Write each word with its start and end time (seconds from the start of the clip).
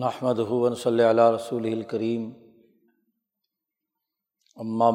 نحمد 0.00 0.38
ہُون 0.48 0.74
صلی 0.74 1.02
اللہ 1.02 1.30
رسول 1.34 1.66
الکریم 1.66 2.24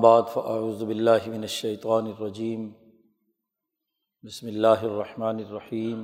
بعد 0.01 0.27
فاعوذ 0.33 0.83
باللہ 0.83 1.23
من 1.27 1.41
الشیطان 1.41 2.07
الرجیم 2.07 2.67
بسم 4.23 4.47
اللہ 4.47 4.83
الرحمن 4.89 5.39
الرحیم 5.45 6.03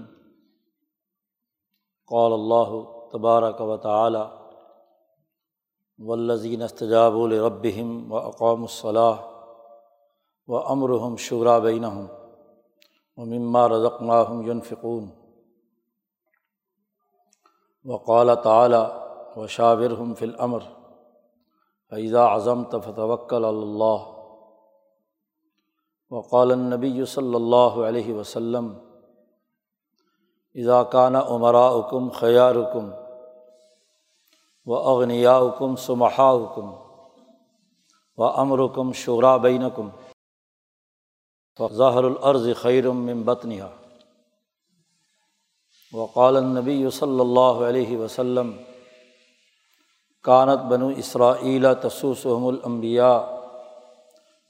قال 2.11 2.33
اللہ 2.33 2.73
تبارک 3.11 3.61
و 3.61 3.77
تعالی 3.83 4.23
والذین 5.99 6.61
استجابوا 6.61 7.27
لربهم 7.27 8.11
واقاموا 8.11 8.71
الصلاة 8.71 9.19
وامرهم 10.47 11.23
شورى 11.27 11.55
بینہم 11.69 12.05
ومما 13.17 13.67
رزقناهم 13.67 14.51
ينفقون. 14.51 15.07
وقال 17.87 18.35
تعلیٰ 18.35 18.85
و 19.37 19.47
شاورحم 19.47 20.13
فل 20.13 20.31
امر 20.39 20.59
فیضا 21.91 22.25
اعظم 22.25 22.63
تفتوکل 22.63 23.45
اللہ 23.45 24.05
وقال 26.11 26.57
نبی 26.59 27.05
صلی 27.05 27.35
اللہ 27.35 27.79
علیہ 27.87 28.13
وسلم 28.13 28.73
اذاکان 30.55 31.15
عمراء 31.15 31.69
حکم 31.79 32.09
خیارکم 32.09 32.89
و 34.67 34.75
اغنیا 34.75 35.37
حکم 35.37 35.75
سمحا 35.75 36.31
حکم 36.33 36.71
و 38.17 38.23
امرکم 38.23 38.91
شعرا 38.95 39.35
بینکم 39.37 39.89
ظاہر 41.59 42.03
العرض 42.03 42.49
خیرم 42.55 42.97
من 42.97 43.21
بطنہ 43.23 43.63
وقال 45.93 46.43
نبی 46.43 46.89
صلی 46.89 47.19
اللہ 47.19 47.59
علیہ 47.67 47.97
وسلم، 47.97 48.51
کانت 50.23 50.65
بنو 50.69 50.87
اسرائیل 50.97 51.65
تسوسحم 51.81 52.47
الانبیاء 52.47 53.17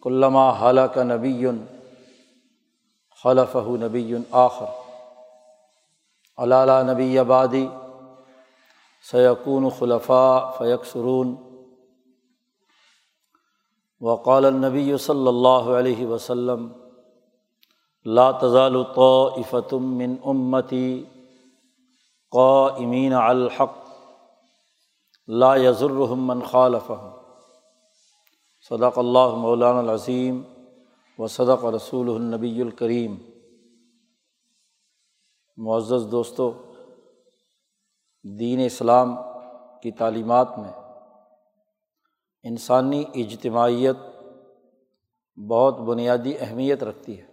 علامہ 0.06 0.46
حلق 0.62 0.98
نبی 0.98 1.46
خلف 3.24 3.56
نبی 3.82 4.14
آخر۔ 4.32 4.66
علالہ 6.38 6.82
نبی 6.92 7.18
آبادی 7.20 7.66
سیقون 9.12 9.70
خلفاء 9.70 10.40
فیق 10.58 10.86
سرون 10.86 11.36
وقال 14.02 14.46
النبی 14.46 14.98
صلی 14.98 15.28
اللہ 15.28 15.70
علیہ 15.78 16.06
وسلم، 16.06 16.68
لا 18.06 18.30
تزال 18.32 18.84
طائفتم 18.96 19.94
من 19.98 20.16
امتی 20.26 21.04
قائمین 22.32 23.14
الحق 23.14 23.76
لا 25.28 25.56
یضرحمن 25.56 26.42
خالف 26.42 26.92
صدق 28.70 29.00
اللہ 29.00 29.36
مولانا 29.36 29.80
العظیم 29.80 30.42
و 31.18 31.28
صدق 31.28 31.66
رسول 31.66 32.10
النبی 32.10 32.62
الکریم۔ 32.62 33.16
معزز 35.58 36.12
دوستوں 36.12 36.52
دین 38.40 38.66
اسلام 38.66 39.16
کی 39.84 39.92
تعلیمات 39.92 40.48
میں 40.58 40.72
انسانی 42.44 43.04
اجتماعیت 43.14 43.98
بہت 45.50 45.80
بنیادی 45.80 46.34
اہمیت 46.40 46.84
رکھتی 46.84 47.22
ہے۔ 47.22 47.28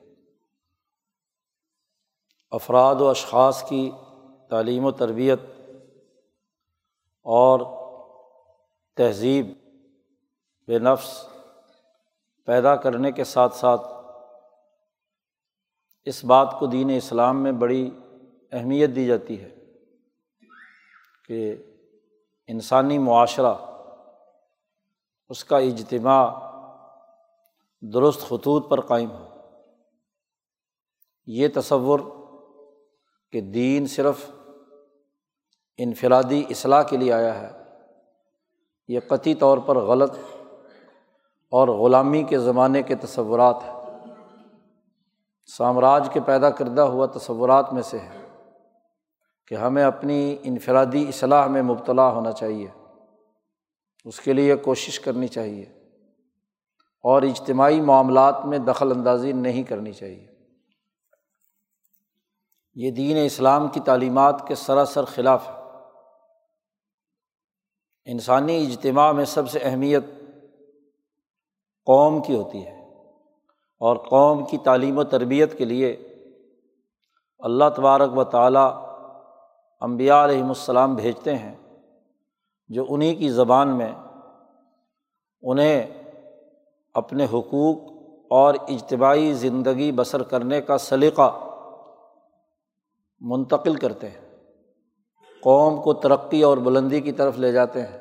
افراد 2.50 2.94
و 2.94 3.08
اشخاص 3.08 3.68
کی 3.68 3.90
تعلیم 4.50 4.84
و 4.84 4.90
تربیت 4.90 5.38
اور 7.22 7.60
تہذیب 8.96 9.46
بے 10.66 10.78
نفس 10.78 11.28
پیدا 12.44 12.76
کرنے 12.76 13.12
کے 13.12 13.24
ساتھ 13.24 13.54
ساتھ 13.54 13.82
اس 16.04 16.24
بات 16.24 16.56
کو 16.58 16.66
دین 16.66 16.90
اسلام 16.96 17.42
میں 17.42 17.52
بڑی 17.52 17.90
اہمیت 18.52 18.90
دی 18.94 19.06
جاتی 19.06 19.40
ہے 19.40 19.48
کہ 21.28 21.56
انسانی 22.46 22.98
معاشرہ، 22.98 23.54
اس 25.28 25.44
کا 25.44 25.58
اجتماع 25.58 26.30
درست 27.80 28.20
خطوط 28.20 28.70
پر 28.70 28.80
قائم 28.80 29.10
ہو۔ 29.10 29.28
یہ 31.26 31.48
تصور 31.54 32.00
کہ 33.34 33.40
دین 33.40 33.86
صرف 33.86 34.30
انفرادی 35.76 36.44
اصلاح 36.50 36.82
کے 36.82 36.96
لیے 36.96 37.12
آیا 37.12 37.40
ہے، 37.40 37.50
یہ 38.88 39.00
قطعی 39.08 39.34
طور 39.34 39.58
پر 39.58 39.76
غلط 39.76 40.12
اور 41.48 41.68
غلامی 41.68 42.22
کے 42.22 42.38
زمانے 42.38 42.82
کے 42.82 42.94
تصورات 42.94 43.56
ہیں۔ 43.64 43.72
سامراج 45.46 46.08
کے 46.12 46.20
پیدا 46.20 46.50
کردہ 46.50 46.80
ہوا 46.80 47.06
تصورات 47.06 47.72
میں 47.72 47.82
سے 47.82 47.98
ہے 47.98 48.28
کہ 49.46 49.54
ہمیں 49.54 49.84
اپنی 49.84 50.36
انفرادی 50.42 51.08
اصلاح 51.08 51.46
میں 51.46 51.62
مبتلا 51.62 52.08
ہونا 52.10 52.32
چاہیے، 52.32 52.68
اس 54.04 54.20
کے 54.20 54.32
لیے 54.32 54.56
کوشش 54.56 55.00
کرنی 55.00 55.28
چاہیے 55.28 55.64
اور 57.00 57.22
اجتماعی 57.22 57.80
معاملات 57.80 58.44
میں 58.44 58.58
دخل 58.58 58.90
اندازی 58.90 59.32
نہیں 59.32 59.62
کرنی 59.62 59.92
چاہیے۔ 59.92 60.33
یہ 62.74 62.90
دین 62.90 63.16
اسلام 63.24 63.68
کی 63.68 63.80
تعلیمات 63.80 64.48
کے 64.48 64.54
سراسر 64.54 65.04
خلاف 65.04 65.48
ہے۔ 65.48 65.54
انسانی 68.04 68.66
اجتماع 68.66 69.12
میں 69.12 69.24
سب 69.24 69.50
سے 69.50 69.58
اہمیت 69.62 70.04
قوم 71.86 72.22
کی 72.22 72.34
ہوتی 72.36 72.66
ہے 72.66 72.90
اور 73.80 73.96
قوم 73.96 74.44
کی 74.44 74.58
تعلیم 74.58 74.98
و 74.98 75.04
تربیت 75.04 75.58
کے 75.58 75.64
لیے 75.64 75.92
اللہ 77.38 77.64
تبارک 77.76 78.18
و 78.18 78.24
تعالیٰ 78.24 78.88
امبیا 79.80 80.24
علیہم 80.24 80.48
السلام 80.48 80.94
بھیجتے 80.94 81.36
ہیں، 81.36 81.54
جو 82.68 82.86
انہیں 82.88 83.14
کی 83.14 83.28
زبان 83.28 83.68
میں 83.68 83.92
انہیں 85.42 85.86
اپنے 86.94 87.24
حقوق 87.24 87.76
اور 88.30 88.54
اجتماعی 88.68 89.32
زندگی 89.32 89.92
بسر 89.92 90.22
کرنے 90.22 90.60
کا 90.60 90.78
سلیقہ 90.78 91.43
منتقل 93.20 93.74
کرتے 93.74 94.08
ہیں۔ 94.08 94.24
قوم 95.40 95.82
کو 95.82 95.94
ترقی 95.94 96.42
اور 96.42 96.58
بلندی 96.58 97.00
کی 97.00 97.12
طرف 97.12 97.38
لے 97.38 97.52
جاتے 97.52 97.82
ہیں۔ 97.82 97.98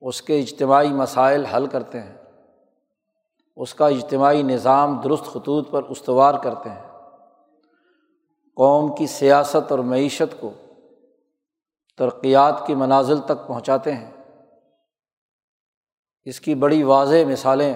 اس 0.00 0.22
کے 0.22 0.40
اجتماعی 0.40 0.88
مسائل 0.88 1.44
حل 1.44 1.66
کرتے 1.66 2.00
ہیں۔ 2.00 2.16
اس 3.56 3.74
کا 3.74 3.86
اجتماعی 3.86 4.42
نظام 4.42 5.00
درست 5.00 5.24
خطوط 5.24 5.70
پر 5.70 5.82
استوار 5.82 6.34
کرتے 6.34 6.70
ہیں۔ 6.70 6.90
قوم 8.56 8.94
کی 8.94 9.06
سیاست 9.06 9.70
اور 9.70 9.78
معیشت 9.78 10.40
کو 10.40 10.50
ترقیات 11.98 12.66
کی 12.66 12.74
منازل 12.74 13.18
تک 13.18 13.46
پہنچاتے 13.46 13.92
ہیں۔ 13.92 14.10
اس 16.24 16.40
کی 16.40 16.54
بڑی 16.54 16.82
واضح 16.82 17.16
مثالیں 17.28 17.74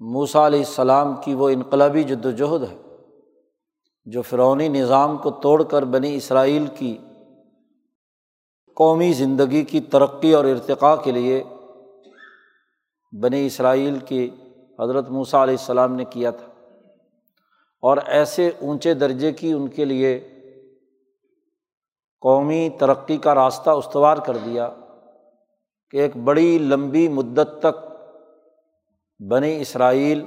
موسا 0.00 0.46
علیہ 0.46 0.58
السلام 0.58 1.14
کی 1.24 1.34
وہ 1.34 1.48
انقلابی 1.48 2.02
جد 2.02 2.26
وجہد 2.26 2.62
ہے۔ 2.62 2.83
جو 4.04 4.22
فرونی 4.22 4.68
نظام 4.68 5.16
کو 5.16 5.30
توڑ 5.30 5.62
کر 5.62 5.84
بنی 5.84 6.16
اسرائیل 6.16 6.66
کی 6.78 6.98
قومی 8.76 9.12
زندگی 9.12 9.64
کی 9.64 9.80
ترقی 9.80 10.32
اور 10.32 10.44
ارتقاء 10.44 10.96
کے 10.96 11.12
لیے 11.12 11.44
بنی 13.12 13.46
اسرائیل 13.46 13.98
کی 13.98 14.30
حضرت 14.80 15.10
موسیٰ 15.10 15.40
علیہ 15.40 15.54
السلام 15.54 15.94
نے 15.94 16.04
کیا 16.04 16.30
تھا۔ 16.30 16.46
اور 17.80 17.98
ایسے 18.06 18.50
اونچے 18.60 18.94
درجے 18.94 19.32
کی 19.32 19.52
ان 19.52 19.68
کے 19.68 19.84
لیے 19.84 20.28
قومی 22.20 22.68
ترقی 22.78 23.16
کا 23.16 23.34
راستہ 23.34 23.70
استوار 23.70 24.16
کر 24.16 24.36
دیا 24.36 24.70
کہ 25.90 25.96
ایک 25.96 26.16
بڑی 26.16 26.58
لمبی 26.58 27.08
مدت 27.08 27.62
تک 27.62 27.84
بنی 29.22 29.60
اسرائیل 29.60 30.24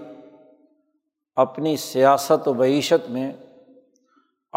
اپنی 1.35 1.77
سیاست 1.77 2.47
و 2.47 2.53
معیشت 2.53 3.09
میں 3.09 3.33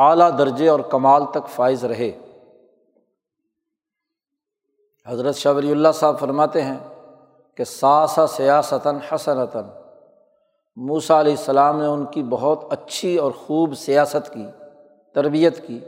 اعلیٰ 0.00 0.38
درجے 0.38 0.69
اور 0.69 0.81
کمال 0.81 1.23
تک 1.31 1.49
فائز 1.49 1.85
رہے۔ 1.85 2.12
حضرت 5.06 5.35
شاہ 5.35 5.52
ولی 5.52 5.70
اللہ 5.70 5.88
صاحب 5.94 6.19
فرماتے 6.19 6.62
ہیں 6.62 6.79
کہ 7.55 7.64
ساسا 7.64 8.26
سیاستاً 8.26 8.97
حسنتاً۔ 9.12 9.64
موسا 10.76 11.20
علیہ 11.20 11.32
السلام 11.32 11.81
نے 11.81 11.87
ان 11.87 12.06
کی 12.06 12.23
بہت 12.23 12.64
اچھی 12.70 13.17
اور 13.17 13.32
خوب 13.32 13.75
سیاست 13.75 14.35
کی، 14.35 14.47
تربیت 15.14 15.67
کی، 15.67 15.79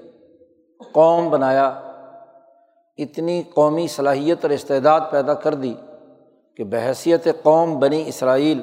قوم 0.92 1.30
بنایا۔ 1.30 1.68
اتنی 2.98 3.42
قومی 3.54 3.86
صلاحیت 3.86 4.38
اور 4.42 4.50
استعداد 4.50 5.00
پیدا 5.10 5.34
کر 5.34 5.54
دی 5.54 5.74
کہ 6.56 6.64
بحثیت 6.64 7.28
قوم 7.42 7.78
بنی 7.78 8.08
اسرائیل 8.08 8.62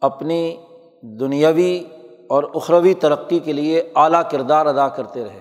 اپنی 0.00 0.56
دنیاوی 1.02 1.84
اور 2.30 2.44
اخروی 2.54 2.94
ترقی 2.94 3.38
کے 3.38 3.52
لیے 3.52 3.92
اعلیٰ 3.94 4.22
کردار 4.30 4.66
ادا 4.66 4.88
کرتے 4.88 5.24
رہے۔ 5.24 5.40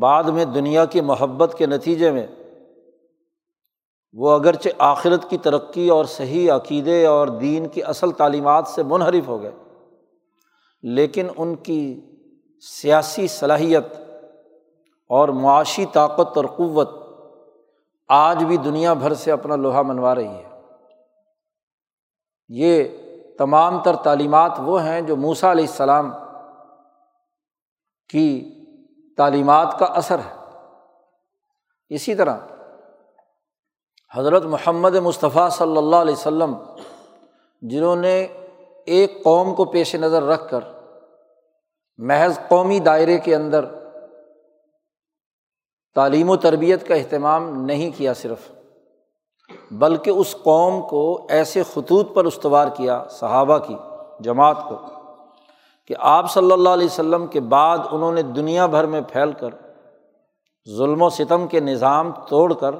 بعد 0.00 0.24
میں 0.24 0.44
دنیا 0.44 0.84
کی 0.84 1.00
محبت 1.00 1.54
کے 1.58 1.66
نتیجے 1.66 2.10
میں 2.10 2.26
وہ 4.12 4.30
اگرچہ 4.30 4.68
آخرت 4.78 5.30
کی 5.30 5.38
ترقی 5.38 5.88
اور 5.88 6.04
صحیح 6.04 6.52
عقیدے 6.52 7.06
اور 7.06 7.28
دین 7.28 7.68
کی 7.68 7.82
اصل 7.82 8.10
تعلیمات 8.10 8.68
سے 8.68 8.82
منحرف 8.82 9.28
ہو 9.28 9.42
گئے، 9.42 9.50
لیکن 10.82 11.26
ان 11.36 11.54
کی 11.54 12.00
سیاسی 12.60 13.26
صلاحیت 13.26 13.84
اور 15.10 15.28
معاشی 15.28 15.86
طاقت 15.92 16.36
اور 16.36 16.44
قوت 16.44 16.90
آج 18.08 18.44
بھی 18.44 18.56
دنیا 18.56 18.92
بھر 18.92 19.14
سے 19.14 19.32
اپنا 19.32 19.56
لوہا 19.56 19.82
منوا 19.82 20.14
رہی 20.14 20.28
ہے۔ 20.28 20.60
یہ 22.48 22.84
تمام 23.38 23.82
تر 23.82 23.96
تعلیمات 23.96 24.52
وہ 24.58 24.82
ہیں 24.82 25.00
جو 25.00 25.16
موسا 25.16 25.52
علیہ 25.52 25.66
السلام 25.66 26.12
کی 28.08 28.54
تعلیمات 29.16 29.78
کا 29.78 29.86
اثر 29.86 30.18
ہے۔ 30.18 30.34
اسی 31.88 32.14
طرح 32.14 32.36
حضرت 34.14 34.44
محمد 34.44 34.94
مصطفیٰ 34.94 35.50
صلی 35.50 35.76
اللہ 35.76 35.96
علیہ 35.96 36.14
وسلم، 36.14 36.54
جنہوں 37.62 37.96
نے 37.96 38.26
ایک 38.86 39.24
قوم 39.24 39.54
کو 39.54 39.64
پیش 39.64 39.94
نظر 39.94 40.22
رکھ 40.22 40.50
کر 40.50 40.60
محض 41.98 42.38
قومی 42.48 42.80
دائرے 42.80 43.18
کے 43.18 43.34
اندر 43.34 43.64
تعلیم 45.94 46.30
و 46.30 46.36
تربیت 46.36 46.88
کا 46.88 46.94
اہتمام 46.94 47.64
نہیں 47.64 47.90
کیا، 47.98 48.14
صرف 48.14 48.52
بلکہ 49.70 50.10
اس 50.10 50.36
قوم 50.42 50.80
کو 50.82 51.26
ایسے 51.28 51.62
خطوط 51.62 52.14
پر 52.14 52.24
استوار 52.24 52.68
کیا، 52.68 53.04
صحابہ 53.10 53.58
کی، 53.58 53.76
جماعت 54.20 54.56
کو، 54.68 54.76
کہ 55.86 55.94
آپ 55.98 56.30
صلی 56.32 56.52
اللہ 56.52 56.68
علیہ 56.68 56.86
وسلم 56.86 57.26
کے 57.26 57.40
بعد 57.40 57.78
انہوں 57.90 58.12
نے 58.12 58.22
دنیا 58.22 58.66
بھر 58.66 58.86
میں 58.86 59.00
پھیل 59.00 59.32
کر، 59.32 59.50
ظلم 60.76 61.02
و 61.02 61.10
ستم 61.10 61.46
کے 61.46 61.60
نظام 61.60 62.12
توڑ 62.28 62.54
کر 62.54 62.74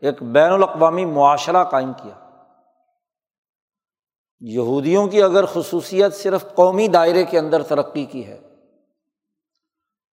ایک 0.00 0.22
بین 0.22 0.52
الاقوامی 0.52 1.04
معاشرہ 1.04 1.64
قائم 1.64 1.92
کیا۔ 1.92 2.14
یہودیوں 4.40 5.06
کی 5.06 5.22
اگر 5.22 5.46
خصوصیت 5.46 6.14
صرف 6.14 6.54
قومی 6.54 6.88
دائرے 6.88 7.24
کے 7.24 7.38
اندر 7.38 7.62
ترقی 7.62 8.04
کی 8.04 8.26
ہے، 8.26 8.40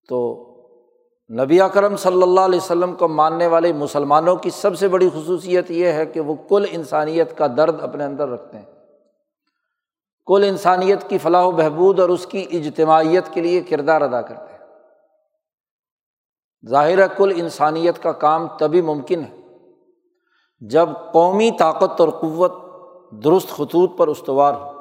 تو 0.09 0.46
نبی 1.29 1.61
اکرم 1.61 1.97
صلی 1.97 2.23
اللہ 2.23 2.39
علیہ 2.39 2.59
وسلم 2.59 2.95
کو 2.95 3.07
ماننے 3.07 3.47
والے 3.47 3.73
مسلمانوں 3.73 4.35
کی 4.35 4.49
سب 4.49 4.77
سے 4.77 4.87
بڑی 4.87 5.09
خصوصیت 5.09 5.71
یہ 5.71 5.87
ہے 5.87 6.05
کہ 6.05 6.19
وہ 6.19 6.35
کل 6.49 6.65
انسانیت 6.69 7.37
کا 7.37 7.47
درد 7.47 7.81
اپنے 7.81 8.03
اندر 8.03 8.29
رکھتے 8.29 8.57
ہیں۔ 8.57 8.65
کل 10.25 10.43
انسانیت 10.47 11.09
کی 11.09 11.17
فلاح 11.17 11.43
و 11.43 11.51
بہبود 11.51 11.99
اور 11.99 12.09
اس 12.09 12.25
کی 12.25 12.45
اجتماعیت 12.51 13.33
کے 13.33 13.41
لیے 13.41 13.61
کردار 13.61 14.01
ادا 14.01 14.21
کرتے 14.21 14.51
ہیں۔ 14.51 14.59
ظاہر 16.69 16.97
ہے 16.97 17.07
کل 17.17 17.33
انسانیت 17.35 18.03
کا 18.03 18.11
کام 18.11 18.47
تبھی 18.59 18.81
ممکن 18.81 19.21
ہے 19.21 19.37
جب 20.59 20.89
قومی 21.13 21.51
طاقت 21.59 22.01
اور 22.01 22.09
قوت 22.09 22.53
درست 23.11 23.49
خطوط 23.49 23.97
پر 23.97 24.07
استوار 24.07 24.53
ہو۔ 24.53 24.71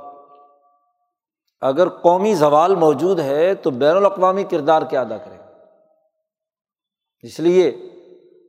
اگر 1.60 1.88
قومی 1.88 2.34
زوال 2.34 2.74
موجود 2.74 3.20
ہے 3.20 3.54
تو 3.54 3.70
بین 3.70 3.96
الاقوامی 3.96 4.44
کردار 4.44 4.82
کیا 4.82 5.00
ادا 5.00 5.16
کرے 5.16 5.45
اس 7.22 7.40
لیے 7.40 7.70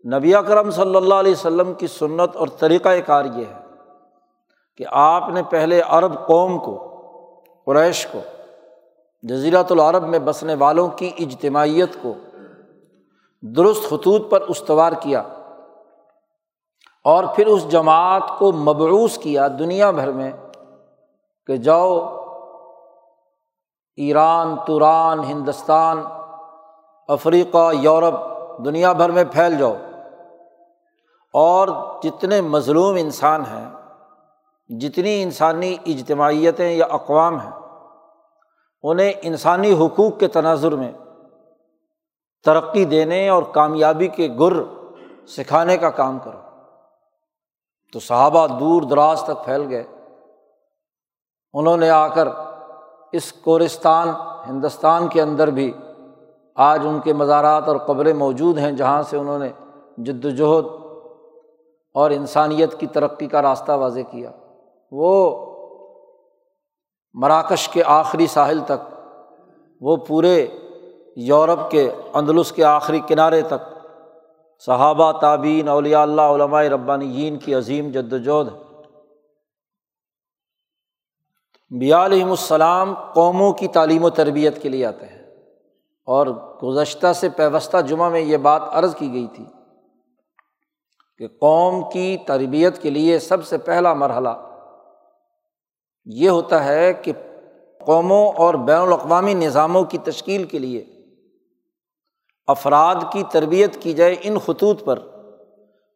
نبی 0.06 0.34
کرم 0.48 0.72
صلی 0.72 0.96
اللہ 0.96 1.14
علیہ 1.14 1.32
وسلم 1.32 1.74
کی 1.74 1.88
سنت 1.88 2.36
اور 2.36 2.48
طریقۂ 2.48 3.00
کار 3.06 3.26
یہ 3.26 3.46
ہے 3.46 3.62
کہ 4.76 4.86
آپ 4.92 5.30
نے 5.30 5.44
پہلے 5.44 5.82
عرب 5.82 6.28
قوم 6.28 6.60
کو، 6.60 6.78
قریش 7.66 8.08
کو، 8.12 8.20
جزیرۃ 9.22 9.64
العرب 9.70 10.04
میں 10.04 10.20
بسنے 10.20 10.56
والوں 10.56 10.88
کی 10.88 11.12
اجتماعیت 11.20 11.98
کو 12.02 12.14
درست 13.42 13.90
خطوط 13.90 14.30
پر 14.30 14.42
استوار 14.42 14.92
کیا 15.00 15.24
اور 17.04 17.24
پھر 17.36 17.48
اس 17.48 17.72
جماعت 17.72 18.40
کو 18.40 18.52
مبعوث 18.52 19.18
کیا 19.18 19.48
دنیا 19.48 19.92
بھر 19.92 20.12
میں 20.12 20.32
کہ 21.48 21.58
جاؤ 21.58 22.00
ایران، 23.96 24.56
توران، 24.68 25.20
ہندوستان، 25.20 25.98
افریقہ، 27.08 27.72
یورپ 27.74 28.37
دنیا 28.66 28.94
بھر 28.94 29.10
میں 29.10 29.24
پھیل 29.24 29.58
جاؤ۔ 29.58 29.76
اور 31.34 31.68
جتنے 32.04 32.42
مظلوم 32.42 32.96
انسان 32.96 33.42
ہیں، 33.42 33.70
جتنی 34.80 35.24
انسانی 35.24 35.78
اجتماعیتیں 35.86 36.72
یا 36.72 36.86
اقوام 36.86 37.40
ہیں، 37.40 37.52
انہیں 38.84 39.14
انسانی 39.22 39.74
حقوق 39.74 40.20
کے 40.20 40.28
تناظر 40.28 40.72
میں 40.72 40.92
ترقی 42.46 42.86
دینے 42.86 43.30
اور 43.30 43.44
کامیابی 43.44 44.08
کے 44.08 44.28
گر 44.40 44.54
سکھانے 45.28 45.78
کا 45.78 45.90
کام 45.90 46.20
کرو۔ 46.20 46.40
تو 47.94 48.00
صحابہ 48.00 48.48
دور 48.48 48.82
دراز 48.82 49.22
تک 49.22 49.46
پھیل 49.46 49.66
گئے۔ 49.70 49.84
انہوں 51.54 51.78
نے 51.78 51.90
آ 51.90 52.08
کر 52.08 52.28
اس 53.12 53.34
کورستان، 53.34 54.10
ہندوستان 54.48 55.08
کے 55.08 55.22
اندر 55.22 55.48
بھی 55.48 55.74
آج 56.58 56.86
ان 56.86 57.00
کے 57.00 57.14
مزارات 57.14 57.68
اور 57.68 57.78
قبریں 57.78 58.14
موجود 58.14 58.58
ہیں 58.58 58.72
جہاں 58.72 59.04
سے 59.04 59.18
انہوں 59.18 59.40
نے 59.40 59.50
جد 59.98 60.26
وجہد 60.26 60.66
اور 61.94 62.12
انسانیت 62.12 62.80
کی 62.80 62.88
ترقی 62.88 63.28
کا 63.28 63.42
راستہ 63.42 63.72
واضح 63.72 64.00
کیا۔ 64.12 64.32
وہ 64.92 65.46
مراکش 67.14 67.70
کے 67.70 67.84
آخری 67.86 68.28
ساحل 68.28 68.60
تک، 68.60 68.94
وہ 69.82 69.96
پورے 69.96 70.48
یورپ 71.16 71.72
کے 71.72 71.92
اندلس 72.14 72.52
کے 72.52 72.64
آخری 72.64 73.00
کنارے 73.08 73.42
تک، 73.42 73.78
صحابہ 74.66 75.12
تعبین 75.12 75.68
اولیاء 75.68 76.02
اللہ، 76.02 76.22
علماء 76.22 76.64
ربانیین 76.64 77.38
کی 77.40 77.56
عظیم 77.56 77.90
جد 77.90 78.14
وجہد 78.14 78.48
بیا 81.80 82.06
علیہم 82.06 82.30
السلام 82.30 82.94
قوموں 83.14 83.54
کی 83.54 83.68
تعلیم 83.68 84.04
و 84.04 84.10
تربیت 84.10 84.62
کے 84.62 84.70
لیے 84.70 84.86
آتے 84.86 85.06
ہیں۔ 85.06 85.17
اور 86.08 86.28
گزشتہ 86.64 87.14
سے 87.14 87.30
پیوستہ 87.30 87.78
جمعہ 87.78 88.10
میں 88.10 88.20
یہ 88.20 88.38
بات 88.38 88.62
عرض 88.72 88.96
کی 88.96 89.14
گئی 89.14 89.28
تھی 89.28 89.46
کہ 91.18 91.28
قوم 91.28 91.90
کی 91.90 92.18
تربیت 92.18 92.82
کے 92.82 92.90
لیے 92.90 93.20
سب 93.20 93.46
سے 93.46 93.58
پہلا 93.58 93.94
مرحلہ 93.94 94.30
یہ 96.06 96.30
ہوتا 96.30 96.64
ہے 96.64 96.94
کہ 96.94 97.14
قوموں 97.86 98.32
اور 98.32 98.54
بین 98.54 98.82
الاقوامی 98.82 99.34
نظاموں 99.34 99.84
کی 99.84 99.98
تشکیل 99.98 100.44
کے 100.44 100.60
لیے 100.60 100.86
افراد 102.48 102.96
کی 103.12 103.24
تربیت 103.32 103.82
کی 103.82 103.94
جائے 103.94 104.16
ان 104.22 104.38
خطوط 104.40 104.84
پر 104.84 105.00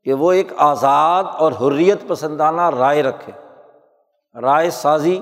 کہ 0.03 0.13
وہ 0.13 0.31
ایک 0.31 0.53
آزاد 0.57 1.24
اور 1.24 1.51
حریت 1.51 2.07
پسندانہ 2.07 2.62
رائے 2.62 3.03
رکھے۔ 3.03 3.31
رائے 4.41 4.69
سازی، 4.69 5.19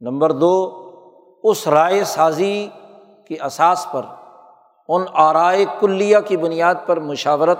نمبر 0.00 0.32
دو، 0.32 0.74
اس 1.44 1.68
رائے 1.68 2.04
سازی 2.04 2.68
کی 3.28 3.36
اساس 3.42 3.86
پر، 3.92 4.02
ان 4.88 5.04
آرائے 5.12 5.64
کلیہ 5.80 6.18
کی 6.26 6.36
بنیاد 6.36 6.74
پر 6.86 7.00
مشاورت، 7.00 7.58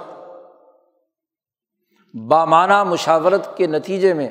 بامانہ 2.14 2.84
مشاورت 2.84 3.56
کے 3.56 3.66
نتیجے 3.66 4.14
میں 4.14 4.28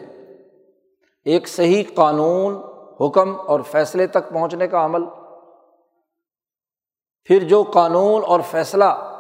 ایک 1.26 1.48
صحیح 1.48 1.84
قانون، 1.96 2.56
حکم 3.02 3.36
اور 3.48 3.60
فیصلے 3.60 4.08
تک 4.08 4.30
پہنچنے 4.30 4.68
کا 4.68 4.86
عمل۔ 4.86 5.02
پھر 7.24 7.44
جو 7.44 7.64
قانون 7.64 8.24
اور 8.28 8.40
فیصلہ 8.52 9.20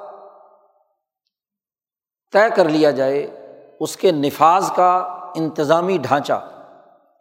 طے 2.33 2.49
کر 2.55 2.69
لیا 2.69 2.91
جائے، 2.91 3.47
اس 3.79 3.97
کے 3.97 4.11
نفاذ 4.11 4.71
کا 4.71 4.97
انتظامی 5.35 5.97
ڈھانچہ، 5.97 6.49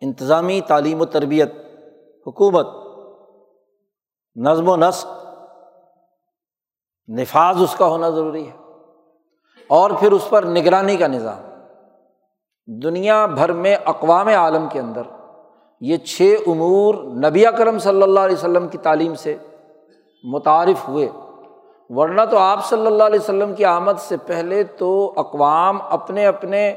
انتظامی 0.00 0.61
تعلیم 0.61 1.00
و 1.00 1.05
تربیت، 1.05 1.53
حکومت 2.26 2.67
نظم 4.37 4.69
و 4.69 4.76
نسق، 4.76 5.07
نفاذ 7.09 7.62
اس 7.62 7.75
کا 7.75 7.87
ہونا 7.87 8.09
ضروری 8.09 8.47
ہے۔ 8.47 8.52
اور 9.69 9.90
پھر 9.90 10.12
اس 10.12 10.31
پر 10.31 10.45
نگرانی 10.45 10.97
کا 10.97 11.07
نظام۔ 11.07 11.62
دنیا 12.83 13.26
بھر 13.26 13.52
میں 13.52 13.76
اقوام 13.85 14.28
عالم 14.28 14.66
کے 14.73 14.81
اندر 14.81 15.02
یہ 15.81 15.97
چھ 15.97 16.35
امور 16.47 16.95
نبی 16.95 17.45
کرم 17.59 17.78
صلی 17.78 18.02
اللہ 18.02 18.21
علیہ 18.21 18.37
وسلم 18.37 18.69
کی 18.69 18.78
تعلیم 18.78 19.14
سے 19.14 19.37
متعارف 20.25 20.88
ہوئے۔ 20.88 21.09
ورنہ 21.88 22.23
تو 22.31 22.38
آپ 22.38 22.64
صلی 22.64 22.87
اللہ 22.87 23.05
علیہ 23.05 23.21
وسلم 23.21 23.55
کی 23.55 23.64
آمد 23.64 23.99
سے 23.99 24.16
پہلے 24.16 24.62
تو 24.62 25.12
اقوام 25.16 25.78
اپنے 25.83 26.26
اپنے 26.26 26.75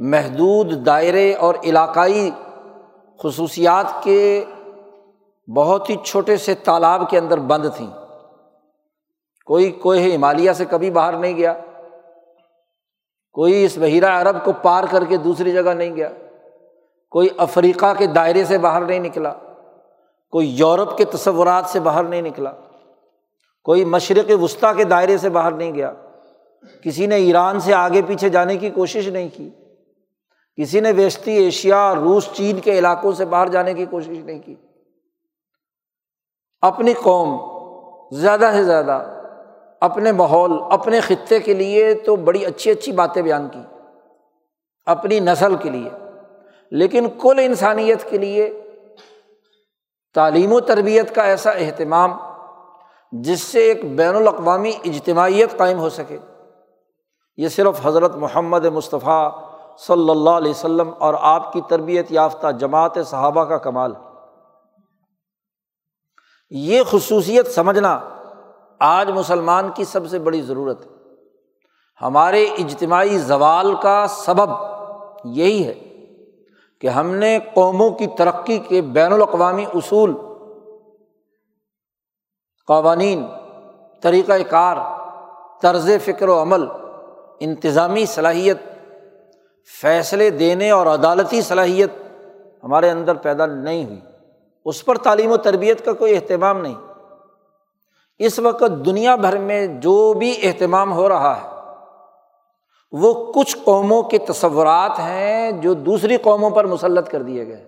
محدود 0.00 0.86
دائرے 0.86 1.34
اور 1.34 1.54
علاقائی 1.64 2.30
خصوصیات 3.22 4.02
کے 4.02 4.44
بہت 5.54 5.90
ہی 5.90 5.96
چھوٹے 6.04 6.36
سے 6.36 6.54
تالاب 6.54 7.10
کے 7.10 7.18
اندر 7.18 7.38
بند 7.38 7.66
تھیں۔ 7.76 7.90
کوئی 9.46 9.70
کوئی 9.70 10.16
ہمالیہ 10.16 10.52
سے 10.52 10.64
کبھی 10.64 10.90
باہر 10.90 11.12
نہیں 11.12 11.36
گیا۔ 11.36 11.54
کوئی 13.32 13.64
اس 13.64 13.78
بحیرہ 13.78 14.10
عرب 14.10 14.44
کو 14.44 14.52
پار 14.52 14.84
کر 14.90 15.04
کے 15.04 15.16
دوسری 15.16 15.52
جگہ 15.52 15.70
نہیں 15.70 15.96
گیا۔ 15.96 16.08
کوئی 17.10 17.28
افریقہ 17.38 17.94
کے 17.98 18.06
دائرے 18.06 18.44
سے 18.44 18.58
باہر 18.58 18.80
نہیں 18.80 18.98
نکلا۔ 18.98 19.32
کوئی 20.30 20.48
یورپ 20.48 20.96
کے 20.96 21.04
تصورات 21.04 21.64
سے 21.66 21.80
باہر 21.80 22.04
نہیں 22.04 22.22
نکلا۔ 22.22 22.52
کوئی 23.64 23.84
مشرق 23.84 24.42
وسطیٰ 24.42 24.76
کے 24.76 24.84
دائرے 24.84 25.18
سے 25.18 25.28
باہر 25.28 25.50
نہیں 25.50 25.74
گیا۔ 25.74 25.92
کسی 26.84 27.06
نے 27.06 27.16
ایران 27.16 27.60
سے 27.60 27.74
آگے 27.74 28.02
پیچھے 28.02 28.28
جانے 28.28 28.56
کی 28.56 28.70
کوشش 28.70 29.08
نہیں 29.08 29.28
کی۔ 29.36 29.50
کسی 30.56 30.80
نے 30.80 30.92
ویسٹی 30.92 31.32
ایشیا، 31.32 31.94
روس، 31.94 32.28
چین 32.32 32.60
کے 32.60 32.78
علاقوں 32.78 33.12
سے 33.12 33.24
باہر 33.24 33.48
جانے 33.48 33.74
کی 33.74 33.86
کوشش 33.86 34.18
نہیں 34.24 34.38
کی۔ 34.38 34.54
اپنی 36.62 36.94
قوم 36.94 37.38
زیادہ 38.12 38.50
سے 38.52 38.64
زیادہ 38.64 39.04
اپنے 39.80 40.12
ماحول، 40.12 40.52
اپنے 40.70 41.00
خطے 41.00 41.38
کے 41.38 41.54
لیے 41.54 41.94
تو 41.94 42.16
بڑی 42.16 42.46
اچھی 42.46 42.70
اچھی 42.70 42.92
باتیں 42.92 43.22
بیان 43.22 43.48
کی، 43.48 43.62
اپنی 44.86 45.20
نسل 45.20 45.56
کے 45.56 45.70
لیے۔ 45.70 45.90
لیکن 46.70 47.08
کل 47.20 47.38
انسانیت 47.38 48.10
کے 48.10 48.18
لیے 48.18 48.62
تعلیم 50.14 50.52
و 50.52 50.60
تربیت 50.60 51.14
کا 51.14 51.22
ایسا 51.22 51.50
اہتمام 51.50 52.12
جس 53.12 53.40
سے 53.40 53.60
ایک 53.60 53.96
بین 53.96 54.16
الاقوامی 54.16 54.72
اجتماعیت 54.84 55.56
قائم 55.56 55.78
ہو 55.78 55.88
سکے۔ 55.88 56.18
یہ 57.36 57.48
صرف 57.48 57.86
حضرت 57.86 58.16
محمد 58.16 58.64
مصطفیٰ 58.64 59.30
صلی 59.78 60.10
اللہ 60.10 60.30
علیہ 60.30 60.50
وسلم 60.50 60.90
اور 60.98 61.14
آپ 61.20 61.52
کی 61.52 61.60
تربیت 61.68 62.12
یافتہ 62.12 62.46
جماعت 62.50 62.98
صحابہ 63.06 63.44
کا 63.44 63.58
کمال 63.58 63.96
ہے۔ 63.96 64.11
یہ 66.54 66.82
خصوصیت 66.82 67.46
سمجھنا 67.46 68.00
آج 68.80 69.10
مسلمان 69.10 69.70
کی 69.74 69.84
سب 69.84 70.08
سے 70.08 70.18
بڑی 70.18 70.42
ضرورت 70.42 70.86
ہے۔ 70.86 70.90
ہمارے 72.02 72.44
اجتماعی 72.44 73.18
زوال 73.18 73.74
کا 73.82 74.06
سبب 74.08 74.50
یہی 75.24 75.64
ہے 75.64 75.74
کہ 76.80 76.86
ہم 76.86 77.14
نے 77.14 77.38
قوموں 77.54 77.90
کی 77.90 78.06
ترقی 78.06 78.58
کے 78.58 78.82
بین 78.82 79.12
الاقوامی 79.12 79.64
اصول، 79.74 80.14
قوانین 82.66 83.26
طریقۂ 84.02 84.50
کار، 84.50 84.76
طرز 85.62 85.90
فکر 86.04 86.28
و 86.28 86.42
عمل، 86.42 86.66
انتظامی 87.40 88.06
صلاحیت، 88.06 88.56
فیصلے 89.80 90.30
دینے 90.30 90.70
اور 90.70 90.86
عدالتی 90.86 91.42
صلاحیت 91.42 91.90
ہمارے 92.64 92.90
اندر 92.90 93.14
پیدا 93.14 93.46
نہیں 93.46 93.84
ہوئی۔ 93.84 94.00
اس 94.64 94.84
پر 94.84 94.98
تعلیم 94.98 95.30
و 95.30 95.36
تربیت 95.36 95.84
کا 95.84 95.92
کوئی 95.92 96.14
اہتمام 96.14 96.60
نہیں۔ 96.60 96.74
اس 98.18 98.38
وقت 98.38 98.86
دنیا 98.86 99.14
بھر 99.14 99.38
میں 99.38 99.66
جو 99.66 100.12
بھی 100.12 100.38
اہتمام 100.42 100.92
ہو 100.92 101.08
رہا 101.08 101.42
ہے، 101.42 101.48
وہ 102.92 103.32
کچھ 103.32 103.56
قوموں 103.64 104.02
کے 104.02 104.18
تصورات 104.18 104.98
ہیں 104.98 105.52
جو 105.52 105.74
دوسری 105.74 106.16
قوموں 106.16 106.50
پر 106.50 106.64
مسلط 106.64 107.08
کر 107.08 107.22
دیے 107.22 107.46
گئے۔ 107.46 107.66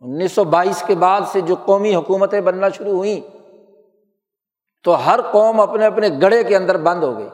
انیس 0.00 0.32
سو 0.32 0.44
بائیس 0.44 0.82
کے 0.86 0.94
بعد 0.94 1.20
سے 1.26 1.40
جو 1.40 1.54
قومی 1.64 1.94
حکومتیں 1.94 2.40
بننا 2.40 2.68
شروع 2.68 2.92
ہوئیں، 2.92 3.20
تو 4.84 5.06
ہر 5.06 5.20
قوم 5.32 5.60
اپنے 5.60 5.86
اپنے 5.86 6.08
گڑھے 6.22 6.44
کے 6.44 6.56
اندر 6.56 6.76
بند 6.76 7.02
ہو 7.04 7.18
گئی۔ 7.18 7.28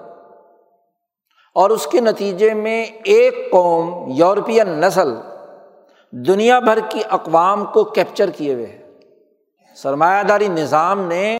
اور 1.54 1.70
اس 1.70 1.86
کے 1.86 2.00
نتیجے 2.00 2.54
میں 2.54 2.84
ایک 2.84 3.50
قوم 3.52 4.04
یورپین 4.08 4.68
نسل 4.68 5.14
دنیا 6.12 6.58
بھر 6.58 6.78
کی 6.88 7.02
اقوام 7.10 7.64
کو 7.64 7.84
کیپچر 7.84 8.30
کیے 8.30 8.54
ہوئے 8.54 8.66
ہے 8.66 9.00
سرمایہ 9.76 10.22
داری 10.22 10.48
نظام 10.48 11.00
نے 11.00 11.36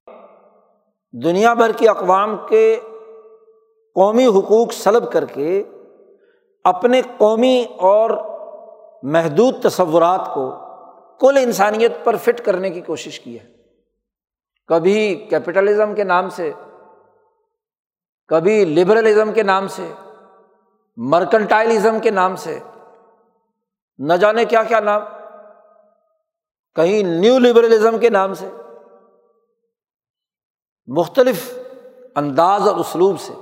دنیا 1.13 1.55
بھر 1.55 1.73
کی 1.73 1.89
اقوام 1.89 2.37
کے 2.49 2.81
قومی 3.95 4.27
حقوق 4.27 4.73
سلب 4.73 5.13
کر 5.13 5.25
کے 5.25 5.63
اپنے 6.65 7.03
قومی 7.17 7.65
اور 7.79 8.11
محدود 9.03 9.63
تصورات 9.63 10.35
کو 10.35 10.53
کل 11.21 11.37
انسانیت 11.37 11.93
پر 12.05 12.17
فٹ 12.17 12.45
کرنے 12.45 12.71
کی 12.71 12.81
کوشش 12.81 13.21
کی 13.21 13.39
ہے۔ 13.41 13.47
کبھی 14.67 15.15
کیپٹلزم 15.15 15.95
کے 15.95 16.05
نام 16.05 16.29
سے، 16.29 16.53
کبھی 18.29 18.65
لبرلزم 18.65 19.33
کے 19.33 19.43
نام 19.43 19.69
سے، 19.69 19.93
مرکنٹائلزم 20.97 21.99
کے 21.99 22.11
نام 22.11 22.37
سے 22.37 22.59
نہ 24.01 24.15
جانے 24.15 24.45
کیا 24.45 24.63
کیا 24.63 24.81
نام، 24.81 25.03
کہیں 26.75 27.03
نیو 27.03 27.39
لبرلزم 27.39 27.99
کے 27.99 28.11
نام 28.11 28.35
سے، 28.35 28.49
مختلف 30.89 31.59
انداز 32.17 32.69
اور 32.69 32.77
اسلوب 32.77 33.21
سے، 33.21 33.33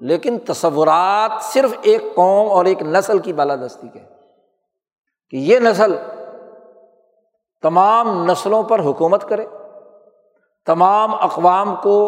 لیکن 0.00 0.38
تصورات 0.38 1.42
صرف 1.42 1.74
ایک 1.82 2.02
قوم 2.14 2.50
اور 2.50 2.64
ایک 2.64 2.82
نسل 2.82 3.18
کی 3.18 3.32
بالادستی 3.32 3.88
کے 3.88 4.00
کہ 5.30 5.36
یہ 5.36 5.58
نسل 5.58 5.96
تمام 7.62 8.24
نسلوں 8.24 8.62
پر 8.62 8.80
حکومت 8.80 9.28
کرے، 9.28 9.46
تمام 10.66 11.14
اقوام 11.14 11.74
کو 11.76 11.98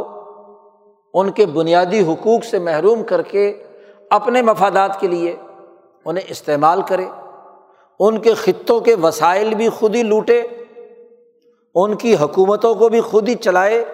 ان 1.14 1.30
کے 1.30 1.46
بنیادی 1.46 2.02
حقوق 2.06 2.44
سے 2.44 2.58
محروم 2.58 3.02
کر 3.02 3.22
کے 3.22 3.64
اپنے 4.10 4.42
مفادات 4.42 5.00
کے 5.00 5.08
لیے 5.08 5.36
انہیں 6.04 6.24
استعمال 6.28 6.82
کرے۔ 6.82 7.06
ان 8.00 8.18
کے 8.18 8.34
خطوں 8.34 8.80
کے 8.80 8.94
وسائل 8.94 9.54
بھی 9.54 9.68
خود 9.68 9.94
ہی 9.94 10.02
لوٹے، 10.02 10.42
ان 11.74 11.94
کی 11.94 12.14
حکومتوں 12.14 12.74
کو 12.74 12.88
بھی 12.88 13.00
خود 13.00 13.28
ہی 13.28 13.34
چلائے، 13.34 13.84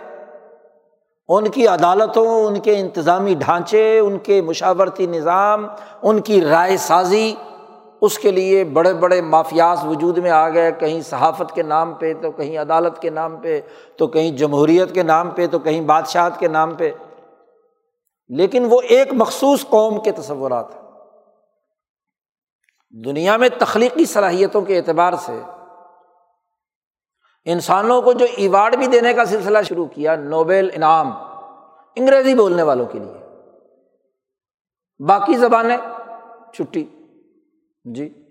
ان 1.29 1.49
کی 1.49 1.67
عدالتوں، 1.67 2.45
ان 2.45 2.61
کے 2.61 2.81
انتظامی 2.81 3.35
ڈھانچے، 3.35 3.99
ان 3.99 4.19
کے 4.19 4.43
مشاورتی 4.43 5.07
نظام، 5.07 5.67
ان 6.03 6.21
کی 6.21 6.41
رائے 6.41 6.77
سازی، 6.77 7.35
اس 8.01 8.19
کے 8.19 8.31
لیے 8.31 8.65
بڑے 8.65 8.95
بڑے 8.95 9.21
مافیاز 9.21 9.85
وجود 9.85 10.19
میں 10.19 10.31
آ 10.31 10.49
گئے۔ 10.49 10.73
کہیں 10.73 11.01
صحافت 11.01 11.55
کے 11.55 11.63
نام 11.63 11.95
پہ، 11.95 12.13
تو 12.23 12.31
کہیں 12.31 12.59
عدالت 12.59 12.99
کے 12.99 13.11
نام 13.11 13.37
پہ، 13.37 13.61
تو 13.97 14.07
کہیں 14.07 14.31
جمہوریت 14.31 14.95
کے 14.95 15.03
نام 15.03 15.31
پہ، 15.31 15.47
تو 15.47 15.59
کہیں 15.59 15.81
بادشاہت 15.81 16.33
کے 16.39 16.49
نام 16.49 16.75
پہ۔ 16.75 16.91
لیکن 18.29 18.67
وہ 18.71 18.81
ایک 18.89 19.09
مخصوص 19.13 19.67
قوم 19.69 20.01
کے 20.01 20.13
تصورات 20.13 20.75
ہیں۔ 20.75 20.86
دنیا 23.05 23.37
میں 23.37 23.49
تخلیقی 23.59 24.05
صلاحیتوں 24.05 24.63
کے 24.63 24.77
اعتبار 24.79 25.13
سے 25.13 25.41
انسانوں 27.45 28.03
کو 28.03 28.13
جو 28.13 28.27
ایوارڈ 28.37 28.77
بھی 28.77 28.87
دینے 28.87 29.15
کا 29.15 29.25
سلسلہ 29.25 29.59
شروع 29.63 29.87
کیا، 29.87 30.17
نوبل 30.17 30.71
انعام 30.75 31.13
انگریزی 31.97 32.35
بولنے 32.35 32.63
والوں 32.63 32.87
کے 32.87 32.99
لیے۔ 32.99 33.15
باقی 35.07 35.35
زبانیں، 35.35 35.77
چھٹی۔ 36.55 36.85
جی۔ 37.85 38.23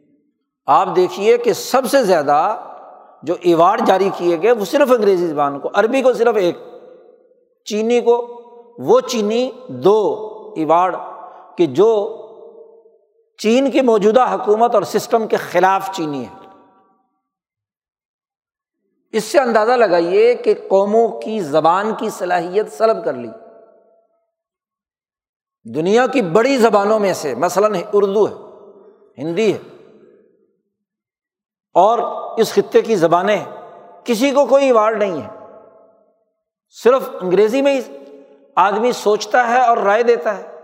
آپ 0.66 0.88
دیکھیے 0.96 1.38
کہ 1.38 1.54
سب 1.54 1.82
سے 1.86 2.04
زیادہ 2.04 2.58
جو 3.24 3.36
ایوارڈ 3.42 3.88
جاری 3.88 4.10
کیے 4.18 4.42
گئے، 4.42 4.52
وہ 4.52 4.66
صرف 4.66 4.92
انگریزی 4.92 5.28
زبان 5.28 5.60
کو، 5.60 5.70
عربی 5.74 6.02
کو 6.02 6.14
صرف 6.14 6.36
ایک، 6.36 6.58
چینی 7.66 8.02
کو۔ 8.02 8.42
وہ 8.80 9.00
چینی 9.00 9.52
دو 9.68 10.32
ایوارڈ 10.56 10.96
کہ 11.58 11.66
جو 11.66 12.22
چین 13.38 13.72
کی 13.72 13.82
موجودہ 13.82 14.22
حکومت 14.22 14.76
اور 14.76 14.84
سسٹم 14.84 15.28
کے 15.28 15.38
خلاف 15.38 15.90
چینی 15.92 16.26
ہے۔ 16.26 16.48
اس 19.12 19.24
سے 19.24 19.40
اندازہ 19.40 19.72
لگائیے 19.72 20.34
کہ 20.34 20.54
قوموں 20.70 21.22
کی 21.22 21.40
زبان 21.40 21.96
کی 21.96 22.10
صلاحیت 22.10 22.72
سلب 22.72 23.06
کر 23.06 23.14
لی۔ 23.14 23.30
دنیا 25.76 26.08
کی 26.08 26.22
بڑی 26.22 26.58
زبانوں 26.58 27.00
میں 27.00 27.14
سے 27.14 27.36
مثلاً 27.36 27.76
اردو 27.94 28.28
ہے، 28.28 28.34
ہندی 29.22 29.54
ہے۔ 29.54 29.58
اور 31.74 32.00
اس 32.40 32.54
خطے 32.54 32.82
کی 32.82 32.96
زبانیں 32.96 33.46
کسی 34.04 34.32
کو 34.32 34.46
کوئی 34.46 34.66
ایوارڈ 34.66 35.04
نہیں 35.04 35.22
ہے۔ 35.22 35.30
صرف 36.70 37.10
انگریزی 37.22 37.62
میں 37.62 37.82
ہی 37.82 37.82
آدمی 38.56 38.92
سوچتا 38.92 39.48
ہے 39.48 39.60
اور 39.60 39.78
رائے 39.78 40.04
دیتا 40.04 40.38
ہے۔ 40.38 40.55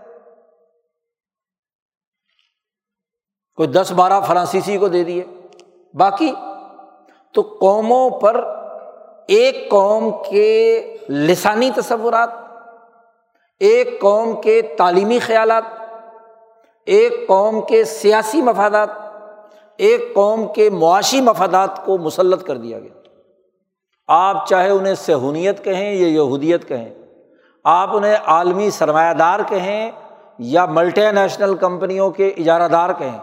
کوئی 3.55 3.69
دس 3.69 3.91
بارہ 3.91 4.21
فرانسیسی 4.21 4.77
کو 4.77 4.87
دے 4.87 5.03
دیے۔ 5.03 5.23
باقی 5.93 6.33
تو 7.33 7.41
قوموں 7.41 8.09
پر 8.09 8.45
ایک 9.27 9.69
قوم 9.69 10.09
کے 10.29 10.95
لسانی 11.09 11.71
تصورات، 11.75 12.29
ایک 13.59 14.01
قوم 14.01 14.41
کے 14.41 14.61
تعلیمی 14.61 15.19
خیالات، 15.19 15.63
ایک 16.85 17.27
قوم 17.27 17.61
کے 17.61 17.83
سیاسی 17.83 18.41
مفادات، 18.41 18.89
ایک 19.77 20.13
قوم 20.13 20.53
کے 20.53 20.69
معاشی 20.69 21.21
مفادات 21.21 21.85
کو 21.85 21.97
مسلط 21.97 22.43
کر 22.43 22.57
دیا 22.57 22.79
گیا۔ 22.79 22.99
آپ 24.07 24.47
چاہے 24.47 24.69
انہیں 24.69 24.95
سہونیت 24.95 25.63
کہیں 25.63 25.93
یا 25.93 26.07
یہودیت 26.07 26.67
کہیں، 26.67 26.89
آپ 27.63 27.95
انہیں 27.95 28.15
عالمی 28.25 28.69
سرمایہ 28.69 29.13
دار 29.13 29.39
کہیں 29.47 29.91
یا 30.37 30.65
ملٹی 30.65 31.11
نیشنل 31.11 31.55
کمپنیوں 31.55 32.09
کے 32.09 32.27
اجارہ 32.27 32.67
دار 32.67 32.89
کہیں۔ 32.97 33.19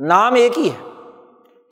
نام 0.00 0.34
ایک 0.34 0.58
ہی 0.58 0.70
ہے 0.70 0.86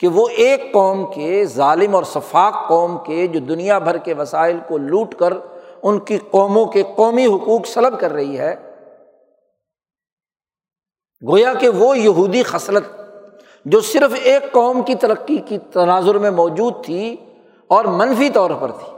کہ 0.00 0.09
وہ 0.09 0.28
ایک 0.28 0.73
قوم 0.73 1.04
کے 1.14 1.45
ظالم 1.45 1.95
اور 1.95 2.02
شفاق 2.02 2.68
قوم 2.68 2.97
کے 3.06 3.26
جو 3.26 3.40
دنیا 3.40 3.78
بھر 3.78 3.97
کے 3.97 4.14
وسائل 4.14 4.59
کو 4.68 4.78
لوٹ 4.78 5.14
کر 5.14 5.33
ان 5.83 5.99
کی 6.00 6.18
قوموں 6.30 6.66
کے 6.66 6.83
قومی 6.97 7.26
حقوق 7.26 7.66
سلب 7.66 8.00
کر 8.00 8.12
رہی 8.12 8.38
ہے، 8.38 8.54
گویا 11.28 11.54
کہ 11.54 11.68
وہ 11.68 11.99
یہودی 11.99 12.42
خصلت 12.42 12.85
جو 13.64 13.80
صرف 13.80 14.11
ایک 14.23 14.52
قوم 14.52 14.83
کی 14.83 14.95
ترقی 14.95 15.37
کی 15.37 15.59
تناظر 15.59 16.18
میں 16.18 16.30
موجود 16.30 16.85
تھی 16.85 17.16
اور 17.66 17.85
منفی 17.85 18.30
طور 18.30 18.50
پر 18.61 18.71
تھی۔ 18.71 18.92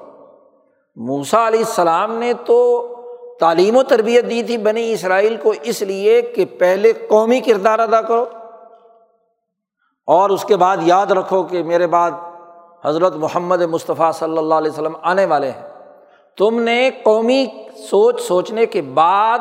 موسا 0.97 1.49
علیہ 1.49 1.61
السلام 1.61 2.19
نے 2.19 2.33
تو 2.47 2.59
تعلیم 3.41 3.77
و 3.77 3.83
تربیت 3.83 4.31
دی 4.31 4.43
تھی 4.43 4.59
بنی 4.59 4.93
اسرائیل 4.93 5.37
کو 5.37 5.53
اس 5.63 5.83
لیے 5.83 6.23
کہ 6.23 6.45
پہلے 6.59 6.93
قومی 7.09 7.41
کردار 7.41 7.79
ادا 7.79 8.01
کرو۔ 8.01 8.25
اور 10.09 10.31
اس 10.31 10.45
کے 10.45 10.57
بعد 10.57 10.77
یاد 10.81 11.07
رکھو 11.07 11.43
کہ 11.43 11.62
میرے 11.62 11.87
بعد 11.87 12.11
حضرت 12.85 13.15
محمد 13.15 13.62
مصطفیٰ 13.62 14.12
صلی 14.12 14.38
اللہ 14.38 14.55
علیہ 14.55 14.71
وسلم 14.71 14.97
آنے 15.03 15.25
والے 15.25 15.50
ہیں۔ 15.50 15.69
تم 16.37 16.61
نے 16.61 16.91
قومی 17.03 17.47
سوچ 17.91 18.21
سوچنے 18.21 18.67
کے 18.67 18.83
بعد 18.83 19.38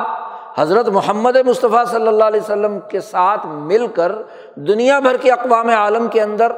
حضرت 0.58 0.88
محمد 0.88 1.36
مصطفیٰ 1.46 1.86
صلی 1.86 2.08
اللہ 2.08 2.24
علیہ 2.24 2.42
وسلم 2.42 2.80
کے 2.80 3.00
ساتھ 3.00 3.48
مل 3.48 3.88
کر 3.88 4.12
دنیا 4.56 5.00
بھر 5.00 5.18
کے 5.18 5.32
اقوام 5.32 5.70
عالم 5.70 6.08
کے 6.08 6.22
اندر 6.22 6.52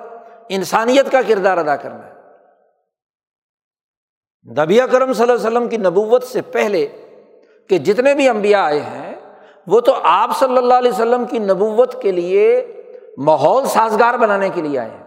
انسانیت 0.50 1.12
کا 1.12 1.22
کردار 1.28 1.58
ادا 1.58 1.76
کرنا 1.76 2.08
ہے۔ 2.08 2.14
نبی 4.52 4.80
کرم 4.92 5.14
صلی 5.14 5.24
اللہ 5.24 5.34
علیہ 5.34 5.48
وسلم 5.48 5.68
کی 5.68 5.78
نبوت 5.78 6.24
سے 6.24 6.42
پہلے 6.42 6.88
کہ 7.70 7.78
جتنے 7.78 8.16
بھی 8.16 8.30
امبیا 8.30 8.64
آئے 8.64 8.80
ہیں، 8.80 9.16
وہ 9.68 9.82
تو 9.82 9.96
آپ 10.04 10.30
صلی 10.40 10.58
اللہ 10.58 10.74
علیہ 10.74 10.92
وسلم 10.92 11.26
کی 11.26 11.40
نبوت 11.40 12.02
کے 12.02 12.12
لیے 12.12 12.76
ماحول 13.26 13.66
سازگار 13.66 14.14
بنانے 14.14 14.50
کے 14.50 14.62
لیے 14.62 14.80
آئے 14.80 14.90
ہیں۔ 14.90 15.04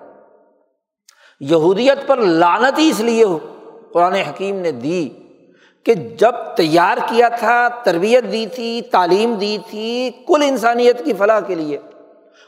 یہودیت 1.40 2.06
پر 2.06 2.16
لانت 2.16 2.78
ہی 2.78 2.90
اس 2.90 3.00
لیے 3.00 3.24
قرآن 3.92 4.12
حکیم 4.12 4.56
نے 4.56 4.72
دی 4.72 5.08
کہ 5.84 5.94
جب 5.94 6.34
تیار 6.56 6.98
کیا 7.08 7.28
تھا، 7.28 7.68
تربیت 7.68 8.24
دی 8.32 8.46
تھی، 8.46 8.82
تعلیم 8.82 9.34
دی 9.34 9.58
تھی 9.70 10.10
کل 10.28 10.42
انسانیت 10.46 11.04
کی 11.04 11.12
فلاح 11.12 11.40
کے 11.40 11.54
لیے، 11.54 11.78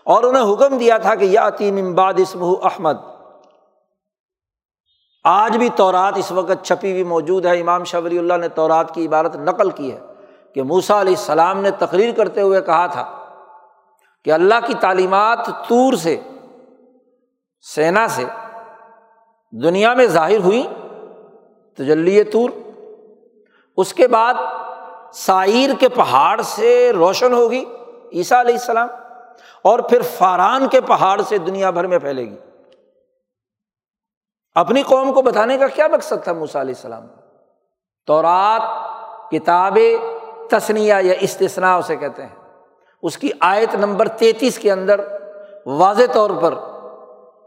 اور 0.04 0.22
انہیں 0.22 0.52
حکم 0.52 0.78
دیا 0.78 0.98
تھا 0.98 1.14
کہ 1.14 1.24
یا 1.24 1.50
تیم 1.50 1.76
امباد 1.76 2.14
اسم 2.16 2.44
احمد۔ 2.44 2.96
آج 5.24 5.56
بھی 5.56 5.68
تورات 5.76 6.12
اس 6.16 6.32
وقت 6.32 6.64
چھپی 6.64 6.90
ہوئی 6.92 7.04
موجود 7.04 7.46
ہے۔ 7.46 7.60
امام 7.60 7.84
شبری 7.84 8.18
اللہ 8.18 8.34
نے 8.34 8.48
تورات 8.48 8.94
کی 8.94 9.06
عبارت 9.06 9.36
نقل 9.36 9.70
کی 9.70 9.92
ہے 9.92 10.00
کہ 10.54 10.62
موسا 10.62 11.00
علیہ 11.00 11.16
السلام 11.16 11.60
نے 11.60 11.70
تقریر 11.70 12.12
کرتے 12.12 12.40
ہوئے 12.40 12.60
کہا 12.60 12.86
تھا 12.86 13.23
کہ 14.24 14.32
اللہ 14.32 14.54
کی 14.66 14.74
تعلیمات 14.80 15.46
طور 15.68 15.92
سے، 15.92 16.20
سینا 17.60 18.08
سے 18.08 18.24
دنیا 19.52 19.94
میں 19.94 20.06
ظاہر 20.06 20.38
ہوئی، 20.38 20.66
تجلی 21.78 22.24
طور 22.24 22.50
اس 23.76 23.94
کے 23.94 24.08
بعد 24.08 24.34
سائر 25.12 25.70
کے 25.80 25.88
پہاڑ 25.88 26.40
سے 26.40 26.92
روشن 26.92 27.32
ہوگی 27.32 27.64
عیسیٰ 28.12 28.38
علیہ 28.38 28.54
السلام، 28.54 28.88
اور 29.62 29.78
پھر 29.78 30.02
فاران 30.02 30.68
کے 30.68 30.80
پہاڑ 30.80 31.20
سے 31.22 31.38
دنیا 31.38 31.70
بھر 31.70 31.86
میں 31.86 31.98
پھیلے 31.98 32.22
گی۔ 32.22 32.36
اپنی 34.54 34.82
قوم 34.82 35.12
کو 35.12 35.22
بتانے 35.22 35.58
کا 35.58 35.66
کیا 35.66 35.88
مقصد 35.88 36.24
تھا 36.24 36.32
موسا 36.32 36.60
علیہ 36.60 36.74
السلام؟ 36.74 37.06
تو 38.06 38.22
رات 38.22 38.62
کتاب 39.30 39.78
تسنیا 40.50 40.98
یا 41.02 41.14
استثنا 41.20 41.74
اسے 41.74 41.96
کہتے 41.96 42.22
ہیں۔ 42.22 42.43
اس 43.04 43.18
کی 43.18 43.30
آیت 43.40 43.74
نمبر 43.74 44.08
تینتیس 44.08 44.58
کے 44.58 44.72
اندر 44.72 45.00
واضح 45.66 46.12
طور 46.12 46.30
پر 46.40 46.54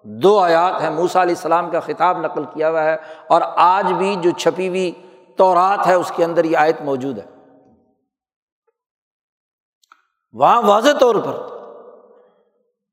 دو 0.05 0.37
آیات 0.39 0.81
ہیں۔ 0.81 0.89
موسا 0.89 1.21
علیہ 1.21 1.35
السلام 1.35 1.69
کا 1.69 1.79
خطاب 1.79 2.19
نقل 2.19 2.43
کیا 2.43 2.69
ہوا 2.69 2.83
ہے 2.83 2.95
اور 3.27 3.41
آج 3.55 3.93
بھی 3.93 4.15
جو 4.15 4.31
چھپی 4.31 4.67
ہوئی 4.67 4.91
تورات 5.37 5.87
ہے، 5.87 5.93
اس 5.93 6.11
کے 6.15 6.23
اندر 6.23 6.43
یہ 6.43 6.57
آیت 6.57 6.81
موجود 6.81 7.17
ہے۔ 7.17 7.25
وہاں 10.33 10.61
واضح 10.61 10.97
طور 10.99 11.15
پر 11.15 11.35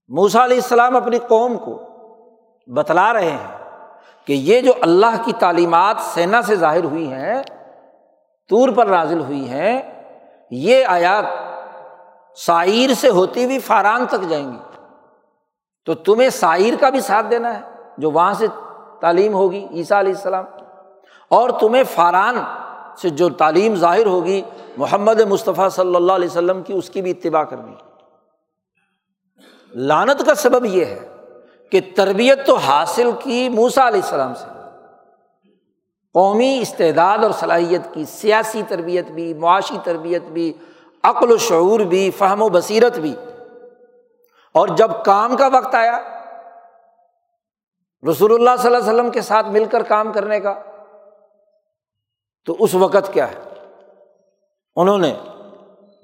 موسا 0.09 0.45
علیہ 0.45 0.57
السلام 0.57 0.97
اپنی 0.97 1.19
قوم 1.19 1.57
کو 1.59 1.79
بتلا 2.69 3.13
رہے 3.13 3.31
ہیں 3.31 3.57
کہ 4.27 4.33
یہ 4.33 4.61
جو 4.61 4.73
اللہ 4.81 5.23
کی 5.25 5.33
تعلیمات 5.39 5.97
سینا 6.01 6.43
سے 6.43 6.57
ظاہر 6.57 6.85
ہوئی 6.85 7.13
ہیں 7.13 7.43
طور 8.51 8.69
پر 8.69 8.87
نازل 8.87 9.21
ہوئی 9.21 9.49
ہیں، 9.49 9.83
یہ 10.51 10.85
آیات 10.87 11.25
سائر 12.37 12.95
سے 12.95 13.09
ہوتی 13.09 13.45
ہوئی 13.45 13.59
فاران 13.59 14.07
تک 14.07 14.29
جائیں 14.29 14.53
گی۔ 14.53 14.85
تو 15.85 15.95
تمہیں 15.95 16.29
سائر 16.29 16.75
کا 16.81 16.91
بھی 16.91 17.01
ساتھ 17.01 17.27
دینا 17.31 17.61
ہے، 17.61 17.61
جو 17.99 18.11
وہاں 18.11 18.35
سے 18.35 18.47
تعلیم 19.01 19.35
ہوگی 19.35 19.67
عیسیٰ 19.71 19.99
علیہ 19.99 20.13
السلام۔ 20.13 20.45
اور 21.29 21.51
تمہیں 21.51 21.85
فاران 21.95 22.37
سے 22.99 23.09
جو 23.09 23.29
تعلیم 23.29 23.75
ظاہر 23.75 24.07
ہوگی 24.07 24.43
محمد 24.77 25.21
مصطفیٰ 25.21 25.71
صلی 25.71 25.95
اللہ 25.95 26.13
علیہ 26.13 26.29
وسلم 26.29 26.63
کی، 26.63 26.73
اس 26.73 26.91
کی 26.91 27.03
بھی 27.03 27.11
اتباع 27.11 27.45
کرنی 27.45 27.75
لانت 29.75 30.27
کا 30.27 30.35
سبب 30.35 30.65
یہ 30.65 30.85
ہے 30.85 31.09
کہ 31.71 31.81
تربیت 31.97 32.47
تو 32.47 32.55
حاصل 32.55 33.11
کی 33.23 33.49
موسا 33.49 33.89
علیہ 33.89 34.01
السلام 34.01 34.35
سے۔ 34.35 34.47
قومی 36.15 36.59
استعداد 36.63 37.19
اور 37.19 37.31
صلاحیت 37.31 37.81
کی، 37.95 38.05
سیاسی 38.05 38.63
تربیت 38.69 39.11
بھی، 39.11 39.35
معاشی 39.35 39.79
تربیت 39.85 40.23
بھی 40.23 40.53
عقل 41.05 41.31
و 41.31 41.37
شعور 41.37 41.81
بھی، 41.81 42.11
فہم 42.11 42.43
و 42.43 42.49
بصیرت 42.49 42.99
بھی۔ 42.99 43.15
اور 44.55 44.69
جب 44.69 44.91
کام 45.05 45.37
کا 45.37 45.49
وقت 45.53 45.75
آیا، 45.75 46.01
رسول 48.11 48.35
اللہ 48.35 48.51
صلی 48.59 48.75
اللہ 48.75 48.79
علیہ 48.79 48.93
وسلم 48.93 49.11
کے 49.11 49.21
ساتھ 49.21 49.47
مل 49.47 49.65
کر 49.65 49.83
کام 49.83 50.13
کرنے 50.13 50.41
کا، 50.41 50.55
تو 52.47 52.57
اس 52.59 52.75
وقت 52.75 53.13
کیا 53.13 53.31
ہے؟ 53.31 53.35
انہوں 54.77 54.99
نے 54.99 55.15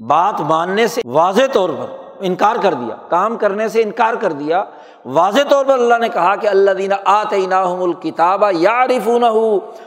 بات 0.07 0.41
ماننے 0.41 0.87
سے 0.87 1.01
واضح 1.05 1.43
طور 1.53 1.71
پر 1.71 1.87
انکار 2.21 2.57
کر 2.63 2.75
دیا، 2.75 2.97
کام 3.09 3.37
کرنے 3.37 3.69
سے 3.69 3.83
انکار 3.83 4.15
کر 4.15 4.33
دیا۔ 4.33 4.65
واضح 5.05 5.41
طور 5.51 5.65
پر 5.65 5.73
اللہ 5.73 5.99
نے 5.99 6.09
کہا 6.09 6.37
کہ 6.37 6.47
اللہ 6.47 6.71
دینا 6.71 6.97
آت 7.05 7.33
الکتاب 7.33 8.45
یا 8.53 8.71
عارفون 8.71 9.25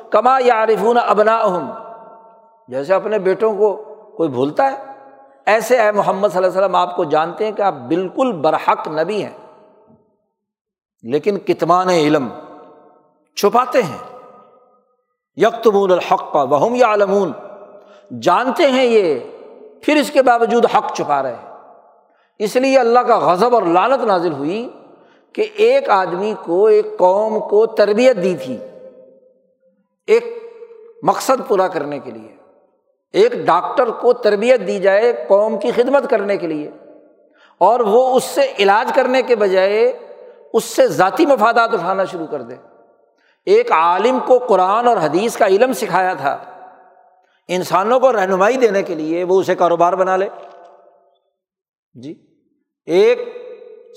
کما 0.10 0.39
یا 0.39 0.54
عارفون 0.54 0.97
ابنا 1.06 1.41
جیسے 2.67 2.93
اپنے 2.93 3.19
بیٹوں 3.19 3.58
کو 3.58 3.76
کوئی 4.17 4.30
بھولتا 4.30 4.71
ہے 4.71 4.92
ایسے 5.45 5.77
ہے 5.77 5.91
محمد 5.91 6.27
صلی 6.27 6.38
اللہ 6.38 6.47
علیہ 6.47 6.60
وسلم، 6.60 6.75
آپ 6.75 6.95
کو 6.95 7.03
جانتے 7.03 7.45
ہیں 7.45 7.51
کہ 7.51 7.62
آپ 7.62 7.73
بالکل 7.88 8.32
برحق 8.32 8.88
نبی 8.88 9.23
ہیں، 9.23 9.38
لیکن 11.03 11.38
کتمان 11.38 11.89
علم 11.89 12.27
چھپاتے 13.38 13.82
ہیں۔ 13.84 13.97
یکتمون 15.38 15.91
الحق 15.91 16.32
کا 16.34 16.41
وہم 16.43 16.75
یا 16.75 16.93
علمون 16.93 17.32
جانتے 18.21 18.67
ہیں 18.67 18.86
یہ، 18.86 19.19
پھر 19.82 19.95
اس 19.95 20.12
کے 20.12 20.21
باوجود 20.21 20.65
حق 20.65 20.93
چھپا 20.93 21.21
رہے 21.23 21.36
ہیں۔ 21.36 21.49
اس 22.39 22.56
لیے 22.56 22.77
اللہ 22.79 22.99
کا 22.99 23.17
غضب 23.19 23.56
اور 23.56 23.63
لالت 23.63 24.03
نازل 24.03 24.34
ہوئی 24.34 24.69
کہ 25.34 25.45
ایک 25.56 25.89
آدمی 25.89 26.34
کو، 26.43 26.65
ایک 26.65 26.86
قوم 26.97 27.39
کو 27.39 27.65
تربیت 27.65 28.23
دی 28.23 28.36
تھی، 28.38 28.58
ایک 30.08 30.25
مقصد 31.03 31.47
پورا 31.47 31.67
کرنے 31.67 31.99
کے 31.99 32.12
لیے۔ 32.12 32.32
ایک 33.13 33.34
ڈاکٹر 33.34 33.89
کو 33.89 34.13
تربیت 34.13 34.67
دی 34.67 34.80
جائے 34.80 35.26
قوم 35.28 35.60
کی 35.60 35.71
خدمت 35.71 36.10
کرنے 36.10 36.38
کے 36.38 36.47
لیے 36.47 36.71
اور 37.58 37.80
وہ 37.80 38.15
اس 38.15 38.23
سے 38.23 38.54
علاج 38.60 38.91
کرنے 38.95 39.21
کے 39.21 39.36
بجائے 39.36 39.99
اس 40.54 40.63
سے 40.63 40.88
ذاتی 40.88 41.26
مفادات 41.26 41.73
اٹھانا 41.73 42.06
شروع 42.06 42.28
کر 42.28 42.41
دے۔ 42.41 42.56
ایک 43.45 43.71
عالم 43.71 44.19
کو 44.26 44.38
قرآن 44.38 44.88
اور 44.88 44.97
حدیث 44.97 45.38
کا 45.38 45.45
علم 45.45 45.73
سکھایا 45.73 46.13
تھا۔ 46.13 46.38
انسانوں 47.47 47.99
کو 47.99 48.13
رہنمائی 48.13 48.58
دینے 48.58 48.84
کے 48.84 48.95
لیے 48.95 49.23
وہ 49.23 49.39
اسے 49.39 49.56
کاروبار 49.56 49.93
بنا 49.93 50.17
لے۔ 50.17 50.28
جی۔ 51.93 52.15
ایک 52.86 53.19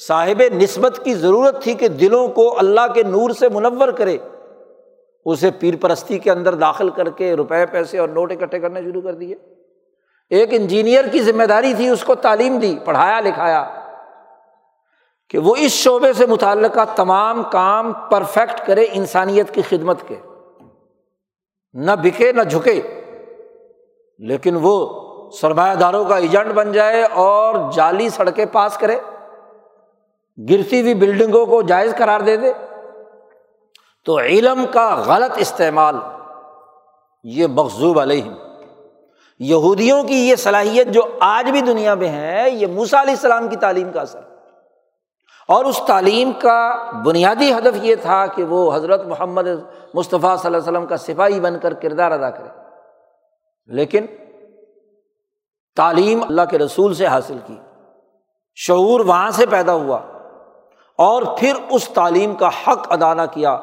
صاحب 0.08 0.42
نسبت 0.54 1.00
کی 1.04 1.14
ضرورت 1.14 1.62
تھی 1.62 1.74
کہ 1.74 1.88
دلوں 1.88 2.28
کو 2.28 2.58
اللہ 2.58 2.92
کے 2.94 3.02
نور 3.02 3.30
سے 3.30 3.48
منور 3.48 3.88
کرے۔ 3.88 4.18
اسے 5.26 5.50
پیر 5.50 5.74
پرستی 5.80 6.18
کے 6.18 6.30
اندر 6.30 6.54
داخل 6.54 6.90
کر 6.90 7.10
کے 7.10 7.34
روپے 7.34 7.66
پیسے 7.66 7.98
اور 7.98 8.08
نوٹ 8.08 8.32
اکٹھے 8.32 8.58
کرنے 8.58 8.82
شروع 8.82 9.00
کر 9.00 9.14
دیے۔ 9.14 9.34
ایک 10.30 10.48
انجینئر 10.52 11.08
کی 11.08 11.22
ذمہ 11.22 11.44
داری 11.44 11.74
تھی، 11.74 11.88
اس 11.88 12.04
کو 12.04 12.14
تعلیم 12.14 12.58
دی، 12.58 12.78
پڑھایا، 12.84 13.20
لکھایا 13.20 13.64
کہ 15.28 15.38
وہ 15.38 15.54
اس 15.58 15.72
شعبے 15.72 16.12
سے 16.12 16.26
متعلقہ 16.26 16.80
تمام 16.96 17.42
کام 17.42 17.92
پرفیکٹ 17.92 18.66
کرے 18.66 18.86
انسانیت 18.92 19.54
کی 19.54 19.62
خدمت 19.62 20.08
کے۔ 20.08 20.14
نہ 21.72 21.90
بکے، 22.02 22.32
نہ 22.32 22.42
جھکے۔ 22.42 22.82
لیکن 24.18 24.58
وہ 24.62 25.02
سرمایہ 25.30 25.74
داروں 25.74 26.04
کا 26.04 26.16
ایجنٹ 26.16 26.52
بن 26.52 26.72
جائے 26.72 27.02
اور 27.02 27.72
جعلی 27.72 28.08
سڑکیں 28.08 28.46
پاس 28.52 28.78
کرے، 28.78 28.96
گرتی 30.50 30.80
ہوئی 30.80 30.94
بلڈنگوں 30.94 31.46
کو 31.46 31.62
جائز 31.62 31.94
قرار 31.98 32.20
دے 32.20 32.36
دے۔ 32.36 32.52
تو 34.06 34.18
علم 34.18 34.66
کا 34.72 35.02
غلط 35.06 35.32
استعمال 35.36 35.94
یہ 37.24 37.46
مخصوب 37.46 38.00
علیہ 38.00 38.24
یہودیوں 39.38 40.04
کی 40.04 40.28
یہ 40.28 40.36
صلاحیت 40.36 40.86
جو 40.86 41.02
آج 41.20 41.50
بھی 41.50 41.60
دنیا 41.60 41.94
میں 41.94 42.08
ہے، 42.08 42.50
یہ 42.50 42.66
موسا 42.66 43.02
علیہ 43.02 43.10
السلام 43.10 43.48
کی 43.48 43.56
تعلیم 43.56 43.92
کا 43.92 44.00
اثر۔ 44.00 44.20
اور 45.48 45.64
اس 45.64 45.80
تعلیم 45.86 46.32
کا 46.32 46.90
بنیادی 47.04 47.52
ہدف 47.52 47.76
یہ 47.82 47.94
تھا 47.94 48.26
کہ 48.26 48.44
وہ 48.44 48.74
حضرت 48.74 49.04
محمد 49.04 49.46
مصطفیٰ 49.94 50.20
صلی 50.20 50.46
اللہ 50.46 50.56
علیہ 50.56 50.56
وسلم 50.56 50.86
کا 50.86 50.96
سپاہی 50.96 51.40
بن 51.40 51.58
کر 51.58 51.72
کردار 51.72 52.10
ادا 52.10 52.30
کرے۔ 52.30 52.48
لیکن 53.66 54.06
تعلیم 55.76 56.22
اللہ 56.22 56.42
کے 56.50 56.58
رسول 56.58 56.94
سے 56.94 57.06
حاصل 57.06 57.38
کی۔ 57.46 57.56
شعور 58.54 59.00
وہاں 59.00 59.30
سے 59.30 59.46
پیدا 59.46 59.72
ہوا 59.72 59.98
اور 60.98 61.22
پھر 61.38 61.54
اس 61.70 61.88
تعلیم 61.88 62.34
کا 62.34 62.48
حق 62.48 62.92
ادا 62.92 63.14
نہ 63.14 63.22
کیا۔ 63.30 63.60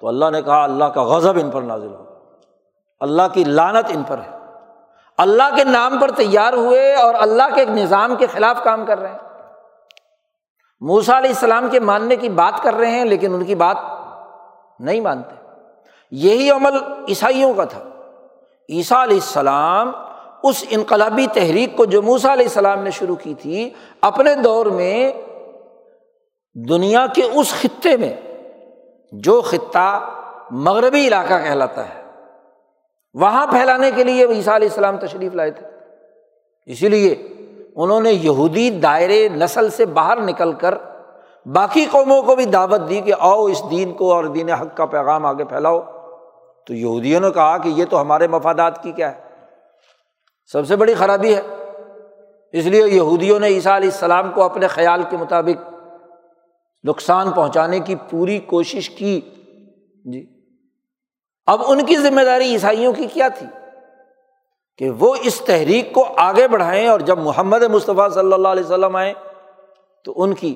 تو 0.00 0.08
اللہ 0.08 0.30
نے 0.30 0.42
کہا 0.42 0.64
اللہ 0.64 0.84
کا 0.84 1.02
غضب 1.02 1.36
ان 1.36 1.50
پر 1.50 1.62
نازل 1.62 1.94
ہو۔ 1.94 2.04
اللہ 3.00 3.22
کی 3.32 3.44
لانت 3.44 3.86
ان 3.88 4.02
پر 4.02 4.18
ہے۔ 4.18 4.36
اللہ 5.18 5.56
کے 5.56 5.64
نام 5.64 6.00
پر 6.00 6.10
تیار 6.10 6.52
ہوئے 6.52 6.94
اور 6.94 7.14
اللہ 7.18 7.42
کے 7.54 7.64
نظام 7.64 8.16
کے 8.16 8.26
خلاف 8.26 8.62
کام 8.64 8.86
کر 8.86 8.98
رہے 8.98 9.12
ہیں۔ 9.12 9.18
موسا 10.80 11.18
علیہ 11.18 11.30
السلام 11.30 11.68
کے 11.70 11.80
ماننے 11.80 12.16
کی 12.16 12.28
بات 12.28 12.62
کر 12.62 12.74
رہے 12.74 12.90
ہیں 12.90 13.04
لیکن 13.04 13.34
ان 13.34 13.44
کی 13.44 13.54
بات 13.54 13.76
نہیں 14.80 15.00
مانتے۔ 15.00 15.34
یہی 16.10 16.50
عمل 16.50 16.76
عیسائیوں 17.08 17.54
کا 17.54 17.64
تھا۔ 17.64 17.82
عیسیٰ 18.70 19.02
علیہ 19.02 19.16
السلام 19.16 19.92
اس 20.42 20.64
انقلابی 20.70 21.26
تحریک 21.26 21.76
کو 21.76 21.84
جو 21.84 22.02
موسا 22.02 22.32
علیہ 22.32 22.46
السلام 22.46 22.82
نے 22.82 22.90
شروع 22.90 23.16
کی 23.16 23.34
تھی، 23.34 23.70
اپنے 24.00 24.34
دور 24.34 24.66
میں 24.66 25.12
دنیا 26.68 27.06
کے 27.06 27.22
اس 27.22 27.54
خطے 27.60 27.96
میں 27.96 28.16
جو 29.12 29.40
خطہ 29.40 30.08
مغربی 30.50 31.08
علاقہ 31.08 31.34
کہلاتا 31.44 31.88
ہے، 31.88 32.02
وہاں 33.14 33.46
پھیلانے 33.46 33.90
کے 33.90 34.04
لیے 34.04 34.26
عیسیٰ 34.26 34.54
علیہ 34.54 34.68
السلام 34.68 34.96
تشریف 34.96 35.34
لائے 35.34 35.50
تھے۔ 35.50 35.66
اسی 36.66 36.88
لیے 36.88 37.28
انہوں 37.76 38.00
نے 38.00 38.12
یہودی 38.12 38.70
دائرے 38.70 39.28
نسل 39.28 39.70
سے 39.70 39.86
باہر 39.86 40.20
نکل 40.20 40.52
کر 40.52 40.74
باقی 41.46 41.84
قوموں 41.84 42.22
کو 42.22 42.36
بھی 42.36 42.44
دعوت 42.44 42.88
دی 42.88 43.00
کہ 43.00 43.12
آؤ 43.18 43.44
اس 43.44 43.62
دین 43.70 43.92
کو 43.92 44.12
اور 44.12 44.24
دین 44.24 44.50
حق 44.50 44.76
کا 44.76 44.86
پیغام 44.86 45.26
آگے 45.26 45.44
پھیلاؤ۔ 45.44 45.80
تو 46.66 46.74
یہودیوں 46.74 47.20
نے 47.20 47.30
کہا 47.30 47.58
کہ 47.58 47.68
یہ 47.68 47.84
تو 47.90 48.00
ہمارے 48.00 48.28
مفادات 48.28 48.82
کی 48.82 48.92
کیا 48.92 49.16
ہے۔ 49.16 49.20
سب 50.52 50.66
سے 50.66 50.76
بڑی 50.76 50.94
خرابی 50.94 51.34
ہے۔ 51.34 51.40
اس 52.52 52.64
لیے 52.64 52.86
یہودیوں 52.86 53.40
نے 53.40 53.46
عیسیٰ 53.46 53.72
علیہ 53.72 53.90
السلام 53.92 54.32
کو 54.32 54.42
اپنے 54.42 54.66
خیال 54.66 55.02
کے 55.10 55.16
مطابق 55.16 55.69
نقصان 56.84 57.30
پہنچانے 57.30 57.80
کی 57.80 57.94
پوری 58.10 58.38
کوشش 58.38 58.90
کی۔ 58.90 59.20
جی۔ 60.04 60.26
اب 61.46 61.60
ان 61.66 61.86
کی 61.86 61.96
ذمہ 61.96 62.20
داری 62.20 62.44
عیسائیوں 62.44 62.92
کی 62.92 63.06
کیا 63.12 63.28
تھی؟ 63.28 63.46
کہ 64.78 64.90
وہ 64.90 65.16
اس 65.22 65.40
تحریک 65.40 65.92
کو 65.92 66.08
آگے 66.16 66.48
بڑھائیں 66.48 66.88
اور 66.88 67.00
جب 67.00 67.18
محمد 67.18 67.62
مصطفیٰ 67.62 68.10
صلی 68.10 68.32
اللہ 68.32 68.48
علیہ 68.48 68.64
وسلم 68.64 68.96
آئے 68.96 69.14
تو 70.04 70.12
ان 70.16 70.34
کی 70.34 70.54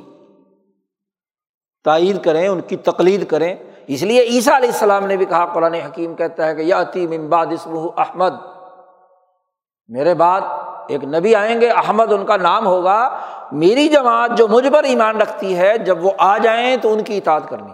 تائید 1.85 2.25
کریں، 2.25 2.49
ان 2.49 2.61
کی 2.61 2.77
تقلید 2.77 3.27
کریں۔ 3.27 3.57
اس 3.87 4.03
لیے 4.03 4.21
عیسیٰ 4.21 4.55
علیہ 4.55 4.69
السلام 4.69 5.07
نے 5.07 5.17
بھی 5.17 5.27
کہا، 5.27 5.53
قرآن 5.55 5.75
حکیم 5.75 6.15
کہتا 6.15 6.47
ہے 6.47 6.55
کہ 6.55 6.61
یا 6.61 6.81
عتیم 6.81 7.13
امباد 7.13 7.47
اسم 7.47 7.87
احمد۔ 7.97 8.31
میرے 9.89 10.15
بعد 10.15 10.41
ایک 10.89 11.05
نبی 11.05 11.35
آئیں 11.35 11.61
گے، 11.61 11.69
احمد 11.71 12.13
ان 12.13 12.27
کا 12.27 12.37
نام 12.37 12.67
ہوگا، 12.67 13.19
میری 13.53 13.89
جماعت 13.89 14.31
جو 14.37 14.49
مجھ 14.49 14.69
پر 14.73 14.85
ایمان 14.85 15.21
رکھتی 15.21 15.57
ہے، 15.57 15.79
جب 15.79 16.05
وہ 16.05 16.11
آ 16.19 16.39
جائیں 16.39 16.77
تو 16.77 16.93
ان 16.93 17.05
کی 17.05 17.17
اطاعت 17.17 17.43
کرنی۔ 17.49 17.73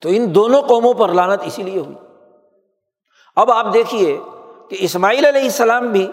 تو 0.00 0.08
ان 0.12 0.34
دونوں 0.34 0.62
قوموں 0.62 0.94
پر 0.94 1.08
لانت 1.08 1.40
اسی 1.44 1.62
لیے 1.62 1.80
ہوئی۔ 1.80 1.96
اب 3.36 3.50
آپ 3.50 3.66
دیکھیے 3.74 4.20
کہ 4.70 4.76
اسماعیل 4.80 5.24
علیہ 5.24 5.42
السلام 5.42 5.92
بھی 5.92 6.12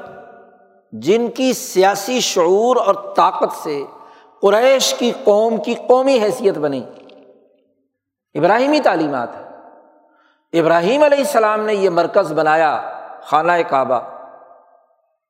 جن 0.92 1.28
کی 1.28 1.54
سیاسی 1.54 2.20
شعور 2.20 2.76
اور 2.76 2.96
طاقت 3.16 3.54
سے 3.64 3.84
قریش 4.42 4.94
کی 4.94 5.12
قوم 5.24 5.58
کی 5.58 5.74
قومی 5.74 6.20
حیثیت 6.20 6.58
بنی۔ 6.58 6.84
ابراہیمی 8.34 8.80
تعلیمات 8.80 9.30
ہے 9.36 9.44
ابراہیم 10.60 11.04
علیہ 11.04 11.18
السلام 11.18 11.62
نے 11.62 11.74
یہ 11.76 11.90
مرکز 11.90 12.34
بنایا۔ 12.34 12.93
خانہ 13.26 13.52
کعبہ۔ 13.70 14.00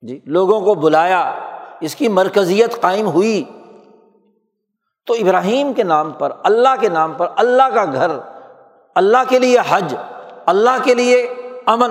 جی 0.02 0.20
لوگوں 0.24 0.60
کو 0.60 0.74
بلایا، 0.74 1.34
اس 1.80 1.96
کی 1.96 2.08
مرکزیت 2.08 2.80
قائم 2.80 3.06
ہوئی۔ 3.06 3.44
تو 5.06 5.14
ابراہیم 5.14 5.72
کے 5.72 5.82
نام 5.82 6.10
پر، 6.10 6.32
اللہ 6.44 6.68
کے 6.80 6.88
نام 6.88 7.12
پر، 7.12 7.26
اللہ 7.36 7.70
کا 7.74 7.84
گھر، 7.84 8.10
اللہ 8.94 9.18
کے 9.28 9.38
لیے 9.38 9.58
حج، 9.68 9.94
اللہ 10.46 10.84
کے 10.84 10.94
لیے 10.94 11.22
امن۔ 11.66 11.90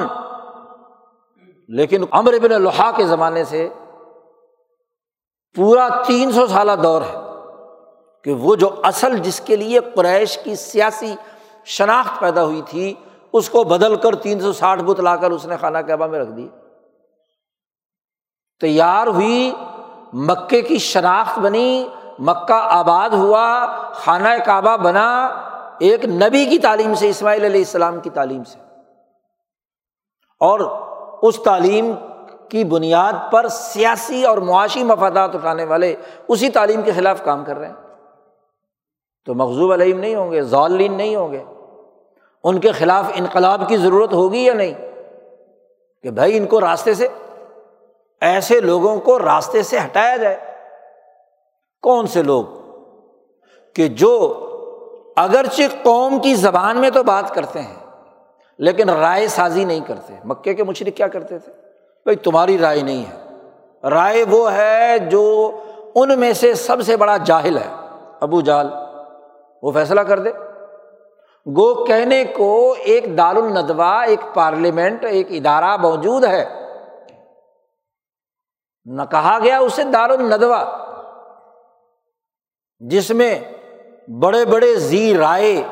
لیکن 1.68 2.06
امر 2.12 2.34
ابن 2.34 2.54
الحا 2.54 2.92
کے 2.92 3.06
زمانے 3.06 3.44
سے 3.44 3.70
پورا 5.56 5.88
تین 6.08 6.32
سو 6.32 6.48
سالہ 6.48 6.72
دور 6.84 7.02
ہے 7.02 7.16
کہ 8.24 8.34
وہ 8.34 8.56
جو 8.56 8.70
اصل 8.84 9.18
جس 9.18 9.42
کے 9.42 9.56
لیے 9.56 9.80
قریش 9.96 10.38
کی 10.38 10.56
سیاسی 10.56 11.16
شناخت 11.66 12.20
پیدا 12.20 12.44
ہوئی 12.44 12.62
تھی 12.70 12.94
اس 13.34 13.50
کو 13.50 13.64
بدل 13.64 13.96
کر 13.96 14.16
تین 14.16 14.40
سو 14.40 14.54
ساٹھ 14.54 14.84
بت 14.84 15.00
لا 15.00 15.16
کر 15.16 15.32
اس 15.32 15.46
نے 15.46 15.58
خانہ 15.58 15.78
کعبہ 15.78 16.08
میں 16.08 16.20
رکھ 16.20 16.32
دی۔ 16.32 16.48
تیار 18.62 19.08
ہوئی، 19.08 19.56
مکے 20.14 20.62
کی 20.62 20.78
شناخت 20.78 21.40
بنی، 21.40 21.88
مکہ 22.20 22.54
آباد 22.54 23.10
ہوا، 23.10 23.66
خانہ 23.94 24.30
کعبہ 24.46 24.78
بنا، 24.78 25.26
ایک 25.80 26.06
نبی 26.06 26.46
کی 26.46 26.60
تعلیم 26.60 26.94
سے، 26.94 27.10
اسماعیل 27.10 27.44
علیہ 27.44 27.62
السلام 27.62 28.00
کی 28.00 28.10
تعلیم 28.10 28.44
سے۔ 28.44 28.60
اور 30.40 30.60
اس 31.22 31.40
تعلیم 31.44 31.92
کی 32.50 32.64
بنیاد 32.64 33.32
پر 33.32 33.48
سیاسی 33.48 34.26
اور 34.26 34.38
معاشی 34.38 34.84
مفادات 34.84 35.36
اٹھانے 35.36 35.64
والے 35.64 35.96
اسی 36.28 36.50
تعلیم 36.50 36.82
کے 36.82 36.92
خلاف 36.92 37.24
کام 37.24 37.46
کر 37.46 37.58
رہے 37.58 37.68
ہیں۔ 37.68 37.76
تو 39.26 39.34
مغزوب 39.34 39.72
علیم 39.72 40.00
نہیں 40.00 40.16
ہوں 40.16 40.32
گے، 40.32 40.42
ضالین 40.42 40.94
نہیں 40.94 41.16
ہوں 41.16 41.32
گے۔ 41.32 41.44
ان 42.44 42.60
کے 42.60 42.72
خلاف 42.72 43.06
انقلاب 43.16 43.62
کی 43.68 43.78
ضرورت 43.78 44.14
ہوگی 44.14 44.46
یا 44.46 44.54
نہیں؟ 44.54 44.74
کہ 46.04 46.12
بھائی 46.12 46.38
ان 46.38 46.46
کو 46.46 46.62
راستے 46.62 46.94
سے، 46.94 47.08
ایسے 48.22 48.60
لوگوں 48.60 49.00
کو 49.00 49.20
راستے 49.20 49.64
سے 49.64 49.80
ہٹایا 49.80 50.18
جائے۔ 50.18 50.38
کون 51.82 52.08
سے 52.08 52.24
لوگ؟ 52.24 52.44
کہ 53.74 53.88
جو 53.88 54.40
اگرچہ 55.16 55.64
قوم 55.84 56.20
کی 56.20 56.36
زبان 56.36 56.78
میں 56.78 56.90
تو 56.90 57.04
بات 57.04 57.34
کرتے 57.34 57.62
ہیں، 57.62 57.76
لیکن 58.58 58.90
رائے 58.90 59.28
سازی 59.28 59.66
نہیں 59.66 59.80
کرتے۔ 59.88 60.14
مکے 60.24 60.54
کے 60.54 60.64
مشرق 60.64 60.98
کیا 60.98 61.08
کرتے 61.08 61.38
تھے؟ 61.40 61.52
بھائی 62.04 62.16
تمہاری 62.16 62.58
رائے 62.58 62.82
نہیں 62.82 63.06
ہے۔ 63.06 63.24
رائے 63.90 64.24
وہ 64.30 64.54
ہے 64.54 65.00
جو 65.00 65.52
ان 65.96 66.20
میں 66.20 66.34
سے 66.34 66.54
سب 66.54 66.82
سے 66.82 66.98
بڑا 66.98 67.18
جاہل 67.18 67.58
ہے۔ 67.58 67.70
ابو 68.20 68.42
جال 68.42 68.70
وہ 69.64 69.72
فیصلہ 69.72 70.02
کر 70.02 70.20
دے۔ 70.20 70.32
گو 71.48 71.86
کہنے 71.86 72.24
کو 72.24 72.76
ایک 72.80 73.18
دار 73.18 73.36
الندوا 73.36 74.02
ایک 74.02 74.20
پارلیمنٹ، 74.34 75.06
ایک 75.06 75.28
ادارہ 75.30 75.78
موجود 75.78 76.24
ہے۔ 76.24 76.60
نہ 78.86 79.02
کہا 79.12 79.40
گیا 79.44 79.60
اسے 79.60 79.84
دار 79.84 80.10
الندوا 80.10 80.64
جس 82.80 83.12
میں 83.12 83.40
بڑے 84.08 84.46
بڑے 84.46 84.76
زی 84.76 85.18
رائے 85.18 85.64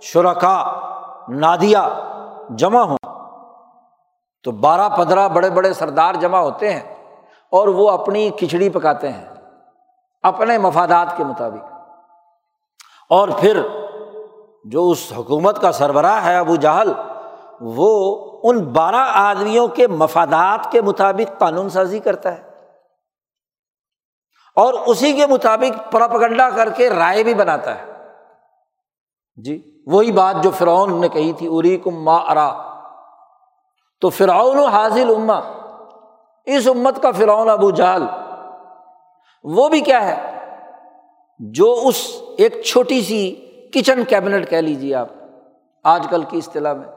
شرکا 0.00 0.80
نادیا 1.28 1.88
جمع 2.50 2.80
ہوں۔ 2.80 2.96
تو 4.42 4.50
بارہ 4.50 4.88
پندرہ 4.88 5.28
بڑے 5.28 5.50
بڑے 5.50 5.72
سردار 5.72 6.14
جمع 6.14 6.38
ہوتے 6.38 6.72
ہیں 6.72 6.94
اور 7.50 7.68
وہ 7.68 7.90
اپنی 7.90 8.30
کھچڑی 8.30 8.70
پکاتے 8.70 9.08
ہیں، 9.08 9.24
اپنے 10.22 10.58
مفادات 10.58 11.16
کے 11.16 11.24
مطابق۔ 11.24 11.72
اور 13.10 13.28
پھر 13.40 13.83
جو 14.64 14.90
اس 14.90 15.12
حکومت 15.16 15.60
کا 15.60 15.72
سربراہ 15.72 16.24
ہے 16.24 16.36
ابو 16.36 16.56
جہل، 16.56 16.92
وہ 17.60 18.20
ان 18.42 18.64
بارہ 18.64 19.06
آدمیوں 19.08 19.68
کے 19.68 19.86
مفادات 19.86 20.72
کے 20.72 20.82
مطابق 20.82 21.38
قانون 21.38 21.70
سازی 21.70 21.98
کرتا 21.98 22.34
ہے۔ 22.34 22.42
اور 24.56 24.74
اسی 24.86 25.12
کے 25.12 25.26
مطابق 25.26 25.92
پراپگنڈا 25.92 26.50
کر 26.50 26.68
کے 26.70 26.90
رائے 26.90 27.22
بھی 27.22 27.34
بناتا 27.34 27.78
ہے۔ 27.78 27.92
جی 29.36 29.82
وہی 29.86 30.12
بات 30.12 30.34
جو 30.42 30.50
فرعون 30.50 31.00
نے 31.00 31.08
کہی 31.08 31.32
تھی 31.32 31.48
اری 31.50 31.76
کم 31.76 32.04
ما 32.04 32.16
ارا۔ 32.16 32.74
تو 34.00 34.10
فرعون 34.10 34.58
و 34.58 34.64
حاضل 34.64 35.14
اما 35.16 35.40
اس 36.44 36.68
امت 36.68 37.02
کا 37.02 37.10
فرعون 37.10 37.48
ابو 37.48 37.70
جہل۔ 37.70 38.06
وہ 39.44 39.68
بھی 39.68 39.80
کیا 39.80 40.04
ہے؟ 40.04 40.38
جو 41.38 41.80
اس 41.84 42.22
ایک 42.38 42.62
چھوٹی 42.62 43.02
سی 43.02 43.43
کچن 43.74 44.04
کیبنٹ 44.04 44.50
کہہ 44.50 44.58
لیجیے 44.58 44.94
آپ، 44.94 45.08
آج 45.84 46.06
کل 46.10 46.22
کی 46.22 46.38
اصطلاح 46.38 46.72
میں۔ 46.72 46.88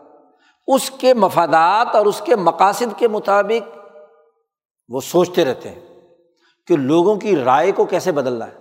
اس 0.68 0.92
کے 0.92 1.14
مفادات 1.14 1.96
اور 1.96 2.06
اس 2.06 2.22
کے 2.22 2.36
مقاصد 2.36 2.98
کے 2.98 3.08
مطابق 3.08 3.78
وہ 4.90 5.02
سوچتے 5.02 5.46
رہتے 5.46 5.70
ہیں 5.70 6.10
کہ 6.68 6.76
لوگوں 6.76 7.16
کی 7.16 7.36
رائے 7.36 7.72
کو 7.72 7.86
کیسے 7.86 8.12
بدلنا 8.12 8.48
ہے، 8.48 8.58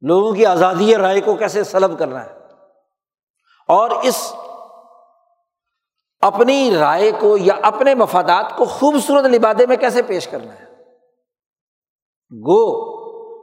لوگوں 0.00 0.32
کی 0.32 0.46
آزادی 0.46 0.96
رائے 0.96 1.20
کو 1.20 1.34
کیسے 1.34 1.64
سلب 1.64 1.98
کرنا 1.98 2.24
ہے۔ 2.24 2.38
اور 3.68 3.90
اس 3.90 4.34
اپنی 6.20 6.76
رائے 6.76 7.12
کو 7.20 7.36
یا 7.36 7.54
اپنے 7.62 7.94
مفادات 7.94 8.56
کو 8.56 8.64
خوبصورت 8.64 9.24
لبادے 9.24 9.66
میں 9.66 9.76
کیسے 9.76 10.02
پیش 10.02 10.28
کرنا 10.28 10.52
ہے۔ 10.52 10.64
گو 12.46 12.90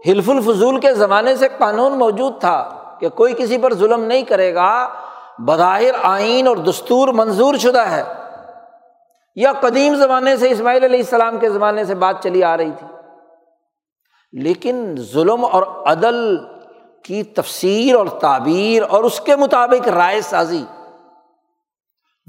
حلف 0.02 0.30
الفضول 0.30 0.80
کے 0.80 0.94
زمانے 0.94 1.36
سے 1.36 1.48
قانون 1.58 1.94
موجود 1.94 2.40
تھا۔ 2.40 2.77
کہ 3.00 3.10
کوئی 3.10 3.34
کسی 3.34 3.58
پر 3.58 3.74
ظلم 3.74 4.04
نہیں 4.04 4.24
کرے 4.24 4.56
گا، 4.56 4.90
بظاہر 5.40 5.92
آئین 6.04 6.48
اور 6.48 6.58
دستور 6.58 7.08
منظور 7.08 7.56
شدہ 7.56 7.82
ہے۔ 7.82 8.04
یا 9.36 9.54
قدیم 9.62 9.96
زمانے 9.96 10.38
سے 10.38 10.52
اسماعیل 10.52 10.84
علیہ 10.84 11.00
السلام 11.00 11.38
کے 11.38 11.50
زمانے 11.50 11.86
سے 11.86 11.96
بات 11.96 12.24
چلی 12.24 12.44
آ 12.44 12.58
رہی 12.58 12.72
تھی۔ 12.80 12.88
لیکن 14.32 14.96
ظلم 15.14 15.46
اور 15.52 15.64
عدل 15.64 16.38
کی 17.04 17.24
تفسیر 17.24 17.96
اور 17.96 18.08
تعبیر 18.08 18.84
اور 18.90 19.04
اس 19.04 19.22
کے 19.22 19.36
مطابق 19.36 19.88
رائے 19.88 20.22
سازی، 20.22 20.66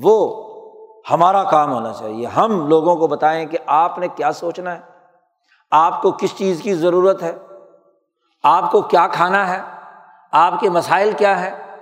وہ 0.03 0.49
ہمارا 1.11 1.45
کام 1.45 1.73
ہونا 1.73 1.93
چاہیے۔ 1.93 2.27
ہم 2.27 2.69
لوگوں 2.69 2.97
کو 2.97 3.07
بتائیں 3.07 3.47
کہ 3.47 3.59
آپ 3.67 3.99
نے 3.99 4.09
کیا 4.09 4.33
سوچنا 4.33 4.75
ہے۔ 4.75 4.81
آپ 5.71 6.03
کو 6.03 6.11
کس 6.11 6.37
چیز 6.37 6.61
کی 6.63 6.75
ضرورت 6.75 7.23
ہے؟ 7.23 7.39
آپ 8.43 8.73
کو 8.73 8.81
کیا 8.81 9.07
کھانا 9.07 9.49
ہے؟ 9.49 9.78
آپ 10.31 10.61
کے 10.61 10.71
مسائل 10.71 11.13
کیا 11.13 11.41
ہے 11.41 11.77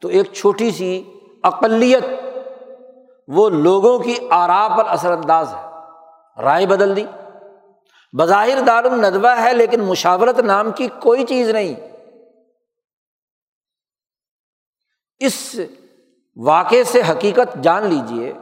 تو 0.00 0.08
ایک 0.08 0.32
چھوٹی 0.32 0.70
سی 0.70 1.04
اقلیت، 1.42 2.04
وہ 3.28 3.48
لوگوں 3.48 3.98
کی 3.98 4.14
آرا 4.30 4.68
پر 4.76 4.86
اثر 4.86 5.12
انداز 5.12 5.54
ہے۔ 5.54 5.68
رائے 6.42 6.66
بدل 6.66 6.96
دی۔ 6.96 7.04
بظاہر 8.12 8.60
دار 8.60 8.84
الدوہ 8.84 9.42
ہے، 9.42 9.52
لیکن 9.52 9.80
مشاورت 9.80 10.38
نام 10.38 10.70
کی 10.70 10.88
کوئی 11.02 11.24
چیز 11.24 11.50
نہیں۔ 11.50 11.74
اس 15.18 15.60
واقعے 16.36 16.84
سے 16.84 17.02
حقیقت 17.10 17.62
جان 17.62 17.86
لیجیے 17.86 18.32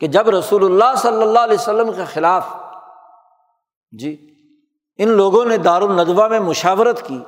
کہ 0.00 0.06
جب 0.06 0.28
رسول 0.28 0.64
اللہ 0.64 0.96
صلی 0.96 1.22
اللہ 1.22 1.38
علیہ 1.38 1.56
وسلم 1.60 1.92
کے 1.92 2.04
خلاف 2.04 2.48
جی 3.92 4.34
ان 4.98 5.08
لوگوں 5.08 5.44
نے 5.44 5.56
دار 5.56 5.82
الدوہ 5.82 6.28
میں 6.28 6.40
مشاورت 6.40 7.02
کی 7.06 7.18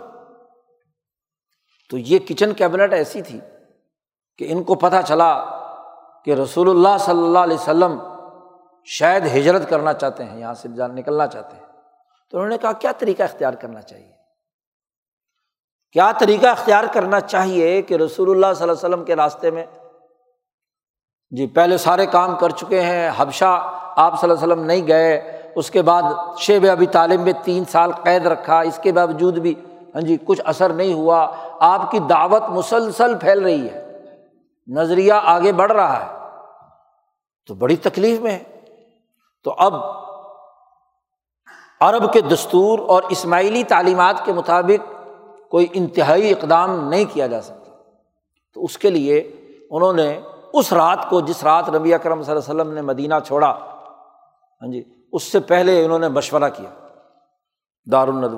تو 1.91 1.99
یہ 1.99 2.19
کچن 2.19 2.53
کیبنٹ 2.53 2.93
ایسی 2.93 3.23
تھی 3.23 3.41
کہ 4.39 4.47
ان 4.49 4.63
کو 4.63 4.75
پتہ 4.75 4.97
چلا 5.07 5.45
کہ 6.25 6.31
رسول 6.31 6.71
اللہ 6.71 6.99
صلی 7.01 7.23
اللہ 7.23 7.39
علیہ 7.39 7.57
وسلم 7.57 7.99
شاید 8.85 9.27
ہجرت 9.27 9.71
کرنا 9.71 9.93
چاہتے 9.93 10.25
ہیں، 10.25 10.41
یہاں 10.41 10.55
سے 10.55 10.69
نکلنا 10.69 11.27
چاہتے 11.27 11.57
ہیں۔ 11.57 11.65
تو 12.31 12.37
انہوں 12.37 12.51
نے 12.51 12.59
کہا، 12.59 12.73
کیا 12.73 12.93
طریقہ 12.99 13.23
اختیار 13.23 13.53
کرنا 13.53 13.83
چاہیے؟ 13.83 14.13
کیا 15.93 16.13
طریقہ 16.19 16.47
اختیار 16.47 16.85
کرنا 16.93 17.21
چاہیے 17.21 17.83
کہ 17.83 17.95
رسول 17.95 18.31
اللہ 18.31 18.47
صلی 18.55 18.69
اللہ 18.69 18.73
علیہ 18.73 18.89
وسلم 18.89 19.05
کے 19.05 19.17
راستے 19.17 19.51
میں؟ 19.51 19.67
جی 21.31 21.47
پہلے 21.47 21.79
سارے 21.79 22.07
کام 22.07 22.37
کر 22.37 22.51
چکے 22.51 22.81
ہیں، 22.81 23.11
حبشہ 23.17 23.83
آپ 23.97 24.21
صلی 24.21 24.31
اللہ 24.31 24.45
علیہ 24.45 24.53
وسلم 24.53 24.65
نہیں 24.65 24.87
گئے، 24.89 25.17
اس 25.55 25.71
کے 25.71 25.83
بعد 25.83 26.03
شیب 26.39 26.67
ابھی 26.71 26.87
تعلیم 26.87 27.23
میں 27.23 27.33
تین 27.45 27.65
سال 27.65 27.93
قید 27.93 28.27
رکھا، 28.27 28.61
اس 28.61 28.79
کے 28.83 28.93
باوجود 28.93 29.39
بھی 29.39 29.55
ہاں 29.95 30.01
جی 30.01 30.17
کچھ 30.25 30.41
اثر 30.45 30.73
نہیں 30.73 30.93
ہوا۔ 30.93 31.27
آپ 31.61 31.91
کی 31.91 31.99
دعوت 31.99 32.43
مسلسل 32.49 33.19
پھیل 33.19 33.43
رہی 33.43 33.69
ہے۔ 33.69 34.03
نظریہ 34.67 35.13
آگے 35.13 35.53
بڑھ 35.53 35.73
رہا 35.73 36.07
ہے۔ 36.07 36.19
تو 37.47 37.55
بڑی 37.55 37.77
تکلیف 37.77 38.21
میں 38.21 38.31
ہے۔ 38.31 38.45
تو 39.45 39.55
اب 39.59 39.75
عرب 41.81 42.13
کے 42.13 42.21
دستور 42.21 42.79
اور 42.79 43.03
اسماعیلی 43.09 43.65
تعلیمات 43.65 44.25
کے 44.25 44.33
مطابق 44.33 44.93
کوئی 45.51 45.67
انتہائی 45.73 46.33
اقدام 46.33 46.89
نہیں 46.89 47.05
کیا 47.13 47.27
جا 47.27 47.41
سکتا۔ 47.41 47.71
تو 48.55 48.65
اس 48.65 48.79
کے 48.79 48.91
لیے 48.91 49.19
انہوں 49.71 49.93
نے 49.93 50.21
اس 50.53 50.73
رات 50.73 51.11
کو 51.11 51.21
جس 51.21 51.45
رات 51.45 51.69
نبی 51.69 51.95
اکرم 51.95 52.23
صلی 52.23 52.33
اللہ 52.33 52.51
علیہ 52.51 52.61
وسلم 52.61 52.75
نے 52.75 52.81
مدینہ 52.81 53.15
چھوڑا 53.27 53.51
ہاں 54.63 54.73
جی 54.73 54.85
اس 55.13 55.23
سے 55.23 55.41
پہلے 55.41 55.85
انہوں 55.85 55.99
نے 55.99 56.09
مشورہ 56.09 56.49
کیا 56.57 56.71
دار 57.93 58.09
میں۔ 58.09 58.29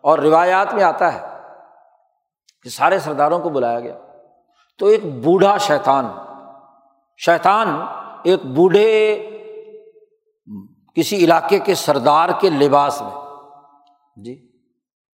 اور 0.00 0.18
روایات 0.18 0.74
میں 0.74 0.84
آتا 0.84 1.14
ہے 1.14 1.31
کہ 2.62 2.70
سارے 2.70 2.98
سرداروں 2.98 3.38
کو 3.38 3.48
بلایا 3.48 3.80
گیا۔ 3.80 3.98
تو 4.78 4.86
ایک 4.86 5.04
بوڑھا 5.04 5.58
شیطان 5.58 6.06
شیطان 7.16 7.68
ایک 8.22 8.44
بوڑھے 8.44 9.28
کسی 10.94 11.16
علاقے 11.16 11.58
کے 11.58 11.74
سردار 11.74 12.28
کے 12.40 12.50
لباس 12.50 13.02
میں۔ 13.02 13.20
جی 14.16 14.50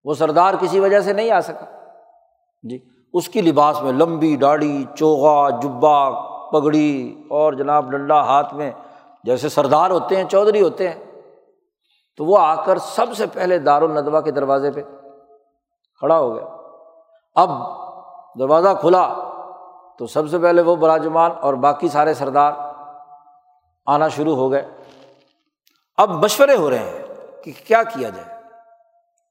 وہ 0.03 0.13
سردار 0.13 0.53
کسی 0.60 0.79
وجہ 0.79 0.99
سے 0.99 1.13
نہیں 1.13 1.31
آ 1.31 1.41
سکا۔ 1.41 1.65
جی 2.63 2.79
اس 3.13 3.29
کی 3.29 3.41
لباس 3.41 3.81
میں 3.81 3.91
لمبی 3.91 4.36
داڑھی، 4.36 4.86
چوغا 4.95 5.49
جبا 5.49 6.10
پگڑی 6.51 7.23
اور 7.29 7.53
جناب 7.53 7.91
ڈنڈا 7.91 8.23
ہاتھ 8.23 8.53
میں 8.53 8.71
جیسے 9.23 9.49
سردار 9.49 9.89
ہوتے 9.89 10.15
ہیں، 10.15 10.23
چودھری 10.23 10.62
ہوتے 10.62 10.89
ہیں۔ 10.89 11.21
تو 12.17 12.25
وہ 12.25 12.38
آ 12.38 12.63
کر 12.63 12.77
سب 12.77 13.13
سے 13.17 13.25
پہلے 13.34 13.60
دار 13.60 13.81
الدوا 13.81 14.21
کے 14.21 14.31
دروازے 14.31 14.71
پہ 14.71 14.81
کھڑا 15.99 16.19
ہو 16.19 16.36
گیا۔ 16.36 16.64
اب 17.36 17.50
دروازہ 18.39 18.69
کھلا 18.82 19.13
تو 20.00 20.08
سب 20.08 20.30
سے 20.30 20.38
پہلے 20.38 20.62
وہ 20.62 20.76
براجمان 20.76 21.32
اور 21.41 21.54
باقی 21.54 21.88
سارے 21.88 22.13
سردار 22.13 22.54
آنا 23.86 24.08
شروع 24.08 24.36
ہو 24.36 24.52
گئے۔ 24.52 24.67
اب 25.98 26.10
مشورے 26.10 26.56
ہو 26.56 26.69
رہے 26.69 26.80
ہیں 26.80 27.04
کہ 27.43 27.52
کیا 27.67 27.84
کیا 27.84 28.10
جائے۔ 28.10 28.41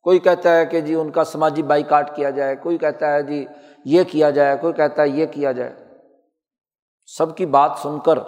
کوئی 0.02 0.18
کہتا 0.18 0.56
ہے 0.56 0.66
کہ 0.66 0.80
جی 0.80 0.94
ان 0.94 1.10
کا 1.10 1.24
سماجی 1.24 1.62
بائی 1.62 1.82
کاٹ 1.82 2.16
کیا 2.16 2.30
جائے، 2.30 2.56
کوئی 2.56 2.78
کہتا 2.78 3.12
ہے 3.12 3.22
جی 3.22 3.46
یہ 3.84 4.02
کیا 4.04 4.30
جائے، 4.30 4.56
کوئی 4.56 4.72
کہتا 4.72 5.02
ہے 5.02 5.08
یہ 5.08 5.26
کیا 5.26 5.52
جائے۔ 5.52 5.74
سب 7.06 7.36
کی 7.36 7.46
بات 7.46 7.70
سن 7.82 7.98
کر 7.98 8.18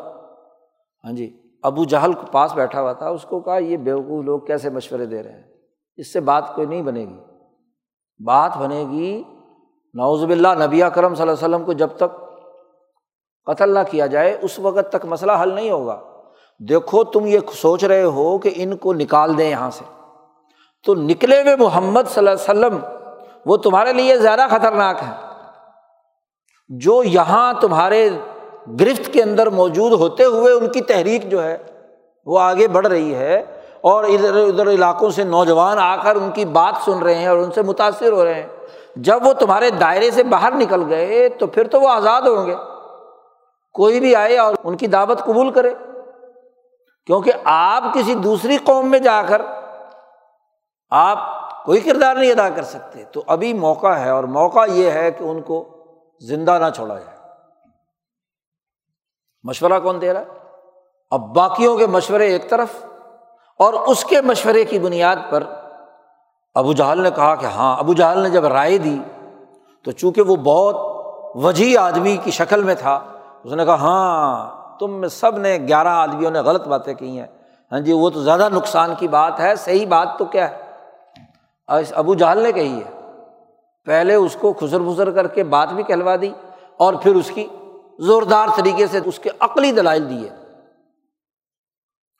ہاں 1.04 1.12
جی 1.12 1.42
ابو 1.62 1.84
جہل 1.84 2.12
کے 2.12 2.26
پاس 2.32 2.54
بیٹھا 2.54 2.80
ہوا 2.80 2.92
تھا، 2.92 3.08
اس 3.08 3.22
کو 3.22 3.40
کہا 3.40 3.56
یہ 3.56 3.76
بیوقوف 3.76 4.24
لوگ 4.24 4.40
کیسے 4.40 4.70
مشورے 4.70 5.06
دے 5.06 5.22
رہے 5.22 5.32
ہیں؟ 5.32 5.42
اس 5.96 6.12
سے 6.12 6.20
بات 6.20 6.54
کوئی 6.54 6.66
نہیں 6.66 6.82
بنے 6.82 7.00
گی۔ 7.00 7.20
بات 8.24 8.56
بنے 8.56 8.84
گی 8.90 9.24
نوزب 9.96 10.30
اللہ 10.30 10.48
نبی 10.48 10.80
کرم 10.94 11.14
صلی 11.14 11.22
اللہ 11.22 11.32
علیہ 11.32 11.54
وسلم 11.54 11.64
کو 11.64 11.72
جب 11.72 11.88
تک 11.96 12.20
قتل 13.46 13.74
نہ 13.74 13.78
کیا 13.90 14.06
جائے، 14.06 14.38
اس 14.42 14.58
وقت 14.58 14.92
تک 14.92 15.04
مسئلہ 15.04 15.32
حل 15.42 15.52
نہیں 15.52 15.70
ہوگا۔ 15.70 16.00
دیکھو، 16.58 17.04
تم 17.04 17.26
یہ 17.26 17.38
سوچ 17.54 17.84
رہے 17.84 18.02
ہو 18.02 18.38
کہ 18.38 18.50
ان 18.56 18.76
کو 18.76 18.92
نکال 18.92 19.38
دیں 19.38 19.50
یہاں 19.50 19.70
سے۔ 19.70 19.84
تو 20.84 20.94
نکلے 20.94 21.42
ہوئے 21.42 21.56
محمد 21.56 22.02
صلی 22.08 22.28
اللہ 22.28 22.30
علیہ 22.30 22.66
وسلم، 22.66 22.78
وہ 23.46 23.56
تمہارے 23.56 23.92
لیے 23.92 24.16
زیادہ 24.16 24.46
خطرناک 24.50 24.96
ہے 25.02 25.12
جو 26.68 27.02
یہاں 27.04 27.52
تمہارے 27.60 28.10
گرفت 28.80 29.12
کے 29.12 29.22
اندر 29.22 29.46
موجود 29.46 29.92
ہوتے 29.92 30.24
ہوئے 30.24 30.52
ان 30.52 30.68
کی 30.68 30.80
تحریک 30.80 31.30
جو 31.30 31.44
ہے، 31.44 31.56
وہ 32.26 32.40
آگے 32.40 32.68
بڑھ 32.68 32.86
رہی 32.86 33.14
ہے 33.14 33.42
اور 33.80 34.04
ادھر 34.04 34.36
ادھر 34.36 34.70
علاقوں 34.70 35.10
سے 35.10 35.24
نوجوان 35.24 35.78
آ 35.78 35.96
کر 35.96 36.16
ان 36.16 36.30
کی 36.30 36.44
بات 36.44 36.84
سن 36.84 36.98
رہے 36.98 37.14
ہیں 37.14 37.26
اور 37.26 37.38
ان 37.38 37.50
سے 37.50 37.62
متاثر 37.62 38.12
ہو 38.12 38.24
رہے 38.24 38.34
ہیں۔ 38.34 38.55
جب 38.96 39.26
وہ 39.26 39.32
تمہارے 39.32 39.70
دائرے 39.70 40.10
سے 40.10 40.22
باہر 40.22 40.52
نکل 40.54 40.88
گئے 40.88 41.28
تو 41.28 41.46
پھر 41.46 41.68
تو 41.68 41.80
وہ 41.80 41.88
آزاد 41.88 42.22
ہوں 42.22 42.46
گے۔ 42.46 42.54
کوئی 43.72 44.00
بھی 44.00 44.14
آئے 44.14 44.38
اور 44.38 44.54
ان 44.64 44.76
کی 44.76 44.86
دعوت 44.86 45.20
قبول 45.20 45.52
کرے۔ 45.52 45.74
کیونکہ 47.06 47.32
آپ 47.44 47.82
کسی 47.94 48.14
دوسری 48.14 48.56
قوم 48.56 48.90
میں 48.90 48.98
جا 48.98 49.22
کر 49.22 49.42
آپ 50.90 51.18
کوئی 51.64 51.80
کردار 51.80 52.16
نہیں 52.16 52.30
ادا 52.30 52.48
کر 52.48 52.62
سکتے۔ 52.62 53.04
تو 53.04 53.22
ابھی 53.26 53.52
موقع 53.52 53.94
ہے 53.94 54.10
اور 54.10 54.24
موقع 54.24 54.64
یہ 54.68 54.90
ہے 54.90 55.10
کہ 55.10 55.24
ان 55.24 55.42
کو 55.42 55.68
زندہ 56.20 56.58
نہ 56.58 56.70
چھوڑا 56.70 56.98
جائے۔ 56.98 57.16
مشورہ 59.42 59.80
کون 59.82 60.00
دے 60.00 60.12
رہا 60.12 60.20
ہے؟ 60.20 60.26
اب 61.10 61.20
باقیوں 61.20 61.78
کے 61.78 61.86
مشورے 61.86 62.26
ایک 62.26 62.50
طرف 62.50 62.68
اور 63.58 63.74
اس 63.74 64.04
کے 64.04 64.20
مشورے 64.20 64.64
کی 64.64 64.78
بنیاد 64.78 65.16
پر 65.30 65.42
ابو 66.56 66.72
جہل 66.72 67.02
نے 67.02 67.10
کہا 67.16 67.34
کہ 67.34 67.46
ہاں 67.46 67.76
ابو 67.78 67.92
جہل 67.94 68.18
نے 68.22 68.28
جب 68.30 68.44
رائے 68.46 68.76
دی 68.78 68.98
تو 69.86 69.90
چونکہ 69.92 70.22
وہ 70.22 70.36
بہت 70.44 71.36
وجیح 71.36 71.78
آدمی 71.80 72.16
کی 72.24 72.30
شکل 72.30 72.62
میں 72.64 72.74
تھا، 72.74 72.94
اس 73.44 73.52
نے 73.52 73.64
کہا 73.64 73.74
ہاں 73.80 74.78
تم 74.78 74.92
میں 75.00 75.08
سب 75.08 75.38
نے 75.38 75.56
گیارہ 75.68 75.88
آدمیوں 75.88 76.30
نے 76.30 76.40
غلط 76.40 76.66
باتیں 76.68 76.92
کی 76.94 77.18
ہیں۔ 77.18 77.26
ہاں 77.72 77.80
جی 77.80 77.92
وہ 77.92 78.10
تو 78.10 78.22
زیادہ 78.22 78.48
نقصان 78.52 78.94
کی 78.98 79.08
بات 79.08 79.40
ہے، 79.40 79.54
صحیح 79.56 79.86
بات 79.88 80.18
تو 80.18 80.24
کیا 80.24 80.50
ہے؟ 80.50 80.64
ابو 81.68 82.14
جہل 82.14 82.42
نے 82.42 82.52
کہی 82.52 82.74
ہے، 82.74 82.90
پہلے 83.86 84.14
اس 84.14 84.36
کو 84.40 84.52
خسر 84.60 84.80
بسر 84.80 85.10
کر 85.10 85.26
کے 85.28 85.44
بات 85.44 85.72
بھی 85.72 85.82
کہلوا 85.82 86.16
دی 86.20 86.30
اور 86.76 86.94
پھر 87.02 87.14
اس 87.14 87.30
کی 87.34 87.46
زوردار 88.06 88.48
طریقے 88.56 88.86
سے 88.86 89.00
اس 89.04 89.18
کے 89.18 89.30
عقلی 89.40 89.72
دلائل 89.72 90.08
دیے 90.10 90.28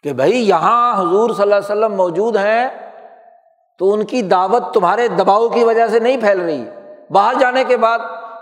کہ 0.04 0.12
بھائی، 0.12 0.48
یہاں 0.48 1.00
حضور 1.00 1.30
صلی 1.30 1.42
اللہ 1.42 1.54
علیہ 1.54 1.72
وسلم 1.72 1.96
موجود 1.96 2.36
ہیں 2.36 2.68
تو 3.78 3.92
ان 3.92 4.04
کی 4.04 4.22
دعوت 4.22 4.74
تمہارے 4.74 5.08
دباؤ 5.08 5.48
کی 5.48 5.64
وجہ 5.64 5.86
سے 5.86 5.98
نہیں 5.98 6.16
پھیل 6.20 6.40
رہی۔ 6.40 6.64
باہر 7.10 7.34
جانے 7.40 7.64
کے 7.64 7.76
بعد 7.76 7.98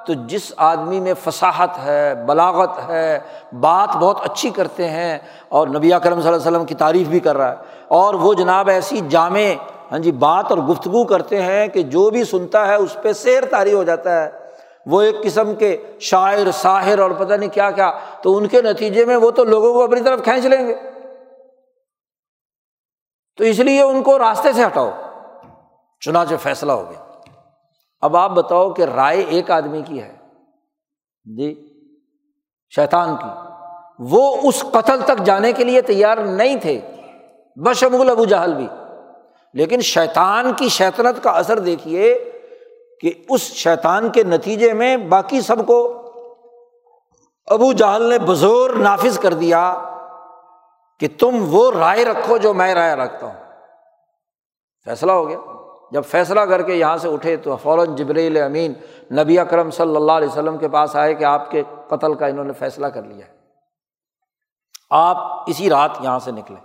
تو 0.07 0.13
جس 0.27 0.53
آدمی 0.57 1.01
میں 1.01 1.15
فصاحت 1.25 1.79
ہے، 1.85 2.15
بلاغت 2.27 2.71
ہے، 2.89 3.19
بات 3.61 3.97
بہت 3.97 4.19
اچھی 4.25 4.51
کرتے 4.51 4.89
ہیں 4.89 5.19
اور 5.49 5.69
نبی 5.69 5.89
کرم 5.89 6.01
صلی 6.03 6.11
اللہ 6.11 6.29
علیہ 6.29 6.37
وسلم 6.37 6.65
کی 6.65 6.75
تعریف 6.75 7.09
بھی 7.09 7.21
کر 7.21 7.37
رہا 7.37 7.51
ہے۔ 7.51 7.57
اور 7.89 8.15
وہ 8.15 8.35
جناب 8.35 8.69
ایسی 8.69 9.01
جامع 9.09 9.41
ہاں 9.93 9.99
جی 9.99 10.13
بات 10.13 10.45
اور 10.51 10.59
گفتگو 10.59 11.05
کرتے 11.05 11.43
ہیں 11.43 11.69
کہ 11.69 11.83
جو 11.83 12.11
بھی 12.11 12.25
سنتا 12.25 12.69
ہے 12.69 12.75
اس 12.75 12.97
پہ 13.03 13.13
سیر 13.13 13.45
تاری 13.45 13.73
ہو 13.73 13.85
جاتا 13.85 14.25
ہے۔ 14.25 14.31
وہ 14.87 15.03
ایک 15.03 15.23
قسم 15.23 15.55
کے 15.55 15.77
شاعر، 16.01 16.51
ساحر 16.51 16.99
اور 16.99 17.11
پتہ 17.11 17.35
نہیں 17.35 17.51
کیا 17.51 17.71
کیا۔ 17.71 17.93
تو 18.23 18.37
ان 18.37 18.47
کے 18.47 18.63
نتیجے 18.63 19.05
میں 19.05 19.17
وہ 19.17 19.31
تو 19.31 19.45
لوگوں 19.45 19.73
کو 19.73 19.85
اپنی 19.85 20.01
طرف 20.01 20.25
کھینچ 20.25 20.47
لیں 20.47 20.67
گے۔ 20.67 20.75
تو 23.37 23.45
اس 23.45 23.59
لیے 23.59 23.83
ان 23.83 24.03
کو 24.03 24.19
راستے 24.19 24.53
سے 24.53 24.65
ہٹاؤ۔ 24.65 24.91
چنانچہ 26.05 26.35
فیصلہ 26.43 26.73
ہو 26.73 26.91
گیا۔ 26.91 27.21
اب 28.01 28.17
آپ 28.17 28.31
بتاؤ 28.31 28.73
کہ 28.73 28.83
رائے 28.83 29.21
ایک 29.21 29.51
آدمی 29.51 29.83
کی 29.83 30.03
ہے۔ 30.03 30.17
جی 31.25 31.79
شیطان 32.75 33.17
کی۔ 33.17 33.29
وہ 33.99 34.37
اس 34.43 34.65
قتل 34.73 35.01
تک 35.01 35.19
جانے 35.25 35.53
کے 35.53 35.65
لیے 35.65 35.81
تیار 35.81 36.19
نہیں 36.19 36.57
تھے۔ 36.57 36.81
بشمول 37.57 38.11
ابو 38.11 38.25
جہل 38.25 38.55
بھی۔ 38.55 38.69
لیکن 39.55 39.81
شیطان 39.81 40.53
کی 40.53 40.69
شیطنت 40.69 41.25
کا 41.25 41.31
اثر 41.31 41.59
دیکھیے 41.59 42.33
کہ 43.01 43.13
اس 43.29 43.41
شیطان 43.41 44.09
کے 44.09 44.23
نتیجے 44.23 44.73
میں 44.73 44.97
باقی 44.97 45.41
سب 45.41 45.67
کو 45.67 46.01
ابو 47.47 47.73
جہل 47.73 48.03
نے 48.03 48.19
بزور 48.19 48.71
نافذ 48.71 49.19
کر 49.19 49.35
دیا 49.35 49.83
کہ 51.01 51.09
تم 51.19 51.47
وہ 51.49 51.71
رائے 51.71 52.05
رکھو 52.05 52.37
جو 52.37 52.55
میں 52.55 52.75
رائے 52.75 52.95
رکھتا 52.95 53.27
ہوں۔ 53.27 53.45
فیصلہ 54.85 55.13
ہو 55.13 55.29
گیا۔ 55.29 55.54
جب 55.95 56.05
فیصلہ 56.05 56.41
کر 56.41 56.63
کے 56.63 56.75
یہاں 56.75 56.97
سے 56.97 57.09
اٹھے 57.09 57.37
تو 57.37 57.57
فوراً 57.57 57.97
جبریل 57.97 58.43
امین 58.43 58.73
نبی 59.21 59.39
اکرم 59.39 59.71
صلی 59.71 59.97
اللہ 59.97 60.13
علیہ 60.13 60.29
وسلم 60.29 60.59
کے 60.59 60.69
پاس 60.69 60.97
آئے 60.97 61.15
کہ 61.15 61.25
آپ 61.25 61.51
کے 61.51 61.63
قتل 61.89 62.15
کا 62.15 62.27
انہوں 62.27 62.45
نے 62.45 62.53
فیصلہ 62.53 62.87
کر 62.87 63.03
لیا 63.03 63.27
ہے۔ 63.27 63.33
آپ 64.91 65.17
اسی 65.47 65.71
رات 65.71 65.91
یہاں 66.01 66.19
سے 66.19 66.31
نکلے۔ 66.31 66.57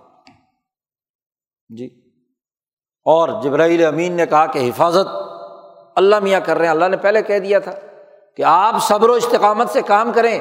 جی۔ 1.77 1.85
اور 3.05 3.29
جبرائیل 3.43 3.85
امین 3.85 4.13
نے 4.13 4.25
کہا 4.25 4.45
کہ 4.45 4.69
حفاظت 4.69 5.07
اللہ 5.95 6.15
میاں 6.19 6.39
کر 6.45 6.57
رہے 6.57 6.65
ہیں۔ 6.65 6.71
اللہ 6.71 6.85
نے 6.85 6.97
پہلے 6.97 7.21
کہہ 7.21 7.39
دیا 7.39 7.59
تھا 7.59 7.71
کہ 8.37 8.43
آپ 8.43 8.75
صبر 8.81 9.09
و 9.09 9.13
استقامت 9.13 9.69
سے 9.69 9.81
کام 9.81 10.11
کریں۔ 10.11 10.39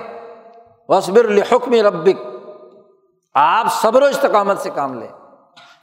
وصبر 0.89 1.25
الحکم 1.25 1.73
ربک۔ 1.73 2.27
آپ 3.35 3.67
صبر 3.73 4.03
و 4.03 4.07
استقامت 4.07 4.59
سے 4.59 4.71
کام 4.75 4.99
لیں۔ 4.99 5.09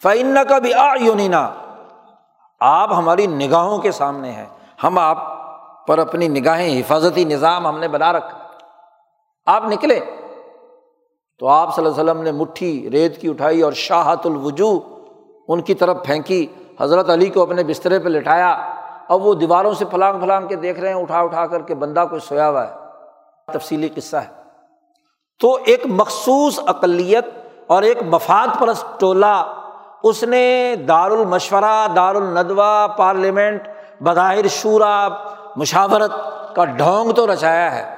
فعن 0.03 0.37
کا 0.49 0.57
بھی 0.57 0.73
آ 0.73 0.93
یونینا 0.99 1.53
آپ 2.67 2.93
ہماری 2.93 3.27
نگاہوں 3.27 3.77
کے 3.77 3.91
سامنے 3.91 4.31
ہیں۔ 4.31 4.45
ہم 4.83 4.97
آپ 4.97 5.17
پر 5.87 5.99
اپنی 5.99 6.27
نگاہیں، 6.27 6.79
حفاظتی 6.79 7.23
نظام 7.23 7.67
ہم 7.67 7.79
نے 7.79 7.87
بنا 7.87 8.13
رکھا۔ 8.13 8.37
آپ 9.45 9.63
نکلے 9.65 9.99
تو 11.39 11.47
آپ 11.47 11.75
صلی 11.75 11.85
اللہ 11.85 12.01
علیہ 12.01 12.11
وسلم 12.11 12.23
نے 12.23 12.31
مٹھی، 12.31 12.89
ریت 12.91 13.21
کی 13.21 13.29
اٹھائی 13.29 13.61
اور 13.61 13.73
شاہت 13.73 14.25
الوجو 14.25 14.79
ان 15.47 15.61
کی 15.61 15.73
طرف 15.73 15.97
پھینکی۔ 16.05 16.47
حضرت 16.79 17.09
علی 17.09 17.25
کو 17.25 17.41
اپنے 17.41 17.63
بسترے 17.63 17.99
پہ 17.99 18.09
لٹایا۔ 18.09 18.73
اب 19.09 19.25
وہ 19.25 19.33
دیواروں 19.33 19.73
سے 19.73 19.85
پھلانگ 19.85 20.19
پھلانگ 20.19 20.47
کے 20.47 20.55
دیکھ 20.55 20.79
رہے 20.79 20.93
ہیں، 20.93 21.01
اٹھا 21.01 21.19
اٹھا 21.19 21.47
کر 21.47 21.61
کے 21.61 21.75
بندہ 21.75 22.05
کوئی 22.09 22.21
سویا 22.21 22.49
ہوا 22.49 22.67
ہے۔ 22.67 22.73
تفصیلی 23.53 23.89
قصہ 23.95 24.17
ہے۔ 24.17 24.41
تو 25.39 25.57
ایک 25.65 25.81
مخصوص 25.85 26.59
اقلیت 26.67 27.25
اور 27.67 27.83
ایک 27.83 28.03
مفاد 28.03 28.59
پرست 28.59 28.99
ٹولہ 28.99 29.61
اس 30.09 30.23
نے 30.23 30.75
دار 30.87 31.11
المشورہ 31.11 31.87
دار 31.95 32.15
الندوہ 32.15 32.87
پارلیمنٹ، 32.87 33.67
بظاہر 34.01 34.47
شعرا 34.47 35.07
مشاورت 35.55 36.11
کا 36.55 36.65
ڈھونگ 36.65 37.11
تو 37.11 37.33
رچایا 37.33 37.75
ہے، 37.75 37.95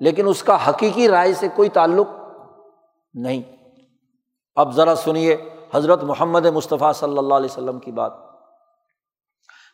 لیکن 0.00 0.28
اس 0.28 0.42
کا 0.42 0.68
حقیقی 0.68 1.08
رائے 1.08 1.34
سے 1.34 1.48
کوئی 1.48 1.68
تعلق 1.68 2.08
نہیں۔ 3.14 3.42
اب 4.56 4.72
ذرا 4.72 4.96
سنیے 4.96 5.36
حضرت 5.74 6.04
محمد 6.04 6.46
مصطفیٰ 6.46 6.92
صلی 6.92 7.18
اللہ 7.18 7.34
علیہ 7.34 7.48
وسلم 7.50 7.78
کی 7.78 7.92
بات۔ 7.92 8.12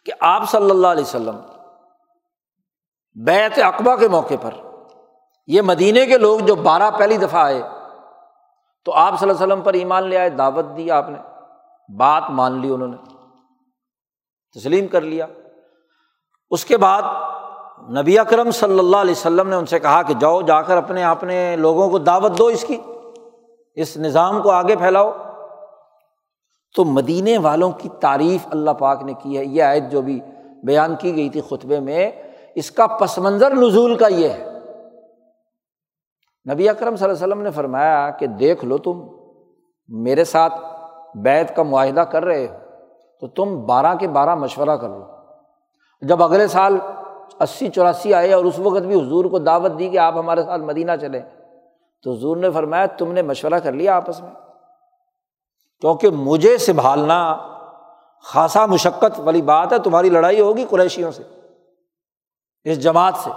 کہ 0.06 0.12
آپ 0.20 0.50
صلی 0.50 0.70
اللہ 0.70 0.86
علیہ 0.86 1.04
وسلم 1.04 1.40
بیت 3.24 3.58
اقبا 3.58 3.96
کے 3.96 4.08
موقع 4.08 4.34
پر 4.42 4.50
یہ 5.46 5.62
مدینے 5.62 6.06
کے 6.06 6.18
لوگ 6.18 6.38
جو 6.38 6.54
بارہ 6.54 6.90
پہلی 6.98 7.16
دفعہ 7.16 7.44
آئے، 7.44 7.62
تو 8.84 8.92
آپ 8.92 9.20
صلی 9.20 9.30
اللہ 9.30 9.44
علیہ 9.44 9.52
وسلم 9.52 9.64
پر 9.64 9.72
ایمان 9.72 10.02
لے 10.02 10.18
آئے، 10.18 10.30
دعوت 10.30 10.64
دی 10.76 10.90
آپ 10.90 11.10
نے۔ 11.10 11.33
بات 11.88 12.22
مان 12.30 12.60
لی 12.60 12.70
انہوں 12.70 12.88
نے، 12.88 12.96
تسلیم 14.58 14.86
کر 14.86 15.00
لیا۔ 15.00 15.26
اس 16.50 16.64
کے 16.64 16.76
بعد 16.76 17.02
نبی 17.90 18.18
اکرم 18.18 18.50
صلی 18.50 18.78
اللہ 18.78 18.96
علیہ 18.96 19.12
وسلم 19.12 19.48
نے 19.48 19.56
ان 19.56 19.66
سے 19.66 19.78
کہا 19.78 20.02
کہ 20.02 20.14
جاؤ، 20.14 20.42
جا 20.42 20.62
کر 20.62 20.76
اپنے 20.76 21.04
اپنے 21.04 21.56
لوگوں 21.56 21.90
کو 21.90 21.98
دعوت 21.98 22.38
دو 22.38 22.46
اس 22.46 22.64
کی، 22.68 22.76
اس 23.74 23.96
نظام 23.96 24.42
کو 24.42 24.50
آگے 24.50 24.76
پھیلاؤ۔ 24.76 25.12
تو 26.76 26.84
مدینے 26.84 27.38
والوں 27.38 27.70
کی 27.70 27.88
تعریف 28.00 28.46
اللہ 28.50 28.70
پاک 28.70 29.02
نے 29.02 29.12
کی 29.22 29.38
ہے۔ 29.38 29.44
یہ 29.44 29.62
آیت 29.62 29.82
جو 29.90 30.02
بھی 30.02 30.20
بیان 30.64 30.96
کی 30.96 31.16
گئی 31.16 31.28
تھی 31.28 31.40
خطبے 31.40 31.80
میں، 31.80 32.10
اس 32.54 32.70
کا 32.70 32.86
پس 32.86 33.18
منظر 33.18 33.50
نزول 33.50 33.96
کا 33.96 34.08
یہ 34.08 34.28
ہے۔ 34.28 34.50
نبی 36.52 36.68
اکرم 36.68 36.96
صلی 36.96 37.08
اللہ 37.08 37.16
علیہ 37.16 37.32
وسلم 37.32 37.42
نے 37.42 37.50
فرمایا 37.50 38.10
کہ 38.10 38.26
دیکھ 38.26 38.64
لو 38.64 38.78
تم، 38.78 39.06
میرے 39.88 40.24
ساتھ 40.24 40.54
بیت 41.14 41.56
کا 41.56 41.62
معاہدہ 41.62 42.00
کر 42.00 42.24
رہے 42.24 42.46
ہو، 42.46 42.54
تو 43.20 43.26
تم 43.26 43.66
بارہ 43.66 43.94
کے 43.94 44.08
بارہ 44.08 44.34
مشورہ 44.34 44.70
کر 44.70 44.88
لو۔ 44.88 45.04
جب 46.02 46.22
اگلے 46.22 46.46
سال 46.46 46.78
اسی 47.40 47.68
چوراسی 47.68 48.14
آئے 48.14 48.32
اور 48.32 48.44
اس 48.44 48.58
وقت 48.58 48.82
بھی 48.82 49.06
حضور 49.06 49.24
کو 49.24 49.38
دعوت 49.38 49.72
دی 49.78 49.88
کہ 49.88 49.98
آپ 49.98 50.16
ہمارے 50.16 50.42
ساتھ 50.42 50.62
مدینہ 50.62 50.92
چلیں، 51.00 51.20
تو 52.02 52.12
حضور 52.12 52.36
نے 52.36 52.50
فرمایا 52.50 52.86
تم 52.86 53.12
نے 53.12 53.22
مشورہ 53.22 53.58
کر 53.62 53.72
لیا 53.72 53.96
آپس 53.96 54.20
میں۔ 54.20 54.30
کیونکہ 55.80 56.08
مجھے 56.10 56.58
سنبھالنا 56.58 57.36
خاصا 58.22 58.66
مشقت 58.66 59.20
والی 59.20 59.42
بات 59.42 59.72
ہے، 59.72 59.78
تمہاری 59.78 60.08
لڑائی 60.08 60.40
ہوگی 60.40 60.64
قریشیوں 60.70 61.10
سے، 61.10 61.22
اس 62.64 62.82
جماعت 62.82 63.14
سے۔ 63.16 63.30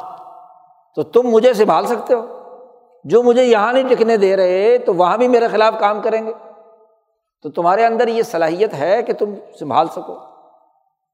تو 0.95 1.03
تم 1.03 1.21
مجھے 1.23 1.53
سنبھال 1.53 1.85
سکتے 1.85 2.13
ہو۔ 2.13 2.25
جو 3.03 3.23
مجھے 3.23 3.43
یہاں 3.43 3.73
نہیں 3.73 3.89
ٹکنے 3.89 4.17
دے 4.17 4.37
رہے، 4.37 4.77
تو 4.77 4.93
وہاں 4.93 5.17
بھی 5.17 5.27
میرے 5.27 5.47
خلاف 5.47 5.73
کام 5.79 6.01
کریں 6.01 6.27
گے۔ 6.27 6.33
تو 7.41 7.49
تمہارے 7.49 7.85
اندر 7.85 8.07
یہ 8.07 8.23
صلاحیت 8.23 8.73
ہے 8.73 9.03
کہ 9.03 9.13
تم 9.13 9.33
سنبھال 9.59 9.87
سکو۔ 9.87 10.15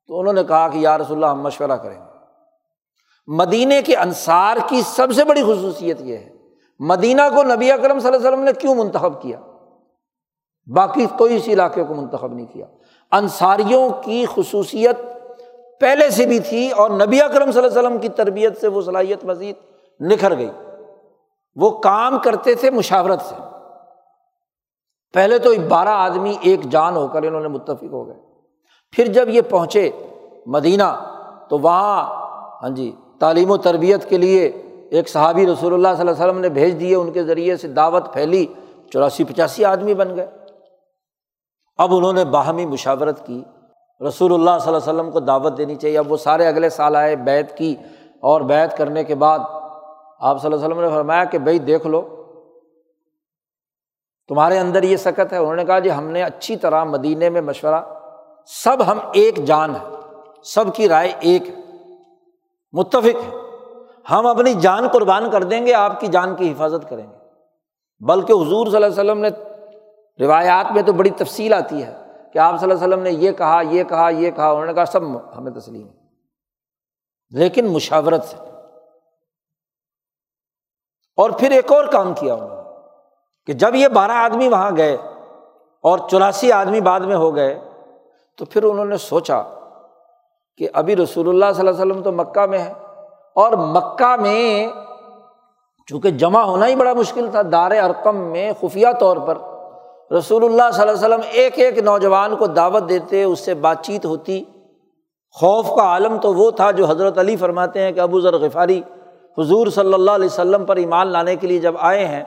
تو 0.08 0.20
انہوں 0.20 0.34
نے 0.34 0.44
کہا 0.44 0.68
کہ 0.68 0.78
یا 0.78 0.98
رسول 0.98 1.18
اللہ 1.18 1.26
ہم 1.26 1.42
مشورہ 1.42 1.72
کریں 1.72 2.00
گے۔ 2.00 2.14
مدینے 3.28 3.82
کے 3.82 3.96
انصار 3.96 4.58
کی 4.68 4.82
سب 4.82 5.08
سے 5.16 5.24
بڑی 5.24 5.44
خصوصیت 5.44 6.02
یہ 6.02 6.18
ہے۔ 6.18 6.30
مدینہ 6.80 7.22
کو 7.36 7.44
نبی 7.44 7.72
اکرم 7.72 8.00
صلی 8.00 8.08
اللہ 8.08 8.18
علیہ 8.18 8.28
وسلم 8.28 8.44
نے 8.44 8.52
کیوں 8.54 8.76
منتخب 8.76 9.22
کیا؟ 9.22 9.40
باقی 10.74 11.06
کوئی 11.18 11.36
اس 11.36 11.48
علاقے 11.48 11.84
کو 11.84 11.94
منتخب 11.94 12.34
نہیں 12.34 12.46
کیا۔ 12.46 12.66
انصاریوں 13.12 13.90
کی 13.90 14.26
خصوصیت 14.36 14.98
پہلے 15.80 16.10
سے 16.10 16.26
بھی 16.26 16.40
تھی 16.40 16.70
اور 16.70 16.90
نبی 16.90 17.22
اکرم 17.22 17.52
صلی 17.52 17.64
اللہ 17.64 17.80
علیہ 17.80 17.88
وسلم 17.88 18.00
کی 18.00 18.10
تربیت 18.10 18.62
سے 18.62 18.68
وہ 18.68 18.82
صلاحیت 18.82 19.26
مزید 19.26 19.56
نکھر 20.00 20.38
گئی۔ 20.38 20.52
وہ 21.56 21.70
کام 21.70 22.20
کرتے 22.20 22.56
تھے 22.56 22.72
مشاورت 22.72 23.22
سے۔ 23.22 23.36
پہلے 25.13 25.39
تو 25.39 25.49
بارہ 25.69 25.89
آدمی 25.89 26.36
ایک 26.41 26.63
جان 26.63 26.95
ہو 26.95 27.08
کر 27.08 27.23
انہوں 27.23 27.41
نے 27.41 27.47
متفق 27.47 27.93
ہو 27.93 28.08
گئے۔ 28.08 28.15
پھر 28.91 29.06
جب 29.06 29.30
یہ 29.30 29.41
پہنچے 29.41 29.89
مدینہ، 30.45 31.15
تو 31.49 31.60
وہاں 31.60 32.23
ہاں 32.62 32.69
جی 32.69 32.91
تعلیم 33.19 33.52
و 33.52 33.58
تربیت 33.58 34.10
کے 34.10 34.17
لیے 34.17 34.45
ایک 34.89 35.10
صحابی 35.10 35.45
رسول 35.45 35.73
اللہ 35.73 35.88
صلی 35.97 36.08
اللہ 36.08 36.12
علیہ 36.12 36.26
وسلم 36.26 36.39
نے 36.39 36.49
بھیج 36.49 36.80
دیے، 36.80 36.95
ان 36.95 37.12
کے 37.12 37.23
ذریعے 37.23 37.58
سے 37.58 37.67
دعوت 37.67 38.13
پھیلی، 38.13 38.45
چوراسی 38.93 39.23
پچاسی 39.23 39.65
آدمی 39.65 39.93
بن 39.93 40.15
گئے۔ 40.15 40.28
اب 41.78 41.95
انہوں 41.95 42.13
نے 42.13 42.26
باہمی 42.26 42.65
مشاورت 42.65 43.26
کی۔ 43.26 43.43
رسول 44.08 44.34
اللہ 44.34 44.49
صلی 44.62 44.73
اللہ 44.73 44.89
علیہ 44.89 44.99
وسلم 44.99 45.12
کو 45.12 45.19
دعوت 45.19 45.58
دینی 45.58 45.76
چاہیے۔ 45.76 45.97
اب 45.97 46.12
وہ 46.12 46.17
سارے 46.17 46.47
اگلے 46.47 46.69
سال 46.69 46.95
آئے 46.95 47.15
بیت 47.15 47.58
کی 47.58 47.76
اور 48.19 48.41
بیت 48.41 48.78
کرنے 48.78 49.04
کے 49.04 49.15
بعد 49.15 49.39
آپ 50.19 50.41
صلی 50.41 50.54
اللہ 50.54 50.65
علیہ 50.65 50.76
وسلم 50.76 50.80
نے 50.80 50.89
فرمایا 50.89 51.23
کہ 51.23 51.38
بھائی 51.38 51.60
دیکھ 51.60 51.88
لو 51.88 52.23
تمہارے 54.34 54.60
اندر 54.60 54.84
یہ 54.84 54.98
سکت 54.98 55.34
ہے؟ 55.34 55.38
انہوں 55.38 55.56
نے 55.56 55.65
کہا 55.65 55.80
جی 55.80 55.91
ہم 55.91 56.08
نے 56.08 56.24
اچھی 56.24 56.56
طرح 56.56 56.84
مدینے 56.84 57.30
میں 57.30 57.41
مشورہ، 57.41 57.82
سب 58.46 58.78
ہم 58.88 59.00
ایک 59.13 59.36
جان 59.36 59.76
ہے 59.76 59.96
سب 60.43 60.76
کی 60.76 60.88
رائے 60.89 61.13
ایک 61.19 61.50
ہے، 61.50 61.56
متفق 62.72 63.06
ہے 63.06 63.36
ہم 64.12 64.28
اپنی 64.28 64.54
جان 64.54 64.88
قربان 64.88 65.32
کر 65.32 65.43
دیں 65.43 65.65
گے، 65.65 65.74
آپ 65.74 66.00
کی 66.00 66.08
جان 66.08 66.36
کی 66.36 66.52
حفاظت 66.52 66.89
کریں 66.89 67.12
گے۔ 67.12 67.17
بلکہ 68.00 68.34
حضور 68.34 68.67
صلی 68.67 68.76
اللہ 68.76 69.02
علیہ 69.02 69.12
وسلم 69.12 69.17
نے، 69.17 69.30
روایات 70.19 70.72
میں 70.72 70.82
تو 70.82 70.93
بڑی 70.93 71.10
تفصیل 71.10 71.54
آتی 71.54 71.84
ہے 71.84 71.98
کہ 72.34 72.38
آپ 72.38 72.60
صلی 72.60 72.72
اللہ 72.72 72.86
علیہ 72.86 72.93
وسلم 72.93 73.04
نے 73.04 73.12
یہ 73.12 73.32
کہا 73.32 73.62
یہ 73.69 73.84
کہا 73.84 74.10
یہ 74.10 74.32
کہا، 74.32 74.50
انہوں 74.50 74.65
نے 74.65 74.74
کہا، 74.74 74.86
سب 74.86 75.02
ہمیں 75.38 75.52
تسلیم 75.52 75.88
لیکن 77.30 77.67
مشاورت 77.67 78.24
سے۔ 78.24 78.38
اور 81.17 81.30
پھر 81.30 81.52
ایک 81.52 81.72
اور 81.72 81.86
کام 81.86 82.13
کیا 82.13 82.34
انہوں 82.34 82.50
نے۔ 82.50 82.62
کہ 83.47 83.53
جب 83.53 83.75
یہ 83.75 83.88
بارہ 83.88 84.12
آدمی 84.12 84.47
وہاں 84.47 84.71
گئے 84.77 84.95
اور 85.84 85.99
چوراسی 86.10 86.51
آدمی 86.51 86.82
بعد 86.82 86.99
میں 86.99 87.15
ہو 87.15 87.36
گئے، 87.36 87.60
تو 88.39 88.45
پھر 88.45 88.63
انہوں 88.63 88.86
نے 88.86 88.97
سوچا 88.97 89.41
کہ 90.60 90.67
ابھی 90.73 90.96
رسول 90.96 91.29
اللہ 91.29 91.52
صلی 91.56 91.67
اللہ 91.67 91.81
علیہ 91.81 91.91
وسلم 91.91 92.02
تو 92.04 92.12
مکہ 92.12 92.46
میں 92.46 92.60
ہے 92.60 92.71
اور 93.35 93.54
مکہ 93.73 94.15
میں 94.21 94.67
چونکہ 95.87 96.12
جمع 96.12 96.41
ہونا 96.44 96.67
ہی 96.67 96.75
بڑا 96.75 96.94
مشکل 96.94 97.27
تھا، 97.31 97.41
دار 97.52 97.71
ارقم 97.71 98.17
میں 98.31 98.52
خفیہ 98.62 98.87
طور 99.00 99.17
پر 99.27 99.37
رسول 100.12 100.44
اللہ 100.44 100.71
صلی 100.71 100.81
اللہ 100.81 100.91
علیہ 100.91 101.06
وسلم 101.06 101.21
ایک 101.31 101.60
ایک 101.60 101.77
نوجوان 101.83 102.35
کو 102.35 102.48
دعوت 102.48 102.89
دیتے، 102.89 103.23
اس 103.23 103.39
سے 103.39 103.54
بات 103.54 103.83
چیت 103.85 104.06
ہوتی۔ 104.06 104.44
خوف 105.35 105.69
کا 105.75 105.83
عالم 105.83 106.17
تو 106.17 106.33
وہ 106.33 106.50
تھا 106.52 106.69
جو 106.71 106.85
حضرت 106.85 107.17
علی 107.17 107.35
فرماتے 107.35 107.81
ہیں 107.81 107.91
کہ 107.91 108.00
ابو 108.00 108.19
ذر 108.21 108.37
غفاری 108.39 108.81
حضور 109.37 109.67
صلی 109.75 109.94
اللہ 109.94 110.12
علیہ 110.12 110.25
وسلم 110.25 110.65
پر 110.65 110.75
ایمان 110.75 111.08
لانے 111.08 111.35
کے 111.35 111.48
لیے 111.48 111.60
جب 111.60 111.75
آئے 111.79 112.06
ہیں 112.06 112.23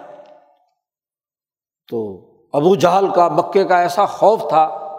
تو 1.89 2.31
ابو 2.53 2.75
جہل 2.75 3.07
کا 3.15 3.29
مکے 3.29 3.65
کا 3.65 3.79
ایسا 3.79 4.07
خوف 4.07 4.49
تھا 4.49 4.93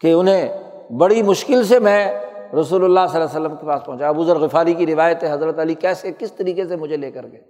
کہ 0.00 0.12
انہیں 0.12 0.62
بڑی 0.92 1.22
مشکل 1.22 1.66
سے 1.66 1.78
میں 1.78 2.18
رسول 2.60 2.84
اللہ 2.84 3.00
صلی 3.10 3.20
اللہ 3.20 3.24
علیہ 3.24 3.24
وسلم 3.24 3.56
کے 3.56 3.66
پاس 3.66 3.84
پہنچا۔ 3.84 4.08
ابو 4.08 4.24
ذر 4.24 4.38
غفاری 4.38 4.74
کی 4.74 4.86
روایت 4.86 5.22
ہے، 5.22 5.32
حضرت 5.32 5.58
علی 5.58 5.74
کیسے، 5.74 6.12
کس 6.18 6.32
طریقے 6.32 6.66
سے 6.66 6.76
مجھے 6.76 6.96
لے 6.96 7.10
کر 7.10 7.26
گئے؟ 7.32 7.40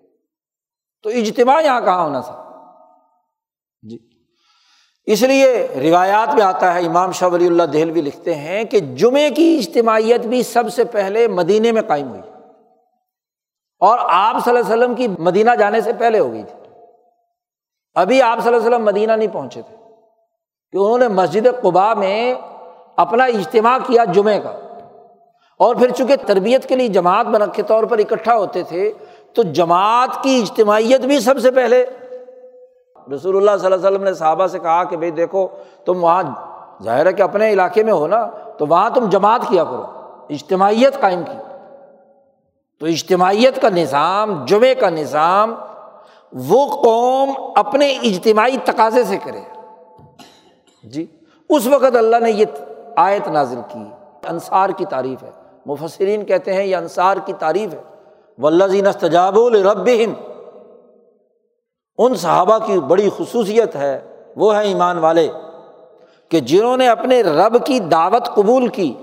تو 1.03 1.11
اجتماع 1.11 1.61
یہاں 1.61 1.80
کہاں 1.80 2.05
ہونا 2.05 2.20
تھا؟ 2.20 2.51
جی۔ 3.82 3.99
اس 5.07 5.22
لیے 5.22 5.68
روایات 5.82 6.34
میں 6.34 6.43
آتا 6.43 6.74
ہے، 6.74 6.87
امام 6.87 7.12
شاہ 7.12 7.28
ولی 7.28 7.47
اللہ 7.47 7.62
دہلوی 7.62 8.01
لکھتے 8.01 8.34
ہیں 8.34 8.64
کہ 8.64 8.80
جمعے 8.80 9.30
کی 9.30 9.61
اجتماعیت 9.61 10.26
بھی 10.26 10.43
سب 10.43 10.64
سے 10.72 10.84
پہلے 10.84 11.28
مدینے 11.28 11.72
میں 11.72 11.82
قائم 11.82 12.09
ہوئی۔ 12.09 12.22
اور 13.80 13.99
آپ 14.03 14.45
صلی 14.45 14.57
اللہ 14.57 14.74
علیہ 14.74 14.82
وسلم 14.82 14.95
کی 14.95 15.09
مدینہ 15.18 15.51
جانے 15.59 15.80
سے 15.80 15.93
پہلے 15.93 16.18
ہو 16.18 16.32
گئی 16.32 16.43
تھی۔ 16.43 16.65
ابھی 17.97 18.22
آپ 18.22 18.38
صلی 18.38 18.47
اللہ 18.47 18.59
علیہ 18.59 18.68
وسلم 18.68 18.84
مدینہ 18.84 19.12
نہیں 19.12 19.28
پہنچے 19.32 19.62
تھے 19.62 19.76
کہ 20.72 20.76
انہوں 20.76 20.99
نے 20.99 21.09
مسجد 21.09 21.47
قبا 21.62 21.94
میں 21.94 22.34
اپنا 22.97 23.24
اجتماع 23.24 23.78
کیا 23.86 24.05
جمعے 24.05 24.40
کا 24.40 24.53
اور 25.59 25.74
پھر 25.74 25.90
چونکہ 25.90 26.16
تربیت 26.26 26.68
کے 26.68 26.76
لیے 26.76 26.88
جماعت 26.88 27.26
بنا 27.26 27.47
کے 27.47 27.62
طور 27.62 27.84
پر 27.84 27.99
اکٹھا 27.99 28.36
ہوتے 28.36 28.62
تھے، 28.62 28.92
تو 29.34 29.42
جماعت 29.42 30.22
کی 30.22 30.42
اجتماعیت 30.42 31.01
بھی 31.01 31.20
سب 31.20 31.38
سے 31.38 31.51
پہلے۔ 31.51 31.86
رسول 33.14 33.36
اللہ 33.36 33.51
صلی 33.61 33.72
اللہ 33.72 33.86
علیہ 33.86 33.88
وسلم 33.88 34.05
نے 34.05 34.14
صحابہ 34.14 34.47
سے 34.47 34.59
کہا 34.59 34.84
کہ 34.84 34.97
بھائی 34.97 35.11
دیکھو، 35.11 35.49
تم 35.84 36.05
وہاں، 36.05 36.22
ظاہر 36.82 37.07
ہے 37.07 37.12
کہ 37.12 37.22
اپنے 37.22 37.53
علاقے 37.53 37.82
میں 37.82 37.92
ہو 37.92 38.07
نا، 38.07 38.26
تو 38.59 38.66
وہاں 38.66 38.90
تم 38.90 39.09
جماعت 39.09 39.40
کیا 39.49 39.64
کرو، 39.64 39.84
اجتماعیت 40.30 41.01
قائم 41.01 41.22
کی۔ 41.22 41.38
تو 42.80 42.86
اجتماعیت 42.86 43.62
کا 43.62 43.68
نظام 43.68 44.44
جمعے 44.44 44.74
کا 44.74 44.90
نظام 44.90 45.55
وہ 46.32 46.82
قوم 46.82 47.32
اپنے 47.56 47.90
اجتماعی 47.90 48.56
تقاضے 48.64 49.04
سے 49.04 49.18
کرے۔ 49.24 49.40
جی 50.84 51.06
اس 51.48 51.66
وقت 51.66 51.96
اللہ 51.96 52.16
نے 52.16 52.30
یہ 52.30 52.44
آیت 52.96 53.28
نازل 53.28 53.60
کی۔ 53.72 53.84
انصار 54.28 54.70
کی 54.70 54.84
تعریف 54.84 55.22
ہے۔ 55.22 55.30
مفسرین 55.66 56.24
کہتے 56.24 56.52
ہیں 56.52 56.64
یہ 56.64 56.76
انصار 56.76 57.16
کی 57.24 57.32
تعریف 57.32 57.74
ہے۔ 57.74 57.82
ولزین 58.38 58.86
استجاب 58.86 59.38
الرب 59.38 59.90
ان 61.98 62.14
صحابہ 62.14 62.58
کی 62.58 62.80
بڑی 62.80 63.08
خصوصیت 63.16 63.76
ہے، 63.76 64.22
وہ 64.36 64.56
ہے 64.56 64.64
ایمان 64.64 64.98
والے، 64.98 65.28
کہ 66.28 66.40
جنہوں 66.40 66.76
نے 66.76 66.88
اپنے 66.88 67.22
رب 67.22 67.66
کی 67.66 67.80
دعوت 67.80 68.26
قبول 68.26 68.68
کی، 68.68 68.94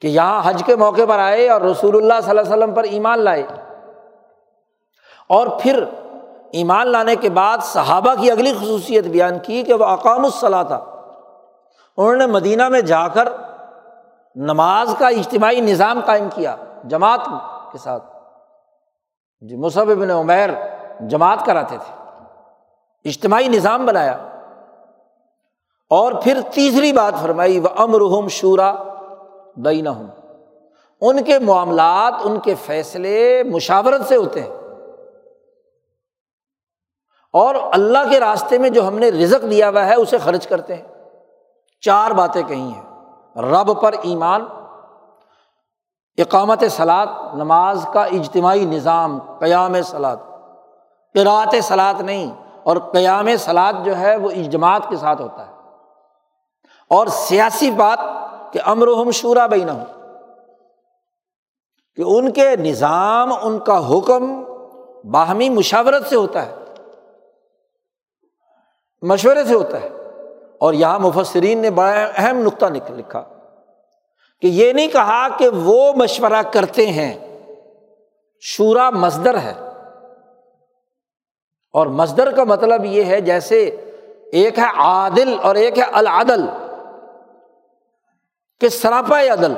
کہ 0.00 0.06
یہاں 0.06 0.42
حج 0.44 0.62
کے 0.66 0.76
موقع 0.76 1.02
پر 1.08 1.18
آئے 1.18 1.48
اور 1.48 1.60
رسول 1.60 1.96
اللہ 1.96 2.14
صلی 2.22 2.30
اللہ 2.30 2.40
علیہ 2.40 2.52
وسلم 2.52 2.74
پر 2.74 2.84
ایمان 2.84 3.18
لائے۔ 3.18 3.42
اور 5.28 5.46
پھر 5.60 5.84
ایمان 6.52 6.88
لانے 6.88 7.16
کے 7.16 7.30
بعد 7.30 7.58
صحابہ 7.62 8.14
کی 8.20 8.30
اگلی 8.30 8.52
خصوصیت 8.52 9.04
بیان 9.04 9.38
کی 9.38 9.62
کہ 9.62 9.74
وہ 9.74 9.84
اقام 9.84 10.24
الصلاح 10.24 10.62
تھا۔ 10.62 10.84
انہوں 11.96 12.16
نے 12.16 12.26
مدینہ 12.26 12.68
میں 12.68 12.80
جا 12.80 13.08
کر 13.08 13.28
نماز 14.34 14.94
کا 14.98 15.08
اجتماعی 15.08 15.60
نظام 15.60 16.00
قائم 16.06 16.28
کیا 16.34 16.56
جماعت 16.84 17.20
کے 17.72 17.78
ساتھ۔ 17.78 18.04
جی 19.40 19.56
مصحب 19.56 19.90
ابن 19.90 20.10
عمیر 20.10 20.48
جماعت 21.00 21.46
کراتے 21.46 21.76
تھے، 21.78 22.12
اجتماعی 23.08 23.48
نظام 23.48 23.86
بنایا۔ 23.86 24.16
اور 25.90 26.12
پھر 26.12 26.40
تیسری 26.54 26.92
بات 26.92 27.12
فرمائی 27.22 27.58
وہ 27.58 27.68
امرحم 27.78 28.28
شورا 28.28 28.74
بین 29.56 29.86
ہوں 29.86 30.06
ان 31.00 31.22
کے 31.22 31.38
معاملات، 31.38 32.14
ان 32.24 32.40
کے 32.40 32.54
فیصلے 32.54 33.42
مشاورت 33.42 34.08
سے 34.08 34.16
ہوتے 34.16 34.40
ہیں۔ 34.40 34.65
اور 37.36 37.54
اللہ 37.72 37.98
کے 38.10 38.20
راستے 38.20 38.58
میں 38.58 38.70
جو 38.70 38.88
ہم 38.88 38.98
نے 38.98 39.08
رزق 39.08 39.50
دیا 39.50 39.68
ہوا 39.68 39.86
ہے، 39.86 39.94
اسے 39.94 40.18
خرچ 40.18 40.46
کرتے 40.46 40.74
ہیں۔ 40.74 40.82
چار 41.80 42.10
باتیں 42.10 42.42
کہی 42.42 42.72
ہیں۔ 42.72 42.82
رب 43.36 43.80
پر 43.80 43.94
ایمان، 44.02 44.44
اقامت 46.18 46.64
سلاد 46.70 47.06
نماز 47.34 47.86
کا 47.92 48.04
اجتماعی 48.04 48.64
نظام، 48.64 49.18
قیام 49.38 49.82
سلاد 49.82 50.16
قرات 51.14 51.54
سلاد 51.62 52.00
نہیں، 52.00 52.34
اور 52.62 52.76
قیام 52.92 53.36
سلاد 53.38 53.72
جو 53.84 53.98
ہے، 53.98 54.16
وہ 54.16 54.30
اجماعت 54.30 54.82
کے 54.88 54.96
ساتھ 54.96 55.22
ہوتا 55.22 55.46
ہے۔ 55.46 55.52
اور 56.90 57.06
سیاسی 57.06 57.70
بات 57.70 57.98
کہ 58.52 58.60
امر 58.66 58.88
ہم 58.88 59.10
شورا 59.10 59.46
بہ 59.46 59.54
نہ 59.54 59.70
ہو 59.70 59.84
کہ 61.96 62.02
ان 62.06 62.30
کے 62.30 62.56
نظام، 62.56 63.32
ان 63.42 63.58
کا 63.58 63.88
حکم 63.88 64.42
باہمی 65.10 65.48
مشاورت 65.48 66.06
سے 66.06 66.16
ہوتا 66.16 66.46
ہے۔ 66.46 66.65
مشورے 69.06 69.44
سے 69.44 69.54
ہوتا 69.54 69.80
ہے۔ 69.80 69.88
اور 70.60 70.74
یہاں 70.74 70.98
مفسرین 70.98 71.58
نے 71.58 71.70
بڑا 71.70 72.08
اہم 72.16 72.38
نقطہ 72.38 72.66
لکھا 72.66 73.24
کہ 74.40 74.46
یہ 74.46 74.72
نہیں 74.72 74.88
کہا 74.88 75.28
کہ 75.38 75.48
وہ 75.48 75.92
مشورہ 75.92 76.42
کرتے 76.52 76.86
ہیں۔ 76.86 77.38
شورا 78.40 78.90
مزدر 78.90 79.38
ہے۔ 79.38 79.52
اور 81.72 81.86
مزدر 81.86 82.30
کا 82.30 82.44
مطلب 82.44 82.84
یہ 82.84 83.04
ہے 83.04 83.20
جیسے 83.20 83.64
ایک 84.32 84.58
ہے 84.58 84.64
عادل 84.76 85.36
اور 85.42 85.54
ایک 85.54 85.78
ہے 85.78 85.84
العدل۔ 85.92 86.44
کہ 88.60 88.68
سراپا 88.68 89.20
عدل۔ 89.20 89.52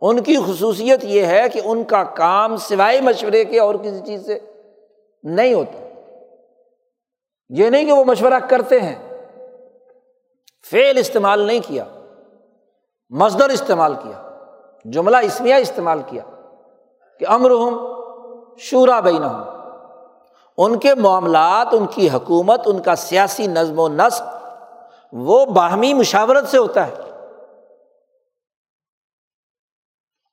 ان 0.00 0.22
کی 0.22 0.36
خصوصیت 0.46 1.04
یہ 1.04 1.24
ہے 1.24 1.48
کہ 1.52 1.60
ان 1.64 1.84
کا 1.84 2.04
کام 2.04 2.56
سوائے 2.56 3.00
مشورے 3.00 3.44
کے 3.44 3.60
اور 3.60 3.74
کسی 3.74 4.00
چیز 4.06 4.26
سے 4.26 4.38
نہیں 5.22 5.54
ہوتا۔ 5.54 5.87
یہ 7.48 7.70
نہیں 7.70 7.84
کہ 7.84 7.92
وہ 7.92 8.04
مشورہ 8.04 8.38
کرتے 8.50 8.80
ہیں۔ 8.80 9.24
فیل 10.70 10.98
استعمال 10.98 11.40
نہیں 11.40 11.60
کیا۔ 11.66 11.84
مزدور 13.10 13.50
استعمال 13.50 13.94
کیا۔ 13.94 14.40
جملہ 14.84 15.16
اسمیا 15.16 15.56
استعمال 15.56 16.02
کیا۔ 16.06 16.22
کہ 17.18 17.26
امر 17.28 17.50
ہوں 17.50 17.94
شورا 18.58 19.00
بین 19.00 19.24
ہوں 19.24 19.44
ان 20.56 20.78
کے 20.78 20.94
معاملات، 20.94 21.66
ان 21.72 21.86
کی 21.86 22.10
حکومت، 22.10 22.60
ان 22.66 22.82
کا 22.82 22.96
سیاسی 22.96 23.46
نظم 23.46 23.78
و 23.78 23.88
نسق، 23.88 24.22
وہ 25.12 25.46
باہمی 25.46 25.94
مشاورت 25.94 26.48
سے 26.48 26.58
ہوتا 26.58 26.86
ہے۔ 26.86 26.94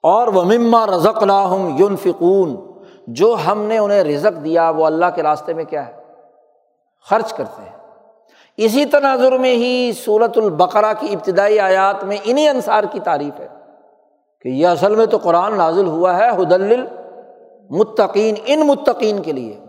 اور 0.04 0.28
وہ 0.28 0.44
مما 0.44 0.86
رزق 0.86 1.24
ہوں 1.24 1.78
یون 1.78 1.96
فکون 1.96 2.72
جو 3.08 3.36
ہم 3.48 3.62
نے 3.62 3.78
انہیں 3.78 4.04
رزق 4.04 4.44
دیا، 4.44 4.70
وہ 4.70 4.86
اللہ 4.86 5.06
کے 5.16 5.24
راستے 5.24 5.54
میں 5.54 5.64
کیا 5.64 5.88
ہے؟ 5.88 6.05
خرچ 7.10 7.34
کرتے 7.34 7.62
ہیں۔ 7.62 7.76
اسی 8.58 8.86
تناظر 8.86 9.38
میں 9.38 9.56
ہی 9.56 9.92
صورت 10.06 10.38
البقرا 10.38 10.94
کی 10.94 11.08
ابتدائی 11.14 11.60
آیات 11.60 12.04
میں 12.04 12.18
انہیں 12.24 12.50
انصار 12.50 12.84
کی 12.92 13.00
تعریف 13.00 13.40
ہے 13.40 13.48
کہ 14.42 14.50
یہ 14.50 14.68
اصل 14.68 14.96
میں 14.96 15.06
تو 15.06 15.18
قرآن 15.18 15.58
نازل 15.58 15.88
ہوا 15.88 16.18
ہے 16.18 16.30
حدل 16.30 16.86
متقین 17.70 18.36
ان 18.46 18.68
متقین 18.68 19.22
کے 19.22 19.32
لیے 19.32 19.60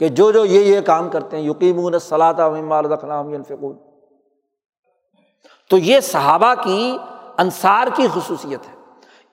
کہ 0.00 0.08
جو 0.08 0.32
جو 0.32 0.44
یہ 0.44 0.60
یہ 0.60 0.80
کام 0.80 1.08
کرتے 1.08 1.36
ہیں 1.36 1.44
یقین 1.44 1.98
صلاح 1.98 2.32
فکون 3.48 3.78
تو 5.70 5.78
یہ 5.78 6.00
صحابہ 6.00 6.54
کی 6.62 6.98
انصار 7.38 7.86
کی 7.94 8.06
خصوصیت 8.14 8.60
ہے۔ 8.60 8.78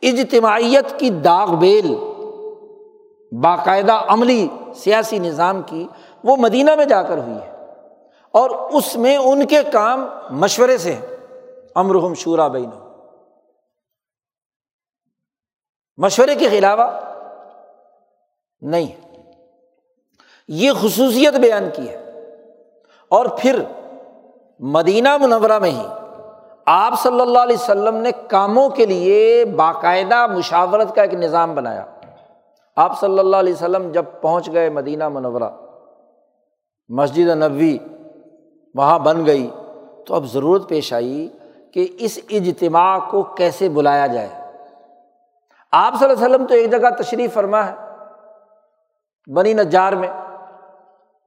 اجتماعیت 0.10 1.00
کی 1.00 1.10
داغ 1.10 1.56
بیل، 1.56 1.96
باقاعدہ 3.32 3.94
عملی 3.94 4.48
سیاسی 4.76 5.20
نظام 5.20 5.62
کی 5.66 5.88
وہ 6.26 6.36
مدینہ 6.36 6.76
میں 6.76 6.86
جا 6.86 7.04
کر 7.04 7.18
ہوئی 7.18 7.38
ہے۔ 7.38 7.56
اور 8.32 8.50
اس 8.50 8.96
میں 8.96 9.18
ان 9.18 9.48
کے 9.48 9.64
کام 9.74 10.06
مشورے 10.30 10.78
سے 10.78 11.00
امرحم 11.76 12.14
شورا 12.14 12.48
بین 12.48 12.70
مشورے 15.98 16.36
کے 16.36 16.50
خلاف 16.50 16.80
نہیں۔ 18.62 19.20
یہ 20.48 20.72
خصوصیت 20.82 21.34
بیان 21.34 21.70
کی 21.74 21.90
ہے۔ 21.90 22.12
اور 23.10 23.26
پھر 23.40 23.60
مدینہ 24.60 25.18
منورہ 25.18 25.60
میں 25.60 25.72
ہی 25.72 25.88
آپ 26.66 26.94
صلی 27.04 27.22
اللہ 27.22 27.40
علیہ 27.40 27.56
وسلم 27.56 27.96
نے 27.96 28.12
کاموں 28.28 28.70
کے 28.70 28.86
لیے 28.86 29.46
باقاعدہ 29.46 30.28
مشاورت 30.28 30.96
کا 30.96 31.02
ایک 31.02 31.14
نظام 31.14 31.56
بنایا۔ 31.56 31.86
آپ 32.76 33.00
صلی 33.00 33.20
اللہ 33.20 33.38
علیہ 33.38 33.54
وسلم 33.54 33.92
جب 33.92 34.06
پہنچ 34.22 34.52
گئے 34.52 34.70
مدینہ 34.70 35.10
منورہ 35.10 35.64
مسجد 36.90 37.28
نبوی 37.28 37.78
وہاں 38.76 39.00
بن 39.00 39.26
گئی 39.26 39.50
تو 40.06 40.16
اب 40.16 40.26
ضرورت 40.26 40.70
پیش 40.70 40.94
آئی 40.94 41.30
کہ 41.74 41.88
اس 42.00 42.20
اجتماع 42.30 43.00
کو 43.00 43.24
کیسے 43.24 43.70
بلایا 43.70 44.08
جائے۔ 44.08 44.30
آپ 45.72 45.94
صلی 46.00 46.10
اللہ 46.10 46.26
علیہ 46.26 46.36
وسلم 46.36 46.48
تو 46.48 46.54
ایک 46.54 46.72
جگہ 46.72 46.90
تشریف 47.00 47.34
فرما 47.34 47.68
ہے 47.68 47.76
بنی 49.34 49.54
نجار 49.54 49.94
میں، 49.94 50.10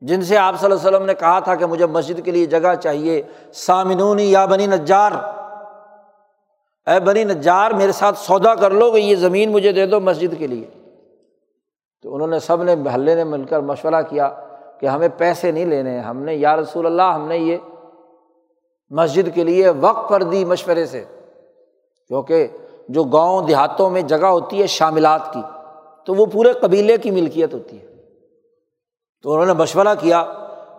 جن 0.01 0.23
سے 0.23 0.37
آپ 0.37 0.61
صلی 0.61 0.71
اللہ 0.71 0.81
علیہ 0.81 0.89
وسلم 0.89 1.07
نے 1.07 1.15
کہا 1.15 1.41
تھا 1.41 1.55
کہ 1.55 1.67
مجھے 1.67 1.87
مسجد 1.87 2.25
کے 2.25 2.31
لیے 2.31 2.47
جگہ 2.47 2.75
چاہیے۔ 2.75 3.23
سامنونی 3.53 4.31
یا 4.31 4.47
بنی 4.47 4.67
نجار۔ 4.67 5.13
اے 6.87 7.01
بنی 7.01 7.25
نجار، 7.25 7.71
میرے 7.71 7.93
ساتھ 7.93 8.19
سودا 8.19 8.55
کر 8.55 8.71
لو 8.71 8.93
کہ 8.93 8.99
یہ 8.99 9.17
زمین 9.17 9.53
مجھے 9.53 9.73
دے 9.73 9.87
دو 9.87 10.01
مسجد 10.01 10.39
کے 10.39 10.47
لیے۔ 10.47 10.67
تو 12.03 12.15
انہوں 12.15 12.29
نے 12.29 12.39
سب 12.39 12.63
نے، 12.63 12.75
محلے 12.75 13.15
نے 13.15 13.25
مل 13.25 13.45
کر 13.45 13.61
مشورہ 13.61 14.03
کیا۔ 14.09 14.31
کہ 14.81 14.87
ہمیں 14.87 15.09
پیسے 15.17 15.51
نہیں 15.51 15.65
لینے 15.65 16.01
ہم 16.01 16.17
نے، 16.17 16.35
یا 16.35 16.57
رسول 16.57 16.87
اللہ، 16.87 17.03
ہم 17.03 17.29
نے 17.29 17.39
یہ 17.39 17.57
مسجد 18.91 19.35
کے 19.35 19.45
لیے 19.45 19.69
وقت 19.69 20.09
پر 20.09 20.23
دی 20.23 20.45
مشورے 20.45 20.87
سے۔ 20.87 21.05
کیونکہ 22.09 22.47
جو 22.89 23.05
گاؤں 23.05 23.43
دیہاتوں 23.43 23.91
میں 23.91 24.03
جگہ 24.03 24.27
ہوتی 24.27 24.63
ہے 24.63 24.67
شاملات 24.67 25.33
کی، 25.33 25.43
تو 26.05 26.15
وہ 26.15 26.27
پورے 26.27 26.53
قبیلے 26.53 26.97
کی 26.97 27.11
ملکیت 27.11 27.55
ہوتی 27.55 27.81
ہے۔ 27.81 27.87
تو 29.23 29.33
انہوں 29.33 29.47
نے 29.47 29.53
مشورہ 29.53 29.95
کیا 29.99 30.25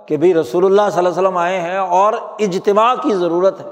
کہ 0.06 0.18
بھائی 0.18 0.34
رسول 0.34 0.66
اللہ 0.66 0.82
صلی 0.91 0.97
اللہ 0.97 1.10
علیہ 1.10 1.22
وسلم 1.22 1.38
آئے 1.38 1.62
ہیں 1.62 1.78
اور 1.78 2.14
اجتماع 2.39 2.95
کی 2.95 3.16
ضرورت 3.16 3.62
ہے۔ 3.62 3.70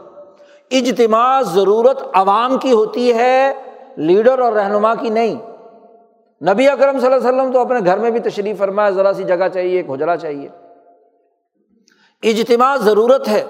اجتماع 0.78 1.42
ضرورت 1.42 2.04
عوام 2.14 2.58
کی 2.58 2.72
ہوتی 2.72 3.14
ہے، 3.14 3.54
لیڈر 3.98 4.40
اور 4.40 4.52
رہنما 4.52 4.96
کی 4.96 5.10
نہیں۔ 5.10 5.57
نبی 6.42 6.70
اکرم 6.70 7.00
صلی 7.00 7.14
اللہ 7.14 7.30
علیہ 7.30 7.40
وسلم 7.40 7.52
تو 7.52 7.60
اپنے 7.60 7.80
گھر 7.86 7.98
میں 7.98 8.12
بھی 8.12 8.20
تشریف 8.20 8.58
فرمایا، 8.58 8.90
ذرا 8.90 9.14
سی 9.14 9.24
جگہ 9.24 9.48
چاہیے، 9.54 9.78
ایک 9.78 9.90
حجرا 9.90 10.18
چاہیے۔ 10.18 10.50
اجتماع 12.24 12.76
ضرورت 12.76 13.28
ہے 13.28 13.44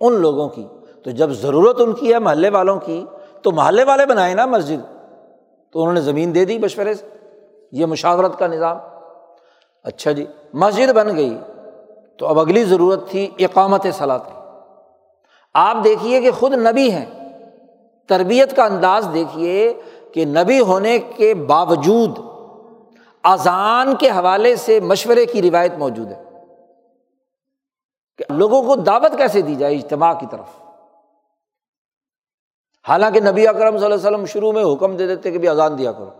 ان 0.00 0.12
لوگوں 0.12 0.48
کی۔ 0.48 0.66
تو 1.04 1.10
جب 1.10 1.30
ضرورت 1.30 1.76
ان 1.80 1.92
کی 1.92 2.14
ہے، 2.14 2.18
محلے 2.18 2.50
والوں 2.50 2.80
کی، 2.80 3.06
تو 3.42 3.52
محلے 3.52 3.84
والے 3.84 4.06
بنائے 4.06 4.34
نا 4.34 4.46
مسجد۔ 4.46 4.94
تو 5.72 5.80
انہوں 5.80 5.94
نے 5.94 6.00
زمین 6.00 6.34
دے 6.34 6.44
دی 6.44 6.58
مشورے 6.58 6.94
سے۔ 6.94 7.06
یہ 7.72 7.86
مشاورت 7.86 8.38
کا 8.38 8.46
نظام۔ 8.46 8.76
اچھا 9.82 10.12
جی 10.12 10.26
مسجد 10.52 10.92
بن 10.92 11.16
گئی۔ 11.16 11.38
تو 12.18 12.26
اب 12.26 12.40
اگلی 12.40 12.64
ضرورت 12.64 13.08
تھی 13.08 13.30
اقامت 13.38 13.86
صلاح 13.94 14.18
کی۔ 14.18 14.58
آپ 15.54 15.76
دیکھیے 15.84 16.20
کہ 16.20 16.30
خود 16.30 16.52
نبی 16.52 16.90
ہیں۔ 16.90 17.06
تربیت 18.08 18.56
کا 18.56 18.64
انداز 18.64 19.08
دیکھیے 19.14 19.74
کہ 20.12 20.24
نبی 20.24 20.60
ہونے 20.60 20.98
کے 20.98 21.34
باوجود 21.34 22.18
اذان 23.22 23.96
کے 23.96 24.10
حوالے 24.10 24.56
سے 24.56 24.80
مشورے 24.80 25.26
کی 25.26 25.42
روایت 25.42 25.72
موجود 25.78 26.12
ہے۔ 26.12 26.24
کہ 28.18 28.24
لوگوں 28.30 28.62
کو 28.62 28.76
دعوت 28.76 29.18
کیسے 29.18 29.42
دی 29.42 29.54
جائے 29.54 29.74
اجتماع 29.74 30.12
کی 30.12 30.26
طرف؟ 30.30 30.62
حالانکہ 32.88 33.20
نبی 33.20 33.46
اکرم 33.46 33.76
صلی 33.78 33.84
اللہ 33.84 33.94
علیہ 33.94 34.08
وسلم 34.08 34.26
شروع 34.26 34.52
میں 34.52 34.64
حکم 34.64 34.96
دے 34.96 35.06
دیتے 35.06 35.30
کہ 35.30 35.38
بھی 35.38 35.48
اذان 35.48 35.78
دیا 35.78 35.92
کرو۔ 35.92 36.10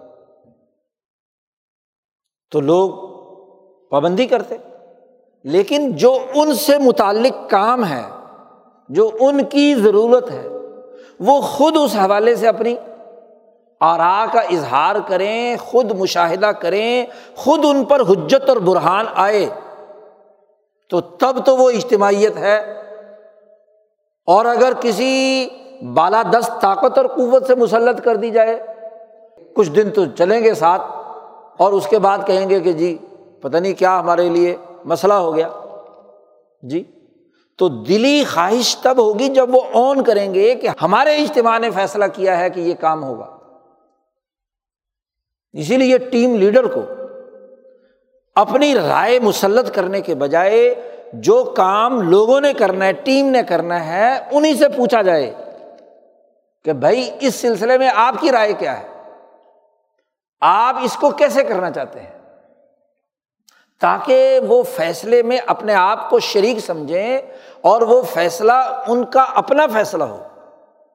تو 2.51 2.61
لوگ 2.61 2.91
پابندی 3.91 4.27
کرتے۔ 4.27 4.57
لیکن 5.45 5.93
جو 5.93 6.19
ان 6.35 6.55
سے 6.55 6.79
متعلق 6.79 7.51
کام 7.51 7.87
ہے، 7.87 8.03
جو 8.89 9.11
ان 9.21 9.45
کی 9.45 9.75
ضرورت 9.75 10.31
ہے، 10.31 10.49
وہ 11.21 11.41
خود 11.41 11.77
اس 11.85 11.95
حوالے 11.95 12.37
سے 12.37 12.49
اپنی 12.49 12.77
آرا 13.81 14.25
کا 14.33 14.41
اظہار 14.41 14.97
کریں، 15.07 15.57
خود 15.57 15.93
مشاہدہ 15.99 16.47
کریں، 16.47 17.07
خود 17.37 17.65
ان 17.65 17.85
پر 17.85 18.01
حجت 18.01 18.49
اور 18.49 18.57
برہان 18.57 19.07
آئے۔ 19.15 19.47
تو 20.91 21.01
تب 21.01 21.47
تو 21.47 21.57
وہ 21.57 21.71
اجتماعیت 21.71 22.37
ہے۔ 22.37 22.81
اور 24.27 24.45
اگر 24.45 24.73
کسی 24.81 25.49
بالادست 25.95 26.61
طاقت 26.61 26.99
اور 26.99 27.07
قوت 27.07 27.47
سے 27.47 27.55
مسلط 27.55 28.05
کر 28.05 28.17
دی 28.17 28.31
جائے، 28.31 28.63
کچھ 29.55 29.71
دن 29.71 29.91
تو 29.91 30.05
چلیں 30.19 30.45
گے 30.45 30.55
ساتھ 30.55 30.83
اور 31.57 31.73
اس 31.73 31.87
کے 31.87 31.99
بعد 31.99 32.19
کہیں 32.27 32.51
گے 32.51 32.61
کہ 32.61 32.73
جی 32.73 32.99
پتہ 33.41 33.57
نہیں 33.57 33.75
کیا 33.75 34.01
ہمارے 34.01 34.29
لیے 34.29 34.57
مسئلہ 34.85 35.15
ہو 35.15 35.37
گیا۔ 35.37 35.49
جی 36.63 36.85
تو 37.59 37.69
دلی 37.69 38.25
خواہش 38.25 38.77
تب 38.77 38.99
ہوگی 38.99 39.29
جب 39.29 39.55
وہ 39.55 39.61
آن 39.75 40.05
کریں 40.05 40.35
گے 40.35 40.55
کہ 40.55 40.69
ہمارے 40.83 41.17
اجتماع 41.17 41.59
نے 41.59 41.71
فیصلہ 41.71 42.05
کیا 42.13 42.39
ہے 42.39 42.51
کہ 42.51 42.61
یہ 42.61 42.75
کام 42.81 43.05
ہوگا۔ 43.05 43.40
اسی 45.53 45.77
لیے 45.77 45.99
ٹیم 45.99 46.35
لیڈر 46.37 46.67
کو 46.67 46.83
اپنی 48.35 48.75
رائے 48.75 49.21
مسلط 49.21 49.75
کرنے 49.75 50.01
کے 50.01 50.15
بجائے 50.15 50.75
جو 51.13 51.45
کام 51.57 52.01
لوگوں 52.01 52.41
نے 52.41 52.53
کرنا 52.53 52.85
ہے، 52.85 52.93
ٹیم 52.93 53.27
نے 53.27 53.43
کرنا 53.43 53.87
ہے 53.87 54.19
انہیں 54.33 54.55
سے 54.55 54.69
پوچھا 54.69 55.03
جائے 55.03 55.35
کہ 56.65 56.73
بھائی 56.73 57.11
اس 57.21 57.35
سلسلے 57.35 57.79
میں 57.79 57.91
آپ 57.95 58.15
کی 58.21 58.33
رائے 58.33 58.53
کیا 58.53 58.81
ہے؟ 58.81 58.87
آپ 60.41 60.77
اس 60.83 60.97
کو 60.97 61.11
کیسے 61.11 61.45
کرنا 61.45 61.71
چاہتے 61.71 62.01
ہیں؟ 62.01 62.21
تاکہ 63.81 64.41
وہ 64.49 64.63
فیصلے 64.63 65.23
میں 65.23 65.39
اپنے 65.47 65.75
آپ 65.75 66.11
کو 66.11 66.19
شریک 66.19 66.59
سمجھیں 66.59 67.19
اور 67.61 67.83
وہ 67.83 68.03
فیصلہ 68.03 68.83
ان 68.87 69.05
کا 69.05 69.23
اپنا 69.23 69.67
فیصلہ 69.67 70.05
ہو۔ 70.05 70.23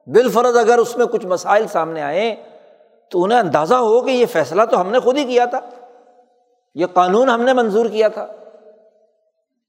بالفرض 0.06 0.56
اگر 0.56 0.78
اس 0.78 0.96
میں 0.96 1.06
کچھ 1.06 1.26
مسائل 1.26 1.68
سامنے 1.68 2.02
آئے 2.02 2.36
تو 3.10 3.24
انہیں 3.24 3.38
اندازہ 3.38 3.74
ہو 3.74 4.00
کہ 4.00 4.10
یہ 4.10 4.26
فیصلہ 4.26 4.62
تو 4.70 4.80
ہم 4.80 4.90
نے 4.90 5.00
خود 5.00 5.16
ہی 5.16 5.24
کیا 5.24 5.44
تھا، 5.44 5.60
یہ 6.74 6.86
قانون 6.86 7.28
ہم 7.28 7.42
نے 7.42 7.52
منظور 7.52 7.86
کیا 7.86 8.08
تھا۔ 8.08 8.26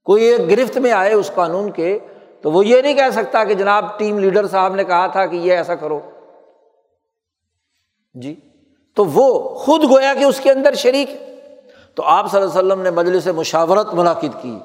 کوئی 0.03 0.23
ایک 0.23 0.49
گرفت 0.49 0.77
میں 0.77 0.91
آئے 0.91 1.13
اس 1.13 1.31
قانون 1.35 1.71
کے 1.71 1.99
تو 2.41 2.51
وہ 2.51 2.65
یہ 2.65 2.81
نہیں 2.81 2.93
کہہ 2.93 3.09
سکتا 3.11 3.43
کہ 3.43 3.53
جناب 3.53 3.99
ٹیم 3.99 4.19
لیڈر 4.19 4.47
صاحب 4.47 4.75
نے 4.75 4.83
کہا 4.83 5.07
تھا 5.07 5.25
کہ 5.25 5.35
یہ 5.35 5.53
ایسا 5.53 5.75
کرو۔ 5.75 5.99
جی 8.13 8.35
تو 8.95 9.05
وہ 9.05 9.55
خود 9.55 9.83
گویا 9.83 10.13
کہ 10.19 10.23
اس 10.23 10.39
کے 10.39 10.51
اندر 10.51 10.73
شریک۔ 10.73 11.09
ہے 11.09 11.45
تو 11.95 12.03
آپ 12.03 12.31
صلی 12.31 12.41
اللہ 12.41 12.59
علیہ 12.59 12.67
وسلم 12.67 12.81
نے 12.81 12.91
مجلس 12.91 13.27
مشاورت 13.27 13.93
منعقد 13.93 14.41
کی۔ 14.41 14.59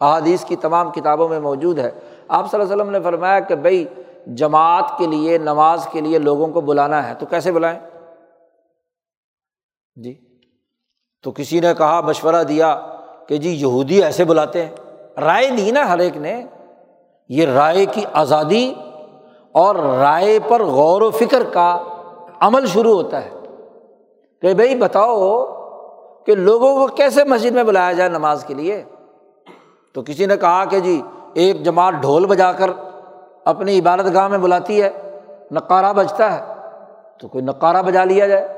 احادیث 0.00 0.44
کی 0.44 0.56
تمام 0.56 0.90
کتابوں 0.90 1.28
میں 1.28 1.40
موجود 1.40 1.78
ہے۔ 1.78 1.90
آپ 2.28 2.50
صلی 2.50 2.60
اللہ 2.60 2.72
علیہ 2.72 2.82
وسلم 2.82 2.92
نے 2.92 3.00
فرمایا 3.00 3.40
کہ 3.40 3.54
بھائی 3.54 3.84
جماعت 4.36 4.98
کے 4.98 5.06
لیے، 5.06 5.38
نماز 5.38 5.88
کے 5.92 6.00
لیے 6.00 6.18
لوگوں 6.18 6.46
کو 6.46 6.60
بلانا 6.60 7.08
ہے 7.08 7.14
تو 7.14 7.26
کیسے 7.26 7.52
بلائیں؟ 7.52 7.78
جی 9.96 10.20
تو 11.22 11.30
کسی 11.30 11.60
نے 11.60 11.74
کہا، 11.78 12.00
مشورہ 12.00 12.42
دیا 12.42 12.80
کہ 13.28 13.36
جی 13.36 13.50
یہودی 13.50 14.02
ایسے 14.02 14.24
بلاتے 14.24 14.64
ہیں۔ 14.64 14.76
رائے 15.20 15.50
دی 15.50 15.70
نا 15.70 15.88
ہر 15.88 15.98
ایک 15.98 16.16
نے۔ 16.16 16.44
یہ 17.28 17.46
رائے 17.46 17.86
کی 17.86 18.00
آزادی 18.12 18.74
اور 19.52 19.74
رائے 19.74 20.38
پر 20.48 20.62
غور 20.62 21.02
و 21.02 21.10
فکر 21.10 21.42
کا 21.42 21.82
عمل 22.40 22.66
شروع 22.66 22.94
ہوتا 22.94 23.24
ہے۔ 23.24 23.30
کہ 24.42 24.54
بھائی 24.54 24.74
بتاؤ 24.74 25.44
کہ 26.26 26.34
لوگوں 26.34 26.74
کو 26.74 26.94
کیسے 26.94 27.24
مسجد 27.24 27.50
میں 27.50 27.64
بلایا 27.64 27.92
جائے 27.92 28.10
نماز 28.10 28.44
کے 28.44 28.54
لیے؟ 28.54 28.84
تو 29.94 30.02
کسی 30.02 30.26
نے 30.26 30.36
کہا 30.36 30.64
کہ 30.64 30.80
جی 30.80 31.02
ایک 31.34 31.62
جماعت 31.62 31.92
ڈھول 32.00 32.26
بجا 32.26 32.52
کر 32.52 32.70
اپنی 33.48 33.78
عبادت 33.78 34.14
گاہ 34.14 34.28
میں 34.28 34.38
بلاتی 34.38 34.82
ہے، 34.82 34.90
نقارہ 35.50 35.92
بجتا 35.92 36.26
ہے، 36.32 36.54
تو 37.18 37.28
کوئی 37.28 37.44
نقارہ 37.44 37.82
بجا 37.82 38.04
لیا 38.04 38.26
جائے۔ 38.26 38.48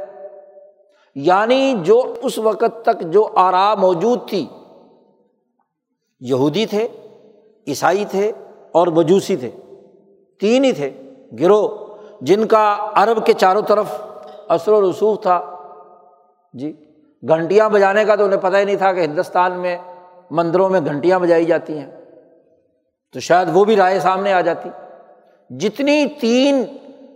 یعنی 1.14 1.74
جو 1.82 2.14
اس 2.22 2.38
وقت 2.38 2.84
تک 2.84 3.01
جو 3.01 3.28
آرا 3.36 3.74
موجود 3.74 4.28
تھی، 4.28 4.47
یہودی 6.20 6.66
تھے، 6.66 6.88
عیسائی 7.66 8.05
تھے 8.05 8.32
اور 8.72 8.86
مجوسی 8.86 9.36
تھے، 9.36 9.51
تین 10.41 10.64
ہی 10.64 10.72
تھے، 10.72 10.91
گروہ، 11.41 11.68
جن 12.20 12.47
کا 12.47 12.76
عرب 12.95 13.26
کے 13.26 13.32
چاروں 13.32 13.62
طرف 13.62 13.86
اثر 14.49 14.72
و 14.72 14.91
رسوخ 14.91 15.22
تھا۔ 15.22 15.41
جی 16.53 16.72
گھنٹیاں 17.28 17.68
بجانے 17.68 18.05
کا 18.05 18.16
تو 18.16 18.24
انہیں 18.24 18.41
پتہ 18.41 18.57
ہی 18.57 18.64
نہیں 18.64 18.76
تھا 18.76 18.93
کہ 18.93 19.01
ہندوستان 19.01 19.53
میں 19.53 19.76
مندروں 20.30 20.68
میں 20.68 20.80
گھنٹیاں 20.84 21.18
بجائی 21.18 21.45
جاتی 21.45 21.78
ہیں، 21.78 21.91
تو 23.12 23.20
شاید 23.20 23.49
وہ 23.53 23.64
بھی 23.64 23.76
رائے 23.76 24.01
سامنے 24.01 24.32
آ 24.32 24.41
جاتی۔ 24.41 24.68
جتنی 25.51 26.07
تین 26.20 26.64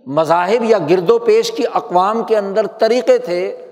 مذاہب 0.07 0.64
یا 0.64 0.78
گرد 0.78 1.11
و 1.11 1.18
پیش 1.18 1.53
کی 1.53 1.62
اقوام 1.74 2.24
کے 2.24 2.37
اندر 2.37 2.66
طریقے 2.66 3.18
تھے، 3.18 3.66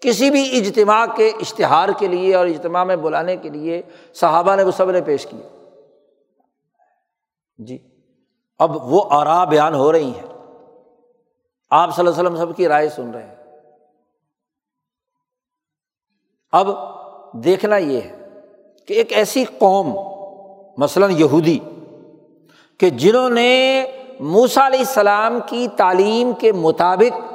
کسی 0.00 0.30
بھی 0.30 0.58
اجتماع 0.58 1.06
کے 1.16 1.28
اشتہار 1.28 1.88
کے 1.98 2.06
لیے 2.06 2.34
اور 2.34 2.46
اجتماع 2.46 2.84
میں 2.84 2.96
بلانے 2.96 3.36
کے 3.36 3.48
لیے 3.48 3.82
صحابہ 4.14 4.56
نے 4.56 4.62
وہ 4.62 4.70
سب 4.70 4.90
نے 4.90 5.00
پیش 5.00 5.26
کیے۔ 5.26 5.48
جی 7.58 7.78
اب 8.58 8.92
وہ 8.92 9.04
آرا 9.10 9.44
بیان 9.44 9.74
ہو 9.74 9.92
رہی 9.92 10.04
ہیں۔ 10.04 10.32
آپ 11.70 11.96
صلی 11.96 12.06
اللہ 12.06 12.20
علیہ 12.20 12.28
وسلم 12.28 12.36
سب 12.36 12.56
کی 12.56 12.68
رائے 12.68 12.88
سن 12.88 13.10
رہے 13.10 13.26
ہیں۔ 13.26 13.34
اب 16.52 16.68
دیکھنا 17.44 17.76
یہ 17.76 18.00
ہے 18.00 18.28
کہ 18.86 18.94
ایک 18.94 19.12
ایسی 19.12 19.44
قوم، 19.44 19.96
مثلاً 20.76 21.10
یہودی 21.10 21.58
کہ 22.78 22.90
جنہوں 22.90 23.30
نے 23.30 23.84
موسا 24.20 24.66
علیہ 24.66 24.78
السلام 24.78 25.38
کی 25.46 25.68
تعلیم 25.76 26.32
کے 26.32 26.52
مطابق 26.52 27.32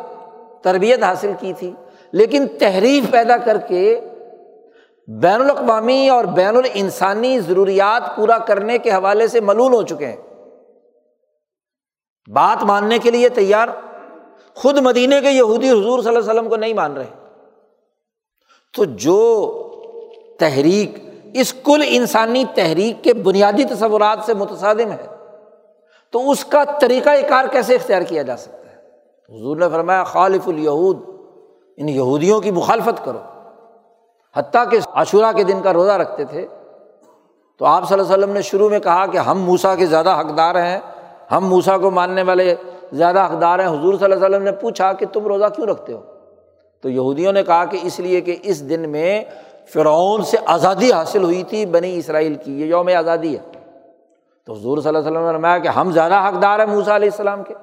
تربیت 0.64 1.04
حاصل 1.04 1.32
کی 1.40 1.54
تھی، 1.54 1.72
لیکن 2.12 2.48
تحریف 2.60 3.12
پیدا 3.12 3.38
کر 3.38 3.58
کے 3.58 4.00
بین 5.08 5.42
الاقوامی 5.42 6.10
اور 6.10 6.26
بین 6.26 6.58
الانسانی 6.58 7.40
ضروریات 7.40 8.16
پورا 8.16 8.38
کرنے 8.38 8.78
کے 8.78 8.92
حوالے 8.92 9.28
سے 9.28 9.40
ملول 9.40 9.74
ہو 9.74 9.82
چکے 9.82 10.08
ہیں۔ 10.08 10.16
بات 12.34 12.64
ماننے 12.64 13.00
کے 13.00 13.12
لیے 13.12 13.30
تیار۔ 13.30 13.68
خود 14.56 14.78
مدینے 14.78 15.22
کے 15.22 15.30
یہودی 15.30 15.70
حضور 15.70 16.00
صلی 16.00 16.08
اللہ 16.08 16.20
علیہ 16.20 16.30
وسلم 16.30 16.50
کو 16.50 16.56
نہیں 16.56 16.74
مان 16.74 16.98
رہے۔ 16.98 17.28
تو 18.74 18.86
جو 18.86 19.54
تحریک، 20.40 21.10
اس 21.34 21.54
کل 21.54 21.84
انسانی 21.88 22.44
تحریک 22.56 23.04
کے 23.04 23.14
بنیادی 23.14 23.64
تصورات 23.64 24.20
سے 24.26 24.34
متصادم 24.34 24.92
ہے۔ 24.92 25.17
تو 26.12 26.32
اس 26.32 26.46
کا 26.46 26.64
طریقۂ 26.64 27.12
کار 27.30 27.46
کیسے 27.52 27.76
اختیار 27.76 28.02
کیا 28.02 28.22
جا 28.22 28.38
سکتا 28.38 28.58
ہے؟ 28.58 28.76
حضور 29.38 29.58
نے 29.58 29.66
فرمایا، 29.70 30.04
خالف 30.04 30.48
الہود 30.48 31.00
ان 31.78 31.90
یہودیوں 31.90 32.42
کی 32.42 32.52
مخالفت 32.52 33.06
کرو۔ 33.06 33.20
حتیٰ 34.36 34.70
کہ 34.72 34.78
عاشورہ 34.94 35.32
کے 35.36 35.44
دن 35.44 35.62
کا 35.62 35.74
روزہ 35.74 35.92
رکھتے 35.92 36.26
تھے۔ 36.26 36.48
تو 37.58 37.66
آپ 37.66 37.90
صلی 37.90 38.00
اللہ 38.00 38.14
علیہ 38.14 38.24
وسلم 38.24 38.34
نے 38.34 38.42
شروع 38.42 38.70
میں 38.70 38.80
کہا 38.80 39.06
کہ 39.06 39.18
ہم 39.18 39.42
موسا 39.42 39.76
کے 39.76 39.86
زیادہ 39.86 40.18
حقدار 40.20 40.56
ہیں، 40.56 40.80
ہم 41.32 41.48
موسا 41.48 41.78
کو 41.78 41.92
ماننے 41.92 42.24
والے 42.24 42.56
زیادہ 42.94 43.28
حقدار 43.32 43.60
ہیں۔ 43.60 43.68
حضور 43.68 43.94
صلی 43.94 44.04
اللہ 44.04 44.16
علیہ 44.16 44.26
وسلم 44.26 44.46
نے 44.46 44.52
پوچھا 44.52 44.94
کہ 44.94 45.06
تم 45.14 45.28
روزہ 45.28 45.46
کیوں 45.56 45.68
رکھتے 45.68 45.94
ہو؟ 45.94 46.02
تو 46.82 46.90
یہودیوں 46.90 47.34
نے 47.34 47.44
کہا 47.44 47.66
کہ 47.66 47.80
اس 47.84 48.00
لیے 48.00 48.22
کہ 48.22 48.36
اس 48.44 48.70
دن 48.70 48.90
میں 48.90 49.24
فرعون 49.74 50.24
سے 50.24 50.38
آزادی 50.46 50.92
حاصل 50.92 51.24
ہوئی 51.24 51.44
تھی، 51.44 51.66
بنی 51.66 51.98
اسرائیل 51.98 52.36
کی، 52.36 52.62
یہ 52.62 52.66
یوم 52.66 52.90
آزادی 52.98 53.38
ہے۔ 53.38 53.57
تو 54.48 54.54
حضور 54.54 54.78
صلی 54.78 54.88
اللہ 54.88 55.00
علیہ 55.00 55.10
وسلم 55.10 55.26
نے 55.26 55.32
فرمایا 55.32 55.58
کہ 55.58 55.68
ہم 55.68 55.92
زیادہ 55.92 56.14
حقدار 56.14 56.60
ہیں 56.60 56.66
موسا 56.66 56.96
علیہ 56.96 57.10
السلام 57.12 57.44
کے۔ 57.44 57.54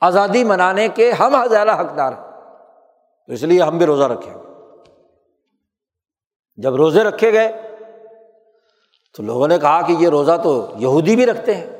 آزادی 0.00 0.44
منانے 0.44 0.88
کے 0.88 1.12
ہم 1.12 1.46
زیادہ 1.50 1.80
حقدار 1.80 2.12
ہیں۔ 2.12 2.30
تو 3.26 3.32
اس 3.32 3.42
لیے 3.42 3.62
ہم 3.62 3.78
بھی 3.78 3.86
روزہ 3.86 4.02
رکھیں 4.02 4.34
گے۔ 4.34 4.40
جب 6.56 6.74
روزے 6.74 7.04
رکھے 7.04 7.32
گئے 7.32 7.76
تو 9.16 9.22
لوگوں 9.22 9.48
نے 9.48 9.58
کہا 9.58 9.80
کہ 9.80 9.92
یہ 9.92 10.08
روزہ 10.08 10.32
تو 10.42 10.66
یہودی 10.76 11.16
بھی 11.16 11.26
رکھتے 11.26 11.54
ہیں۔ 11.54 11.70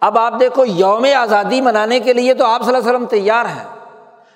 اب 0.00 0.18
آپ 0.18 0.34
دیکھو 0.40 0.64
یوم 0.64 1.06
آزادی 1.16 1.60
منانے 1.60 2.00
کے 2.00 2.12
لیے 2.12 2.34
تو 2.34 2.44
آپ 2.44 2.62
صلی 2.62 2.68
اللہ 2.68 2.78
علیہ 2.78 2.90
وسلم 2.90 3.06
تیار 3.06 3.44
ہیں۔ 3.44 3.68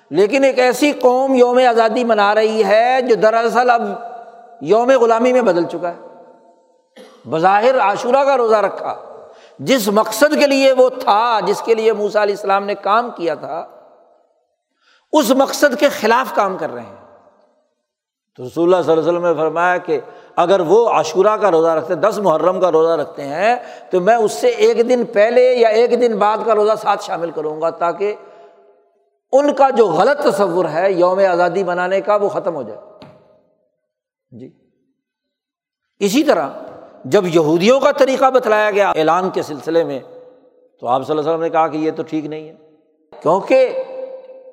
لیکن 0.09 0.43
ایک 0.43 0.59
ایسی 0.59 0.91
قوم 0.91 1.35
یوم 1.35 1.59
آزادی 1.69 2.03
منا 2.03 2.35
رہی 2.35 2.63
ہے 2.63 3.01
جو 3.01 3.15
دراصل 3.15 3.69
اب 3.69 3.81
یوم 4.61 4.91
غلامی 4.91 5.33
میں 5.33 5.41
بدل 5.41 5.65
چکا 5.65 5.93
ہے۔ 5.93 6.06
بظاہر 7.29 7.79
عاشورہ 7.79 8.23
کا 8.25 8.37
روزہ 8.37 8.55
رکھا۔ 8.55 8.95
جس 9.59 9.87
مقصد 9.87 10.39
کے 10.39 10.47
لیے 10.47 10.71
وہ 10.71 10.89
تھا، 10.89 11.39
جس 11.39 11.61
کے 11.61 11.75
لیے 11.75 11.93
موسا 11.93 12.23
علیہ 12.23 12.35
السلام 12.35 12.65
نے 12.65 12.75
کام 12.75 13.11
کیا 13.11 13.35
تھا، 13.35 13.67
اس 15.11 15.31
مقصد 15.31 15.79
کے 15.79 15.89
خلاف 15.89 16.35
کام 16.35 16.57
کر 16.57 16.73
رہے 16.73 16.81
ہیں۔ 16.81 16.95
تو 18.35 18.43
رسول 18.47 18.73
اللہ 18.73 18.83
صلی 18.83 18.91
اللہ 18.91 19.03
علیہ 19.03 19.11
وسلم 19.11 19.27
نے 19.27 19.33
فرمایا 19.33 19.77
کہ 19.77 19.99
اگر 20.35 20.59
وہ 20.59 20.89
عاشورہ 20.89 21.37
کا 21.37 21.51
روزہ 21.51 21.67
رکھتے 21.67 21.93
ہیں 21.93 22.01
دس 22.01 22.19
محرم 22.19 22.59
کا 22.59 22.71
روزہ 22.71 23.01
رکھتے 23.01 23.23
ہیں، 23.23 23.55
تو 23.91 24.01
میں 24.01 24.15
اس 24.15 24.31
سے 24.31 24.47
ایک 24.47 24.89
دن 24.89 25.05
پہلے 25.05 25.53
یا 25.53 25.69
ایک 25.69 26.01
دن 26.01 26.17
بعد 26.17 26.37
کا 26.45 26.55
روزہ 26.55 26.71
ساتھ 26.81 27.03
شامل 27.03 27.31
کروں 27.31 27.61
گا 27.61 27.69
تاکہ 27.69 28.15
ان 29.31 29.53
کا 29.53 29.69
جو 29.69 29.87
غلط 29.87 30.35
تصور 30.35 30.65
ہے 30.65 30.91
یوم 30.91 31.19
آزادی 31.31 31.63
منانے 31.63 32.01
کا 32.01 32.15
وہ 32.15 32.29
ختم 32.29 32.55
ہو 32.55 32.63
جائے۔ 32.63 32.79
جی۔ 34.31 34.51
اسی 35.99 36.23
طرح 36.23 36.49
جب 37.11 37.25
یہودیوں 37.27 37.79
کا 37.79 37.91
طریقہ 37.91 38.29
بتلایا 38.31 38.71
گیا 38.71 38.91
اعلان 38.91 39.29
کے 39.29 39.41
سلسلے 39.41 39.83
میں، 39.83 39.99
تو 40.81 40.87
آپ 40.87 41.01
صلی 41.01 41.11
اللہ 41.11 41.21
علیہ 41.21 41.29
وسلم 41.29 41.41
نے 41.41 41.49
کہا 41.49 41.67
کہ 41.67 41.77
یہ 41.77 41.91
تو 41.91 42.03
ٹھیک 42.03 42.25
نہیں 42.25 42.47
ہے۔ 42.49 42.55
کیونکہ 43.21 43.83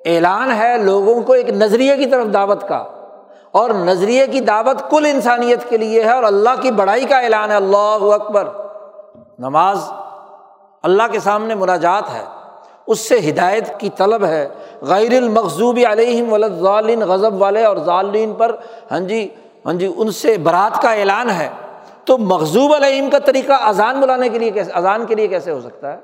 اعلان 0.05 0.51
ہے 0.51 0.77
لوگوں 0.77 1.21
کو 1.21 1.33
ایک 1.33 1.49
نظریے 1.49 1.95
کی 1.97 2.05
طرف 2.05 2.27
دعوت 2.33 2.67
کا، 2.67 2.83
اور 3.51 3.69
نظریے 3.69 4.27
کی 4.27 4.39
دعوت 4.41 4.89
کل 4.91 5.05
انسانیت 5.05 5.69
کے 5.69 5.77
لیے 5.77 6.03
ہے، 6.03 6.11
اور 6.11 6.23
اللہ 6.23 6.61
کی 6.61 6.71
بڑائی 6.71 7.05
کا 7.05 7.19
اعلان 7.19 7.51
ہے، 7.51 7.55
اللہ 7.55 8.05
اکبر۔ 8.13 8.47
نماز 9.39 9.89
اللہ 10.83 11.11
کے 11.11 11.19
سامنے 11.19 11.55
مناجات 11.55 12.13
ہے، 12.13 12.23
اس 12.87 12.99
سے 12.99 13.19
ہدایت 13.29 13.69
کی 13.79 13.89
طلب 13.97 14.25
ہے۔ 14.25 14.47
غیر 14.83 15.13
المخوبی 15.17 15.85
علیہم 15.85 16.31
ولادین 16.33 17.01
غضب 17.07 17.41
والے 17.41 17.63
اور 17.65 17.77
ظالین 17.85 18.33
پر 18.33 18.55
ہاں 18.91 18.99
جی 18.99 19.27
ہاں 19.65 19.73
جی 19.73 19.91
ان 19.95 20.11
سے 20.11 20.37
برات 20.37 20.81
کا 20.81 20.91
اعلان 20.93 21.29
ہے۔ 21.29 21.47
تو 22.05 22.17
مغزوب 22.17 22.73
علیہم 22.73 23.09
کا 23.09 23.19
طریقہ 23.19 23.53
اذان 23.53 23.99
بلانے 23.99 24.29
کے 24.29 24.39
لیے 24.39 24.51
کیسے 24.51 24.71
اذان 24.71 25.05
کے 25.05 25.15
لیے 25.15 25.27
کیسے 25.27 25.51
ہو 25.51 25.61
سکتا 25.61 25.93
ہے؟ 25.93 25.97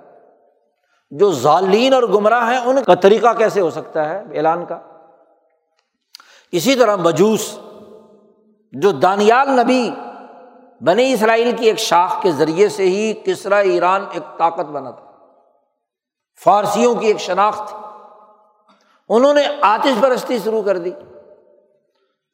جو 1.11 1.31
ظالین 1.31 1.93
اور 1.93 2.03
گمراہ 2.03 2.51
ہیں، 2.51 2.57
ان 2.57 2.83
کا 2.83 2.95
طریقہ 2.95 3.33
کیسے 3.33 3.61
ہو 3.61 3.69
سکتا 3.69 4.09
ہے 4.09 4.23
اعلان 4.33 4.65
کا؟ 4.65 4.79
اسی 6.51 6.75
طرح 6.75 6.95
مجوس، 6.95 7.59
جو 8.71 8.91
دانیال 8.91 9.49
نبی 9.49 9.91
بنی 10.81 11.13
اسرائیل 11.13 11.55
کی 11.57 11.65
ایک 11.65 11.79
شاخ 11.79 12.21
کے 12.21 12.31
ذریعے 12.31 12.69
سے 12.69 12.83
ہی 12.83 13.13
کسرا، 13.13 13.57
ایران 13.57 14.05
ایک 14.11 14.37
طاقت 14.37 14.65
بنا 14.65 14.91
تھا۔ 14.91 15.11
فارسیوں 16.43 16.95
کی 16.95 17.07
ایک 17.07 17.17
شناخت۔ 17.17 17.69
تھی 17.69 17.77
انہوں 19.09 19.33
نے 19.33 19.41
آتش 19.61 20.01
پرستی 20.01 20.39
شروع 20.39 20.63
کر 20.63 20.77
دی۔ 20.77 20.91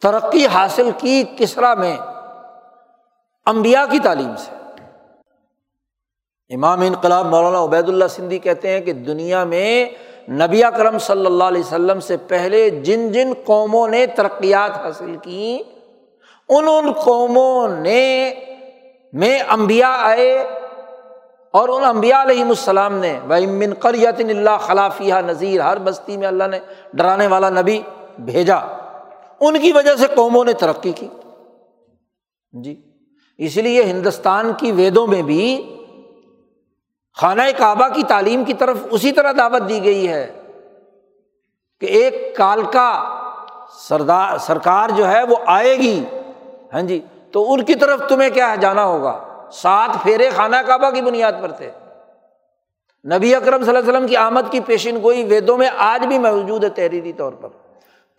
ترقی 0.01 0.47
حاصل 0.47 0.89
کی 0.97 1.23
کسرا 1.37 1.73
میں 1.73 1.97
امبیا 3.47 3.85
کی 3.91 3.99
تعلیم 3.99 4.35
سے۔ 4.35 4.51
امام 6.55 6.81
انقلاب 6.81 7.25
مولانا 7.25 7.63
عبید 7.63 7.89
اللہ 7.89 8.05
سندھی 8.09 8.39
کہتے 8.39 8.69
ہیں 8.69 8.81
کہ 8.81 8.93
دنیا 8.93 9.43
میں 9.43 9.89
نبی 10.29 10.61
کرم 10.77 10.97
صلی 10.97 11.25
اللہ 11.25 11.43
علیہ 11.43 11.61
وسلم 11.61 11.99
سے 11.99 12.17
پہلے 12.17 12.69
جن 12.69 13.11
جن 13.11 13.33
قوموں 13.45 13.87
نے 13.87 14.05
ترقیات 14.05 14.77
حاصل 14.77 15.15
کی، 15.21 15.63
ان 16.49 16.67
ان 16.67 16.91
قوموں 16.91 17.67
نے 17.67 18.33
میں 19.13 19.39
امبیا 19.47 19.97
آئے 19.99 20.37
اور 21.51 21.69
ان 21.69 21.83
امبیا 21.83 22.21
علیہم 22.21 22.49
السلام 22.49 22.93
نے 22.93 23.19
من 23.45 23.73
قریت 23.73 24.19
اللہ 24.19 24.57
خلافیہ 24.59 25.13
نذیر 25.25 25.61
ہر 25.61 25.77
بستی 25.77 26.17
میں 26.17 26.27
اللہ 26.27 26.43
نے 26.43 26.59
ڈرانے 26.93 27.27
والا 27.27 27.49
نبی 27.49 27.81
بھیجا۔ 28.19 28.57
ان 29.39 29.59
کی 29.59 29.71
وجہ 29.71 29.95
سے 29.95 30.05
قوموں 30.15 30.45
نے 30.45 30.53
ترقی 30.53 30.91
کی۔ 30.91 31.07
جی۔ 32.51 32.86
اس 33.37 33.57
لیے 33.57 33.83
ہندوستان 33.83 34.51
کی 34.57 34.71
ویدوں 34.71 35.07
میں 35.07 35.21
بھی 35.21 35.75
خانہ 37.17 37.41
کعبہ 37.57 37.87
کی 37.87 38.03
تعلیم 38.03 38.43
کی 38.43 38.53
طرف 38.53 38.77
اسی 38.91 39.11
طرح 39.11 39.31
دعوت 39.37 39.69
دی 39.69 39.83
گئی 39.83 40.07
ہے 40.07 40.41
کہ 41.81 41.85
ایک 41.85 42.35
کال 42.35 42.61
کا 42.63 43.19
سردار 43.79 44.37
سرکار 44.37 44.89
جو 44.89 45.07
ہے 45.07 45.23
وہ 45.23 45.35
آئے 45.45 45.77
گی۔ 45.77 46.03
ہاں 46.73 46.81
جی 46.81 47.01
تو 47.31 47.53
ان 47.53 47.63
کی 47.63 47.75
طرف 47.75 47.99
تمہیں 48.09 48.29
کیا 48.29 48.55
جانا 48.55 48.85
ہوگا۔ 48.85 49.23
سات 49.53 50.03
پھیرے 50.03 50.29
خانہ 50.29 50.55
کعبہ 50.67 50.89
کی 50.89 51.01
بنیاد 51.01 51.31
پر 51.41 51.51
تھے۔ 51.51 51.71
نبی 53.17 53.35
اکرم 53.35 53.61
صلی 53.61 53.69
اللہ 53.69 53.79
علیہ 53.79 53.89
وسلم 53.89 54.07
کی 54.07 54.15
آمد 54.15 54.51
کی 54.51 54.59
پیشن 54.59 54.97
گوئی 55.03 55.23
ویدوں 55.23 55.57
میں 55.57 55.69
آج 55.77 56.05
بھی 56.05 56.19
موجود 56.19 56.63
ہے 56.63 56.69
تحریری 56.69 57.13
طور 57.13 57.33
پر۔ 57.33 57.49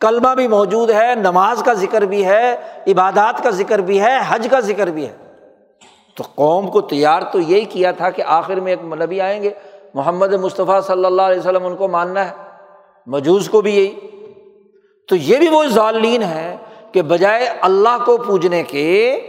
کلمہ 0.01 0.35
بھی 0.35 0.49
موجود 0.49 0.91
ہے، 0.91 1.15
نماز 1.17 1.63
کا 1.63 1.73
ذکر 1.73 2.03
بھی 2.03 2.25
ہے، 2.25 2.57
عبادات 2.87 3.43
کا 3.43 3.51
ذکر 3.51 3.79
بھی 3.79 4.01
ہے، 4.01 4.19
حج 4.29 4.49
کا 4.51 4.61
ذکر 4.61 4.87
بھی 4.87 5.07
ہے۔ 5.07 5.13
تو 6.15 6.25
قوم 6.35 6.71
کو 6.71 6.81
تیار 6.81 7.23
تو 7.23 7.41
یہی 7.41 7.65
کیا 7.65 7.91
تھا 7.91 8.11
کہ 8.11 8.23
آخر 8.27 8.55
میں 8.55 8.73
ایک 8.73 8.85
نبی 8.85 9.21
آئیں 9.21 9.43
گے، 9.43 9.51
محمد 9.95 10.33
مصطفیٰ 10.33 10.83
صلی 10.83 11.05
اللہ 11.05 11.23
علیہ 11.23 11.39
وسلم 11.39 11.67
ان 11.67 11.77
کو 11.77 11.89
ماننا 11.89 12.25
ہے 12.25 12.33
مجوز 13.07 13.49
کو 13.49 13.61
بھی 13.61 13.77
یہی۔ 13.77 14.01
تو 15.09 15.17
یہ 15.17 15.39
بھی 15.39 15.49
وہ 15.49 15.65
ظالین 15.65 16.23
ہے 16.23 16.57
کہ 16.93 17.03
بجائے 17.03 17.47
اللہ 17.61 18.05
کو 18.05 18.17
پوجنے 18.17 18.63
کے 18.63 19.21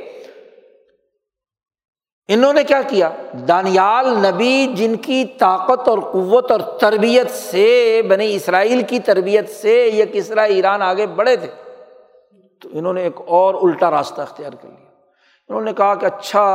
انہوں 2.31 2.53
نے 2.53 2.63
کیا 2.63 2.81
کیا؟ 2.81 3.09
دانیال 3.47 4.17
نبی 4.17 4.67
جن 4.75 4.95
کی 4.95 5.25
طاقت 5.25 5.89
اور 5.89 5.99
قوت 5.99 6.51
اور 6.51 6.59
تربیت 6.59 7.31
سے، 7.31 8.01
بنی 8.09 8.35
اسرائیل 8.35 8.81
کی 8.81 8.99
تربیت 8.99 9.49
سے 9.49 9.89
یہ 9.93 10.05
کسرا 10.05 10.41
ایران 10.41 10.81
آگے 10.81 11.07
بڑھے 11.07 11.35
تھے۔ 11.35 11.47
تو 12.61 12.69
انہوں 12.71 12.93
نے 12.93 13.03
ایک 13.03 13.21
اور 13.27 13.55
الٹا 13.61 13.91
راستہ 13.91 14.21
اختیار 14.21 14.51
کر 14.51 14.67
لیا۔ 14.67 14.87
انہوں 15.49 15.61
نے 15.61 15.73
کہا 15.73 15.95
کہ 15.95 16.05
اچھا 16.05 16.47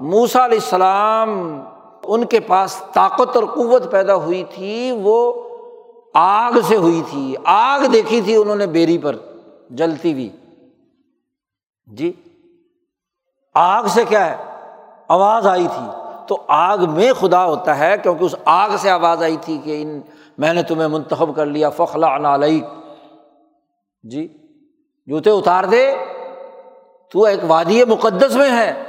موسا 0.00 0.44
علیہ 0.44 0.58
السلام 0.58 1.60
ان 2.04 2.24
کے 2.24 2.40
پاس 2.40 2.82
طاقت 2.94 3.36
اور 3.36 3.44
قوت 3.44 3.90
پیدا 3.90 4.14
ہوئی 4.14 4.44
تھی، 4.54 4.90
وہ 5.02 5.42
آگ 6.14 6.52
سے 6.68 6.76
ہوئی 6.76 7.02
تھی۔ 7.10 7.34
آگ 7.44 7.80
دیکھی 7.80 8.20
تھی، 8.20 8.36
انہوں 8.36 8.56
نے 8.56 8.66
بیری 8.66 8.98
پر 8.98 9.16
جلتی 9.70 10.12
ہوئی۔ 10.12 10.28
جی 11.86 12.12
آگ 13.54 13.84
سے 13.86 14.04
کیا 14.08 14.30
ہے؟ 14.30 14.51
آواز 15.12 15.46
آئی 15.46 15.66
تھی۔ 15.66 15.86
تو 16.26 16.42
آگ 16.48 16.78
میں 16.88 17.12
خدا 17.12 17.46
ہوتا 17.46 17.78
ہے 17.78 17.94
کیونکہ 18.02 18.24
اس 18.24 18.34
آگ 18.44 18.70
سے 18.78 18.90
آواز 18.90 19.22
آئی 19.22 19.36
تھی 19.40 19.58
کہ 19.58 19.82
ان 19.82 20.00
میں 20.38 20.52
نے 20.52 20.62
تمہیں 20.62 20.88
منتخب 20.88 21.36
کر 21.36 21.46
لیا 21.46 21.70
فخلا 21.70 22.18
نالئی 22.18 22.60
جی 24.02 24.36
جوتے 25.06 25.30
اتار 25.30 25.64
دے، 25.64 25.94
تو 27.12 27.24
ایک 27.24 27.40
وادی 27.46 27.84
مقدس 27.84 28.36
میں 28.36 28.50
ہے۔ 28.50 28.82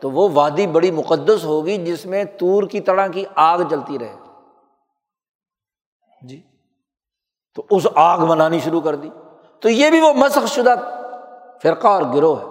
تو 0.00 0.10
وہ 0.10 0.28
وادی 0.34 0.66
بڑی 0.66 0.90
مقدس 0.90 1.44
ہوگی 1.44 1.76
جس 1.76 2.06
میں 2.06 2.24
تور 2.24 2.62
کی 2.62 2.80
طرح 2.80 3.06
کی 3.06 3.24
آگ 3.34 3.58
جلتی 3.58 3.98
رہے۔ 3.98 4.16
جی 6.22 6.42
تو 7.54 7.62
اس 7.70 7.86
آگ 7.94 8.18
منانی 8.18 8.60
شروع 8.60 8.80
کر 8.80 8.94
دی۔ 8.94 9.10
تو 9.60 9.68
یہ 9.68 9.90
بھی 9.90 10.00
وہ 10.00 10.12
مسخ 10.12 10.46
شدہ 10.46 10.74
فرقہ 11.62 11.88
اور 11.88 12.02
گروہ 12.14 12.40
ہے۔ 12.40 12.49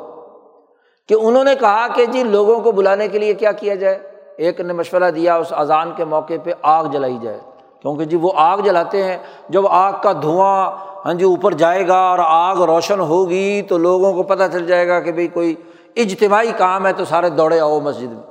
کہ 1.10 1.14
انہوں 1.14 1.44
نے 1.44 1.56
کہا 1.56 1.88
کہ 1.88 2.06
جی 2.06 2.24
لوگوں 2.24 2.60
کو 2.60 2.72
بلانے 2.72 3.08
کے 3.08 3.20
لیے 3.20 3.34
کیا 3.34 3.52
کیا 3.52 3.76
جائے؟ 3.76 4.00
ایک 4.38 4.62
نے 4.62 4.74
مشورہ 4.74 5.12
دیا 5.12 5.36
اس 5.36 5.54
اذان 5.58 5.92
کے 5.96 6.06
موقع 6.06 6.34
پہ 6.44 6.52
آگ 6.62 6.86
جلائی 6.86 7.18
جائے۔ 7.22 7.40
کیونکہ 7.82 8.06
جی 8.06 8.18
وہ 8.18 8.32
آگ 8.36 8.58
جلاتے 8.58 9.04
ہیں، 9.04 9.18
جب 9.50 9.68
آگ 9.68 9.94
کا 10.04 10.14
دھواں 10.14 10.72
ہاں 11.06 11.14
جی 11.14 11.26
اوپر 11.26 11.54
جائے 11.54 11.88
گا 11.88 11.98
اور 11.98 12.20
آگ 12.22 12.56
روشن 12.56 13.00
ہوگی 13.00 13.62
تو 13.62 13.78
لوگوں 13.78 14.14
کو 14.14 14.24
پتہ 14.24 14.44
چل 14.54 14.68
جائے 14.68 14.88
گا 14.88 15.00
کہ 15.00 15.12
بھائی 15.12 15.28
کوئی 15.28 15.56
اجتماعی 15.96 16.52
کام 16.58 16.88
ہے 16.88 16.94
تو 16.94 17.06
سارے 17.06 17.30
دوڑے 17.30 17.60
آؤ 17.60 17.80
مسجد 17.80 18.12
میں۔ 18.12 18.24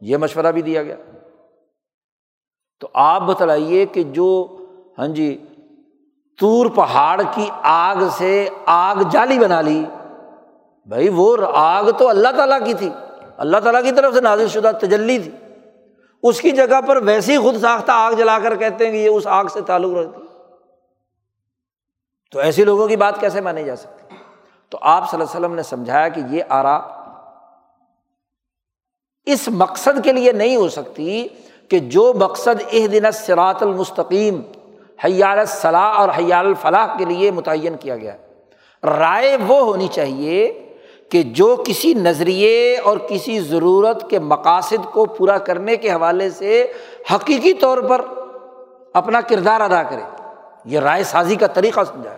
یہ 0.00 0.16
مشورہ 0.16 0.52
بھی 0.52 0.62
دیا 0.62 0.82
گیا۔ 0.82 0.96
تو 2.80 2.88
آپ 2.94 3.22
بتلائیے 3.22 3.86
کہ 3.86 4.02
جو 4.02 4.56
ہاں 4.98 5.08
جی 5.08 5.44
تور 6.38 6.66
پہاڑ 6.66 7.22
کی 7.30 7.50
آگ 7.62 7.96
سے 8.10 8.48
آگ 8.66 8.96
جالی 9.10 9.38
بنا 9.38 9.60
لی 9.60 9.84
بھائی 10.86 11.08
وہ 11.08 11.36
آگ 11.54 11.84
تو 11.98 12.08
اللہ 12.08 12.28
تعالیٰ 12.36 12.64
کی 12.64 12.74
تھی۔ 12.74 12.90
اللہ 13.36 13.56
تعالیٰ 13.56 13.82
کی 13.82 13.92
طرف 13.92 14.14
سے 14.14 14.20
نازل 14.20 14.48
شدہ 14.48 14.70
تجلی 14.80 15.18
تھی۔ 15.18 15.30
اس 16.22 16.40
کی 16.40 16.50
جگہ 16.50 16.80
پر 16.86 16.96
ویسی 16.96 17.38
خود 17.38 17.60
ساختہ 17.60 17.92
آگ 17.94 18.12
جلا 18.12 18.38
کر 18.38 18.56
کہتے 18.56 18.84
ہیں 18.84 18.92
کہ 18.92 18.96
یہ 18.96 19.08
اس 19.08 19.26
آگ 19.26 19.44
سے 19.44 19.60
تعلق 19.60 19.96
رکھتی۔ 19.96 20.26
تو 22.32 22.38
ایسے 22.38 22.64
لوگوں 22.64 22.88
کی 22.88 22.96
بات 22.96 23.20
کیسے 23.20 23.40
مانی 23.40 23.64
جا 23.64 23.76
سکتی؟ 23.76 24.16
تو 24.68 24.78
آپ 24.80 25.10
صلی 25.10 25.20
اللہ 25.20 25.30
علیہ 25.30 25.40
وسلم 25.40 25.56
نے 25.56 25.62
سمجھایا 25.62 26.08
کہ 26.08 26.20
یہ 26.30 26.42
آرا 26.48 26.80
اس 29.26 29.48
مقصد 29.48 30.04
کے 30.04 30.12
لیے 30.12 30.32
نہیں 30.32 30.56
ہو 30.56 30.68
سکتی 30.68 31.28
کہ 31.68 31.78
جو 31.78 32.12
مقصد 32.14 32.62
اح 32.72 32.86
دن 32.92 33.12
سرات 33.12 33.62
المستقیم، 33.62 34.42
حیال 35.04 35.44
صلاح 35.46 35.92
اور 35.94 36.08
حیال 36.08 36.46
الفلاح 36.46 36.98
کے 36.98 37.04
لیے 37.04 37.30
متعین 37.30 37.76
کیا 37.76 37.96
گیا۔ 37.96 38.14
ہے 38.14 38.18
رائے 38.84 39.36
وہ 39.46 39.60
ہونی 39.60 39.88
چاہیے 39.88 40.66
کہ 41.10 41.22
جو 41.22 41.54
کسی 41.66 41.92
نظریے 41.94 42.76
اور 42.76 42.98
کسی 43.08 43.38
ضرورت 43.40 44.08
کے 44.10 44.18
مقاصد 44.18 44.84
کو 44.92 45.04
پورا 45.06 45.38
کرنے 45.38 45.76
کے 45.76 45.90
حوالے 45.90 46.30
سے 46.30 46.72
حقیقی 47.14 47.52
طور 47.54 47.78
پر 47.78 48.00
اپنا 48.94 49.20
کردار 49.20 49.60
ادا 49.60 49.82
کرے، 49.82 50.02
یہ 50.64 50.78
رائے 50.78 51.04
سازی 51.04 51.36
کا 51.36 51.46
طریقہ 51.46 51.80
سمجھا 51.88 52.10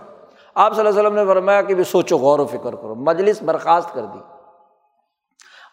آپ 0.54 0.74
صلی 0.74 0.80
اللہ 0.80 0.90
علیہ 0.90 1.00
وسلم 1.00 1.18
نے 1.18 1.24
فرمایا 1.26 1.62
کہ 1.62 1.74
بھی 1.74 1.84
سوچو، 1.84 2.16
غور 2.18 2.38
و 2.38 2.46
فکر 2.46 2.74
کرو، 2.74 2.94
مجلس 2.94 3.42
برخاست 3.42 3.94
کر 3.94 4.02
دی۔ 4.02 4.18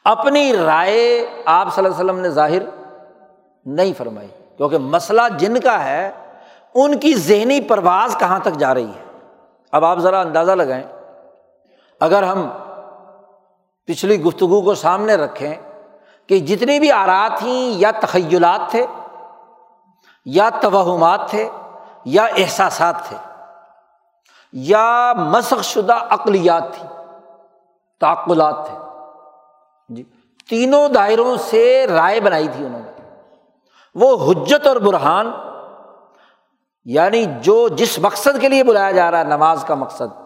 اپنی 0.05 0.51
رائے 0.57 1.25
آپ 1.45 1.75
صلی 1.75 1.85
اللہ 1.85 1.95
علیہ 1.95 2.05
وسلم 2.05 2.21
نے 2.21 2.29
ظاہر 2.29 2.61
نہیں 3.65 3.93
فرمائی، 3.97 4.27
کیونکہ 4.57 4.77
مسئلہ 4.77 5.21
جن 5.37 5.59
کا 5.59 5.83
ہے، 5.83 6.09
ان 6.75 6.97
کی 6.97 7.13
ذہنی 7.13 7.59
پرواز 7.61 8.15
کہاں 8.19 8.39
تک 8.39 8.57
جا 8.57 8.73
رہی 8.73 8.85
ہے؟ 8.85 9.03
اب 9.71 9.85
آپ 9.85 9.99
ذرا 9.99 10.19
اندازہ 10.21 10.51
لگائیں، 10.51 10.83
اگر 12.01 12.23
ہم 12.23 12.47
پچھلی 13.89 14.21
گفتگو 14.23 14.61
کو 14.61 14.75
سامنے 14.75 15.15
رکھیں 15.15 15.55
کہ 16.27 16.39
جتنی 16.39 16.79
بھی 16.79 16.91
آرات 16.91 17.39
تھیں 17.39 17.71
یا 17.79 17.91
تخیلات 17.91 18.69
تھے، 18.69 18.85
یا 20.25 20.49
توہمات 20.49 21.29
تھے، 21.29 21.49
یا 22.05 22.25
احساسات 22.25 22.95
تھے، 23.07 23.17
یا 24.53 25.13
مسخ 25.17 25.63
شدہ 25.63 25.93
اقلیات 25.93 26.63
تھی 26.73 26.87
تعقلات 28.01 28.65
تھے۔ 28.65 28.77
جی 29.89 30.03
تینوں 30.49 30.89
دائروں 30.89 31.37
سے 31.37 31.87
رائے 31.87 32.19
بنائی 32.19 32.47
تھی 32.47 32.65
انہوں 32.65 32.81
نے۔ 32.81 32.91
وہ 33.95 34.31
حجت 34.31 34.67
اور 34.67 34.75
برہان 34.75 35.31
یعنی 36.85 37.25
جو 37.41 37.67
جس 37.67 37.99
مقصد 37.99 38.41
کے 38.41 38.49
لیے 38.49 38.63
بلایا 38.63 38.91
جا 38.91 39.11
رہا 39.11 39.19
ہے، 39.19 39.23
نماز 39.23 39.63
کا 39.67 39.75
مقصد، 39.75 40.21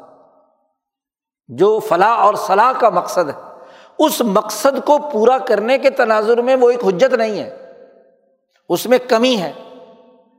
جو 1.47 1.80
فلاح 1.80 2.18
اور 2.18 2.34
صلاح 2.34 2.72
کا 2.72 2.89
مقصد 2.89 3.30
ہے 3.30 3.53
اس 3.99 4.21
مقصد 4.21 4.85
کو 4.85 4.97
پورا 5.11 5.37
کرنے 5.37 5.77
کے 5.77 5.89
تناظر 5.89 6.41
میں 6.41 6.55
وہ 6.55 6.69
ایک 6.69 6.85
حجت 6.85 7.13
نہیں 7.13 7.39
ہے۔ 7.39 7.57
اس 8.69 8.85
میں 8.85 8.97
کمی 9.09 9.37
ہے 9.37 9.51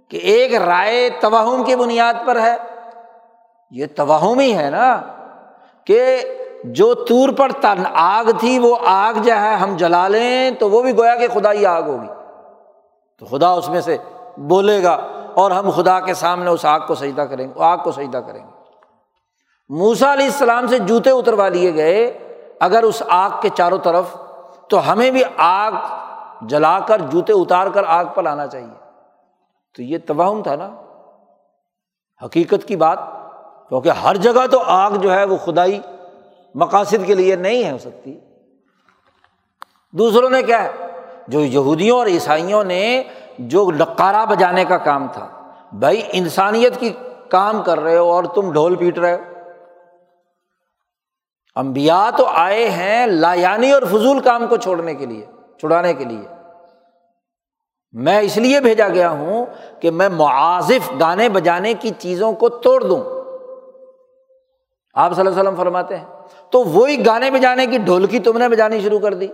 کہ 0.09 0.17
ایک 0.17 0.55
رائے 0.55 1.11
توہم 1.21 1.65
کی 1.65 1.77
بنیاد 1.77 2.15
پر 2.27 2.41
ہے۔ 2.41 2.57
یہ 3.71 3.87
توہم 3.97 4.39
ہی 4.39 4.57
ہے 4.57 4.71
نا 4.71 5.01
کہ 5.87 6.21
جو 6.65 6.95
تور 6.95 7.29
پر 7.29 7.53
تن 7.53 7.83
آگ 7.95 8.25
تھی 8.41 8.59
وہ 8.59 8.77
آگ 8.87 9.15
جو 9.15 9.33
ہے، 9.33 9.55
ہم 9.55 9.77
جلا 9.77 10.09
لیں 10.09 10.51
تو 10.51 10.71
وہ 10.71 10.83
بھی 10.83 10.97
گویا 10.97 11.15
کہ 11.15 11.29
خدا 11.29 11.53
ہی 11.53 11.67
آگ 11.67 11.83
ہوگی۔ 11.83 12.09
تو 13.19 13.27
خدا 13.27 13.49
اس 13.49 13.69
میں 13.69 13.81
سے 13.81 13.97
بولے 14.37 14.83
گا 14.83 14.99
اور 15.35 15.51
ہم 15.51 15.71
خدا 15.71 16.01
کے 16.01 16.15
سامنے 16.15 16.51
اس 16.51 16.65
آگ 16.65 16.81
کو 16.87 16.95
سجدہ 16.95 17.23
کریں 17.23 17.49
گے، 17.49 17.53
آگ 17.57 17.79
کو 17.79 17.93
سجدہ 17.93 18.19
کریں 18.19 18.41
گے۔ 18.41 18.55
موسا 19.69 20.13
علیہ 20.13 20.27
السلام 20.27 20.67
سے 20.67 20.79
جوتے 20.79 21.11
اتروا 21.11 21.49
لیے 21.49 21.75
گئے۔ 21.75 22.19
اگر 22.65 22.83
اس 22.83 23.03
آگ 23.09 23.31
کے 23.43 23.49
چاروں 23.49 23.79
طرف 23.79 24.05
تو 24.69 24.93
ہمیں 24.93 25.11
بھی 25.11 25.23
آگ 25.37 25.73
جلا 26.43 26.79
کر 26.79 26.99
جوتے 26.99 27.33
اتار 27.33 27.67
کر 27.67 27.85
آگ 27.87 28.05
پر 28.15 28.23
لانا 28.23 28.47
چاہیے۔ 28.47 28.91
تو 29.77 29.83
یہ 29.83 29.99
توہم 30.07 30.43
تھا 30.43 30.57
نا۔ 30.57 30.71
حقیقت 32.25 32.69
کی 32.69 32.77
بات، 32.77 32.99
کیونکہ 33.69 33.89
ہر 33.89 34.17
جگہ 34.17 34.47
تو 34.51 34.63
آگ 34.67 34.91
جو 34.91 35.15
ہے 35.15 35.25
وہ 35.25 35.37
خدائی 35.37 35.81
مقاصد 36.55 37.07
کے 37.07 37.15
لیے 37.15 37.37
نہیں 37.37 37.65
ہے 37.65 37.71
ہو 37.71 37.79
سکتی۔ 37.79 38.19
دوسروں 39.93 40.31
نے 40.31 40.43
کیا 40.43 40.63
ہے؟ 40.63 40.71
جو 41.29 41.41
یہودیوں 41.41 41.99
اور 41.99 42.07
عیسائیوں 42.07 42.65
نے 42.65 43.03
جو 43.39 43.71
نقارہ 43.71 44.27
بجانے 44.27 44.65
کا 44.65 44.79
کام 44.79 45.07
تھا، 45.13 45.29
بھائی 45.73 46.03
انسانیت 46.13 46.81
کی 46.81 46.93
کام 47.29 47.63
کر 47.63 47.81
رہے 47.81 47.97
ہو 47.97 48.13
اور 48.13 48.25
تم 48.25 48.53
ڈھول 48.53 48.75
پیٹ 48.75 48.99
رہے 48.99 49.15
ہو۔ 49.15 49.34
امبیا 51.55 52.11
تو 52.17 52.27
آئے 52.27 52.71
ہیں 52.71 53.07
لایانی 53.07 53.73
اور 53.73 53.83
فضول 53.83 54.21
کام 54.21 54.47
کو 54.47 54.57
چھوڑنے 54.57 54.95
کے 54.95 55.07
لیے، 55.07 55.27
چھڑانے 55.61 55.95
کے 55.95 56.05
لیے۔ 56.05 56.29
میں 57.93 58.21
اس 58.21 58.37
لیے 58.37 58.61
بھیجا 58.61 58.89
گیا 58.89 59.11
ہوں 59.11 59.47
کہ 59.81 59.91
میں 59.91 60.09
معازف 60.09 60.93
گانے 61.01 61.29
بجانے 61.29 61.75
کی 61.75 61.91
چیزوں 61.99 62.33
کو 62.33 62.49
توڑ 62.49 62.83
دوں۔ 62.83 63.05
آپ 64.95 65.13
صلی 65.13 65.21
اللہ 65.21 65.31
علیہ 65.31 65.41
وسلم 65.41 65.55
فرماتے 65.57 65.97
ہیں، 65.97 66.05
تو 66.51 66.65
وہی 66.65 67.07
گانے 67.07 67.31
بجانے 67.31 67.67
کی 67.67 67.79
ڈھولکی 67.79 68.19
تم 68.19 68.39
نے 68.39 68.49
بجانی 68.49 68.81
شروع 68.81 68.99
کر 68.99 69.15
دی۔ 69.15 69.29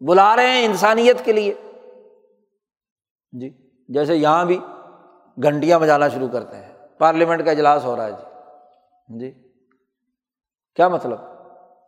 بلا 0.00 0.36
رہے 0.36 0.46
ہیں 0.46 0.64
انسانیت 0.64 1.24
کے 1.24 1.32
لیے۔ 1.32 1.54
جی 3.40 3.50
جیسے 3.88 4.16
یہاں 4.16 4.44
بھی 4.44 4.58
گھنٹیاں 5.42 5.78
بجانا 5.78 6.08
شروع 6.08 6.28
کرتے 6.28 6.56
ہیں۔ 6.56 6.72
پارلیمنٹ 6.98 7.44
کا 7.44 7.50
اجلاس 7.50 7.84
ہو 7.84 7.96
رہا 7.96 8.06
ہے 8.06 8.12
جی۔ 8.12 8.22
جی۔ 9.18 9.49
کیا 10.76 10.88
مطلب؟ 10.88 11.18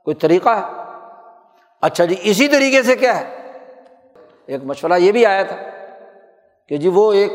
کوئی 0.04 0.14
طریقہ 0.14 0.48
ہے؟ 0.48 0.82
اچھا 1.80 2.04
جی 2.04 2.16
اسی 2.22 2.48
طریقے 2.48 2.82
سے 2.82 2.96
کیا 2.96 3.20
ہے؟ 3.20 3.52
ایک 4.46 4.64
مشورہ 4.64 4.92
یہ 4.98 5.12
بھی 5.12 5.26
آیا 5.26 5.42
تھا 5.42 5.56
کہ 6.68 6.76
جی 6.76 6.88
وہ 6.88 7.12
ایک 7.12 7.32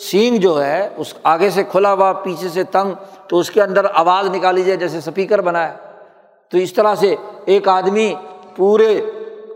سینگ 0.00 0.36
جو 0.36 0.64
ہے، 0.64 0.88
اس 0.96 1.14
آگے 1.22 1.50
سے 1.50 1.64
کھلا 1.64 1.92
ہوا، 1.92 2.12
پیچھے 2.12 2.48
سے 2.48 2.64
تنگ، 2.64 2.94
تو 3.28 3.38
اس 3.38 3.50
کے 3.50 3.62
اندر 3.62 3.86
آواز 3.94 4.28
نکالی 4.28 4.64
جائے، 4.64 4.76
جیسے 4.76 4.98
اسپیکر 4.98 5.40
بنا 5.40 5.68
ہے 5.68 5.76
تو 6.50 6.58
اس 6.58 6.72
طرح 6.72 6.94
سے 6.94 7.16
ایک 7.44 7.68
آدمی 7.68 8.14
پورے 8.56 9.00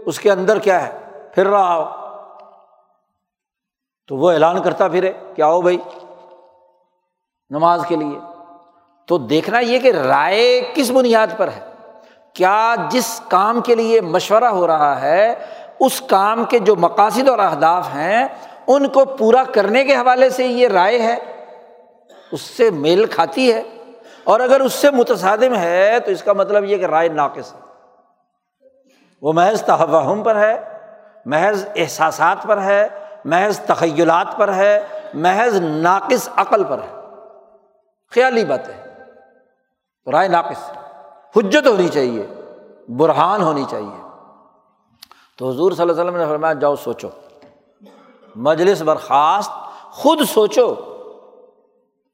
اس 0.07 0.19
کے 0.19 0.31
اندر 0.31 0.59
کیا 0.59 0.87
ہے، 0.87 0.99
پھر 1.35 1.47
رہا 1.47 1.77
ہو۔ 1.77 2.11
تو 4.09 4.17
وہ 4.17 4.33
اعلان 4.33 4.63
کرتا 4.63 4.89
پھرے 4.89 5.13
کیا 5.35 5.47
ہو 5.47 5.61
بھائی، 5.61 5.79
نماز 7.51 7.85
کے 7.89 7.97
لیے۔ 7.97 8.19
تو 9.11 9.19
دیکھنا 9.19 9.59
یہ 9.59 9.79
کہ 9.79 9.93
رائے 9.93 10.61
کس 10.75 10.91
بنیاد 10.91 11.27
پر 11.37 11.49
ہے؟ 11.49 11.61
کیا 12.35 12.75
جس 12.91 13.21
کام 13.29 13.61
کے 13.61 13.75
لیے 13.75 14.01
مشورہ 14.01 14.45
ہو 14.45 14.67
رہا 14.67 15.01
ہے، 15.01 15.35
اس 15.81 16.01
کام 16.01 16.45
کے 16.45 16.59
جو 16.59 16.77
مقاصد 16.77 17.29
اور 17.29 17.39
اہداف 17.39 17.89
ہیں، 17.95 18.29
ان 18.67 18.89
کو 18.89 19.05
پورا 19.05 19.45
کرنے 19.45 19.85
کے 19.85 19.97
حوالے 19.97 20.31
سے 20.31 20.47
یہ 20.47 20.69
رائے 20.69 20.99
ہے؟ 20.99 21.17
اس 22.33 22.41
سے 22.41 22.71
میل 22.71 23.07
کھاتی 23.07 23.53
ہے؟ 23.53 23.63
اور 24.25 24.41
اگر 24.41 24.61
اس 24.61 24.73
سے 24.73 24.91
متصادم 24.91 25.55
ہے، 25.55 26.01
تو 26.05 26.11
اس 26.11 26.23
کا 26.23 26.33
مطلب 26.33 26.65
یہ 26.65 26.77
کہ 26.77 26.85
رائے 26.85 27.09
ناقص 27.09 27.55
ہے۔ 27.55 27.61
وہ 29.23 29.33
محض 29.33 29.63
تحم 29.63 30.23
پر 30.23 30.37
ہے، 30.37 30.61
محض 31.27 31.67
احساسات 31.77 32.43
پر 32.43 32.63
ہے، 32.63 32.89
محض 33.25 33.61
تخیلات 33.61 34.37
پر 34.37 34.55
ہے، 34.55 34.81
محض 35.15 35.61
ناقص 35.61 36.29
عقل 36.37 36.65
پر 36.65 36.79
ہے۔ 36.79 37.01
خیالی 38.15 38.45
بات 38.45 38.69
ہے 38.69 38.90
رائے 40.13 40.29
ناقص۔ 40.29 40.71
حجت 41.37 41.67
ہونی 41.67 41.89
چاہیے، 41.89 42.27
برہان 42.89 43.43
ہونی 43.43 43.65
چاہیے۔ 43.71 44.09
تو 45.39 45.51
حضور 45.51 45.73
صلی 45.73 45.81
اللہ 45.81 45.93
علیہ 45.93 46.03
وسلم 46.03 46.17
نے 46.17 46.27
فرمایا، 46.27 46.53
جاؤ 46.53 46.77
سوچو۔ 46.77 47.09
مجلس 48.37 48.83
برخاست، 48.83 49.51
خود 49.91 50.19
سوچو۔ 50.29 50.75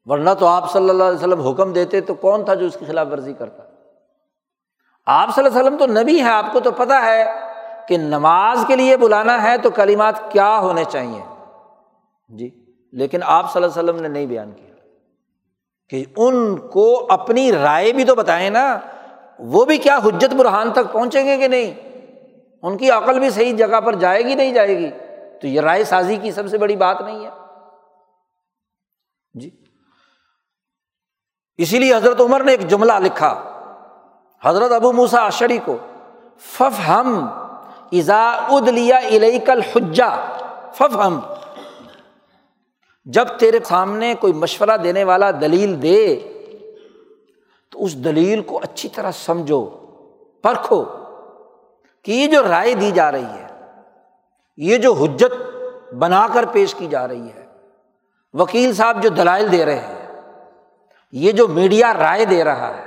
ورنہ 0.05 0.29
تو 0.39 0.45
آپ 0.45 0.71
صلی 0.71 0.89
اللہ 0.89 1.03
علیہ 1.03 1.17
وسلم 1.17 1.39
حکم 1.39 1.73
دیتے 1.73 2.01
تو 2.01 2.13
کون 2.13 2.45
تھا 2.45 2.53
جو 2.53 2.65
اس 2.65 2.77
کی 2.79 2.85
خلاف 2.85 3.07
ورزی 3.11 3.33
کرتا؟ 3.33 3.63
آپ 5.05 5.35
صلی 5.35 5.45
اللہ 5.45 5.59
علیہ 5.59 5.69
وسلم 5.69 5.77
تو 5.79 6.01
نبی 6.01 6.19
ہے 6.19 6.29
آپ 6.29 6.45
کو 6.53 6.59
تو 6.59 6.71
پتا 6.71 7.05
ہے 7.05 7.25
کہ 7.87 7.97
نماز 7.97 8.63
کے 8.67 8.75
لیے 8.75 8.97
بلانا 8.97 9.43
ہے 9.43 9.57
تو 9.57 9.69
کلیمات 9.69 10.31
کیا 10.31 10.59
ہونے 10.59 10.83
چاہیے۔ 10.83 11.21
جی 12.29 12.65
لیکن 12.91 13.19
آپ 13.23 13.53
صلی 13.53 13.63
اللہ 13.63 13.79
علیہ 13.79 13.89
وسلم 13.89 14.01
نے 14.01 14.07
نہیں 14.07 14.25
بیان 14.25 14.51
کیا۔ 14.51 14.76
کہ 15.89 16.05
ان 16.15 16.57
کو 16.57 17.07
اپنی 17.09 17.51
رائے 17.51 17.91
بھی 17.91 18.03
تو 18.03 18.15
بتائیں 18.15 18.49
نا، 18.49 18.79
وہ 19.39 19.65
بھی 19.65 19.77
کیا 19.77 19.97
حجت 19.97 20.33
برحان 20.33 20.71
تک 20.71 20.93
پہنچیں 20.93 21.25
گے 21.25 21.37
کہ 21.37 21.47
نہیں؟ 21.47 21.73
ان 22.61 22.77
کی 22.77 22.91
عقل 22.91 23.19
بھی 23.19 23.29
صحیح 23.29 23.55
جگہ 23.55 23.79
پر 23.79 23.95
جائے 23.95 24.23
گی، 24.23 24.35
نہیں 24.35 24.53
جائے 24.53 24.77
گی؟ 24.77 24.89
تو 25.41 25.47
یہ 25.47 25.61
رائے 25.61 25.83
سازی 25.83 26.15
کی 26.15 26.31
سب 26.31 26.47
سے 26.47 26.57
بڑی 26.57 26.75
بات 26.75 27.01
نہیں 27.01 27.25
ہے۔ 27.25 27.29
جی۔ 29.33 29.49
اسی 31.57 31.79
لیے 31.79 31.95
حضرت 31.95 32.21
عمر 32.21 32.43
نے 32.43 32.51
ایک 32.51 32.67
جملہ 32.67 32.93
لکھا، 32.99 33.43
حضرت 34.43 34.71
ابو 34.71 34.91
موسا 34.91 35.25
اشری 35.25 35.57
کو 35.65 35.77
فف 36.39 36.87
ہم 36.87 37.27
ازا 37.91 38.29
اد 38.31 38.67
لیا 38.67 38.99
کل 39.45 39.61
حجا 39.61 40.09
فف 40.71 40.95
ہم 40.95 41.19
جب 43.07 43.27
تیرے 43.39 43.59
سامنے 43.65 44.13
کوئی 44.19 44.33
مشورہ 44.33 44.77
دینے 44.77 45.03
والا 45.03 45.29
دلیل 45.41 45.81
دے، 45.81 45.99
تو 47.71 47.83
اس 47.83 47.95
دلیل 47.95 48.41
کو 48.41 48.59
اچھی 48.63 48.89
طرح 48.89 49.11
سمجھو، 49.15 49.65
پرکھو 50.43 50.83
کہ 52.05 52.11
یہ 52.11 52.27
جو 52.27 52.41
رائے 52.43 52.73
دی 52.73 52.91
جا 52.91 53.11
رہی 53.11 53.23
ہے، 53.23 53.47
یہ 54.57 54.77
جو 54.77 54.93
حجت 54.93 55.33
بنا 55.93 56.25
کر 56.33 56.45
پیش 56.45 56.73
کی 56.75 56.87
جا 56.87 57.07
رہی 57.07 57.27
ہے، 57.27 57.45
وکیل 58.33 58.73
صاحب 58.73 59.01
جو 59.03 59.09
دلائل 59.09 59.51
دے 59.51 59.65
رہے 59.65 59.79
ہیں، 59.79 60.05
یہ 61.13 61.31
جو 61.31 61.47
میڈیا 61.47 61.93
رائے 61.93 62.25
دے 62.25 62.43
رہا 62.43 62.75
ہے، 62.77 62.85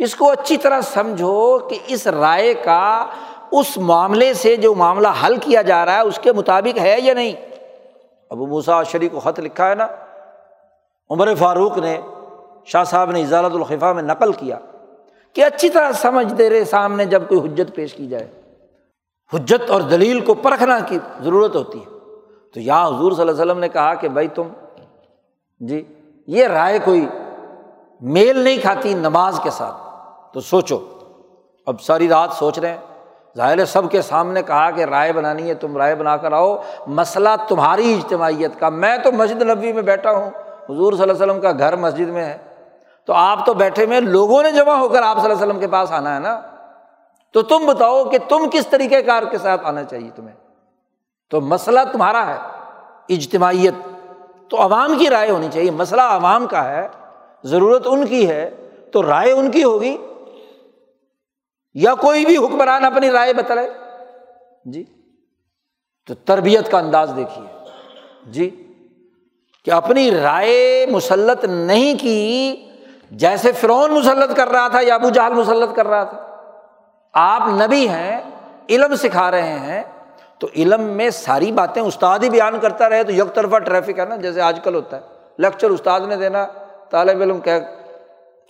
اس 0.00 0.14
کو 0.14 0.30
اچھی 0.30 0.56
طرح 0.56 0.80
سمجھو 0.80 1.58
کہ 1.58 1.78
اس 1.86 2.06
رائے 2.06 2.54
کا 2.54 3.06
اس 3.52 3.76
معاملے 3.78 4.32
سے 4.34 4.56
جو 4.56 4.74
معاملہ 4.74 5.08
حل 5.24 5.36
کیا 5.36 5.62
جا 5.62 5.84
رہا 5.86 5.96
ہے، 5.96 6.00
اس 6.00 6.18
کے 6.22 6.32
مطابق 6.32 6.78
ہے 6.78 6.96
یا 6.98 7.14
نہیں۔ 7.14 7.32
ابو 8.30 8.46
موسا 8.46 8.82
شریف 8.82 9.12
کو 9.12 9.20
خط 9.20 9.40
لکھا 9.40 9.70
ہے 9.70 9.74
نا، 9.74 9.86
عمر 11.10 11.34
فاروق 11.34 11.78
نے 11.78 12.00
شاہ 12.64 12.84
صاحب 12.84 13.10
نے 13.10 13.22
اضالت 13.22 13.54
الخفا 13.54 13.92
میں 13.92 14.02
نقل 14.02 14.32
کیا 14.32 14.58
کہ 15.32 15.44
اچھی 15.44 15.70
طرح 15.70 15.92
سمجھ 15.92 16.34
دے 16.34 16.50
رہے 16.50 16.64
سامنے 16.64 17.04
جب 17.04 17.28
کوئی 17.28 17.40
حجت 17.40 17.74
پیش 17.74 17.94
کی 17.94 18.06
جائے۔ 18.06 18.28
حجت 19.34 19.70
اور 19.70 19.80
دلیل 19.80 20.20
کو 20.20 20.34
پرکھنا 20.34 20.78
کی 20.78 20.98
ضرورت 21.20 21.56
ہوتی 21.56 21.78
ہے۔ 21.78 21.86
تو 22.54 22.60
یہاں 22.60 22.88
حضور 22.88 23.12
صلی 23.12 23.20
اللہ 23.20 23.32
علیہ 23.32 23.40
وسلم 23.40 23.58
نے 23.58 23.68
کہا 23.68 23.94
کہ 23.94 24.08
بھائی 24.08 24.28
تم 24.28 24.48
جی 25.60 25.84
یہ 26.26 26.46
رائے 26.46 26.78
کوئی 26.84 27.08
میل 28.00 28.38
نہیں 28.38 28.58
کھاتی 28.58 28.94
نماز 28.94 29.40
کے 29.42 29.50
ساتھ۔ 29.50 29.76
تو 30.34 30.40
سوچو، 30.40 30.78
اب 31.66 31.80
ساری 31.80 32.08
رات 32.08 32.30
سوچ 32.32 32.58
رہے 32.58 32.70
ہیں۔ 32.70 32.95
ظاہر 33.36 33.64
سب 33.64 33.90
کے 33.90 34.02
سامنے 34.02 34.42
کہا 34.42 34.70
کہ 34.70 34.84
رائے 34.84 35.12
بنانی 35.12 35.48
ہے، 35.48 35.54
تم 35.54 35.76
رائے 35.76 35.94
بنا 35.94 36.16
کر 36.16 36.32
آؤ۔ 36.32 36.56
مسئلہ 36.86 37.28
تمہاری 37.48 37.94
اجتماعیت 37.94 38.60
کا۔ 38.60 38.68
میں 38.68 38.98
تو 38.98 39.12
مسجد 39.12 39.42
نبی 39.42 39.72
میں 39.72 39.82
بیٹھا 39.82 40.10
ہوں۔ 40.10 40.30
حضور 40.68 40.92
صلی 40.92 41.02
اللہ 41.02 41.12
علیہ 41.12 41.24
وسلم 41.24 41.40
کا 41.40 41.52
گھر 41.52 41.76
مسجد 41.76 42.08
میں 42.08 42.24
ہے۔ 42.24 42.38
تو 43.06 43.12
آپ 43.12 43.46
تو 43.46 43.54
بیٹھے 43.54 43.86
میں 43.86 44.00
لوگوں 44.00 44.42
نے 44.42 44.52
جمع 44.52 44.72
ہو 44.72 44.88
کر 44.88 45.02
آپ 45.02 45.16
صلی 45.16 45.24
اللہ 45.24 45.34
علیہ 45.34 45.46
وسلم 45.46 45.60
کے 45.60 45.66
پاس 45.68 45.92
آنا 45.92 46.14
ہے 46.14 46.20
نا۔ 46.20 46.40
تو 47.32 47.42
تم 47.42 47.66
بتاؤ 47.66 48.04
کہ 48.04 48.18
تم 48.28 48.48
کس 48.52 48.66
طریقے 48.66 49.02
کار 49.02 49.22
کے 49.22 49.38
ساتھ 49.38 49.66
آنا 49.66 49.84
چاہیے 49.84 50.10
تمہیں۔ 50.16 50.36
تو 51.30 51.40
مسئلہ 51.40 51.80
تمہارا 51.92 52.26
ہے۔ 52.26 52.38
اجتماعیت۔ 53.08 53.74
تو 54.48 54.62
عوام 54.62 54.98
کی 54.98 55.10
رائے 55.10 55.30
ہونی 55.30 55.48
چاہیے۔ 55.52 55.70
مسئلہ 55.70 56.02
عوام 56.02 56.46
کا 56.46 56.64
ہے۔ 56.64 56.88
ضرورت 57.44 57.82
ان 57.86 58.06
کی 58.06 58.28
ہے۔ 58.28 58.50
تو 58.92 59.02
رائے 59.02 59.32
ان 59.32 59.50
کی 59.50 59.64
ہوگی۔ 59.64 60.05
یا 61.76 61.94
کوئی 61.94 62.26
بھی 62.26 62.36
حکمران 62.36 62.84
اپنی 62.84 63.10
رائے 63.10 63.32
بتلائے۔ 63.32 63.70
جی۔ 64.64 64.84
تو 66.06 66.14
تربیت 66.14 66.70
کا 66.70 66.78
انداز 66.78 67.12
دیکھیے۔ 67.16 67.64
جی۔ 68.26 68.62
کہ 69.64 69.70
اپنی 69.70 70.10
رائے 70.10 70.86
مسلط 70.90 71.44
نہیں 71.44 71.94
کی، 72.00 72.56
جیسے 73.10 73.52
فرعون 73.52 73.90
مسلط 73.90 74.36
کر 74.36 74.48
رہا 74.48 74.68
تھا 74.68 74.80
یا 74.82 74.94
ابو 74.94 75.10
جہل 75.10 75.32
مسلط 75.32 75.76
کر 75.76 75.86
رہا 75.86 76.04
تھا۔ 76.04 76.36
آپ 77.12 77.42
نبی 77.48 77.88
ہیں، 77.88 78.20
علم 78.70 78.96
سکھا 78.96 79.30
رہے 79.30 79.58
ہیں، 79.58 79.82
تو 80.38 80.48
علم 80.56 80.82
میں 80.82 81.10
ساری 81.10 81.52
باتیں 81.52 81.82
استاد 81.82 82.18
ہی 82.18 82.30
بیان 82.30 82.60
کرتا 82.60 82.88
رہے، 82.88 83.04
تو 83.04 83.12
یک 83.12 83.34
طرفہ 83.34 83.56
ٹریفک 83.56 83.98
ہے 83.98 84.04
نا، 84.04 84.16
جیسے 84.16 84.40
آج 84.40 84.60
کل 84.64 84.74
ہوتا 84.74 84.96
ہے۔ 84.96 85.02
لیکچر 85.38 85.70
استاد 85.70 86.00
نے 86.00 86.16
دینا، 86.16 86.46
طالب 86.90 87.20
علم 87.20 87.40
کہ 87.40 87.60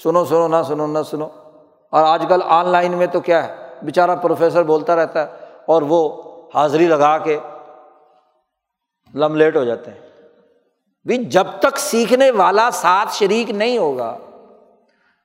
سنو 0.03 0.25
سنو، 0.25 0.49
نہ 0.49 0.63
سنو 0.69 0.87
نہ 0.87 0.99
سنو۔ 1.11 1.29
اور 1.97 2.05
آج 2.05 2.25
کل 2.29 2.41
آن 2.45 2.69
لائن 2.69 2.93
میں 2.93 3.07
تو 3.07 3.21
کیا 3.21 3.45
ہے، 3.47 3.55
بیچارہ 3.83 4.17
پروفیسر 4.17 4.63
بولتا 4.63 4.97
رہتا 4.97 5.21
ہے 5.21 5.33
اور 5.67 5.83
وہ 5.83 6.01
حاضری 6.55 6.87
لگا 6.87 7.19
کے 7.19 7.39
لم 9.15 9.35
لیٹ 9.35 9.57
ہو 9.57 9.65
جاتے 9.65 9.91
ہیں۔ 9.91 10.01
بھی 11.05 11.25
جب 11.25 11.47
تک 11.61 11.79
سیکھنے 11.79 12.31
والا 12.31 12.71
ساتھ 12.71 13.15
شریک 13.15 13.51
نہیں 13.51 13.79
ہوگا، 13.79 14.17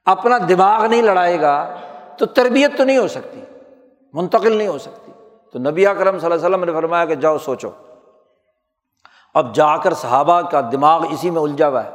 اپنا 0.06 0.38
دماغ 0.50 0.86
نہیں 0.86 1.02
لڑائے 1.02 1.42
گا، 1.42 1.76
تو 2.18 2.26
تربیت 2.26 2.78
تو 2.78 2.84
نہیں 2.84 2.98
ہو 2.98 3.08
سکتی، 3.08 3.42
منتقل 4.14 4.58
نہیں 4.58 4.68
ہو 4.68 4.78
سکتی۔ 4.78 5.12
تو 5.54 5.60
نبی 5.60 5.88
اکرم 5.88 6.20
صلی 6.20 6.32
اللہ 6.32 6.46
علیہ 6.46 6.56
وسلم 6.56 6.64
نے 6.64 6.72
فرمایا 6.72 7.06
کہ 7.06 7.16
جاؤ 7.16 7.38
سوچو۔ 7.38 7.70
اب 9.34 9.56
جا 9.56 9.78
کر 9.78 9.94
صحابہ 9.94 10.42
کا 10.42 10.62
دماغ 10.72 11.06
اسی 11.10 11.30
میں 11.30 11.42
الجھا 11.42 11.68
ہوا 11.68 11.84
ہے۔ 11.84 11.90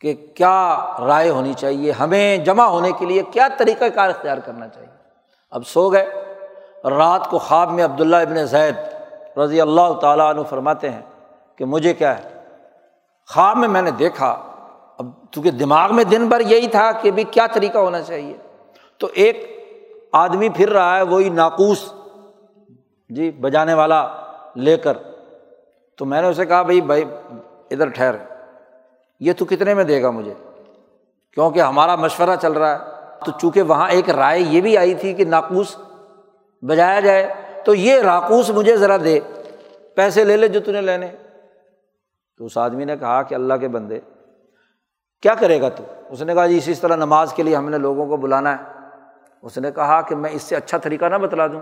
کہ 0.00 0.14
کیا 0.34 0.86
رائے 1.06 1.30
ہونی 1.30 1.52
چاہیے؟ 1.52 1.92
ہمیں 1.92 2.38
جمع 2.38 2.64
ہونے 2.64 2.92
کے 2.92 3.06
لیے 3.06 3.22
کیا 3.22 3.48
طریقہ 3.58 3.84
کار 3.94 4.08
اختیار 4.08 4.38
کرنا 4.38 4.68
چاہیے؟ 4.68 4.88
اب 5.50 5.66
سو 5.66 5.88
گئے۔ 5.88 6.06
رات 6.84 7.30
کو 7.30 7.38
خواب 7.38 7.70
میں 7.70 7.84
عبداللہ 7.84 8.16
ابن 8.16 8.46
زید 8.46 8.74
رضی 9.38 9.60
اللہ 9.60 9.92
تعالیٰ 9.92 10.30
عنہ 10.30 10.42
فرماتے 10.42 10.90
ہیں 10.90 11.02
کہ 11.56 11.64
مجھے 11.64 11.94
کیا 11.94 12.18
ہے؟ 12.18 12.40
خواب 13.28 13.56
میں 13.56 13.68
میں 13.68 13.82
نے 13.82 13.90
دیکھا، 13.90 14.42
اب 14.98 15.06
چونکہ 15.30 15.50
دماغ 15.50 15.94
میں 15.94 16.04
دن 16.04 16.28
بھر 16.28 16.40
یہی 16.40 16.66
تھا 16.66 16.92
کہ 16.92 17.10
بھی 17.10 17.24
کیا 17.24 17.46
طریقہ 17.46 17.78
ہونا 17.78 18.02
چاہیے۔ 18.02 18.36
تو 18.98 19.08
ایک 19.14 19.54
آدمی 20.12 20.48
پھر 20.48 20.70
رہا 20.70 20.96
ہے، 20.96 21.02
وہی 21.02 21.28
ناقوس 21.28 21.92
جی 23.08 23.30
بجانے 23.30 23.74
والا 23.74 24.08
لے 24.56 24.76
کر۔ 24.76 24.96
تو 25.98 26.04
میں 26.04 26.22
نے 26.22 26.28
اسے 26.28 26.46
کہا، 26.46 26.62
بھائی 26.62 26.80
بھائی، 26.80 27.04
ادھر 27.70 27.88
ٹھہر۔ 27.88 28.33
یہ 29.24 29.32
تو 29.32 29.44
کتنے 29.44 29.74
میں 29.74 29.84
دے 29.84 30.02
گا 30.02 30.10
مجھے؟ 30.10 30.34
کیونکہ 31.32 31.60
ہمارا 31.60 31.96
مشورہ 31.96 32.36
چل 32.42 32.52
رہا 32.52 32.72
ہے۔ 32.72 32.94
تو 33.24 33.32
چونکہ 33.40 33.62
وہاں 33.62 33.90
ایک 33.90 34.10
رائے 34.10 34.40
یہ 34.40 34.60
بھی 34.60 34.78
آئی 34.78 34.94
تھی 34.94 35.14
کہ 35.14 35.24
ناقوس 35.24 35.76
بجایا 36.62 37.00
جائے، 37.00 37.34
تو 37.64 37.74
یہ 37.74 38.00
راکوس 38.00 38.50
مجھے 38.50 38.76
ذرا 38.76 38.96
دے، 38.96 39.20
پیسے 39.94 40.24
لے 40.24 40.36
لے 40.36 40.48
جو 40.48 40.60
تھی 40.60 40.72
لینے۔ 40.72 41.08
تو 42.38 42.44
اس 42.44 42.58
آدمی 42.58 42.84
نے 42.84 42.96
کہا 42.96 43.22
کہ 43.22 43.34
اللہ 43.34 43.54
کے 43.54 43.68
بندے، 43.68 44.00
کیا 45.22 45.34
کرے 45.34 45.60
گا 45.60 45.68
تو؟ 45.68 45.84
اس 46.08 46.22
نے 46.22 46.34
کہا 46.34 46.46
جی 46.46 46.56
اسی 46.56 46.74
طرح 46.74 46.96
نماز 46.96 47.32
کے 47.32 47.42
لیے 47.42 47.56
ہم 47.56 47.68
نے 47.68 47.78
لوگوں 47.78 48.06
کو 48.06 48.16
بلانا 48.16 48.56
ہے۔ 48.56 48.64
اس 49.42 49.58
نے 49.58 49.70
کہا 49.72 50.00
کہ 50.00 50.16
میں 50.16 50.30
اس 50.30 50.42
سے 50.42 50.56
اچھا 50.56 50.78
طریقہ 50.78 51.04
نہ 51.04 51.16
بتلا 51.16 51.46
دوں۔ 51.46 51.60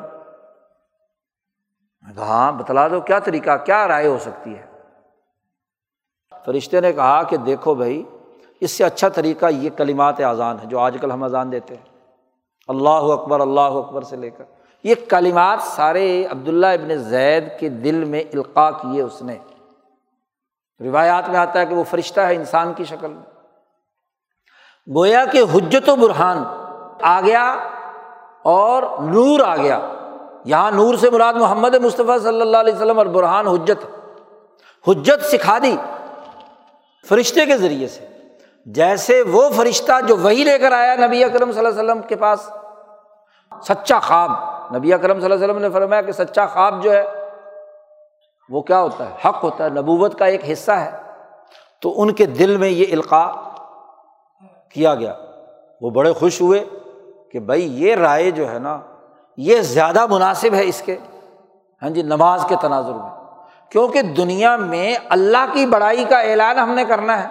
کہا 2.16 2.24
ہاں 2.24 2.52
بتلا 2.52 2.88
دو، 2.88 3.00
کیا 3.00 3.18
طریقہ، 3.18 3.56
کیا 3.64 3.88
رائے 3.88 4.06
ہو 4.06 4.18
سکتی 4.18 4.58
ہے؟ 4.58 4.71
فرشتے 6.46 6.80
نے 6.80 6.92
کہا 6.92 7.22
کہ 7.22 7.36
دیکھو 7.36 7.74
بھائی، 7.74 8.02
اس 8.60 8.70
سے 8.70 8.84
اچھا 8.84 9.08
طریقہ 9.08 9.46
یہ 9.46 9.70
کلیمات 9.70 10.20
اذان 10.20 10.56
ہے 10.62 10.66
جو 10.66 10.78
آج 10.78 10.96
کل 11.00 11.10
ہم 11.10 11.22
اذان 11.22 11.52
دیتے 11.52 11.76
ہیں۔ 11.76 11.82
اللہ 12.68 12.88
اکبر 12.88 13.40
اللہ 13.40 13.60
اکبر 13.60 14.02
سے 14.02 14.16
لے 14.16 14.30
کر۔ 14.30 14.44
یہ 14.84 14.94
کلیمات 15.08 15.58
سارے 15.62 16.26
عبداللہ 16.26 16.66
ابن 16.66 16.96
زید 16.96 17.44
کے 17.60 17.68
دل 17.68 18.04
میں 18.04 18.20
القاع 18.20 18.70
کیے 18.70 19.02
اس 19.02 19.22
نے۔ 19.22 19.38
روایات 20.80 21.28
میں 21.28 21.38
آتا 21.38 21.60
ہے 21.60 21.66
کہ 21.66 21.74
وہ 21.74 21.84
فرشتہ 21.84 22.20
ہے 22.20 22.34
انسان 22.34 22.72
کی 22.72 22.84
شکل 22.84 23.08
میں۔ 23.08 23.22
گویا 24.96 25.24
کہ 25.24 25.42
حجت 25.54 25.88
و 25.88 25.96
برہان 25.96 26.44
آ 27.02 27.20
گیا 27.20 27.56
اور 28.42 28.82
نور 29.00 29.40
آ 29.40 29.56
گیا۔ 29.56 29.78
یہاں 30.44 30.70
نور 30.70 30.94
سے 30.94 31.10
مراد 31.10 31.34
محمد 31.34 31.74
مصطفیٰ 31.74 32.18
صلی 32.18 32.40
اللہ 32.40 32.56
علیہ 32.56 32.74
وسلم 32.74 32.98
اور 32.98 33.06
برہان 33.06 33.46
حجت۔ 33.46 33.86
حجت 34.88 35.24
سکھا 35.24 35.58
دی۔ 35.62 35.76
فرشتے 37.08 37.46
کے 37.46 37.56
ذریعے 37.56 37.88
سے۔ 37.88 38.08
جیسے 38.66 39.22
وہ 39.22 39.50
فرشتہ 39.50 39.92
جو 40.08 40.16
وہی 40.16 40.44
لے 40.44 40.58
کر 40.58 40.72
آیا 40.72 40.94
نبی 40.94 41.24
اکرم 41.24 41.52
صلی 41.52 41.66
اللہ 41.66 41.80
علیہ 41.80 41.90
وسلم 41.90 42.02
کے 42.02 42.16
پاس، 42.16 42.50
سچا 43.62 43.98
خواب۔ 43.98 44.30
نبی 44.76 44.92
اکرم 44.92 45.20
صلی 45.20 45.24
اللہ 45.24 45.34
علیہ 45.34 45.44
وسلم 45.44 45.62
نے 45.62 45.70
فرمایا 45.70 46.02
کہ 46.02 46.12
سچا 46.12 46.46
خواب 46.46 46.82
جو 46.82 46.92
ہے، 46.92 47.04
وہ 48.48 48.62
کیا 48.62 48.80
ہوتا 48.80 49.10
ہے؟ 49.10 49.28
حق 49.28 49.44
ہوتا 49.44 49.64
ہے، 49.64 49.68
نبوت 49.68 50.18
کا 50.18 50.24
ایک 50.24 50.50
حصہ 50.52 50.72
ہے۔ 50.72 50.90
تو 51.80 52.02
ان 52.02 52.12
کے 52.12 52.26
دل 52.26 52.56
میں 52.56 52.68
یہ 52.68 52.84
القاع 52.92 53.30
کیا 54.68 54.94
گیا۔ 54.94 55.14
وہ 55.80 55.90
بڑے 55.90 56.12
خوش 56.12 56.40
ہوئے 56.40 56.64
کہ 57.32 57.40
بھائی، 57.40 57.84
یہ 57.84 57.94
رائے 57.94 58.30
جو 58.30 58.52
ہے 58.52 58.58
نا، 58.58 58.80
یہ 59.36 59.60
زیادہ 59.60 60.06
مناسب 60.06 60.54
ہے 60.54 60.64
اس 60.64 60.82
کے۔ 60.82 60.96
ہاں 61.82 61.90
جی 61.90 62.02
نماز 62.02 62.44
کے 62.48 62.54
تناظر 62.60 62.92
میں۔ 62.92 63.21
کیونکہ 63.72 64.02
دنیا 64.02 64.56
میں 64.56 64.94
اللہ 65.08 65.44
کی 65.52 65.66
بڑائی 65.66 66.04
کا 66.04 66.18
اعلان 66.18 66.58
ہم 66.58 66.70
نے 66.70 66.84
کرنا 66.84 67.22
ہے۔ 67.22 67.28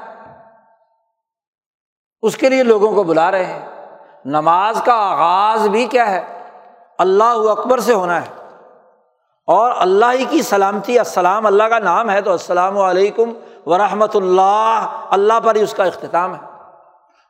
اس 2.21 2.37
کے 2.37 2.49
لیے 2.49 2.63
لوگوں 2.63 2.95
کو 2.95 3.03
بلا 3.03 3.31
رہے 3.31 3.45
ہیں۔ 3.45 3.65
نماز 4.25 4.81
کا 4.85 4.93
آغاز 4.93 5.67
بھی 5.67 5.85
کیا 5.85 6.11
ہے؟ 6.11 6.39
اللہ 6.97 7.23
اکبر 7.23 7.79
سے 7.79 7.93
ہونا 7.93 8.21
ہے۔ 8.21 8.55
اور 9.47 9.71
اللہ 9.75 10.05
ہی 10.13 10.25
کی 10.25 10.41
سلامتی، 10.41 10.99
السلام 10.99 11.45
اللہ 11.45 11.63
کا 11.63 11.79
نام 11.79 12.09
ہے 12.09 12.21
تو 12.21 12.31
السلام 12.31 12.77
علیکم 12.77 13.33
ورحمۃ 13.65 14.15
اللہ 14.15 15.05
اللہ 15.09 15.39
پر 15.43 15.55
ہی 15.55 15.61
اس 15.61 15.73
کا 15.73 15.83
اختتام 15.83 16.35
ہے۔ 16.35 16.51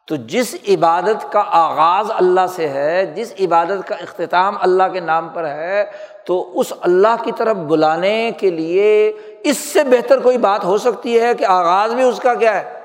تو 0.07 0.15
جس 0.15 0.55
عبادت 0.67 1.31
کا 1.31 1.43
آغاز 1.47 2.11
اللہ 2.11 2.47
سے 2.49 2.69
ہے، 2.69 3.05
جس 3.05 3.33
عبادت 3.39 3.87
کا 3.87 3.95
اختتام 3.95 4.57
اللہ 4.61 4.83
کے 4.93 4.99
نام 4.99 5.29
پر 5.29 5.45
ہے 5.45 5.85
تو 6.25 6.59
اس 6.59 6.73
اللہ 6.81 7.23
کی 7.23 7.31
طرف 7.37 7.55
بلانے 7.55 8.31
کے 8.37 8.49
لیے 8.49 9.13
اس 9.43 9.57
سے 9.57 9.83
بہتر 9.83 10.19
کوئی 10.19 10.37
بات 10.37 10.63
ہو 10.63 10.77
سکتی 10.77 11.19
ہے 11.19 11.33
کہ 11.33 11.45
آغاز 11.45 11.93
بھی 11.93 12.03
اس 12.03 12.19
کا 12.19 12.33
کیا 12.33 12.61
ہے؟ 12.61 12.81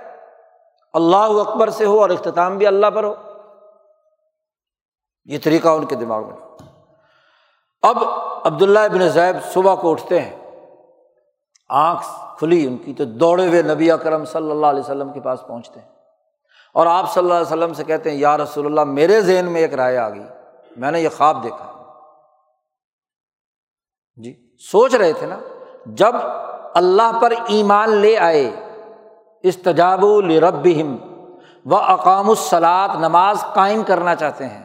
اللہ 0.93 1.16
اکبر 1.16 1.70
سے 1.70 1.84
ہو 1.84 2.01
اور 2.01 2.11
اختتام 2.11 2.59
بھی 2.59 2.66
اللہ 2.66 2.87
پر 2.87 3.05
ہو۔ 3.05 3.14
یہ 5.24 5.39
طریقہ 5.45 5.68
ان 5.68 5.87
کے 5.87 5.95
دماغ 5.95 6.26
میں۔ 6.26 6.37
اب 7.82 7.97
عبداللہ 8.45 8.78
ابن 8.78 9.09
زیب 9.09 9.53
صبح 9.53 9.74
کو 9.74 9.91
اٹھتے 9.91 10.20
ہیں۔ 10.20 10.37
آنکھ 11.68 12.03
کھلی 12.39 12.66
ان 12.66 12.76
کی 12.76 12.95
تو 12.95 13.05
دوڑے 13.05 13.49
ہوئے 13.49 13.62
نبی 13.62 13.91
اکرم 13.91 14.24
صلی 14.24 14.51
اللہ 14.51 14.66
علیہ 14.66 14.80
وسلم 14.80 15.12
کے 15.12 15.20
پاس 15.20 15.47
پہنچتے 15.47 15.80
ہیں۔ 15.80 15.89
اور 16.74 16.87
آپ 16.87 17.14
صلی 17.14 17.22
اللہ 17.22 17.34
علیہ 17.34 17.47
وسلم 17.47 17.72
سے 17.72 17.84
کہتے 17.84 18.11
ہیں، 18.11 18.16
یا 18.16 18.37
رسول 18.37 18.66
اللہ، 18.66 18.84
میرے 18.84 19.20
ذہن 19.20 19.45
میں 19.45 19.61
ایک 19.61 19.74
رائے 19.74 19.97
آ 19.97 20.09
گئی۔ 20.09 20.24
میں 20.76 20.91
نے 20.91 21.01
یہ 21.01 21.09
خواب 21.16 21.45
دیکھا۔ 21.45 21.76
جی 24.19 24.33
سوچ 24.62 24.95
رہے 24.95 25.12
تھے 25.12 25.27
نا، 25.27 25.39
جب 25.87 26.14
اللہ 26.75 27.19
پر 27.21 27.33
ایمان 27.49 27.91
لے 27.97 28.17
آئے 28.19 28.51
اس 29.45 29.57
تجاب 29.57 30.05
الرب 30.05 30.67
و 31.67 31.77
اقام 31.77 32.29
الصلاط 32.29 32.97
نماز 33.01 33.45
قائم 33.55 33.83
کرنا 33.83 34.14
چاہتے 34.14 34.47
ہیں، 34.47 34.64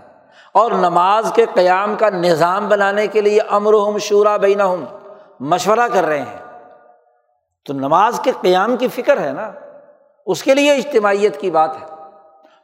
اور 0.51 0.71
نماز 0.71 1.31
کے 1.35 1.45
قیام 1.53 1.95
کا 1.95 2.09
نظام 2.09 2.67
بنانے 2.69 3.07
کے 3.07 3.21
لیے 3.21 3.39
امر 3.49 3.73
ہم 3.87 3.97
شورا 3.97 4.35
بینا 4.37 4.65
ہوں 4.65 4.85
مشورہ 5.51 5.87
کر 5.93 6.05
رہے 6.05 6.21
ہیں۔ 6.21 6.37
تو 7.65 7.73
نماز 7.73 8.19
کے 8.23 8.31
قیام 8.41 8.75
کی 8.77 8.87
فکر 8.87 9.19
ہے 9.19 9.31
نا، 9.31 9.51
اس 10.27 10.43
کے 10.43 10.55
لیے 10.55 10.75
اجتماعیت 10.75 11.39
کی 11.39 11.51
بات 11.51 11.75
ہے۔ 11.81 11.85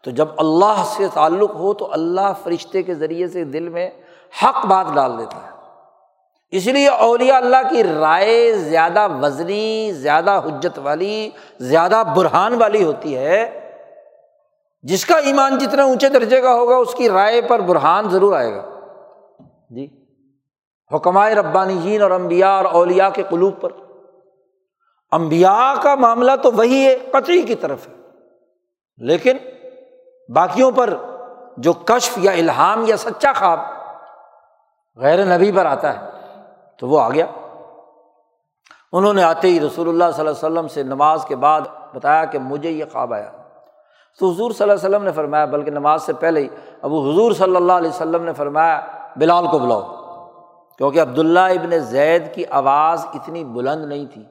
تو 0.04 0.12
جب 0.12 0.28
اللہ 0.38 0.84
سے 0.88 1.08
تعلق 1.14 1.56
ہو، 1.56 1.74
تو 1.74 1.92
اللہ 1.94 2.32
فرشتے 2.44 2.84
کے 2.84 2.94
ذریعے 2.94 3.28
سے 3.28 3.44
دل 3.46 3.70
میں 3.70 3.90
حق 4.34 4.66
بات 4.66 4.94
ڈال 4.96 5.18
دیتا 5.18 5.38
ہے۔ 5.38 5.56
اس 6.52 6.68
لیے 6.68 6.88
اولیاء 6.88 7.38
اللہ 7.38 7.70
کی 7.70 7.84
رائے 7.84 8.52
زیادہ 8.52 9.08
وزنی، 9.22 9.92
زیادہ 9.92 10.42
حجت 10.46 10.80
والی، 10.80 11.30
زیادہ 11.60 12.04
برہان 12.16 12.62
والی 12.62 12.84
ہوتی 12.84 13.18
ہے۔ 13.18 13.70
جس 14.82 15.06
کا 15.06 15.18
ایمان 15.18 15.58
جتنا 15.58 15.84
اونچے 15.84 16.10
درجے 16.10 16.42
کا 16.42 16.54
ہوگا، 16.54 16.76
اس 16.76 16.94
کی 16.94 17.10
رائے 17.10 17.42
پر 17.42 17.60
برہان 17.60 18.10
ضرور 18.10 18.34
آئے 18.34 18.56
گا۔ 18.56 18.80
جی۔ 19.70 20.06
حکمائے 20.96 21.36
ربانی 21.36 21.78
جین 21.84 22.02
اور 22.02 22.12
امبیا 22.12 22.50
اور 22.50 22.66
اولیا 22.66 23.10
کے 23.10 23.24
قلوب 23.30 23.62
پر۔ 23.62 23.70
امبیا 25.12 25.74
کا 25.84 25.96
معاملہ 25.96 26.32
تو 26.44 26.52
وہی 26.52 26.88
ہے، 26.88 26.98
قطعی 27.12 27.42
کی 27.42 27.56
طرف 27.56 27.88
ہے۔ 27.88 27.94
لیکن 28.98 29.38
باقیوں 30.30 30.72
پر 30.72 30.94
جو 31.58 31.74
کشف 31.74 32.18
یا 32.18 32.32
الہام 32.32 32.84
یا 32.88 32.98
سچا 32.98 33.34
خواب 33.34 33.60
غیر 34.96 35.26
نبی 35.26 35.52
پر 35.52 35.66
آتا 35.66 36.00
ہے۔ 36.00 36.17
تو 36.80 36.88
وہ 36.88 37.02
آ 37.02 37.10
گیا۔ 37.10 37.26
انہوں 38.92 39.14
نے 39.14 39.24
آتے 39.24 39.48
ہی 39.48 39.60
رسول 39.60 39.90
اللہ 39.90 40.04
صلی 40.14 40.28
اللہ 40.28 40.48
علیہ 40.48 40.60
وسلم 40.60 40.68
سے 40.68 40.84
نماز 40.84 41.26
کے 41.26 41.36
بعد 41.36 41.62
بتایا 41.94 42.26
کہ 42.26 42.40
مجھے 42.40 42.72
یہ 42.72 42.86
خواب 42.92 43.14
آیا۔ 43.14 43.32
تو 44.20 44.32
حضور 44.32 44.52
صلی 44.52 44.70
اللہ 44.70 44.74
علیہ 44.74 44.90
وسلم 44.90 45.04
نے 45.04 45.12
فرمایا، 45.12 45.46
بلکہ 45.46 45.72
نماز 45.72 46.04
سے 46.04 46.14
پہلے 46.14 46.40
ہی 46.40 46.48
ابو 46.82 47.12
حضور 47.12 47.32
صلی 47.32 47.56
اللہ 47.56 47.74
علیہ 47.74 47.90
وسلم 47.90 48.24
نے 48.24 48.34
فرمایا، 48.34 48.82
بلال 49.16 49.48
کو 49.52 49.60
بلاؤ۔ 49.60 49.82
کیونکہ 50.78 51.02
عبداللہ 51.02 51.40
ابن 51.40 51.80
زید 51.80 52.36
کی 52.36 52.44
آواز 52.50 53.06
اتنی 53.14 53.44
بلند 53.44 53.86
نہیں 53.86 54.06
تھی۔ 54.06 54.24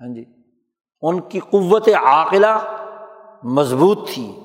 ہاں 0.00 0.14
جی۔ 0.14 0.24
ان 1.02 1.20
کی 1.20 1.38
قوت 1.38 1.88
عاقلہ 1.88 2.58
مضبوط 3.42 4.10
تھی۔ 4.14 4.40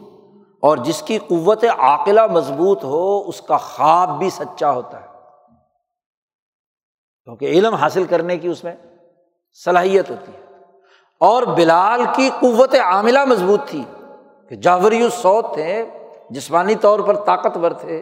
اور 0.61 0.77
جس 0.77 1.01
کی 1.01 1.17
قوت 1.17 1.63
عاقلہ 1.77 2.27
مضبوط 2.27 2.83
ہو، 2.83 3.29
اس 3.29 3.41
کا 3.41 3.57
خواب 3.57 4.09
بھی 4.17 4.29
سچا 4.29 4.71
ہوتا 4.71 5.01
ہے۔ 5.01 5.12
کیونکہ 7.25 7.45
علم 7.45 7.73
حاصل 7.73 8.03
کرنے 8.03 8.37
کی 8.37 8.47
اس 8.47 8.63
میں 8.63 8.75
صلاحیت 9.65 10.09
ہوتی 10.09 10.31
ہے۔ 10.33 10.43
اور 11.19 11.43
بلال 11.43 12.03
کی 12.15 12.29
قوت 12.39 12.75
عاملہ 12.75 13.25
مضبوط 13.25 13.59
تھی 13.65 13.83
کہ 14.49 14.55
جاوری 14.55 15.09
سعود 15.09 15.45
تھے، 15.53 15.85
جسمانی 16.29 16.75
طور 16.75 16.99
پر 16.99 17.15
طاقتور 17.15 17.71
تھے۔ 17.71 18.01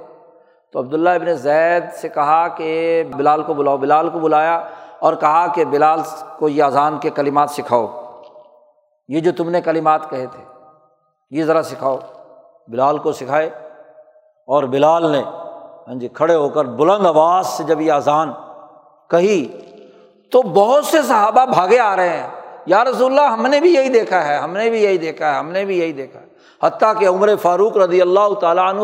تو 0.73 0.79
عبداللہ 0.79 1.09
ابن 1.09 1.33
زید 1.33 1.83
سے 1.93 2.09
کہا 2.09 2.47
کہ 2.47 3.03
بلال 3.17 3.43
کو 3.43 3.53
بلاؤ، 3.53 3.77
بلال 3.77 4.09
کو 4.09 4.19
بلایا 4.19 4.69
اور 4.99 5.13
کہا 5.13 5.47
کہ 5.47 5.65
بلال 5.65 5.99
کو 6.39 6.49
یہ 6.49 6.63
اذان 6.63 6.97
کے 6.97 7.09
کلیمات 7.09 7.49
سکھاؤ۔ 7.49 8.11
یہ 9.07 9.19
جو 9.19 9.31
تم 9.37 9.49
نے 9.49 9.61
کلیمات 9.61 10.09
کہے 10.09 10.25
تھے، 10.25 10.43
یہ 11.31 11.43
ذرا 11.43 11.63
سکھاؤ۔ 11.63 11.97
بلال 12.67 12.97
کو 12.97 13.11
سکھائے 13.11 13.49
اور 14.47 14.63
بلال 14.63 15.11
نے 15.11 15.23
ہاں 15.87 15.95
جی 15.95 16.07
کھڑے 16.07 16.35
ہو 16.35 16.49
کر 16.49 16.65
بلند 16.65 17.05
آواز 17.05 17.47
سے 17.47 17.63
جب 17.63 17.81
یہ 17.81 17.91
اذان 17.91 18.31
کہی، 19.11 19.59
تو 20.31 20.41
بہت 20.41 20.85
سے 20.85 21.01
صحابہ 21.01 21.45
بھاگے 21.45 21.79
آ 21.79 21.95
رہے 21.95 22.09
ہیں۔ 22.09 22.29
یا 22.65 22.83
رسول 22.83 23.19
اللہ 23.19 23.31
ہم 23.31 23.47
نے 23.47 23.59
بھی 23.59 23.73
یہی 23.73 23.89
دیکھا 23.89 24.27
ہے، 24.27 24.35
ہم 24.35 24.53
نے 24.53 24.69
بھی 24.69 24.83
یہی 24.83 24.97
دیکھا 24.97 25.33
ہے، 25.33 25.39
ہم 25.39 25.51
نے 25.51 25.65
بھی 25.65 25.79
یہی 25.79 25.91
دیکھا 25.91 26.19
ہے۔ 26.19 26.25
حتیٰ 26.63 26.99
کہ 26.99 27.07
عمر 27.07 27.35
فاروق 27.35 27.77
رضی 27.77 28.01
اللہ 28.01 28.33
تعالیٰ 28.41 28.69
عنہ 28.69 28.81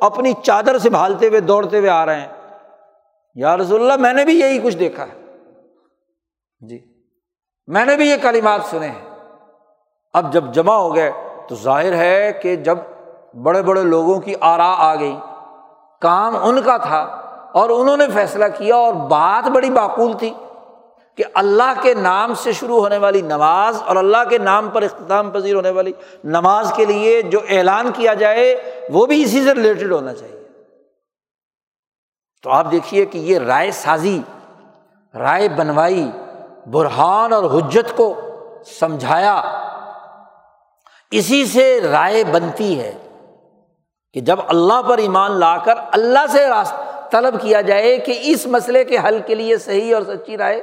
اپنی 0.00 0.32
چادر 0.42 0.78
سے 0.78 0.90
بھالتے 0.90 1.28
ہوئے 1.28 1.40
دوڑتے 1.40 1.78
ہوئے 1.78 1.90
آ 1.90 2.06
رہے 2.06 2.20
ہیں۔ 2.20 2.28
یا 3.34 3.56
رسول 3.56 3.80
اللہ 3.80 4.02
میں 4.02 4.12
نے 4.12 4.24
بھی 4.24 4.40
یہی 4.40 4.58
کچھ 4.58 4.76
دیکھا 4.76 5.04
ہے۔ 5.04 5.32
جی 6.60 6.78
میں 7.66 7.84
نے 7.84 7.96
بھی 7.96 8.10
یہ 8.10 8.16
کالیمات 8.22 8.60
سنے 8.70 8.88
ہیں۔ 8.88 9.10
اب 10.12 10.32
جب 10.32 10.44
جمع 10.52 10.74
ہو 10.74 10.94
گئے، 10.94 11.12
تو 11.48 11.54
ظاہر 11.54 11.92
ہے 11.92 12.32
کہ 12.42 12.56
جب 12.56 12.78
بڑے 13.42 13.62
بڑے 13.62 13.82
لوگوں 13.82 14.20
کی 14.20 14.34
آرا 14.40 14.74
آ 14.78 14.94
گئی 14.94 15.16
کام 16.00 16.36
ان 16.42 16.62
کا 16.62 16.76
تھا۔ 16.76 17.23
اور 17.54 17.70
انہوں 17.70 17.96
نے 17.96 18.04
فیصلہ 18.14 18.44
کیا 18.58 18.76
اور 18.76 18.94
بات 18.94 19.48
بڑی 19.48 19.70
معقول 19.70 20.12
تھی 20.18 20.32
کہ 21.16 21.24
اللہ 21.34 21.72
کے 21.82 21.94
نام 21.94 22.34
سے 22.34 22.52
شروع 22.52 22.80
ہونے 22.80 22.98
والی 22.98 23.20
نماز 23.20 23.82
اور 23.86 23.96
اللہ 23.96 24.24
کے 24.30 24.38
نام 24.38 24.68
پر 24.68 24.82
اختتام 24.82 25.30
پذیر 25.30 25.54
ہونے 25.54 25.70
والی 25.70 25.92
نماز 26.24 26.72
کے 26.76 26.84
لیے 26.84 27.22
جو 27.22 27.40
اعلان 27.48 27.92
کیا 27.92 28.14
جائے 28.14 28.46
وہ 28.90 29.06
بھی 29.06 29.22
اسی 29.22 29.44
سے 29.44 29.54
ریلیٹڈ 29.54 29.92
ہونا 29.92 30.14
چاہیے۔ 30.14 30.42
تو 32.42 32.50
آپ 32.50 32.70
دیکھیے 32.70 33.04
کہ 33.04 33.18
یہ 33.18 33.38
رائے 33.38 33.70
سازی، 33.70 34.22
رائے 35.18 35.48
بنوائی، 35.48 36.10
برہان 36.70 37.32
اور 37.32 37.44
حجت 37.44 37.96
کو 37.96 38.14
سمجھایا، 38.80 39.40
اسی 41.10 41.46
سے 41.46 41.80
رائے 41.80 42.24
بنتی 42.24 42.80
ہے 42.80 42.92
کہ 44.12 44.20
جب 44.20 44.38
اللہ 44.48 44.82
پر 44.82 44.98
ایمان 44.98 45.32
لا 45.32 45.56
کر 45.56 45.74
اللہ 45.92 46.26
سے 46.32 46.48
راست 46.48 46.74
طلب 47.12 47.40
کیا 47.40 47.60
جائے 47.60 47.98
کہ 47.98 48.18
اس 48.22 48.46
مسئلے 48.46 48.84
کے 48.84 48.96
حل 49.04 49.20
کے 49.26 49.34
لیے 49.34 49.58
صحیح 49.58 49.94
اور 49.94 50.02
سچی 50.02 50.36
رائے 50.36 50.62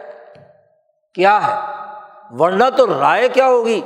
کیا 1.13 1.47
ہے؟ 1.47 1.55
ورنہ 2.39 2.63
تو 2.77 2.99
رائے 2.99 3.29
کیا 3.29 3.47
ہوگی؟ 3.47 3.81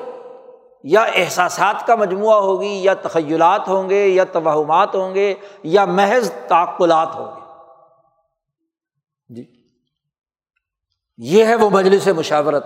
یا 0.83 1.01
احساسات 1.01 1.87
کا 1.87 1.95
مجموعہ 1.95 2.35
ہوگی، 2.35 2.83
یا 2.83 2.93
تخیلات 2.93 3.67
ہوں 3.67 3.89
گے، 3.89 4.07
یا 4.07 4.23
توہمات 4.23 4.95
ہوں 4.95 5.15
گے، 5.15 5.33
یا 5.63 5.85
محض 5.85 6.31
تعقلات 6.47 7.15
ہوں 7.15 7.25
گے۔ 7.25 7.41
جی۔ 9.35 9.45
یہ 11.17 11.45
ہے 11.45 11.55
وہ 11.55 11.69
مجلس 11.69 12.07
مشاورت 12.07 12.65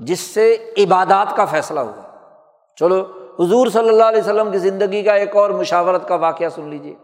جس 0.00 0.20
سے 0.20 0.74
عبادات 0.78 1.36
کا 1.36 1.44
فیصلہ 1.44 1.80
ہوا۔ 1.80 2.02
چلو، 2.76 3.02
حضور 3.40 3.66
صلی 3.66 3.88
اللہ 3.88 4.04
علیہ 4.04 4.20
وسلم 4.20 4.50
کی 4.50 4.58
زندگی 4.58 5.02
کا 5.02 5.12
ایک 5.12 5.36
اور 5.36 5.50
مشاورت 5.50 6.08
کا 6.08 6.14
واقعہ 6.14 6.48
سن 6.48 6.68
لیجیے 6.68 6.94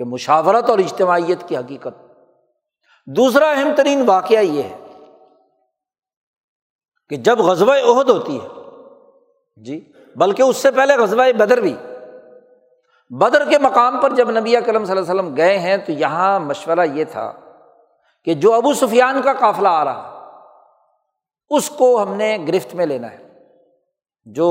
کہ 0.00 0.04
مشاورت 0.04 0.70
اور 0.70 0.78
اجتماعیت 0.78 1.48
کی 1.48 1.56
حقیقت۔ 1.56 1.94
دوسرا 3.06 3.50
اہم 3.50 3.68
ترین 3.76 4.02
واقعہ 4.06 4.38
یہ 4.38 4.62
ہے 4.62 4.76
کہ 7.08 7.16
جب 7.16 7.38
غزبۂ 7.38 7.82
عہد 7.82 8.08
ہوتی 8.08 8.40
ہے 8.40 8.48
جی 9.56 9.92
بلکہ 10.16 10.42
اس 10.42 10.56
سے 10.56 10.70
پہلے 10.70 10.96
غزبۂ 10.96 11.32
بدر 11.32 11.60
بھی، 11.60 11.74
بدر 13.10 13.48
کے 13.48 13.58
مقام 13.58 14.00
پر 14.00 14.14
جب 14.14 14.30
نبی 14.30 14.54
کرم 14.66 14.84
صلی 14.84 14.96
اللہ 14.96 15.10
علیہ 15.10 15.20
وسلم 15.20 15.36
گئے 15.36 15.58
ہیں، 15.58 15.76
تو 15.76 15.92
یہاں 15.92 16.40
مشورہ 16.40 16.86
یہ 16.94 17.04
تھا 17.04 17.32
کہ 18.24 18.34
جو 18.34 18.54
ابو 18.54 18.74
سفیان 18.74 19.22
کا 19.22 19.32
قافلہ 19.32 19.68
آ 19.68 19.84
رہا، 19.84 20.28
اس 21.50 21.70
کو 21.70 22.02
ہم 22.02 22.14
نے 22.14 22.38
گرفت 22.48 22.74
میں 22.74 22.86
لینا 22.86 23.10
ہے، 23.10 23.28
جو 24.24 24.48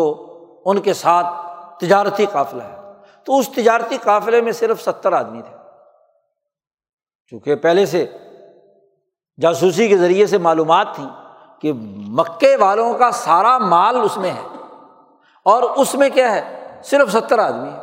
ان 0.65 0.79
کے 0.79 0.93
ساتھ 0.93 1.27
تجارتی 1.79 2.25
قافلہ 2.25 2.63
ہے۔ 2.63 2.78
تو 3.29 3.39
اس 3.39 3.49
تجارتی 3.49 3.97
قافلے 4.03 4.41
میں 4.41 4.51
صرف 4.51 4.81
ستر 4.81 5.13
آدمی 5.13 5.41
تھے۔ 5.41 5.57
چونکہ 7.27 7.55
پہلے 7.55 7.85
سے 7.85 8.05
جاسوسی 9.41 9.87
کے 9.87 9.97
ذریعے 9.97 10.27
سے 10.27 10.37
معلومات 10.37 10.87
تھیں 10.95 11.09
کہ 11.61 11.73
مکے 12.07 12.55
والوں 12.55 12.93
کا 12.93 13.11
سارا 13.11 13.57
مال 13.57 14.01
اس 14.01 14.17
میں 14.17 14.31
ہے۔ 14.31 14.41
اور 15.45 15.63
اس 15.63 15.95
میں 15.95 16.09
کیا 16.09 16.35
ہے؟ 16.35 16.67
صرف 16.83 17.11
ستر 17.11 17.39
آدمی 17.39 17.69
ہے 17.69 17.81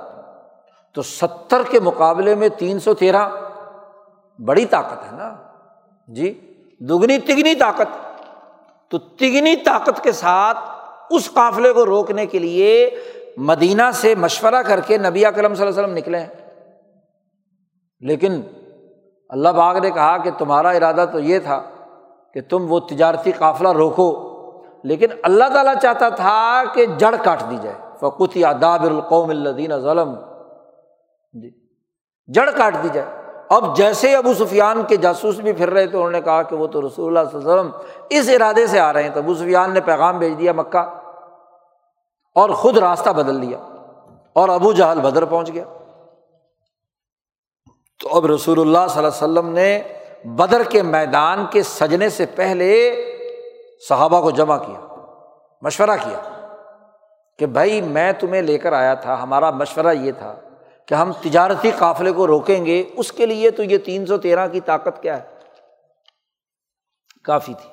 تو 0.94 1.02
ستر 1.02 1.62
کے 1.70 1.80
مقابلے 1.80 2.34
میں 2.34 2.48
تین 2.48 2.80
سو 2.80 2.94
تیرہ 2.94 3.28
بڑی 4.44 4.66
طاقت 4.66 5.12
ہے 5.12 5.16
نا؟ 5.16 5.36
جی 6.08 6.54
دگنی 6.80 7.18
تگنی 7.18 7.54
طاقت۔ 7.54 8.22
تو 8.90 8.98
تگنی 8.98 9.56
طاقت 9.56 10.02
کے 10.02 10.12
ساتھ 10.12 10.58
اس 11.10 11.30
قافلے 11.32 11.72
کو 11.72 11.86
روکنے 11.86 12.26
کے 12.26 12.38
لیے 12.38 12.90
مدینہ 13.36 13.82
سے 13.94 14.14
مشورہ 14.14 14.62
کر 14.66 14.80
کے 14.80 14.98
نبی 14.98 15.20
کرم 15.20 15.54
صلی 15.54 15.66
اللہ 15.66 15.74
علیہ 15.74 15.82
وسلم 15.82 15.96
نکلے 15.96 16.18
ہیں۔ 16.18 16.26
لیکن 18.00 18.40
اللہ 19.28 19.48
باغ 19.48 19.78
نے 19.78 19.90
کہا 19.90 20.18
کہ 20.18 20.30
تمہارا 20.38 20.70
ارادہ 20.70 21.04
تو 21.12 21.18
یہ 21.18 21.38
تھا 21.38 21.62
کہ 22.34 22.40
تم 22.40 22.66
وہ 22.68 22.80
تجارتی 22.80 23.32
قافلہ 23.32 23.68
روکو، 23.68 24.32
لیکن 24.84 25.06
اللہ 25.22 25.44
تعالیٰ 25.54 25.74
چاہتا 25.82 26.08
تھا 26.08 26.64
کہ 26.74 26.86
جڑ 26.98 27.14
کاٹ 27.24 27.42
دی 27.50 27.56
جائے۔ 27.62 27.76
فقوت 28.00 28.36
یا 28.36 28.52
دابر 28.60 28.90
القوم 28.90 29.30
الدین 29.30 29.80
ظلم 29.80 30.14
جی 31.32 31.50
جڑ 32.26 32.50
کاٹ 32.50 32.74
دی 32.82 32.88
جائے۔ 32.92 33.06
اب 33.50 33.76
جیسے 33.76 34.16
ابو 34.16 34.34
سفیان 34.34 34.82
کے 34.88 34.96
جاسوس 34.96 35.38
بھی 35.38 35.52
پھر 35.52 35.70
رہے 35.70 35.86
تھے 35.86 35.98
انہوں 35.98 36.10
نے 36.10 36.20
کہا 36.20 36.42
کہ 36.42 36.56
وہ 36.56 36.66
تو 36.66 36.86
رسول 36.86 37.18
اللہ 37.18 37.30
صلی 37.30 37.40
اللہ 37.40 37.52
علیہ 37.52 37.60
وسلم 37.60 37.90
اس 38.10 38.28
ارادے 38.28 38.66
سے 38.66 38.80
آ 38.80 38.92
رہے 38.92 39.02
ہیں۔ 39.02 39.10
تو 39.10 39.20
ابو 39.20 39.34
سفیان 39.34 39.74
نے 39.74 39.80
پیغام 39.80 40.18
بھیج 40.18 40.38
دیا 40.38 40.52
مکہ۔ 40.52 41.05
اور 42.36 42.50
خود 42.50 42.78
راستہ 42.78 43.10
بدل 43.10 43.42
دیا 43.42 43.58
اور 44.32 44.48
ابو 44.48 44.72
جہل 44.72 45.00
بدر 45.00 45.24
پہنچ 45.24 45.52
گیا۔ 45.52 45.64
تو 48.00 48.16
اب 48.16 48.26
رسول 48.26 48.60
اللہ 48.60 48.86
صلی 48.90 49.04
اللہ 49.04 49.08
علیہ 49.08 49.24
وسلم 49.24 49.48
نے 49.48 49.82
بدر 50.24 50.62
کے 50.62 50.82
میدان 50.82 51.46
کے 51.50 51.62
سجنے 51.62 52.08
سے 52.08 52.26
پہلے 52.26 52.70
صحابہ 53.88 54.20
کو 54.20 54.30
جمع 54.30 54.56
کیا، 54.58 54.80
مشورہ 55.62 55.96
کیا 56.04 56.20
کہ 57.38 57.46
بھائی 57.46 57.80
میں 57.80 58.12
تمہیں 58.12 58.42
لے 58.42 58.58
کر 58.58 58.72
آیا 58.72 58.94
تھا، 58.94 59.22
ہمارا 59.22 59.50
مشورہ 59.50 59.92
یہ 59.92 60.12
تھا 60.12 60.34
کہ 60.86 60.94
ہم 60.94 61.12
تجارتی 61.12 61.70
قافلے 61.78 62.12
کو 62.12 62.26
روکیں 62.26 62.66
گے، 62.66 62.84
اس 62.96 63.12
کے 63.12 63.26
لیے 63.26 63.50
تو 63.50 63.62
یہ 63.62 63.78
تین 63.78 64.06
سو 64.06 64.18
تیرہ 64.18 64.48
کی 64.48 64.60
طاقت 64.60 65.02
کیا 65.02 65.16
ہے؟ 65.18 65.24
کافی 67.24 67.54
تھی۔ 67.54 67.70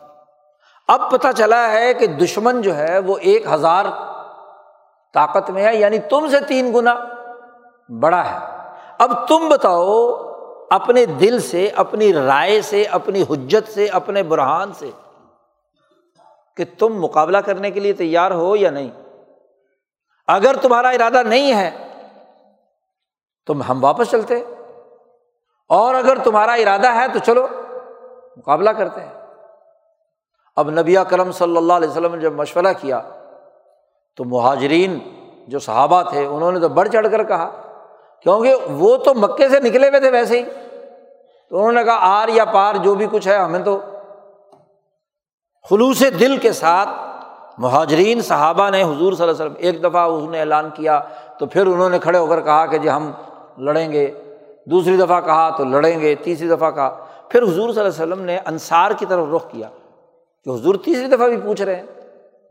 اب 0.87 1.11
پتہ 1.11 1.27
چلا 1.37 1.71
ہے 1.71 1.93
کہ 1.93 2.07
دشمن 2.07 2.61
جو 2.61 2.75
ہے 2.75 2.99
وہ 2.99 3.17
ایک 3.17 3.45
ہزار 3.47 3.85
طاقت 5.13 5.49
میں 5.49 5.65
ہے 5.65 5.75
یعنی 5.75 5.99
تم 5.99 6.27
سے 6.27 6.39
تین 6.39 6.73
گنا 6.73 6.95
بڑا 7.99 8.25
ہے۔ 8.25 8.37
اب 8.99 9.27
تم 9.27 9.49
بتاؤ، 9.49 10.15
اپنے 10.69 11.05
دل 11.05 11.39
سے، 11.39 11.69
اپنی 11.75 12.13
رائے 12.13 12.61
سے، 12.61 12.83
اپنی 12.83 13.21
حجت 13.29 13.71
سے، 13.71 13.87
اپنے 13.87 14.23
برہان 14.23 14.73
سے 14.73 14.89
کہ 16.57 16.65
تم 16.79 17.01
مقابلہ 17.01 17.37
کرنے 17.37 17.71
کے 17.71 17.79
لیے 17.79 17.93
تیار 17.93 18.31
ہو 18.31 18.55
یا 18.55 18.71
نہیں۔ 18.71 18.89
اگر 20.27 20.55
تمہارا 20.61 20.89
ارادہ 20.89 21.23
نہیں 21.23 21.53
ہے 21.53 21.87
تو 23.45 23.71
ہم 23.71 23.83
واپس 23.83 24.11
چلتے۔ 24.11 24.43
اور 25.67 25.95
اگر 25.95 26.17
تمہارا 26.23 26.53
ارادہ 26.53 26.95
ہے 26.95 27.07
تو 27.07 27.19
چلو، 27.19 27.47
مقابلہ 28.37 28.69
کرتے۔ 28.69 29.01
ہیں 29.01 29.13
اب 30.55 30.69
نبی 30.69 30.95
کرم 31.09 31.31
صلی 31.31 31.57
اللہ 31.57 31.73
علیہ 31.73 31.89
وسلم 31.89 32.15
نے 32.15 32.21
جب 32.21 32.33
مشورہ 32.33 32.73
کیا 32.81 33.01
تو 34.17 34.23
مہاجرین 34.23 34.99
جو 35.47 35.59
صحابہ 35.59 36.01
تھے، 36.01 36.25
انہوں 36.25 36.51
نے 36.51 36.59
تو 36.59 36.69
بڑھ 36.69 36.89
چڑھ 36.89 37.07
کر 37.11 37.23
کہا، 37.23 37.49
کیونکہ 38.23 38.55
وہ 38.71 38.97
تو 38.97 39.13
مکے 39.13 39.49
سے 39.49 39.59
نکلے 39.59 39.89
ہوئے 39.89 39.99
تھے 39.99 40.09
ویسے 40.09 40.39
ہی۔ 40.39 40.43
تو 41.49 41.57
انہوں 41.57 41.71
نے 41.71 41.83
کہا، 41.83 41.97
آر 41.99 42.27
یا 42.27 42.45
پار 42.45 42.75
جو 42.75 42.95
بھی 42.95 43.07
کچھ 43.11 43.27
ہے، 43.27 43.35
ہمیں 43.35 43.59
تو 43.59 43.79
خلوص 45.69 46.03
دل 46.19 46.37
کے 46.37 46.51
ساتھ 46.51 46.89
مہاجرین، 47.57 48.21
صحابہ 48.21 48.69
نے، 48.69 48.83
حضور 48.83 49.13
صلی 49.13 49.23
اللہ 49.23 49.23
علیہ 49.23 49.31
وسلم، 49.31 49.53
ایک 49.57 49.83
دفعہ 49.83 50.09
اس 50.09 50.29
نے 50.29 50.39
اعلان 50.39 50.69
کیا، 50.73 51.01
تو 51.39 51.45
پھر 51.45 51.67
انہوں 51.67 51.89
نے 51.89 51.99
کھڑے 51.99 52.17
ہو 52.17 52.27
کر 52.27 52.41
کہا 52.41 52.65
کہ 52.65 52.77
جی 52.77 52.89
ہم 52.89 53.11
لڑیں 53.57 53.91
گے۔ 53.91 54.11
دوسری 54.65 54.97
دفعہ 54.97 55.21
کہا 55.21 55.49
تو 55.49 55.63
لڑیں 55.63 55.99
گے، 55.99 56.15
تیسری 56.15 56.47
دفعہ 56.47 56.71
کہا۔ 56.71 57.05
پھر 57.29 57.41
حضور 57.41 57.73
صلی 57.73 57.81
اللہ 57.81 58.03
علیہ 58.03 58.13
وسلم 58.13 58.21
نے 58.21 58.37
انصار 58.45 58.91
کی 58.91 59.05
طرف 59.05 59.25
رخ 59.35 59.51
کیا 59.51 59.69
کہ 60.45 60.49
حضور 60.49 60.75
تیسری 60.75 61.07
دفعہ 61.07 61.27
بھی 61.27 61.37
پوچھ 61.37 61.61
رہے 61.61 61.75
ہیں۔ 61.75 61.83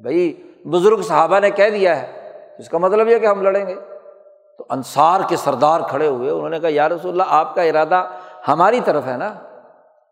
بھائی 0.00 0.42
بزرگ 0.64 1.02
صحابہ 1.02 1.40
نے 1.40 1.50
کہہ 1.50 1.70
دیا 1.70 2.02
ہے، 2.02 2.32
اس 2.58 2.68
کا 2.68 2.78
مطلب 2.78 3.08
یہ 3.08 3.18
کہ 3.18 3.26
ہم 3.26 3.42
لڑیں 3.42 3.66
گے۔ 3.66 3.74
تو 4.58 4.64
انصار 4.70 5.20
کے 5.28 5.36
سردار 5.36 5.80
کھڑے 5.80 6.06
ہوئے، 6.06 6.30
انہوں 6.30 6.48
نے 6.48 6.60
کہا، 6.60 6.68
یا 6.72 6.88
رسول 6.88 7.10
اللہ، 7.10 7.22
آپ 7.26 7.54
کا 7.54 7.62
ارادہ 7.62 8.04
ہماری 8.48 8.80
طرف 8.80 9.06
ہے 9.06 9.16
نا 9.16 9.34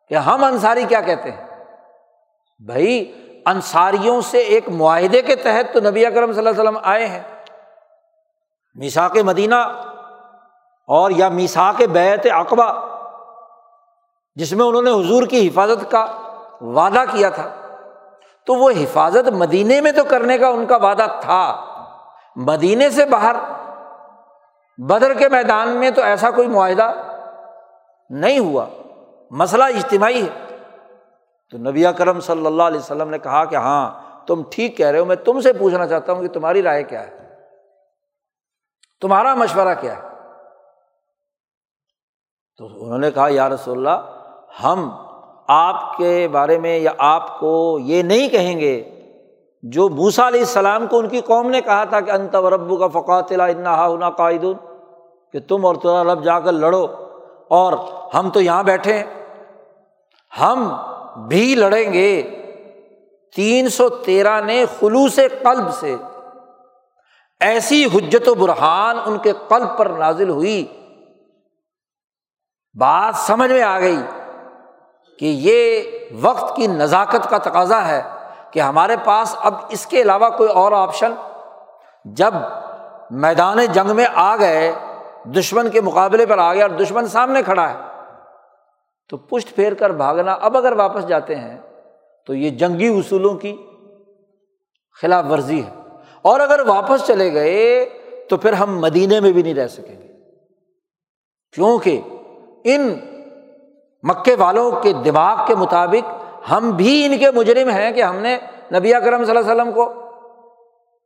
کہ 0.08 0.14
ہم 0.14 0.44
انصاری 0.44 0.84
کیا 0.88 1.00
کہتے 1.00 1.30
ہیں؟ 1.30 1.64
بھائی، 2.66 3.12
انصاریوں 3.46 4.20
سے 4.20 4.38
ایک 4.38 4.68
معاہدے 4.68 5.22
کے 5.22 5.36
تحت 5.36 5.74
تو 5.74 5.80
نبی 5.80 6.06
اکرم 6.06 6.32
صلی 6.32 6.38
اللہ 6.38 6.50
علیہ 6.50 6.60
وسلم 6.60 6.78
آئے 6.82 7.06
ہیں۔ 7.06 7.22
میساک 8.74 9.16
مدینہ 9.16 9.54
اور 10.86 11.10
یا 11.10 11.28
میساک 11.28 11.82
بیت 11.92 12.26
اقبا، 12.32 12.72
جس 14.34 14.52
میں 14.52 14.66
انہوں 14.66 14.82
نے 14.82 14.90
حضور 14.90 15.26
کی 15.26 15.48
حفاظت 15.48 15.90
کا 15.90 16.06
وعدہ 16.60 17.04
کیا 17.10 17.30
تھا۔ 17.30 17.59
تو 18.46 18.54
وہ 18.54 18.70
حفاظت 18.70 19.28
مدینے 19.28 19.80
میں 19.80 19.92
تو 19.92 20.04
کرنے 20.04 20.38
کا 20.38 20.48
ان 20.48 20.66
کا 20.66 20.76
وعدہ 20.76 21.06
تھا۔ 21.20 21.64
مدینے 22.36 22.90
سے 22.90 23.04
باہر، 23.04 23.36
بدر 24.78 25.14
کے 25.14 25.28
میدان 25.28 25.68
میں 25.68 25.90
تو 25.90 26.02
ایسا 26.02 26.30
کوئی 26.30 26.48
معاہدہ 26.48 26.92
نہیں 28.10 28.38
ہوا۔ 28.38 28.66
مسئلہ 29.30 29.64
اجتماعی 29.64 30.26
ہے۔ 30.26 30.56
تو 31.50 31.58
نبی 31.58 31.84
کرم 31.98 32.20
صلی 32.20 32.46
اللہ 32.46 32.62
علیہ 32.62 32.78
وسلم 32.78 33.10
نے 33.10 33.18
کہا 33.18 33.44
کہ 33.44 33.56
ہاں 33.56 34.10
تم 34.26 34.42
ٹھیک 34.50 34.76
کہہ 34.76 34.86
رہے 34.86 34.98
ہو، 34.98 35.04
میں 35.04 35.16
تم 35.16 35.40
سے 35.40 35.52
پوچھنا 35.52 35.86
چاہتا 35.86 36.12
ہوں 36.12 36.22
کہ 36.22 36.28
تمہاری 36.28 36.62
رائے 36.62 36.82
کیا 36.82 37.06
ہے؟ 37.06 37.36
تمہارا 39.00 39.34
مشورہ 39.34 39.74
کیا 39.80 39.96
ہے؟ 39.96 40.08
تو 42.56 42.84
انہوں 42.84 42.98
نے 42.98 43.10
کہا، 43.10 43.26
یا 43.30 43.48
رسول 43.48 43.86
اللہ، 43.86 44.22
ہم 44.64 45.09
آپ 45.52 45.96
کے 45.96 46.28
بارے 46.28 46.58
میں 46.58 46.78
یا 46.78 46.90
آپ 46.98 47.38
کو 47.38 47.78
یہ 47.82 48.02
نہیں 48.02 48.28
کہیں 48.28 48.60
گے 48.60 49.00
جو 49.62 49.88
موسا 49.88 50.28
علیہ 50.28 50.40
السلام 50.40 50.86
کو 50.86 50.98
ان 50.98 51.08
کی 51.08 51.20
قوم 51.20 51.50
نے 51.50 51.60
کہا 51.60 51.84
تھا 51.84 52.00
کہ 52.00 52.10
انت 52.10 52.34
و 52.34 52.50
ربو 52.50 52.76
کا 52.76 52.86
فقات 52.86 53.32
انا 53.32 54.10
قائد 54.10 54.44
کہ 55.32 55.40
تم 55.48 55.66
اور 55.66 55.74
تمہارا 55.74 56.14
رب 56.14 56.24
جا 56.24 56.40
کر 56.40 56.52
لڑو 56.52 56.86
اور 57.50 57.72
ہم 58.14 58.30
تو 58.30 58.40
یہاں 58.40 58.62
بیٹھے 58.62 58.94
ہیں۔ 58.94 59.04
ہم 60.40 60.76
بھی 61.28 61.54
لڑیں 61.54 61.92
گے۔ 61.92 62.22
تین 63.36 63.68
سو 63.68 63.88
تیرہ 63.88 64.40
نے 64.40 64.64
خلوص 64.80 65.16
قلب 65.16 65.74
سے 65.74 65.96
ایسی 67.40 67.84
حجت 67.84 68.28
و 68.28 68.34
برحان 68.34 68.96
ان 69.06 69.18
کے 69.18 69.32
قلب 69.48 69.78
پر 69.78 69.86
نازل 69.86 70.28
ہوئی۔ 70.28 70.66
بات 72.74 73.16
سمجھ 73.16 73.52
میں 73.52 73.62
آ 73.62 73.80
گئی۔ 73.80 73.98
کہ 75.20 75.26
یہ 75.26 75.82
وقت 76.20 76.56
کی 76.56 76.66
نزاکت 76.66 77.30
کا 77.30 77.38
تقاضا 77.38 77.88
ہے 77.88 78.02
کہ 78.50 78.60
ہمارے 78.60 78.96
پاس 79.04 79.36
اب 79.38 79.54
اس 79.68 79.86
کے 79.86 80.02
علاوہ 80.02 80.28
کوئی 80.28 80.48
اور 80.48 80.72
آپشن، 80.72 81.12
جب 82.04 82.34
میدان 83.10 83.66
جنگ 83.72 83.96
میں 83.96 84.06
آ 84.14 84.36
گئے، 84.36 84.72
دشمن 85.24 85.70
کے 85.70 85.80
مقابلے 85.80 86.26
پر 86.26 86.38
آ 86.38 86.54
گیا 86.54 86.64
اور 86.64 86.70
دشمن 86.70 87.06
سامنے 87.06 87.42
کھڑا 87.42 87.70
ہے، 87.70 87.74
تو 89.08 89.16
پشت 89.16 89.54
پھیر 89.54 89.74
کر 89.74 89.90
بھاگنا 89.90 90.32
اب 90.32 90.56
اگر 90.56 90.72
واپس 90.72 91.08
جاتے 91.08 91.36
ہیں 91.36 91.58
تو 92.26 92.34
یہ 92.34 92.50
جنگی 92.50 92.98
اصولوں 92.98 93.34
کی 93.34 93.56
خلاف 95.02 95.24
ورزی 95.30 95.64
ہے۔ 95.64 95.70
اور 96.22 96.40
اگر 96.40 96.60
واپس 96.66 97.06
چلے 97.06 97.32
گئے 97.32 97.84
تو 98.28 98.36
پھر 98.36 98.52
ہم 98.52 98.78
مدینے 98.78 99.20
میں 99.20 99.32
بھی 99.32 99.42
نہیں 99.42 99.54
رہ 99.54 99.68
سکیں 99.68 100.02
گے۔ 100.02 100.08
کیونکہ 101.52 102.00
ان 102.64 103.00
مکے 104.02 104.34
والوں 104.34 104.70
کے 104.82 104.92
دماغ 104.92 105.36
کے 105.46 105.54
مطابق 105.54 106.22
ہم 106.50 106.70
بھی 106.70 107.06
ان 107.06 107.18
کے 107.18 107.30
مجرم 107.30 107.68
ہیں 107.68 107.92
کہ 107.92 108.02
ہم 108.02 108.16
نے 108.16 108.38
نبی 108.74 108.92
کرم 108.92 109.24
صلی 109.24 109.36
اللہ 109.36 109.52
علیہ 109.52 109.62
وسلم 109.62 109.72
کو 109.72 109.94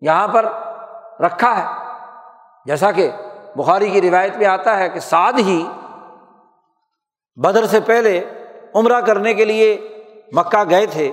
یہاں 0.00 0.28
پر 0.28 0.46
رکھا 1.20 1.58
ہے۔ 1.58 1.64
جیسا 2.66 2.90
کہ 2.90 3.10
بخاری 3.56 3.90
کی 3.90 4.00
روایت 4.00 4.36
میں 4.36 4.46
آتا 4.46 4.78
ہے 4.78 4.88
کہ 4.88 5.00
سعد 5.00 5.32
ہی 5.38 5.66
بدر 7.36 7.66
سے 7.66 7.80
پہلے 7.80 8.24
عمرہ 8.74 9.00
کرنے 9.00 9.34
کے 9.34 9.44
لیے 9.44 9.88
مکہ 10.32 10.70
گئے 10.70 10.86
تھے۔ 10.86 11.12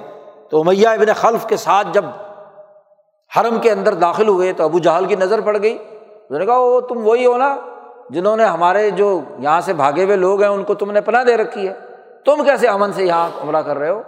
تو 0.49 0.63
میاں 0.63 0.93
ابن 0.93 1.13
خلف 1.15 1.45
کے 1.45 1.57
ساتھ 1.57 1.87
جب 1.91 2.05
حرم 3.37 3.59
کے 3.59 3.71
اندر 3.71 3.93
داخل 3.93 4.27
ہوئے 4.27 4.53
تو 4.53 4.63
ابو 4.63 4.79
جہل 4.79 5.05
کی 5.05 5.15
نظر 5.15 5.41
پڑ 5.41 5.57
گئی۔ 5.61 5.77
انہوں 5.81 6.39
نے 6.39 6.45
کہا 6.45 6.57
وہ 6.57 6.81
تم 6.81 7.07
وہی 7.07 7.25
ہو 7.25 7.37
نا؟ 7.37 7.57
جنہوں 8.11 8.37
نے 8.37 8.45
ہمارے 8.45 8.89
جو 8.89 9.21
یہاں 9.39 9.61
سے 9.61 9.73
بھاگے 9.73 10.03
ہوئے 10.03 10.15
لوگ 10.15 10.41
ہیں، 10.41 10.49
ان 10.49 10.63
کو 10.63 10.73
تم 10.73 10.91
نے 10.91 11.01
پناہ 11.01 11.23
دے 11.23 11.37
رکھی 11.37 11.67
ہے۔ 11.67 11.73
تم 12.25 12.43
کیسے 12.43 12.67
امن 12.67 12.93
سے 12.93 13.05
یہاں 13.05 13.29
عمرہ 13.43 13.61
کر 13.61 13.77
رہے 13.77 13.89
ہو؟ 13.89 14.01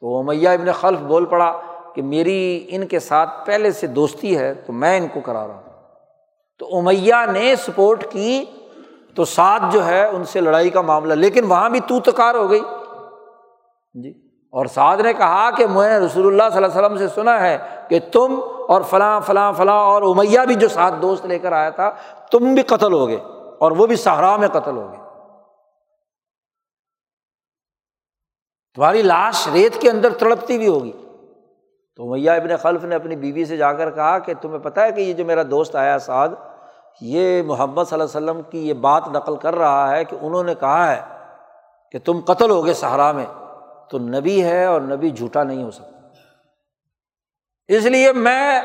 تو 0.00 0.22
میاں 0.22 0.54
ابن 0.54 0.72
خلف 0.72 0.98
بول 0.98 1.24
پڑا 1.24 1.52
کہ 1.94 2.02
میری 2.02 2.66
ان 2.68 2.86
کے 2.86 2.98
ساتھ 2.98 3.46
پہلے 3.46 3.70
سے 3.70 3.86
دوستی 3.86 4.38
ہے، 4.38 4.54
تو 4.54 4.72
میں 4.72 4.96
ان 4.96 5.08
کو 5.08 5.20
کرا 5.20 5.46
رہا 5.46 5.54
ہوں۔ 5.54 5.62
تو 6.58 6.78
امیہ 6.78 7.14
نے 7.32 7.56
سپورٹ 7.56 8.04
کی، 8.10 8.44
تو 9.14 9.24
ساتھ 9.24 9.62
جو 9.70 9.86
ہے، 9.86 10.06
ان 10.06 10.24
سے 10.24 10.40
لڑائی 10.40 10.70
کا 10.70 10.80
معاملہ، 10.80 11.14
لیکن 11.14 11.44
وہاں 11.44 11.70
بھی 11.70 11.80
تو 11.80 12.00
تکار 12.00 12.34
ہو 12.34 12.50
گئی۔ 12.50 12.60
جی۔ 13.94 14.10
اور 14.52 14.66
سعد 14.66 14.96
نے 14.96 15.12
کہا 15.12 15.50
کہ 15.50 15.66
میں 15.66 16.00
رسول 16.00 16.26
اللہ 16.26 16.42
صلی 16.52 16.64
اللہ 16.64 16.78
علیہ 16.78 16.86
وسلم 16.86 16.96
سے 16.96 17.08
سنا 17.08 17.40
ہے 17.40 17.58
کہ 17.88 17.98
تم 18.12 18.40
اور 18.68 18.82
فلاں 18.82 19.20
فلاں 19.20 19.52
فلاں، 19.52 19.84
اور 19.84 20.02
امیہ 20.02 20.40
بھی 20.46 20.54
جو 20.54 20.68
ساتھ 20.68 20.94
دوست 21.02 21.26
لے 21.26 21.38
کر 21.38 21.52
آیا 21.52 21.70
تھا 21.70 21.90
تم 22.30 22.54
بھی 22.54 22.62
قتل 22.62 22.92
ہو 22.92 23.08
گئے 23.08 23.18
اور 23.58 23.70
وہ 23.70 23.86
بھی 23.86 23.96
صحرا 23.96 24.36
میں 24.36 24.48
قتل 24.48 24.76
ہو 24.76 24.88
گئے 24.88 24.98
تمہاری 28.74 29.02
لاش 29.02 29.48
ریت 29.48 29.80
کے 29.80 29.90
اندر 29.90 30.14
تڑپتی 30.14 30.58
بھی 30.58 30.68
ہوگی۔ 30.68 30.92
تو 31.96 32.10
میاں 32.10 32.36
ابن 32.36 32.56
خلف 32.56 32.84
نے 32.84 32.94
اپنی 32.94 33.16
بیوی 33.16 33.44
سے 33.44 33.56
جا 33.56 33.72
کر 33.72 33.90
کہا 33.90 34.18
کہ 34.18 34.34
تمہیں 34.40 34.58
پتہ 34.58 34.80
ہے 34.80 34.92
کہ 34.92 35.00
یہ 35.00 35.12
جو 35.12 35.24
میرا 35.24 35.42
دوست 35.50 35.76
آیا 35.76 35.98
سعد، 35.98 36.28
یہ 37.00 37.42
محمد 37.42 37.84
صلی 37.84 38.00
اللہ 38.00 38.18
علیہ 38.18 38.30
وسلم 38.30 38.50
کی 38.50 38.68
یہ 38.68 38.74
بات 38.74 39.08
نقل 39.08 39.36
کر 39.36 39.54
رہا 39.54 39.96
ہے 39.96 40.04
کہ 40.04 40.16
انہوں 40.20 40.44
نے 40.44 40.54
کہا 40.54 40.92
ہے 40.92 41.02
کہ 41.92 41.98
تم 41.98 42.20
قتل 42.26 42.50
ہو 42.50 42.64
گئے 42.64 42.74
صحرا 42.74 43.12
میں، 43.12 43.26
تو 43.90 43.98
نبی 43.98 44.44
ہے 44.44 44.64
اور 44.64 44.80
نبی 44.80 45.10
جھوٹا 45.10 45.42
نہیں 45.42 45.62
ہو 45.62 45.70
سکتا۔ 45.70 45.98
اس 47.68 47.84
لیے 47.84 48.12
میں 48.12 48.60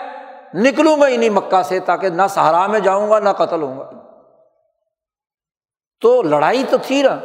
نکلوں 0.54 1.02
گا 1.02 1.06
انہیں 1.06 1.30
مکہ 1.30 1.62
سے 1.62 1.80
تاکہ 1.80 2.10
نہ 2.10 2.22
سہارا 2.30 2.68
میں 2.68 2.80
جاؤں 2.80 3.10
گا، 3.10 3.20
نہ 3.20 3.30
قتل 3.30 3.62
ہوں 3.62 3.80
گا۔ 3.80 3.92
تو 6.02 6.22
لڑائی 6.22 6.64
تو 6.70 6.78
تھی 6.78 7.02
نا۔ 7.02 7.20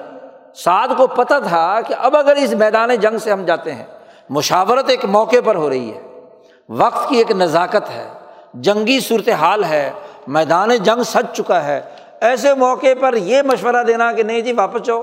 سعد 0.54 0.88
کو 0.96 1.06
پتہ 1.06 1.34
تھا 1.48 1.80
کہ 1.80 1.94
اب 1.98 2.16
اگر 2.16 2.36
اس 2.36 2.52
میدان 2.52 2.96
جنگ 2.96 3.18
سے 3.18 3.32
ہم 3.32 3.44
جاتے 3.44 3.74
ہیں، 3.74 3.86
مشاورت 4.30 4.88
ایک 4.88 5.04
موقع 5.04 5.36
پر 5.44 5.54
ہو 5.54 5.70
رہی 5.70 5.94
ہے۔ 5.94 6.20
وقت 6.68 7.08
کی 7.08 7.16
ایک 7.16 7.30
نزاکت 7.30 7.90
ہے۔ 7.90 8.08
جنگی 8.54 9.00
صورت 9.00 9.28
حال 9.28 9.64
ہے۔ 9.64 9.92
میدان 10.26 10.76
جنگ 10.76 11.02
سج 11.02 11.36
چکا 11.36 11.64
ہے۔ 11.64 11.80
ایسے 12.20 12.54
موقع 12.54 12.86
پر 13.00 13.14
یہ 13.14 13.42
مشورہ 13.42 13.82
دینا 13.82 14.12
کہ 14.12 14.22
نہیں 14.22 14.40
جی 14.40 14.52
واپس 14.52 14.82
جاؤ۔ 14.82 15.02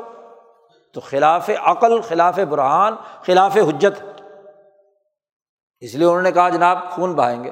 تو 0.94 1.00
خلاف 1.00 1.50
عقل، 1.64 2.02
خلاف 2.02 2.40
برحان 2.40 2.96
خلاف 3.26 3.58
حجت۔ 3.58 4.22
اس 5.80 5.96
لیے 5.96 6.08
انہوں 6.08 6.22
نے 6.22 6.32
کہا 6.32 6.50
جناب، 6.50 6.92
خون 6.92 7.14
بہائیں 7.14 7.44
گے۔ 7.44 7.52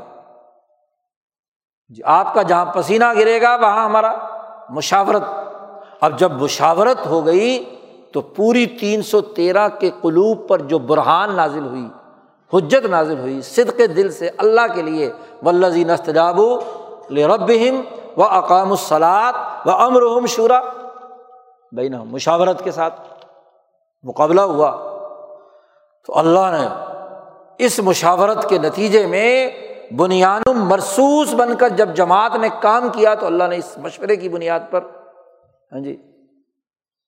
جی، 1.89 2.01
آپ 2.05 2.33
کا 2.33 2.41
جہاں 2.41 2.65
پسینہ 2.65 3.05
گرے 3.17 3.41
گا، 3.41 3.55
وہاں 3.55 3.85
ہمارا 3.85 4.13
مشاورت۔ 4.69 5.23
اب 6.01 6.19
جب 6.19 6.31
مشاورت 6.31 7.05
ہو 7.05 7.25
گئی، 7.25 7.75
تو 8.11 8.21
پوری 8.21 8.65
تین 8.65 9.01
سو 9.01 9.21
تیرہ 9.21 9.67
کے 9.67 9.91
قلوب 10.01 10.47
پر 10.47 10.59
جو 10.59 10.79
برہان 10.79 11.35
نازل 11.35 11.65
ہوئی، 11.65 11.87
حجت 12.53 12.85
نازل 12.85 13.19
ہوئی، 13.19 13.41
صدق 13.41 13.77
دل 13.77 14.11
سے 14.11 14.29
اللہ 14.37 14.73
کے 14.75 14.81
لیے 14.81 15.11
ولزی 15.45 15.83
نستجاب 15.83 16.39
رب 17.09 17.51
و 18.17 18.23
اقام 18.23 18.71
الصلاط 18.71 19.67
و 19.67 19.71
امرحم 19.71 20.25
شورا 20.25 20.61
بین 21.71 21.95
مشاورت 22.05 22.63
کے 22.63 22.71
ساتھ 22.71 23.01
مقابلہ 24.03 24.41
ہوا۔ 24.41 24.71
تو 26.07 26.19
اللہ 26.19 26.39
نے 26.39 26.67
اس 27.57 27.79
مشاورت 27.79 28.49
کے 28.49 28.57
نتیجے 28.57 29.05
میں 29.05 29.49
بنیاد 29.97 30.47
مرسوس 30.47 31.33
بن 31.33 31.55
کر 31.55 31.69
جب 31.69 31.89
جماعت 31.95 32.35
نے 32.35 32.49
کام 32.61 32.89
کیا 32.89 33.15
تو 33.15 33.25
اللہ 33.25 33.43
نے 33.43 33.55
اس 33.55 33.77
مشورے 33.77 34.15
کی 34.15 34.29
بنیاد 34.29 34.59
پر۔ 34.71 34.81
ہاں 35.71 35.79
جی۔ 35.79 35.95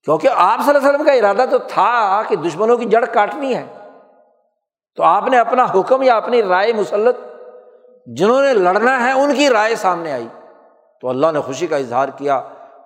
کیونکہ 0.05 0.29
آپ 0.35 0.59
صلی 0.65 0.75
اللہ 0.75 0.89
علیہ 0.89 0.89
وسلم 0.89 1.05
کا 1.05 1.11
ارادہ 1.11 1.49
تو 1.51 1.57
تھا 1.57 2.21
کہ 2.27 2.35
دشمنوں 2.35 2.77
کی 2.77 2.85
جڑ 2.85 3.05
کاٹنی 3.05 3.55
ہے۔ 3.55 3.65
تو 4.95 5.03
آپ 5.03 5.27
نے 5.27 5.37
اپنا 5.37 5.63
حکم 5.63 6.01
یا 6.01 6.17
اپنی 6.17 6.43
رائے 6.43 6.73
مسلط، 6.73 7.15
جنہوں 8.07 8.41
نے 8.41 8.53
لڑنا 8.53 9.07
ہے، 9.07 9.11
ان 9.11 9.35
کی 9.35 9.49
رائے 9.49 9.75
سامنے 9.75 10.11
آئی۔ 10.11 10.27
تو 11.01 11.09
اللہ 11.09 11.27
نے 11.33 11.39
خوشی 11.39 11.67
کا 11.67 11.77
اظہار 11.77 12.09
کیا 12.09 12.41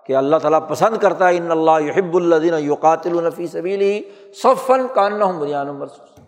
کہ 0.05 0.15
اللہ 0.15 0.38
تعالیٰ 0.38 0.67
پسند 0.67 0.97
کرتا 0.97 1.27
ہے، 1.27 1.38
ان 1.38 1.51
اللہ 1.51 1.81
یحب 1.81 2.15
الدین 2.15 2.53
یوقاتل 2.59 3.17
النفی 3.17 3.47
سبیلی 3.47 4.01
صفن 4.43 4.88
کان 4.93 5.19
بنیاد 5.19 5.65
مرسوس۔ 5.65 6.19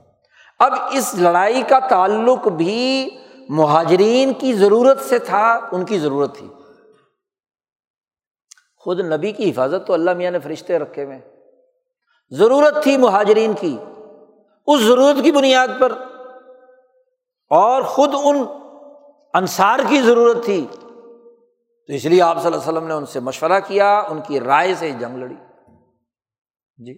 اب 0.60 0.74
اس 0.92 1.16
لڑائی 1.16 1.62
کا 1.62 1.80
تعلق 1.80 2.48
بھی 2.48 3.10
مہاجرین 3.54 4.34
کی 4.34 4.54
ضرورت 4.54 5.02
سے 5.02 5.20
تھا، 5.20 5.60
ان 5.72 5.86
کی 5.86 6.00
ضرورت 6.00 6.38
تھی۔ 6.38 6.48
خود 8.78 9.00
نبی 9.00 9.32
کی 9.32 9.52
حفاظت 9.52 9.88
تو 9.88 9.94
اللہ 9.94 10.14
میاں 10.14 10.32
نے 10.32 10.40
فرشتے 10.40 10.80
رکھے 10.80 11.04
ہوئے 11.04 11.20
ضرورت 12.30 12.84
تھی 12.84 12.98
مہاجرین 12.98 13.54
کی، 13.54 13.78
اس 14.68 14.82
ضرورت 14.82 15.24
کی 15.24 15.32
بنیاد 15.32 15.68
پر۔ 15.80 15.92
اور 17.50 17.82
خود 17.82 18.10
ان 18.24 18.44
انصار 19.34 19.80
کی 19.90 20.02
ضرورت 20.02 20.46
تھی۔ 20.46 20.68
تو 21.88 21.94
اس 21.94 22.06
لیے 22.06 22.22
آپ 22.22 22.42
صلی 22.42 22.46
اللہ 22.46 22.60
علیہ 22.60 22.72
وسلم 22.72 22.88
نے 22.88 22.94
ان 22.94 23.06
سے 23.06 23.20
مشورہ 23.20 23.60
کیا، 23.68 24.00
ان 24.00 24.20
کی 24.28 24.40
رائے 24.40 24.76
سے 24.76 24.92
جنگ 24.92 25.18
لڑی۔ 25.18 25.36
جی۔ 26.78 26.98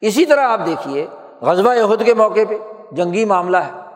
اسی 0.00 0.26
طرح 0.26 0.40
آپ 0.40 0.60
دیکھیے 0.66 1.06
غزبہ 1.40 1.74
یہود 1.74 2.04
کے 2.04 2.14
موقع 2.14 2.40
پہ 2.48 2.58
جنگی 2.92 3.24
معاملہ 3.24 3.56
ہے۔ 3.56 3.89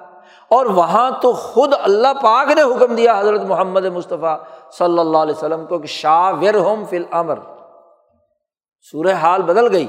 اور 0.54 0.66
وہاں 0.66 1.10
تو 1.22 1.32
خود 1.32 1.74
اللہ 1.78 2.14
پاک 2.22 2.48
نے 2.48 2.62
حکم 2.62 2.94
دیا 2.94 3.18
حضرت 3.18 3.40
محمد 3.40 3.84
مصطفیٰ 3.84 4.36
صلی 4.78 4.98
اللہ 4.98 5.18
علیہ 5.18 5.34
وسلم 5.34 5.66
کو 5.66 5.78
کہ 5.78 5.86
شاہ 5.86 6.32
ور 6.40 6.54
ہوم 6.54 6.84
فل 6.84 7.04
امر 7.10 7.38
سورہ 8.90 9.12
حال 9.12 9.42
بدل 9.42 9.72
گئی 9.72 9.86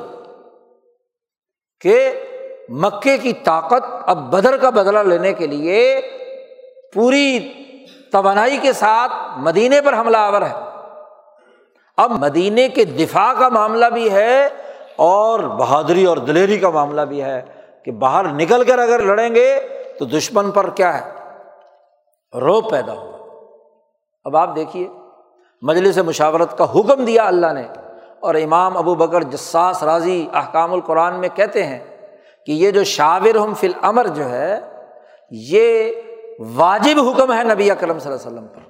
کہ 1.82 2.22
مکے 2.70 3.18
کی 3.18 3.34
طاقت 3.34 3.84
اب 4.06 4.18
بدر 4.18 4.58
کا 4.58 4.70
بدلا 4.70 5.02
لینے 5.04 5.34
کے 5.34 5.48
لیے 5.48 6.02
پوری 6.94 7.40
توانائی 8.12 8.58
کے 8.58 8.74
ساتھ 8.74 9.12
مدینے 9.38 9.82
پر 9.82 10.00
حملہ 10.00 10.18
آور 10.18 10.42
ہے۔ 10.42 10.54
اب 11.98 12.12
مدینے 12.12 12.70
کے 12.70 12.86
دفاع 12.86 13.34
کا 13.34 13.50
معاملہ 13.50 13.86
بھی 13.86 14.12
ہے 14.12 14.50
اور 14.96 15.40
بہادری 15.40 16.06
اور 16.06 16.18
دلیری 16.18 16.60
کا 16.60 16.70
معاملہ 16.70 17.02
بھی 17.02 17.22
ہے 17.22 17.42
کہ 17.86 17.92
باہر 17.92 18.26
نکل 18.26 18.64
کر 18.64 18.80
اگر 18.80 19.04
لڑیں 19.04 19.36
گے 19.36 19.60
تو 20.00 20.06
دشمن 20.06 20.52
پر 20.52 20.70
کیا 20.70 21.06
ہے؟ 21.06 21.12
رو 22.40 22.62
پیدا 22.62 22.94
ہوا 22.94 23.18
اب 24.24 24.38
آپ 24.38 24.56
دیکھیے، 24.56 24.88
مجلس 25.62 25.98
مشاورت 25.98 26.58
کا 26.58 26.64
حکم 26.64 27.06
دیا 27.06 27.28
اللہ 27.28 27.54
نے۔ 27.54 27.68
اور 28.20 28.36
امام 28.36 28.78
ابو 28.78 28.96
بکر 28.96 29.24
جساس 29.24 29.84
راضی 29.84 30.28
احکام 30.34 30.74
القرآن 30.74 31.20
میں 31.20 31.30
کہتے 31.36 31.64
ہیں 31.64 31.80
کہ 32.46 32.52
یہ 32.52 32.72
جو 32.72 32.84
شاور 32.84 33.36
ہم 33.36 33.54
فل 33.54 33.72
امر 33.82 34.08
جو 34.08 34.30
ہے، 34.30 34.60
یہ 35.32 35.92
واجب 36.40 37.00
حکم 37.00 37.34
ہے 37.34 37.44
نبی 37.44 37.72
اکرم 37.72 38.00
صلی 38.00 38.12
اللہ 38.12 38.28
علیہ 38.28 38.38
وسلم 38.38 38.48
پر۔ 38.48 38.62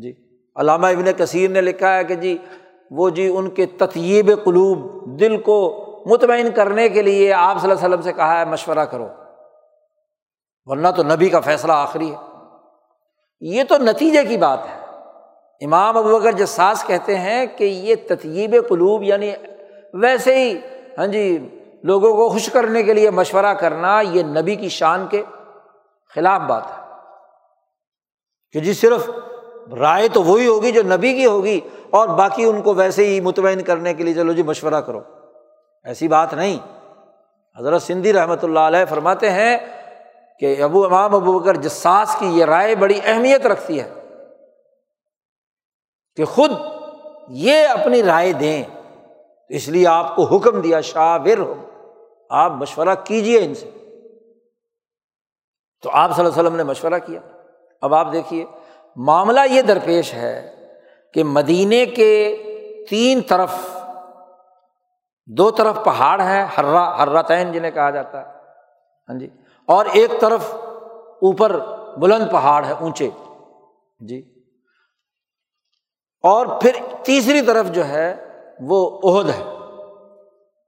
جی 0.00 0.12
علامہ 0.56 0.86
ابن 0.86 1.04
کثیر 1.16 1.50
نے 1.50 1.60
لکھا 1.60 1.96
ہے 1.96 2.04
کہ 2.04 2.14
جی 2.14 2.38
وہ 2.90 3.10
جی 3.10 3.28
ان 3.28 3.50
کے 3.50 3.66
تطیب 3.66 4.30
قلوب 4.44 4.78
دل 5.20 5.40
کو 5.40 5.84
مطمئن 6.06 6.50
کرنے 6.50 6.88
کے 6.88 7.02
لیے 7.02 7.32
آپ 7.32 7.60
صلی 7.60 7.70
اللہ 7.70 7.80
علیہ 7.80 7.88
وسلم 7.88 8.02
سے 8.02 8.12
کہا 8.12 8.40
ہے، 8.40 8.44
مشورہ 8.44 8.84
کرو۔ 8.84 9.08
ورنہ 10.66 10.88
تو 10.96 11.02
نبی 11.02 11.28
کا 11.28 11.40
فیصلہ 11.40 11.72
آخری 11.72 12.14
ہے۔ 12.14 12.16
یہ 13.40 13.64
تو 13.68 13.78
نتیجے 13.78 14.24
کی 14.24 14.36
بات 14.36 14.58
ہے۔ 14.66 14.84
امام 15.64 15.96
ابو 15.96 16.16
اگر 16.16 16.32
جساس 16.32 16.84
کہتے 16.86 17.18
ہیں 17.18 17.46
کہ 17.46 17.64
یہ 17.64 17.94
تطیب 18.08 18.56
قلوب 18.68 19.02
یعنی 19.02 19.32
ویسے 19.94 20.34
ہی 20.34 20.58
ہاں 20.98 21.06
جی 21.06 21.48
لوگوں 21.84 22.16
کو 22.16 22.28
خوش 22.28 22.50
کرنے 22.52 22.82
کے 22.82 22.94
لیے 22.94 23.10
مشورہ 23.10 23.54
کرنا 23.54 24.00
یہ 24.00 24.22
نبی 24.22 24.54
کی 24.54 24.68
شان 24.68 25.06
کے 25.06 25.22
خلاف 26.14 26.40
بات 26.40 26.62
ہے۔ 26.66 26.84
کہ 28.52 28.60
جی 28.60 28.72
صرف 28.72 29.10
رائے 29.78 30.08
تو 30.08 30.22
وہی 30.22 30.46
ہوگی 30.46 30.72
جو 30.72 30.82
نبی 30.82 31.14
کی 31.14 31.26
ہوگی 31.26 31.60
اور 31.90 32.08
باقی 32.08 32.44
ان 32.44 32.62
کو 32.62 32.74
ویسے 32.74 33.06
ہی 33.06 33.20
مطمئن 33.20 33.62
کرنے 33.62 33.94
کے 33.94 34.04
لیے 34.04 34.14
چلو 34.14 34.32
جی 34.32 34.42
مشورہ 34.42 34.80
کرو۔ 34.80 35.00
ایسی 35.84 36.08
بات 36.08 36.34
نہیں۔ 36.34 36.58
حضرت 37.58 37.82
سندھی 37.82 38.12
رحمۃ 38.12 38.42
اللہ 38.42 38.58
علیہ 38.58 38.84
فرماتے 38.84 39.30
ہیں 39.30 39.58
کہ 40.40 40.62
ابو 40.62 40.84
امام 40.84 41.14
ابو 41.14 41.38
بکر 41.38 41.56
جساس 41.56 42.16
کی 42.18 42.26
یہ 42.26 42.44
رائے 42.44 42.74
بڑی 42.74 43.00
اہمیت 43.04 43.46
رکھتی 43.46 43.80
ہے 43.80 43.90
کہ 46.16 46.24
خود 46.24 46.50
یہ 47.28 47.68
اپنی 47.68 48.02
رائے 48.02 48.32
دیں 48.32 48.64
اس 49.48 49.68
لیے 49.68 49.86
آپ 49.86 50.16
کو 50.16 50.24
حکم 50.24 50.60
دیا 50.60 50.80
شاہ 50.80 51.18
ور 51.24 51.38
ہو۔ 51.38 51.54
آپ 52.30 52.50
مشورہ 52.50 52.94
کیجیے 53.04 53.44
ان 53.44 53.54
سے۔ 53.54 53.70
تو 55.82 55.90
آپ 55.92 56.16
صلی 56.16 56.24
اللہ 56.24 56.34
علیہ 56.34 56.42
وسلم 56.42 56.56
نے 56.56 56.62
مشورہ 56.62 56.98
کیا۔ 57.06 57.20
اب 57.82 57.94
آپ 57.94 58.12
دیکھیے، 58.12 58.44
معاملہ 58.96 59.40
یہ 59.50 59.62
درپیش 59.62 60.14
ہے 60.14 60.66
کہ 61.14 61.24
مدینے 61.24 61.86
کے 61.86 62.36
تین 62.90 63.20
طرف، 63.20 63.54
دو 65.26 65.50
طرف 65.50 65.84
پہاڑ 65.84 66.20
ہیں 66.20 66.46
ہررا 66.58 67.02
ہررا 67.02 67.22
تعین 67.22 67.52
جنہیں 67.52 67.70
کہا 67.70 67.90
جاتا 67.90 68.20
ہے۔ 68.20 68.32
ہاں 69.08 69.18
جی۔ 69.18 69.30
اور 69.66 69.86
ایک 69.92 70.20
طرف 70.20 70.54
اوپر 71.22 71.60
بلند 71.98 72.30
پہاڑ 72.32 72.64
ہے 72.64 72.72
اونچے۔ 72.72 73.10
جی۔ 74.00 74.34
اور 76.22 76.46
پھر 76.46 76.76
تیسری 77.04 77.42
طرف 77.42 77.66
جو 77.66 77.88
ہے 77.88 78.28
وہ 78.60 79.00
عہد 79.04 79.28
ہے، 79.28 79.58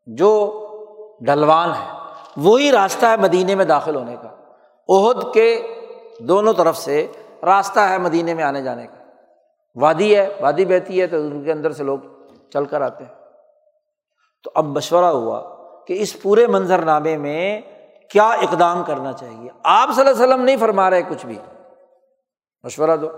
جو 0.07 0.63
ڈلوان 1.21 1.71
ہے۔ 1.71 1.99
وہی 2.37 2.73
راستہ 2.73 3.07
ہے 3.07 3.17
مدینے 3.17 3.55
میں 3.55 3.65
داخل 3.65 3.97
ہونے 3.97 4.17
کا۔ 4.23 4.29
عہد 4.89 5.35
کے 5.35 5.63
دونوں 6.19 6.53
طرف 6.53 6.77
سے 6.77 7.07
راستہ 7.43 7.81
ہے 7.81 7.99
مدینے 7.99 8.35
میں 8.35 8.45
آنے 8.45 8.63
جانے 8.63 8.87
کا۔ 8.87 9.05
وادی 9.75 10.17
ہے، 10.17 10.29
وادی 10.41 10.65
بہتی 10.65 11.01
ہے 11.01 11.07
تو 11.07 11.17
ان 11.17 11.45
کے 11.45 11.53
اندر 11.53 11.71
سے 11.71 11.85
لوگ 11.85 11.99
چل 12.53 12.65
کر 12.65 12.81
آتے 12.81 13.05
ہیں۔ 13.05 13.15
تو 14.45 14.51
اب 14.55 14.65
مشورہ 14.65 15.05
ہوا 15.05 15.43
کہ 15.87 16.03
اس 16.03 16.23
پورے 16.23 16.47
منظر 16.47 16.79
نامے 16.79 17.17
میں 17.17 17.61
کیا 18.11 18.29
اقدام 18.29 18.85
کرنا 18.85 19.13
چاہیے؟ 19.13 19.51
آپ 19.65 19.89
صلی 19.95 20.09
اللہ 20.09 20.15
علیہ 20.15 20.25
وسلم 20.25 20.45
نہیں 20.45 20.57
فرما 20.57 20.91
رہے 20.91 21.03
کچھ 21.03 21.27
بھی۔ 21.27 21.39
مشورہ 22.63 22.97
دو۔ 22.97 23.09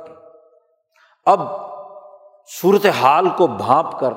اب 1.26 1.40
صورت 2.60 2.86
حال 2.86 3.28
کو 3.28 3.46
بھانپ 3.46 4.00
کر، 4.00 4.10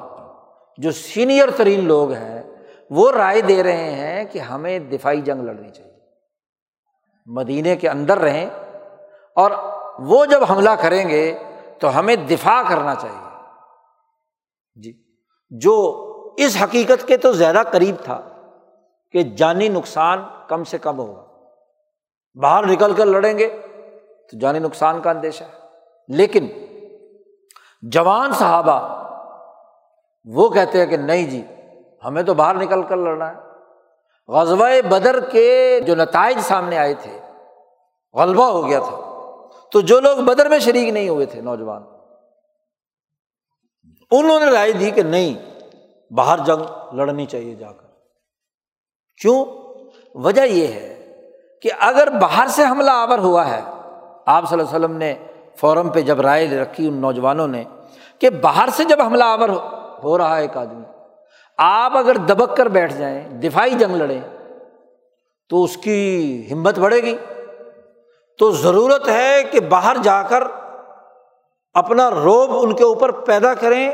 جو 0.77 0.91
سینئر 0.91 1.49
ترین 1.51 1.85
لوگ 1.85 2.11
ہیں، 2.11 2.43
وہ 2.89 3.11
رائے 3.11 3.41
دے 3.41 3.63
رہے 3.63 3.91
ہیں 3.91 4.25
کہ 4.25 4.39
ہمیں 4.39 4.79
دفاعی 4.79 5.21
جنگ 5.21 5.41
لڑنی 5.41 5.69
چاہیے۔ 5.69 5.91
مدینے 7.25 7.75
کے 7.75 7.89
اندر 7.89 8.17
رہیں 8.19 8.49
اور 9.35 9.51
وہ 9.99 10.25
جب 10.25 10.51
حملہ 10.51 10.69
کریں 10.69 11.09
گے 11.09 11.37
تو 11.79 11.99
ہمیں 11.99 12.15
دفاع 12.15 12.63
کرنا 12.69 12.95
چاہیے۔ 12.95 13.27
جی۔ 14.75 15.03
جو 15.49 15.91
اس 16.37 16.57
حقیقت 16.63 17.07
کے 17.07 17.17
تو 17.17 17.31
زیادہ 17.31 17.61
قریب 17.71 17.95
تھا۔ 18.03 18.30
کہ 19.11 19.23
جانی 19.23 19.69
نقصان 19.69 20.23
کم 20.47 20.63
سے 20.63 20.77
کم 20.77 20.99
ہوگا۔ 20.99 21.25
باہر 22.35 22.67
نکل 22.67 22.93
کر 22.93 23.05
لڑیں 23.05 23.37
گے 23.37 23.57
تو 24.31 24.39
جانی 24.39 24.59
نقصان 24.59 25.01
کا 25.01 25.09
اندیشہ 25.09 25.43
ہے۔ 25.43 25.59
لیکن 26.07 26.47
جوان 27.81 28.33
صحابہ 28.33 29.01
وہ 30.25 30.49
کہتے 30.49 30.79
ہیں 30.79 30.85
کہ 30.85 30.97
نہیں 30.97 31.29
جی 31.29 31.45
ہمیں 32.05 32.23
تو 32.23 32.33
باہر 32.33 32.55
نکل 32.55 32.83
کر 32.83 32.97
لڑنا 32.97 33.31
ہے۔ 33.31 33.35
غزوہ 34.27 34.81
بدر 34.89 35.29
کے 35.29 35.79
جو 35.87 35.95
نتائج 35.95 36.39
سامنے 36.39 36.77
آئے 36.77 36.93
تھے، 36.93 37.19
غلبہ 38.13 38.45
ہو 38.45 38.67
گیا 38.67 38.79
تھا۔ 38.79 38.97
تو 39.71 39.81
جو 39.81 39.99
لوگ 39.99 40.17
بدر 40.17 40.49
میں 40.49 40.59
شریک 40.59 40.89
نہیں 40.89 41.09
ہوئے 41.09 41.25
تھے 41.25 41.41
نوجوان، 41.41 41.83
انہوں 44.11 44.39
نے 44.39 44.45
رائے 44.45 44.71
دی 44.71 44.91
کہ 44.91 45.03
نہیں، 45.03 45.59
باہر 46.13 46.37
جنگ 46.37 46.93
لڑنی 46.93 47.25
چاہیے 47.25 47.55
جا 47.55 47.71
کر۔ 47.71 47.90
کیوں؟ 49.21 49.45
وجہ 50.15 50.41
یہ 50.41 50.67
ہے 50.67 50.87
کہ 51.61 51.69
اگر 51.79 52.09
باہر 52.09 52.47
سے 52.47 52.63
حملہ 52.63 52.91
آور 52.91 53.19
ہوا 53.19 53.49
ہے، 53.49 53.61
آپ 54.25 54.49
صلی 54.49 54.59
اللہ 54.59 54.69
علیہ 54.69 54.85
وسلم 54.85 54.97
نے 54.97 55.13
فورم 55.55 55.89
پہ 55.89 56.01
جب 56.01 56.21
رائے 56.21 56.47
رکھی 56.57 56.87
ان 56.87 56.93
نوجوانوں 56.93 57.47
نے 57.47 57.63
کہ 58.21 58.29
باہر 58.29 58.69
سے 58.73 58.83
جب 58.83 59.01
حملہ 59.01 59.23
آور 59.23 59.49
ہو 60.03 60.17
رہا 60.17 60.35
ہے 60.35 60.41
ایک 60.41 60.57
آدمی، 60.57 60.83
آپ 61.57 61.97
اگر 61.97 62.17
دبک 62.17 62.55
کر 62.57 62.67
بیٹھ 62.67 62.93
جائیں، 62.93 63.27
دفاعی 63.29 63.69
جنگ 63.69 63.95
لڑیں، 63.95 64.19
تو 65.49 65.63
اس 65.63 65.77
کی 65.77 66.47
ہمت 66.51 66.79
بڑھے 66.79 67.01
گی۔ 67.03 67.15
تو 68.39 68.51
ضرورت 68.51 69.07
ہے 69.07 69.43
کہ 69.51 69.59
باہر 69.59 69.97
جا 70.03 70.21
کر 70.23 70.43
اپنا 71.73 72.09
روب 72.11 72.51
ان 72.61 72.75
کے 72.75 72.83
اوپر 72.83 73.11
پیدا 73.11 73.53
کریں 73.53 73.89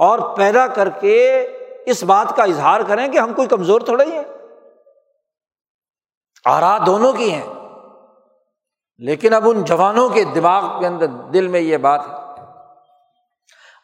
اور 0.00 0.18
پیدا 0.36 0.66
کر 0.66 0.88
کے 0.88 1.46
اس 1.86 2.04
بات 2.04 2.36
کا 2.36 2.42
اظہار 2.42 2.80
کریں 2.86 3.08
کہ 3.08 3.18
ہم 3.18 3.34
کوئی 3.34 3.48
کمزور 3.48 3.80
تھوڑے 3.80 4.04
ہی 4.04 4.12
ہیں۔ 4.12 4.24
آرا 6.44 6.78
دونوں 6.86 7.12
کی 7.12 7.32
ہیں۔ 7.32 7.46
لیکن 8.98 9.34
اب 9.34 9.48
ان 9.48 9.64
جوانوں 9.64 10.08
کے 10.08 10.24
دماغ 10.24 10.80
کے 10.80 10.86
اندر 10.86 11.06
دل 11.06 11.48
میں 11.48 11.60
یہ 11.60 11.76
بات 11.76 12.00
ہے۔ 12.08 12.14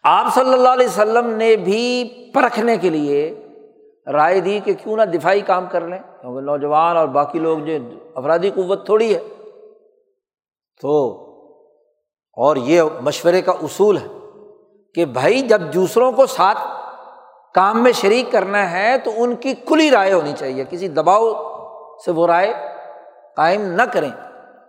آپ 0.02 0.34
صلی 0.34 0.52
اللہ 0.52 0.68
علیہ 0.68 0.86
وسلم 0.86 1.30
نے 1.30 1.56
بھی 1.56 2.10
پرکھنے 2.34 2.76
کے 2.76 2.90
لیے 2.90 3.48
رائے 4.12 4.40
دی 4.40 4.60
کہ 4.64 4.74
کیوں 4.74 4.96
نہ 4.96 5.02
دفاعی 5.02 5.40
کام 5.40 5.66
کر 5.66 5.80
لیں۔ 5.80 5.98
کیونکہ 6.20 6.40
نوجوان 6.40 6.96
اور 6.96 7.08
باقی 7.08 7.38
لوگ 7.38 7.58
جو 7.58 7.72
افرادی 8.14 8.50
قوت 8.50 8.86
تھوڑی 8.86 9.16
ہے۔ 9.16 9.20
تو 10.82 11.24
اور 12.32 12.56
یہ 12.56 12.82
مشورے 13.00 13.42
کا 13.42 13.52
اصول 13.52 13.98
ہے 13.98 14.06
کہ 14.94 15.04
بھائی 15.04 15.40
جب 15.40 15.60
دوسروں 15.60 16.12
کو 16.12 16.26
ساتھ 16.26 16.58
کام 17.58 17.82
میں 17.82 17.92
شریک 17.92 18.32
کرنا 18.32 18.70
ہے 18.70 18.98
تو 19.04 19.10
ان 19.16 19.36
کی 19.36 19.54
کھلی 19.54 19.90
رائے 19.90 20.12
ہونی 20.12 20.32
چاہیے۔ 20.38 20.64
کسی 20.70 20.88
دباؤ 20.88 21.32
سے 22.04 22.10
وہ 22.10 22.26
رائے 22.26 22.54
قائم 23.36 23.62
نہ 23.62 23.82
کریں۔ 23.82 24.10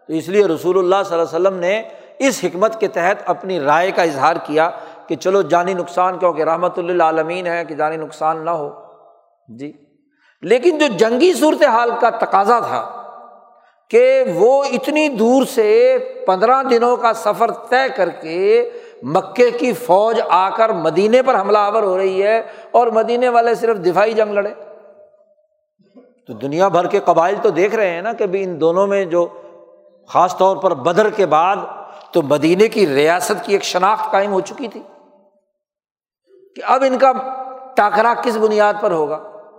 تو 0.08 0.14
اس 0.14 0.30
لیے 0.30 0.46
رسول 0.46 0.78
اللہ 0.78 0.96
صلی 1.06 1.20
اللہ 1.20 1.36
علیہ 1.36 1.48
وسلم 1.48 1.60
نے 1.60 1.84
اس 2.20 2.40
حکمت 2.44 2.80
کے 2.80 2.88
تحت 2.88 3.30
اپنی 3.30 3.60
رائے 3.60 3.92
کا 3.92 4.02
اظہار 4.02 4.36
کیا 4.44 4.70
کہ 5.08 5.16
چلو 5.16 5.42
جانی 5.42 5.74
نقصان 5.74 6.18
کیونکہ 6.18 6.44
رحمۃ 6.44 6.78
اللہ 6.78 7.04
عالمین 7.04 7.48
ہے 7.48 7.66
کہ 7.66 7.76
جانی 7.76 7.98
نقصان 7.98 8.46
نہ 8.46 8.50
ہو۔ 8.50 8.70
جی۔ 9.48 9.74
لیکن 10.42 10.78
جو 10.78 10.86
جنگی 10.98 11.34
صورت 11.34 11.64
حال 11.64 11.92
کا 12.00 12.10
تقاضا 12.10 12.60
تھا 12.60 12.96
کہ 13.90 14.24
وہ 14.36 14.64
اتنی 14.64 15.08
دور 15.08 15.46
سے 15.46 15.98
پندرہ 16.28 16.64
دنوں 16.64 16.98
کا 16.98 17.14
سفر 17.14 17.52
طے 17.52 17.90
کر 17.96 18.10
کے 18.10 18.70
مکے 19.04 19.52
کی 19.52 19.74
فوج 19.74 20.22
آ 20.30 20.50
کر 20.50 20.70
مدینے 20.70 21.22
پر 21.22 21.40
حملہ 21.40 21.58
آور 21.58 21.84
ہو 21.84 21.98
رہی 21.98 22.24
ہے 22.24 22.42
اور 22.72 22.88
مدینے 22.88 23.30
والے 23.30 23.56
صرف 23.56 23.78
دفاعی 23.78 24.14
جنگ 24.14 24.34
لڑے 24.34 24.54
تو 26.28 26.34
دنیا 26.34 26.68
بھر 26.68 26.88
کے 26.88 27.00
قبائل 27.00 27.36
تو 27.42 27.50
دیکھ 27.50 27.76
رہے 27.76 27.90
ہیں 27.90 28.02
نا 28.02 28.14
کہ 28.14 28.26
بھی 28.26 28.44
ان 28.44 28.62
دونوں 28.62 28.88
میں 28.88 29.06
جو 29.06 29.28
خاص 30.08 30.38
طور 30.38 30.58
پر 30.58 30.74
بدر 30.74 31.10
کے 31.10 31.26
بعد 31.26 31.56
تو 32.12 32.22
مدینے 32.22 32.68
کی 32.68 32.88
ریاست 32.88 33.46
کی 33.46 33.54
ایک 33.54 33.64
شناخت 33.64 34.12
قائم 34.12 34.32
ہو 34.32 34.40
چکی 34.42 34.68
تھی 34.68 34.82
کہ 36.56 36.62
اب 36.66 36.84
ان 36.88 36.98
کا 36.98 37.12
ٹاکرا 37.76 38.14
کس 38.14 38.38
بنیاد 38.38 38.74
پر 38.82 38.92
ہوگا؟ 38.92 39.18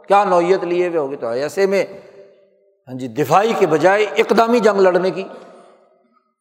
کیا 0.08 0.24
نوعیت 0.24 0.64
لیے 0.64 0.88
ہوئے 0.88 0.98
ہوگی 0.98 1.16
تو 1.16 1.26
ایسے 1.26 1.66
میں 1.66 1.84
ہاں 2.88 2.98
جی 2.98 3.08
دفاعی 3.08 3.52
کے 3.58 3.66
بجائے 3.66 4.04
اقدامی 4.04 4.60
جنگ 4.60 4.80
لڑنے 4.80 5.10
کی 5.10 5.24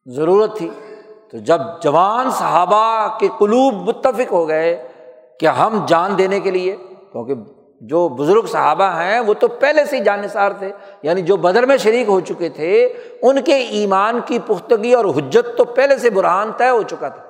ضرورت 0.06 0.58
تھی۔ 0.58 0.68
تو 1.32 1.38
جب 1.38 1.60
جوان 1.82 2.30
صحابہ 2.30 3.18
کے 3.18 3.28
قلوب 3.38 3.74
متفق 3.74 4.32
ہو 4.32 4.48
گئے 4.48 4.88
کہ 5.40 5.46
ہم 5.46 5.84
جان 5.88 6.18
دینے 6.18 6.40
کے 6.40 6.50
لیے، 6.50 6.76
کیونکہ 7.12 7.34
جو 7.80 8.08
بزرگ 8.08 8.46
صحابہ 8.46 8.84
ہیں 8.84 9.20
وہ 9.20 9.34
تو 9.34 9.48
پہلے 9.48 9.84
سے 9.84 9.98
ہی 9.98 10.04
جانصار 10.04 10.50
تھے 10.50 10.72
یعنی 11.02 11.22
جو 11.22 11.36
بدر 11.36 11.66
میں 11.66 11.76
شریک 11.76 12.08
ہو 12.08 12.20
چکے 12.20 12.48
تھے، 12.48 12.94
ان 13.22 13.42
کے 13.42 13.54
ایمان 13.54 14.20
کی 14.24 14.38
پختگی 14.46 14.92
اور 14.92 15.04
حجت 15.04 15.58
تو 15.58 15.64
پہلے 15.64 15.98
سے 15.98 16.10
برہان 16.10 16.52
طے 16.56 16.70
ہو 16.70 16.82
چکا 16.82 17.08
تھا۔ 17.08 17.22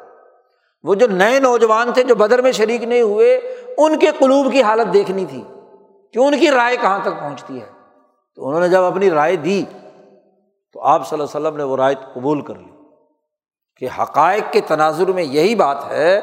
وہ 0.82 0.94
جو 0.94 1.06
نئے 1.06 1.40
نوجوان 1.40 1.92
تھے 1.92 2.02
جو 2.02 2.14
بدر 2.14 2.42
میں 2.42 2.52
شریک 2.52 2.82
نہیں 2.82 3.02
ہوئے، 3.02 3.34
ان 3.78 3.98
کے 3.98 4.06
قلوب 4.18 4.52
کی 4.52 4.62
حالت 4.62 4.92
دیکھنی 4.92 5.24
تھی 5.24 5.44
کہ 6.12 6.18
ان 6.18 6.38
کی 6.38 6.50
رائے 6.50 6.76
کہاں 6.76 6.98
تک 6.98 7.20
پہنچتی 7.20 7.60
ہے۔ 7.60 7.66
تو 8.36 8.48
انہوں 8.48 8.60
نے 8.60 8.68
جب 8.68 8.82
اپنی 8.82 9.10
رائے 9.10 9.36
دی، 9.36 9.64
تو 10.72 10.80
آپ 10.80 11.08
صلی 11.08 11.20
اللہ 11.20 11.38
علیہ 11.38 11.46
وسلم 11.46 11.56
نے 11.56 11.62
وہ 11.62 11.76
رائے 11.76 11.94
قبول 12.14 12.40
کر 12.40 12.54
لی۔ 12.54 12.79
کہ 13.80 13.88
حقائق 13.98 14.52
کے 14.52 14.60
تناظر 14.60 15.12
میں 15.12 15.22
یہی 15.22 15.54
بات 15.54 15.84
ہے 15.90 16.20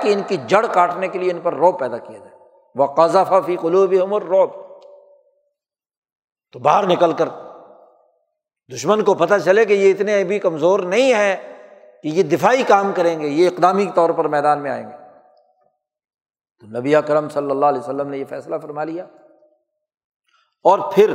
کہ 0.00 0.12
ان 0.12 0.22
کی 0.28 0.36
جڑ 0.46 0.66
کاٹنے 0.66 1.08
کے 1.08 1.18
لیے 1.18 1.32
ان 1.32 1.40
پر 1.42 1.54
روب 1.54 1.78
پیدا 1.78 1.98
کیا 1.98 2.18
جائے۔ 2.18 2.36
وہ 2.74 2.86
قذافہ 2.86 3.34
فی 3.46 3.56
قلوب 3.56 3.94
عمر 4.02 4.22
روب 4.22 4.50
تو 6.52 6.58
باہر 6.58 6.86
نکل 6.86 7.12
کر 7.12 7.28
دشمن 8.74 9.04
کو 9.04 9.14
پتہ 9.14 9.34
چلے 9.44 9.64
کہ 9.64 9.72
یہ 9.72 9.90
اتنے 9.90 10.20
ابھی 10.20 10.38
کمزور 10.38 10.80
نہیں 10.80 11.14
ہے 11.14 11.52
کہ 12.02 12.08
یہ 12.08 12.22
دفاعی 12.22 12.62
کام 12.62 12.92
کریں 12.94 13.20
گے، 13.20 13.28
یہ 13.28 13.48
اقدامی 13.48 13.86
طور 13.94 14.10
پر 14.10 14.24
میدان 14.24 14.62
میں 14.62 14.70
آئیں 14.70 14.86
گے۔ 14.86 14.96
تو 16.60 16.78
نبی 16.78 16.94
کرم 17.06 17.28
صلی 17.28 17.50
اللہ 17.50 17.66
علیہ 17.66 17.80
وسلم 17.80 18.08
نے 18.08 18.18
یہ 18.18 18.24
فیصلہ 18.28 18.56
فرما 18.62 18.84
لیا۔ 18.84 19.04
اور 20.64 20.78
پھر 20.94 21.14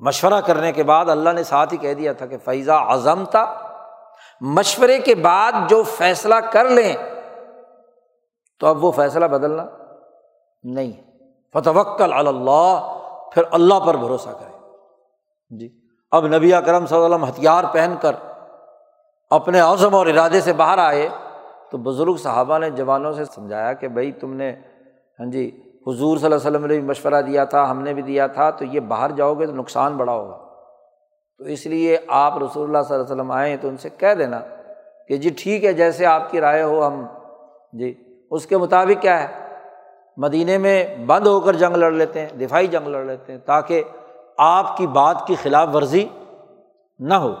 مشورہ 0.00 0.40
کرنے 0.40 0.72
کے 0.72 0.82
بعد 0.82 1.08
اللہ 1.08 1.30
نے 1.30 1.42
ساتھ 1.42 1.72
ہی 1.72 1.78
کہہ 1.78 1.94
دیا 1.94 2.12
تھا 2.12 2.26
کہ 2.26 2.36
فیضا 2.44 2.76
اعظم 2.76 3.24
تھا 3.24 3.65
مشورے 4.40 4.98
کے 4.98 5.14
بعد 5.14 5.52
جو 5.68 5.82
فیصلہ 5.82 6.34
کر 6.34 6.68
لیں، 6.68 6.94
تو 8.60 8.66
اب 8.66 8.84
وہ 8.84 8.90
فیصلہ 8.90 9.24
بدلنا 9.24 9.66
نہیں۔ 10.64 10.92
فتوکل 11.54 12.12
اللہ 12.12 12.92
پھر 13.32 13.42
اللہ 13.50 13.74
پر 13.74 13.96
بھروسہ 13.96 14.28
کرے 14.28 14.56
جی۔ 15.58 15.80
اب 16.10 16.26
نبی 16.26 16.50
کرم 16.66 16.86
صلی 16.86 16.96
اللہ 16.96 17.06
علیہ 17.06 17.14
وسلم 17.14 17.24
ہتھیار 17.24 17.64
پہن 17.72 17.94
کر 18.00 18.14
اپنے 19.30 19.60
عزم 19.60 19.94
اور 19.94 20.06
ارادے 20.06 20.40
سے 20.40 20.52
باہر 20.52 20.78
آئے، 20.78 21.08
تو 21.70 21.78
بزرگ 21.78 22.16
صحابہ 22.16 22.58
نے 22.58 22.70
جوانوں 22.70 23.12
سے 23.12 23.24
سمجھایا 23.24 23.72
کہ 23.72 23.88
بھائی 23.88 24.12
تم 24.12 24.32
نے 24.32 24.50
ہاں 25.18 25.26
جی 25.26 25.62
حضور 25.86 26.16
صلی 26.16 26.26
اللہ 26.26 26.36
علیہ 26.36 26.50
وسلم 26.50 26.66
نے 26.66 26.74
بھی 26.74 26.82
مشورہ 26.82 27.22
دیا 27.22 27.44
تھا، 27.44 27.70
ہم 27.70 27.82
نے 27.82 27.94
بھی 27.94 28.02
دیا 28.02 28.26
تھا، 28.26 28.50
تو 28.50 28.64
یہ 28.64 28.80
باہر 28.80 29.10
جاؤ 29.10 29.34
گے 29.34 29.46
تو 29.46 29.52
نقصان 29.52 29.96
بڑا 29.96 30.12
ہوگا۔ 30.12 30.45
تو 31.38 31.44
اس 31.44 31.66
لیے 31.66 31.98
آپ 32.08 32.38
رسول 32.38 32.64
اللہ 32.64 32.82
صلی 32.88 32.94
اللہ 32.94 33.04
علیہ 33.04 33.14
وسلم 33.14 33.30
آئیں 33.30 33.56
تو 33.56 33.68
ان 33.68 33.76
سے 33.76 33.88
کہہ 33.98 34.14
دینا 34.14 34.40
کہ 35.08 35.16
جی 35.16 35.30
ٹھیک 35.38 35.64
ہے، 35.64 35.72
جیسے 35.72 36.06
آپ 36.06 36.30
کی 36.30 36.40
رائے 36.40 36.62
ہو 36.62 36.86
ہم 36.86 37.06
جی 37.72 37.94
اس 38.30 38.46
کے 38.46 38.56
مطابق 38.56 39.02
کیا 39.02 39.22
ہے؟ 39.22 39.26
مدینے 40.16 40.58
میں 40.58 40.96
بند 40.96 41.26
ہو 41.26 41.40
کر 41.40 41.52
جنگ 41.52 41.76
لڑ 41.76 41.90
لیتے 41.90 42.20
ہیں، 42.20 42.28
دفاعی 42.28 42.66
جنگ 42.66 42.88
لڑ 42.88 43.04
لیتے 43.04 43.32
ہیں، 43.32 43.38
تاکہ 43.38 43.82
آپ 44.38 44.76
کی 44.76 44.86
بات 44.86 45.26
کی 45.26 45.34
خلاف 45.42 45.68
ورزی 45.74 46.08
نہ 46.98 47.14
ہو۔ 47.14 47.34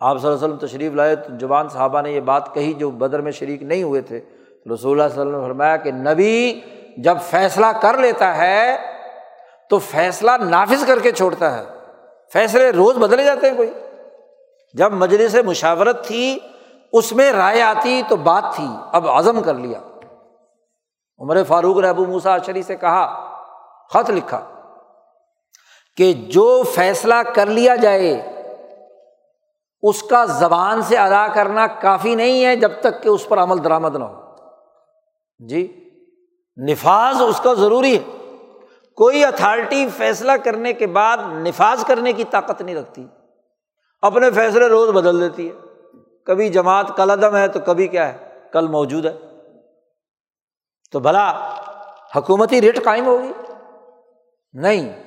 آپ 0.00 0.18
صلی 0.18 0.30
اللہ 0.30 0.44
علیہ 0.44 0.54
وسلم 0.54 0.68
تشریف 0.68 0.92
لائے 0.92 1.16
تو 1.16 1.36
جوان 1.36 1.68
صحابہ 1.68 2.02
نے 2.02 2.10
یہ 2.10 2.20
بات 2.20 2.54
کہی 2.54 2.72
جو 2.72 2.90
بدر 2.90 3.20
میں 3.20 3.32
شریک 3.32 3.62
نہیں 3.62 3.82
ہوئے 3.82 4.00
تھے۔ 4.00 4.20
تو 4.20 4.74
رسول 4.74 5.00
اللہ 5.00 5.14
صلی 5.14 5.20
اللہ 5.20 5.30
علیہ 5.30 5.38
وسلم 5.38 5.40
نے 5.40 5.46
فرمایا 5.46 5.76
کہ 5.76 5.92
نبی 5.92 6.60
جب 6.96 7.16
فیصلہ 7.22 7.66
کر 7.80 7.98
لیتا 7.98 8.36
ہے 8.36 8.76
تو 9.70 9.78
فیصلہ 9.78 10.30
نافذ 10.40 10.86
کر 10.86 10.98
کے 10.98 11.10
چھوڑتا 11.10 11.58
ہے۔ 11.58 11.75
فیصلے 12.32 12.70
روز 12.70 12.96
بدلے 12.96 13.24
جاتے 13.24 13.50
ہیں 13.50 13.56
کوئی۔ 13.56 13.72
جب 14.74 14.92
مجلس 14.92 15.36
مشاورت 15.46 16.06
تھی، 16.06 16.38
اس 16.92 17.12
میں 17.12 17.32
رائے 17.32 17.62
آتی 17.62 18.02
تو 18.08 18.16
بات 18.16 18.44
تھی، 18.54 18.66
اب 18.92 19.08
عزم 19.08 19.42
کر 19.42 19.54
لیا۔ 19.54 19.80
عمر 21.18 21.44
فاروق 21.44 21.76
نے 21.76 21.88
ابو 21.88 22.04
موسا 22.04 22.34
اشری 22.34 22.62
سے 22.62 22.76
کہا، 22.76 23.36
خط 23.92 24.10
لکھا 24.10 24.40
کہ 25.96 26.12
جو 26.12 26.62
فیصلہ 26.62 27.14
کر 27.34 27.46
لیا 27.46 27.76
جائے، 27.76 28.32
اس 29.82 30.02
کا 30.02 30.24
زبان 30.24 30.82
سے 30.82 30.96
ادا 30.96 31.26
کرنا 31.28 31.66
کافی 31.66 32.14
نہیں 32.14 32.44
ہے 32.44 32.56
جب 32.56 32.70
تک 32.80 33.02
کہ 33.02 33.08
اس 33.08 33.28
پر 33.28 33.38
عمل 33.38 33.64
درآمد 33.64 33.96
نہ 33.96 34.04
ہو۔ 34.04 34.20
جی 35.38 35.90
نفاذ 36.68 37.22
اس 37.22 37.40
کا 37.40 37.54
ضروری 37.54 37.98
ہے۔ 37.98 38.25
کوئی 38.96 39.24
اتھارٹی 39.24 39.88
فیصلہ 39.96 40.32
کرنے 40.44 40.72
کے 40.72 40.86
بعد 40.86 41.16
نفاذ 41.20 41.84
کرنے 41.84 42.12
کی 42.12 42.24
طاقت 42.24 42.62
نہیں 42.62 42.76
رکھتی۔ 42.76 43.06
اپنے 44.02 44.30
فیصلے 44.30 44.66
روز 44.66 44.90
بدل 44.90 45.20
دیتی 45.20 45.48
ہے۔ 45.48 45.54
کبھی 46.24 46.48
جماعت 46.48 46.96
کل 46.96 47.10
عدم 47.10 47.36
ہے 47.36 47.48
تو 47.48 47.60
کبھی 47.60 47.88
کیا 47.88 48.14
ہے؟ 48.14 48.28
کل 48.52 48.68
موجود 48.68 49.06
ہے۔ 49.06 49.16
تو 50.92 51.00
بھلا، 51.00 51.54
حکومتی 52.16 52.60
ریٹ 52.60 52.84
قائم 52.84 53.06
ہوگی؟ 53.06 53.32
نہیں، 54.52 55.02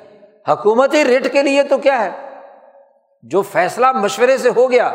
حکومتی 0.48 1.04
ریٹ 1.04 1.32
کے 1.32 1.44
لیے 1.44 1.64
تو 1.64 1.78
کیا 1.78 2.06
ہے؟ 2.06 2.42
جو 3.22 3.42
فیصلہ 3.42 3.92
مشورے 3.92 4.38
سے 4.38 4.50
ہو 4.50 4.72
گیا، 4.72 4.94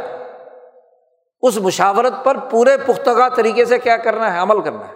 اس 1.40 1.58
مشاورت 1.58 2.24
پر 2.24 2.36
پورے 2.50 2.76
پختگا 2.86 3.28
طریقے 3.28 3.64
سے 3.64 3.78
کیا 3.78 3.96
کرنا 3.96 4.34
ہے؟ 4.34 4.38
عمل 4.38 4.60
کرنا 4.60 4.88
ہے۔ 4.88 4.94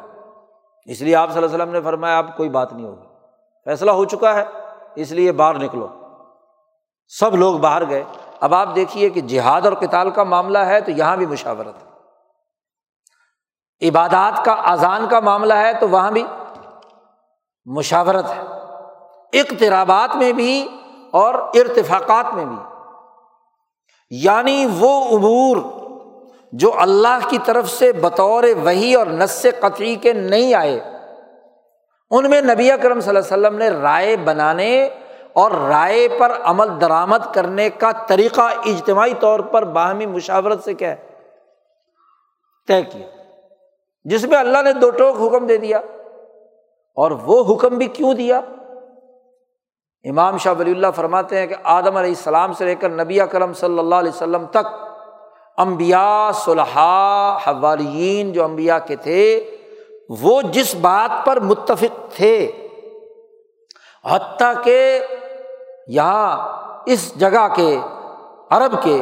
اس 0.85 1.01
لیے 1.01 1.15
آپ 1.15 1.31
صلی 1.31 1.43
اللہ 1.43 1.55
علیہ 1.55 1.63
وسلم 1.63 1.75
نے 1.75 1.81
فرمایا، 1.81 2.19
اب 2.19 2.37
کوئی 2.37 2.49
بات 2.49 2.73
نہیں 2.73 2.87
ہوگی۔ 2.87 3.08
فیصلہ 3.69 3.91
ہو 3.91 4.05
چکا 4.05 4.35
ہے، 4.35 4.45
اس 4.95 5.11
لیے 5.11 5.33
باہر 5.33 5.55
نکلو۔ 5.55 5.89
سب 7.09 7.35
لوگ 7.35 7.59
باہر 7.59 7.91
گئے۔ 7.91 8.05
اب 8.41 8.55
آپ 8.55 8.69
دیکھیے 8.75 9.11
کہ 9.11 9.21
جہاد 9.21 9.61
اور 9.65 9.73
کتال 9.73 10.11
کا 10.11 10.25
معاملہ 10.25 10.59
ہے 10.59 10.81
تو 10.81 10.91
یہاں 10.91 11.17
بھی 11.17 11.27
مشاورت 11.27 11.75
ہے۔ 11.83 11.89
عبادات 13.89 14.45
کا، 14.45 14.53
اذان 14.53 15.09
کا 15.09 15.21
معاملہ 15.21 15.55
ہے 15.55 15.73
تو 15.81 15.89
وہاں 15.89 16.11
بھی 16.11 16.27
مشاورت 17.65 18.25
ہے۔ 18.25 18.41
اقترابات 19.41 20.17
میں 20.17 20.33
بھی 20.33 20.69
اور 21.11 21.35
ارتفاقات 21.35 22.35
میں 22.35 22.45
بھی۔ 22.45 22.57
یعنی 24.11 24.67
وہ 24.79 25.05
امور 25.05 25.57
جو 26.53 26.81
اللہ 26.81 27.19
کی 27.29 27.39
طرف 27.45 27.69
سے 27.69 27.93
بطور 27.93 28.43
وہی 28.65 28.95
اور 28.95 29.07
نس 29.07 29.47
قطعی 29.61 29.95
کے 29.95 30.13
نہیں 30.13 30.55
آئے 30.55 30.98
ان 32.11 32.31
میں 32.31 32.41
نبی 32.41 32.73
اکرم 32.73 33.01
صلی 33.01 33.17
اللہ 33.17 33.19
علیہ 33.19 33.47
وسلم 33.47 33.59
نے 33.59 33.69
رائے 33.69 34.17
بنانے 34.17 34.89
اور 35.33 35.51
رائے 35.51 36.09
پر 36.19 36.33
عمل 36.43 36.81
درآمد 36.81 37.35
کرنے 37.35 37.71
کا 37.71 37.91
طریقہ 38.07 38.41
اجتماعی 38.41 39.15
طور 39.21 39.41
پر 39.41 39.65
باہمی 39.65 40.07
مشاورت 40.07 40.65
سے 40.65 40.75
کیا 40.75 40.91
ہے؟ 40.91 40.97
طے 42.69 42.83
کیا۔ 42.83 43.07
جس 44.05 44.25
میں 44.25 44.39
اللہ 44.39 44.63
نے 44.63 44.73
دو 44.73 44.91
ٹوک 44.91 45.17
حکم 45.17 45.47
دے 45.47 45.57
دیا 45.57 45.79
اور 46.97 47.11
وہ 47.11 47.55
حکم 47.55 47.79
بھی 47.79 47.87
کیوں 47.87 48.15
دیا؟ 48.15 48.41
امام 50.05 50.37
شاہ 50.37 50.55
ولی 50.59 50.71
اللہ 50.71 50.87
فرماتے 50.97 51.39
ہیں 51.39 51.47
کہ 51.47 51.55
آدم 51.63 51.97
علیہ 51.97 52.11
السلام 52.11 52.53
سے 52.53 52.65
لے 52.65 52.75
کر 52.75 52.89
نبی 52.89 53.19
کرم 53.31 53.53
صلی 53.53 53.79
اللہ 53.79 53.95
علیہ 53.95 54.11
وسلم 54.11 54.47
تک 54.47 54.67
امبیا 55.57 56.31
صلحاء 56.35 57.37
حوالین 57.47 58.33
جو 58.33 58.45
امبیا 58.45 58.79
کے 58.79 58.97
تھے 58.97 59.51
وہ 60.09 60.41
جس 60.43 60.75
بات 60.75 61.25
پر 61.27 61.41
متفق 61.41 62.17
تھے۔ 62.17 62.37
حتیٰ 64.05 64.53
کہ 64.65 64.79
یہاں 65.89 66.83
اس 66.87 67.13
جگہ 67.21 67.47
کے 67.57 67.77
عرب 68.51 68.83
کے 68.83 69.01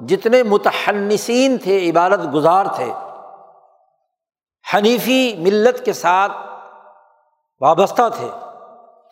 جتنے 0.00 0.42
متحنسین 0.42 1.56
تھے، 1.58 1.78
عبادت 1.90 2.32
گزار 2.34 2.66
تھے، 2.66 2.92
حنیفی 4.64 5.34
ملت 5.38 5.84
کے 5.84 5.92
ساتھ 5.92 6.32
وابستہ 7.60 8.08
تھے، 8.16 8.28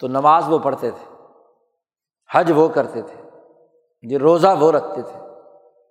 تو 0.01 0.09
نماز 0.09 0.49
وہ 0.49 0.59
پڑھتے 0.59 0.91
تھے، 0.91 1.07
حج 2.31 2.53
وہ 2.57 2.69
کرتے 2.69 3.03
تھے 3.03 3.23
جی 4.05 4.19
روزہ 4.19 4.55
وہ 4.61 4.73
رکھتے 4.73 5.03
تھے، 5.03 5.19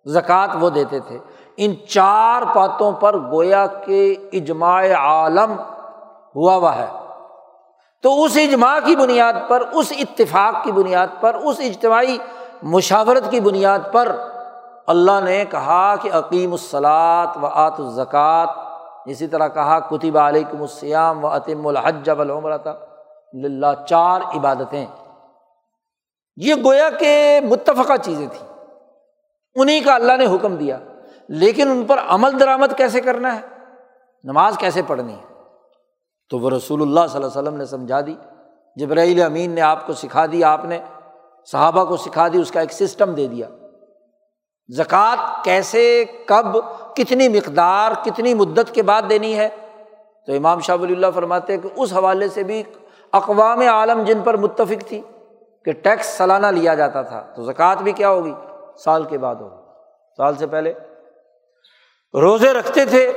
زکوٰۃ 0.06 0.56
وہ 0.60 0.70
دیتے 0.70 1.00
تھے۔ 1.00 1.18
ان 1.58 1.74
چار 1.88 2.42
باتوں 2.42 2.92
پر 2.92 3.18
گویا 3.18 3.68
کے 3.68 4.16
اجماع 4.34 4.86
عالم 4.98 5.56
ہوا 6.36 6.56
ہوا 6.56 6.76
ہے۔ 6.76 6.88
تو 8.04 8.24
اس 8.24 8.38
اجماع 8.38 8.80
کی 8.86 8.96
بنیاد 8.96 9.34
پر، 9.48 9.64
اس 9.72 9.94
اتفاق 10.00 10.64
کی 10.64 10.72
بنیاد 10.72 11.08
پر، 11.20 11.34
اس 11.34 11.56
اجتماعی 11.60 12.18
مشاورت 12.64 13.32
کی 13.32 13.40
بنیاد 13.40 13.80
پر 13.92 14.16
اللہ 14.88 15.20
نے 15.24 15.46
کہا 15.52 15.96
کہ 15.96 16.10
عقیم 16.14 16.52
الصلاط 16.52 17.38
و 17.44 17.46
آت 17.46 17.80
الزکوٰۃ 17.80 18.48
اسی 19.06 19.28
طرح 19.28 19.48
کہا، 19.48 19.80
کتب 19.80 20.18
علیکم 20.18 20.62
السیام 20.62 21.26
و 21.26 21.28
عطم 21.28 21.68
الحج 21.68 22.10
العمرۃ۔ 22.10 22.68
اللہ 23.34 23.86
چار 23.90 24.22
عبادتیں۔ 24.36 24.86
یہ 26.36 26.56
گویا 26.66 26.90
کہ 26.90 27.40
متفقہ 27.50 27.94
چیزیں 28.02 28.28
تھیں۔ 28.28 28.66
انہیں 29.56 29.82
کا 29.86 29.96
اللہ 29.96 30.14
نے 30.18 30.26
حکم 30.26 30.56
دیا۔ 30.56 30.78
لیکن 31.30 31.72
ان 31.72 31.84
پر 31.86 32.00
عمل 32.08 32.40
درآمد 32.40 32.78
کیسے 32.78 33.02
کرنا 33.02 33.36
ہے؟ 33.36 33.42
نماز 34.24 34.58
کیسے 34.58 34.82
پڑھنی 34.88 35.14
ہے؟ 35.14 35.44
تو 36.30 36.40
وہ 36.40 36.50
رسول 36.50 36.82
اللہ 36.82 37.00
صلی 37.00 37.16
اللہ 37.16 37.28
علیہ 37.28 37.42
وسلم 37.42 37.58
نے 37.58 37.66
سمجھا 37.66 38.02
دی، 38.02 38.16
جبرائیل 38.76 39.22
امین 39.22 39.52
نے 39.52 39.62
آپ 39.62 39.88
کو 39.88 39.94
سکھا 39.94 40.26
دی، 40.32 40.44
آپ 40.44 40.66
نے 40.66 40.80
صحابہ 41.46 41.86
کو 41.86 41.98
سکھا 41.98 42.28
دی، 42.28 42.38
اس 42.38 42.52
کا 42.52 42.60
ایک 42.60 42.72
سسٹم 42.72 43.14
دے 43.14 43.28
دیا۔ 43.28 43.48
زکوٰۃ 44.76 45.44
کیسے، 45.44 46.06
کب، 46.26 46.46
کتنی 46.96 47.30
مقدار، 47.30 47.92
کتنی 48.04 48.34
مدت 48.34 48.74
کے 48.74 48.84
بعد 48.84 49.02
دینی 49.10 49.38
ہے؟ 49.38 49.50
تو 50.26 50.36
امام 50.36 50.60
شاہ 50.60 50.76
ولی 50.76 50.94
اللہ 50.94 51.08
فرماتے 51.16 51.58
کہ 51.58 51.70
اس 51.76 51.94
حوالے 51.94 52.28
سے 52.28 52.44
بھی 52.44 52.64
اقوام 53.12 53.60
عالم 53.60 54.04
جن 54.04 54.22
پر 54.22 54.38
متفق 54.38 54.88
تھی 54.88 55.02
کہ 55.66 55.72
ٹیکس 55.72 56.06
سالانہ 56.06 56.48
لیا 56.48 56.76
جاتا 56.76 57.02
تھا، 57.02 57.22
تو 57.36 57.44
زکوٰۃ 57.44 57.76
بھی 57.76 57.92
کیا 57.92 58.10
ہوگی؟ 58.10 58.34
سال 58.84 59.04
کے 59.04 59.18
بعد 59.18 59.36
ہوگی۔ 59.36 59.56
سال 60.18 60.36
سے 60.36 60.48
پہلے 60.48 60.74
روزے 62.14 62.54
رکھتے 62.54 62.86
تھے، 62.86 63.12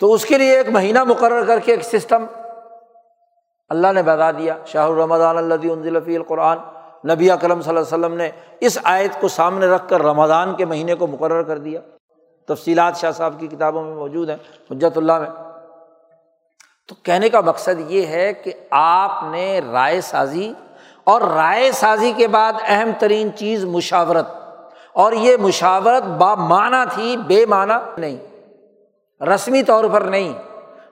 تو 0.00 0.12
اس 0.12 0.24
کے 0.24 0.38
لیے 0.38 0.56
ایک 0.56 0.68
مہینہ 0.68 1.04
مقرر 1.04 1.44
کر 1.44 1.58
کے 1.58 1.72
ایک 1.72 1.84
سسٹم 1.84 2.24
اللہ 3.68 3.92
نے 3.92 4.02
بتا 4.02 4.30
دیا 4.30 4.56
شاہ 4.66 4.86
الرمضان 4.86 5.38
اللہ 5.38 5.54
انضلفی 5.54 6.16
القرآن، 6.16 6.58
نبی 7.12 7.30
اکرم 7.30 7.62
صلی 7.62 7.76
اللہ 7.76 7.94
علیہ 7.94 8.04
وسلم 8.04 8.16
نے 8.16 8.30
اس 8.60 8.78
آیت 8.84 9.20
کو 9.20 9.28
سامنے 9.28 9.66
رکھ 9.66 9.88
کر 9.88 10.02
رمضان 10.02 10.54
کے 10.54 10.64
مہینے 10.64 10.94
کو 10.94 11.06
مقرر 11.06 11.42
کر 11.42 11.58
دیا۔ 11.58 11.80
تفصیلات 12.46 12.96
شاہ 12.96 13.10
صاحب 13.10 13.34
کی 13.38 13.46
کتابوں 13.46 13.84
میں 13.84 13.94
موجود 13.94 14.30
ہیں، 14.30 14.36
حجت 14.70 14.98
اللہ 14.98 15.18
میں۔ 15.18 15.30
تو 16.88 16.94
کہنے 17.02 17.28
کا 17.28 17.40
مقصد 17.40 17.90
یہ 17.90 18.06
ہے 18.06 18.32
کہ 18.32 18.52
آپ 18.70 19.24
نے 19.30 19.60
رائے 19.72 20.00
سازی 20.00 20.52
اور 21.04 21.20
رائے 21.20 21.72
سازی 21.72 22.12
کے 22.16 22.28
بعد 22.28 22.52
اہم 22.62 22.90
ترین 22.98 23.30
چیز 23.36 23.64
مشاورت۔ 23.64 24.26
اور 24.98 25.12
یہ 25.12 25.36
مشاورت 25.36 26.02
با 26.02 26.34
معنی 26.34 26.84
تھی، 26.94 27.16
بے 27.16 27.46
معنی 27.46 28.00
نہیں، 28.00 28.16
رسمی 29.24 29.62
طور 29.62 29.84
پر 29.92 30.00
نہیں۔ 30.00 30.32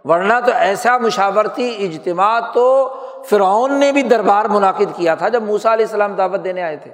ورنہ 0.04 0.32
تو 0.46 0.52
ایسا 0.52 0.98
مشاورتی 0.98 1.74
اجتماع 1.78 2.40
تو 2.54 2.94
فرعون 3.24 3.80
نے 3.80 3.92
بھی 3.92 4.02
دربار 4.02 4.44
منعقد 4.44 4.96
کیا 4.96 5.14
تھا 5.14 5.28
جب 5.28 5.42
موسا 5.42 5.72
علیہ 5.72 5.84
السلام 5.84 6.12
دعوت 6.12 6.44
دینے 6.44 6.62
آئے 6.62 6.76
تھے۔ 6.76 6.90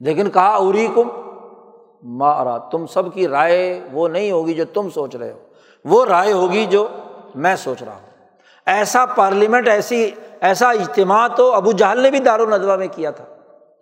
لیکن 0.00 0.30
کہا 0.30 0.56
اری 0.56 0.88
کم 0.94 1.08
مارا 2.02 2.58
تم 2.58 2.86
سب 2.86 3.14
کی 3.14 3.28
رائے 3.28 3.80
وہ 3.92 4.08
نہیں 4.08 4.30
ہوگی 4.30 4.54
جو 4.54 4.64
تم 4.74 4.90
سوچ 4.90 5.16
رہے 5.16 5.32
ہو، 5.32 5.38
وہ 5.84 6.04
رائے 6.04 6.32
ہوگی 6.32 6.66
جو 6.66 6.88
میں 7.34 7.56
سوچ 7.56 7.82
رہا 7.82 7.94
ہوں۔ 7.94 8.10
ایسا 8.66 9.06
پارلیمنٹ، 9.06 9.68
ایسی، 9.68 10.10
ایسا 10.40 10.70
اجتماع 10.70 11.28
تو 11.28 11.52
ابو 11.54 11.72
جہل 11.72 12.00
نے 12.00 12.10
بھی 12.10 12.18
دار 12.18 12.40
و 12.40 12.46
ندوہ 12.46 12.76
میں 12.76 12.88
کیا 12.92 13.10
تھا۔ 13.10 13.24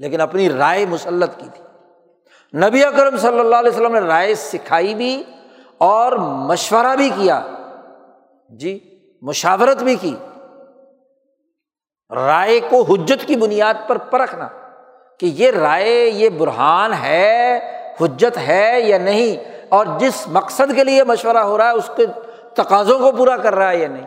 لیکن 0.01 0.21
اپنی 0.21 0.51
رائے 0.51 0.87
مسلط 0.87 1.31
کی 1.39 1.47
تھی۔ 1.55 1.65
نبی 2.59 2.85
اکرم 2.85 3.17
صلی 3.17 3.41
اللہ 3.41 3.57
علیہ 3.57 3.71
وسلم 3.71 3.93
نے 3.93 4.01
رائے 4.01 4.35
سکھائی 4.35 4.95
بھی 4.95 5.23
اور 5.79 6.13
مشورہ 6.13 6.97
بھی 6.97 7.09
کیا۔ 7.09 7.47
جی 8.49 8.99
مشاورت 9.23 9.83
بھی 9.83 9.97
کی۔ 9.97 10.17
رائے 12.15 12.61
کو 12.61 12.83
حجت 12.83 13.27
کی 13.27 13.37
بنیاد 13.37 13.75
پر 13.87 13.99
پرکھنا 13.99 14.49
کہ 15.19 15.27
یہ 15.27 15.51
رائے، 15.51 16.11
یہ 16.15 16.29
برہان 16.29 16.93
ہے، 16.93 17.59
حجت 18.01 18.39
ہے 18.39 18.81
یا 18.81 18.99
نہیں، 18.99 19.59
اور 19.69 19.87
جس 19.99 20.29
مقصد 20.29 20.75
کے 20.75 20.85
لیے 20.85 21.05
مشورہ 21.05 21.39
ہو 21.39 21.59
رہا 21.59 21.71
ہے، 21.71 21.75
اس 21.75 21.91
کے 21.97 22.07
تقاضوں 22.55 22.99
کو 22.99 23.13
پورا 23.13 23.37
کر 23.37 23.55
رہا 23.55 23.71
ہے 23.71 23.77
یا 23.77 23.89
نہیں۔ 23.89 24.07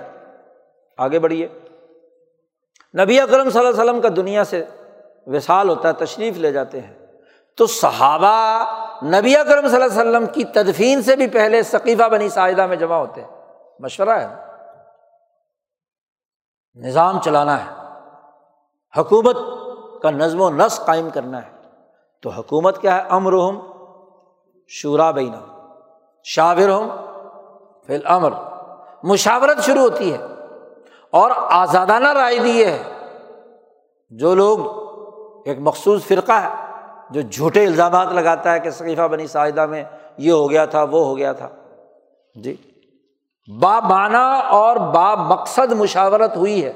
آگے 0.97 1.19
بڑھیے۔ 1.19 1.47
نبی 3.03 3.19
اکرم 3.19 3.49
صلی 3.49 3.59
اللہ 3.59 3.71
علیہ 3.71 3.83
وسلم 3.83 4.01
کا 4.01 4.09
دنیا 4.15 4.43
سے 4.43 4.65
وصال 5.27 5.69
ہوتا 5.69 5.87
ہے، 5.87 5.93
تشریف 5.93 6.37
لے 6.37 6.51
جاتے 6.51 6.81
ہیں۔ 6.81 6.93
تو 7.57 7.67
صحابہ 7.67 8.63
نبی 9.03 9.37
اکرم 9.37 9.67
صلی 9.67 9.83
اللہ 9.83 10.01
علیہ 10.01 10.09
وسلم 10.09 10.25
کی 10.25 10.43
تدفین 10.43 11.01
سے 11.01 11.15
بھی 11.15 11.27
پہلے 11.27 11.63
ثقیفہ 11.63 12.09
بنی 12.09 12.29
ساحدہ 12.29 12.65
میں 12.65 12.75
جمع 12.75 12.95
ہوتے 12.95 13.21
ہیں۔ 13.21 13.45
مشورہ 13.79 14.09
ہے۔ 14.09 14.27
نظام 16.75 17.21
چلانا 17.21 17.65
ہے۔ 17.65 17.69
حکومت 18.99 19.37
کا 20.03 20.11
نظم 20.11 20.41
و 20.41 20.49
نسق 20.49 20.85
قائم 20.85 21.09
کرنا 21.09 21.41
ہے۔ 21.41 21.51
تو 22.21 22.29
حکومت 22.29 22.81
کیا 22.81 22.95
ہے؟ 22.95 23.01
امرحم 23.09 23.59
شورا 24.67 25.11
بینا 25.11 25.69
شاور 26.23 26.69
ہم 26.69 26.89
فی 27.87 27.95
الامر۔ 27.95 28.29
مشاورت 29.03 29.63
شروع 29.63 29.81
ہوتی 29.81 30.13
ہے 30.13 30.17
اور 31.11 31.31
آزادانہ 31.35 32.13
رائے 32.13 32.37
دی 32.37 32.65
ہے۔ 32.65 32.83
جو 34.09 34.35
لوگ 34.35 34.82
ایک 35.43 35.57
مخصوص 35.59 36.05
فرقہ 36.05 36.31
ہے 36.31 36.49
جو 37.09 37.21
جھوٹے 37.21 37.65
الزامات 37.65 38.07
لگاتا 38.11 38.51
ہے 38.51 38.59
کہ 38.59 38.69
ثقیفہ 38.69 39.07
بنی 39.07 39.27
ساحدہ 39.27 39.65
میں 39.65 39.83
یہ 40.17 40.31
ہو 40.31 40.49
گیا 40.49 40.65
تھا، 40.65 40.83
وہ 40.83 41.05
ہو 41.05 41.17
گیا 41.17 41.33
تھا۔ 41.33 41.49
جی۔ 42.35 42.55
با 43.59 43.79
معنی 43.79 44.41
اور 44.49 44.75
با 44.75 45.15
مقصد 45.15 45.71
مشاورت 45.71 46.37
ہوئی 46.37 46.65
ہے۔ 46.65 46.73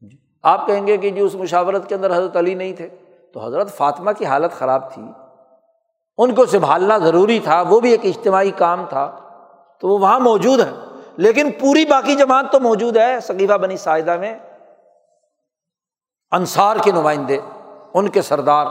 جی۔ 0.00 0.16
آپ 0.42 0.66
کہیں 0.66 0.86
گے 0.86 0.96
کہ 0.96 1.10
جی 1.10 1.20
اس 1.20 1.34
مشاورت 1.34 1.88
کے 1.88 1.94
اندر 1.94 2.12
حضرت 2.12 2.36
علی 2.36 2.54
نہیں 2.54 2.72
تھے۔ 2.72 2.88
تو 3.32 3.46
حضرت 3.46 3.76
فاطمہ 3.76 4.10
کی 4.12 4.24
حالت 4.24 4.52
خراب 4.52 4.92
تھی۔ 4.94 5.02
ان 6.18 6.34
کو 6.34 6.46
سنبھالنا 6.46 6.98
ضروری 6.98 7.38
تھا، 7.38 7.62
وہ 7.62 7.80
بھی 7.80 7.90
ایک 7.90 8.00
اجتماعی 8.04 8.50
کام 8.50 8.86
تھا۔ 8.88 9.16
تو 9.80 9.88
وہ 9.88 9.98
وہاں 9.98 10.20
موجود 10.20 10.60
ہے 10.60 10.72
لیکن 11.16 11.50
پوری 11.60 11.84
باقی 11.84 12.14
جماعت 12.14 12.44
تو 12.52 12.60
موجود 12.60 12.96
ہے 12.96 13.20
ثقیفہ 13.22 13.52
بنی 13.52 13.76
ساحدہ 13.76 14.16
میں۔ 14.16 14.38
انصار 16.34 16.76
کے 16.84 16.92
نمائندے، 16.92 17.38
ان 17.94 18.08
کے 18.08 18.22
سردار، 18.22 18.66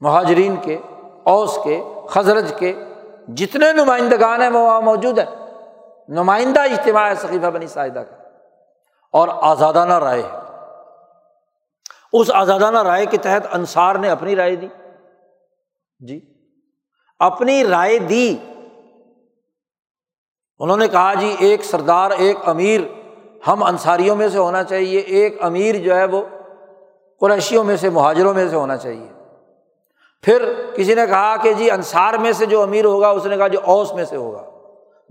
مہاجرین 0.00 0.56
کے، 0.56 0.78
اوس 1.24 1.58
کے، 1.64 1.84
خزرج 2.08 2.54
کے، 2.58 2.84
جتنے 3.28 3.72
نمائندگان 3.72 4.42
ہیں 4.42 4.48
وہ 4.48 4.58
وہاں 4.58 4.80
موجود 4.80 5.18
ہیں۔ 5.18 5.36
نمائندہ 6.08 6.60
اجتماع 6.60 7.08
ہے 7.08 7.14
ثقیفہ 7.14 7.46
بنی 7.46 7.66
ساحدہ 7.66 7.98
کا۔ 7.98 8.16
اور 9.12 9.28
آزادانہ 9.42 9.94
رائے 9.94 10.22
ہے۔ 10.22 10.38
اس 12.12 12.30
آزادانہ 12.34 12.82
رائے 12.82 13.06
کے 13.06 13.16
تحت 13.16 13.46
انصار 13.52 13.94
نے 13.94 14.10
اپنی 14.10 14.36
رائے 14.36 14.56
دی۔ 14.56 14.68
جی۔ 15.98 16.20
اپنی 17.18 17.64
رائے 17.64 17.98
دی۔ 17.98 18.36
انہوں 20.58 20.76
نے 20.76 20.88
کہا 20.88 21.14
جی 21.14 21.36
ایک 21.38 21.64
سردار، 21.64 22.10
ایک 22.10 22.36
امیر 22.46 22.80
ہم 23.46 23.62
انصاریوں 23.62 24.16
میں 24.16 24.28
سے 24.28 24.38
ہونا 24.38 24.64
چاہیے، 24.64 24.98
ایک 24.98 25.36
امیر 25.40 25.74
جو 25.74 25.96
ہے 25.96 26.04
وہ 26.04 26.22
قریشیوں 27.20 27.64
میں 27.64 27.76
سے، 27.76 27.90
مہاجروں 27.90 28.34
میں 28.34 28.48
سے 28.48 28.56
ہونا 28.56 28.76
چاہیے۔ 28.76 29.08
پھر 30.22 30.52
کسی 30.74 30.94
نے 30.94 31.06
کہا 31.06 31.36
کہ 31.36 31.52
جی 31.52 31.70
انصار 31.70 32.14
میں 32.14 32.32
سے 32.32 32.46
جو 32.46 32.62
امیر 32.62 32.84
ہوگا، 32.84 33.08
اس 33.08 33.26
نے 33.26 33.36
کہا 33.36 33.48
جو 33.48 33.58
اوس 33.64 33.92
میں 33.92 34.04
سے 34.04 34.16
ہوگا۔ 34.16 34.50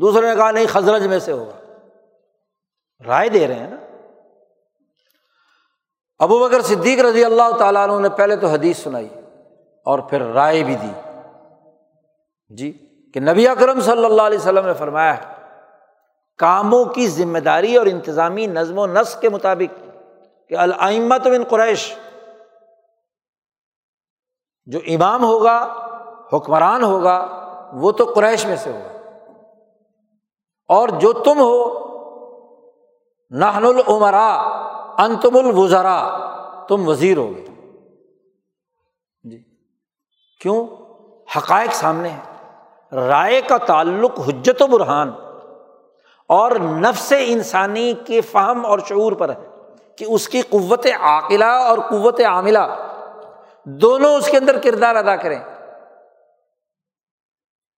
دوسرے 0.01 0.29
نے 0.29 0.35
کہا 0.35 0.51
نہیں، 0.51 0.65
خزرج 0.69 1.07
میں 1.07 1.19
سے 1.19 1.31
ہوگا۔ 1.31 1.59
رائے 3.07 3.29
دے 3.29 3.47
رہے 3.47 3.55
ہیں 3.55 3.69
نا۔ 3.69 3.75
ابو 6.19 6.39
بکر 6.39 6.61
صدیق 6.61 6.99
رضی 6.99 7.25
اللہ 7.25 7.57
تعالیٰ 7.59 7.89
عنہ 7.89 7.99
نے 7.99 8.09
پہلے 8.09 8.35
تو 8.35 8.47
حدیث 8.47 8.77
سنائی 8.77 9.07
اور 9.85 9.99
پھر 9.99 10.21
رائے 10.21 10.63
بھی 10.63 10.75
دی۔ 10.75 11.19
جی 12.49 12.71
کہ 13.13 13.19
نبی 13.19 13.47
اکرم 13.47 13.81
صلی 13.81 14.05
اللہ 14.05 14.21
علیہ 14.21 14.37
وسلم 14.37 14.65
نے 14.65 14.73
فرمایا 14.73 15.17
ہے 15.17 15.32
کاموں 16.43 16.85
کی 16.85 17.07
ذمہ 17.07 17.39
داری 17.39 17.75
اور 17.75 17.85
انتظامی 17.85 18.45
نظم 18.45 18.77
و 18.77 18.87
نسق 18.87 19.21
کے 19.21 19.29
مطابق 19.29 19.89
کہ 20.49 20.55
العمت 20.55 21.27
بن 21.27 21.43
قریش، 21.49 21.95
جو 24.65 24.79
امام 24.87 25.23
ہوگا، 25.23 25.73
حکمران 26.33 26.83
ہوگا، 26.83 27.27
وہ 27.73 27.91
تو 27.91 28.11
قریش 28.15 28.45
میں 28.45 28.55
سے 28.55 28.71
ہوگا۔ 28.71 29.11
اور 30.67 30.89
جو 30.89 31.13
تم 31.13 31.39
ہو 31.39 31.83
نہن 33.29 33.65
العمرا 33.65 34.33
انتم 34.97 35.37
الوزرا 35.37 36.17
تم 36.67 36.87
وزیر 36.87 37.17
ہو 37.17 37.35
گے۔ 37.35 37.45
جی۔ 39.23 39.43
کیوں؟ 40.41 40.67
حقائق 41.37 41.73
سامنے 41.73 42.09
ہے 42.09 42.19
رائے 42.95 43.41
کا 43.41 43.57
تعلق 43.57 44.19
حجت 44.19 44.61
و 44.61 44.67
برہان۔ 44.67 45.11
اور 46.27 46.51
نفس 46.51 47.13
انسانی 47.19 47.93
کے 48.05 48.21
فہم 48.21 48.65
اور 48.65 48.79
شعور 48.79 49.11
پر 49.11 49.29
ہے 49.29 49.49
کہ 49.95 50.05
اس 50.09 50.29
کی 50.29 50.41
قوت 50.41 50.87
عاقلہ 50.99 51.45
اور 51.45 51.77
قوت 51.77 52.21
عاملہ 52.21 52.59
دونوں 53.63 54.15
اس 54.15 54.27
کے 54.27 54.37
اندر 54.37 54.59
کردار 54.59 54.95
ادا 54.95 55.15
کریں۔ 55.15 55.39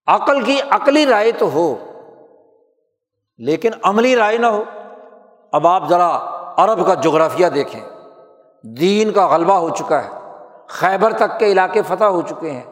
عقل 0.07 0.41
کی 0.41 0.57
عقلی 0.69 1.05
رائے 1.05 1.31
تو 1.31 1.49
ہو، 1.53 1.75
لیکن 3.37 3.71
عملی 3.83 4.15
رائے 4.15 4.37
نہ 4.37 4.45
ہو۔ 4.45 4.63
اب 5.51 5.67
آپ 5.67 5.89
ذرا 5.89 6.17
عرب 6.57 6.85
کا 6.85 6.93
جغرافیہ 6.93 7.47
دیکھیں۔ 7.47 7.81
دین 8.63 9.11
کا 9.11 9.27
غلبہ 9.27 9.53
ہو 9.53 9.69
چکا 9.69 10.03
ہے، 10.03 10.09
خیبر 10.67 11.13
تک 11.13 11.39
کے 11.39 11.45
علاقے 11.45 11.81
فتح 11.81 12.03
ہو 12.03 12.21
چکے 12.21 12.51
ہیں۔ 12.51 12.63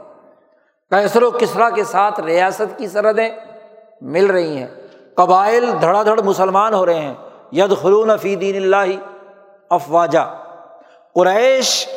کیسر 0.90 1.24
و 1.24 1.32
کسرا 1.32 1.70
کے 1.70 1.84
ساتھ 1.84 2.20
ریاست 2.20 2.78
کی 2.78 2.88
سرحدیں 2.88 3.30
مل 4.02 4.26
رہی 4.26 4.58
ہیں۔ 4.58 4.83
قبائل 5.16 5.82
دھڑا 5.82 6.04
دھڑ 6.04 6.22
مسلمان 6.22 6.74
ہو 6.74 6.86
رہے 6.86 7.00
ہیں۔ 7.00 7.14
ید 7.52 7.78
خلون 7.82 8.18
فی 8.18 8.36
دین 8.36 8.56
اللہ 8.56 8.92
افواجہ 9.70 10.34
قریش 11.16 11.90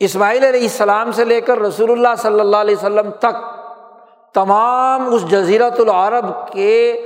اسماعیل 0.00 0.44
علیہ 0.44 0.60
السلام 0.60 1.12
سے 1.12 1.24
لے 1.24 1.40
کر 1.40 1.58
رسول 1.58 1.90
اللہ 1.90 2.08
صلی 2.18 2.40
اللہ 2.40 2.56
علیہ 2.56 2.76
وسلم 2.76 3.10
تک 3.10 3.36
تمام 4.34 5.14
اس 5.14 5.30
جزیرت 5.30 5.80
العرب 5.80 6.52
کے 6.52 7.02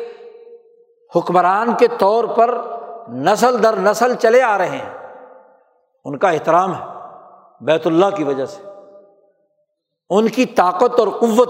حکمران 1.17 1.75
کے 1.75 1.87
طور 1.99 2.25
پر 2.25 2.61
نسل 3.09 3.63
در 3.63 3.77
نسل 3.77 4.15
چلے 4.15 4.43
آ 4.43 4.59
رہے 4.59 4.69
ہیں۔ 4.69 5.09
ان 6.05 6.19
کا 6.19 6.31
احترام 6.31 6.75
ہے 6.75 6.85
بیت 7.61 7.87
اللہ 7.87 8.07
کی 8.17 8.25
وجہ 8.25 8.47
سے۔ 8.47 8.63
ان 10.11 10.29
کی 10.29 10.47
طاقت 10.47 11.01
اور 11.01 11.09
قوت، 11.09 11.49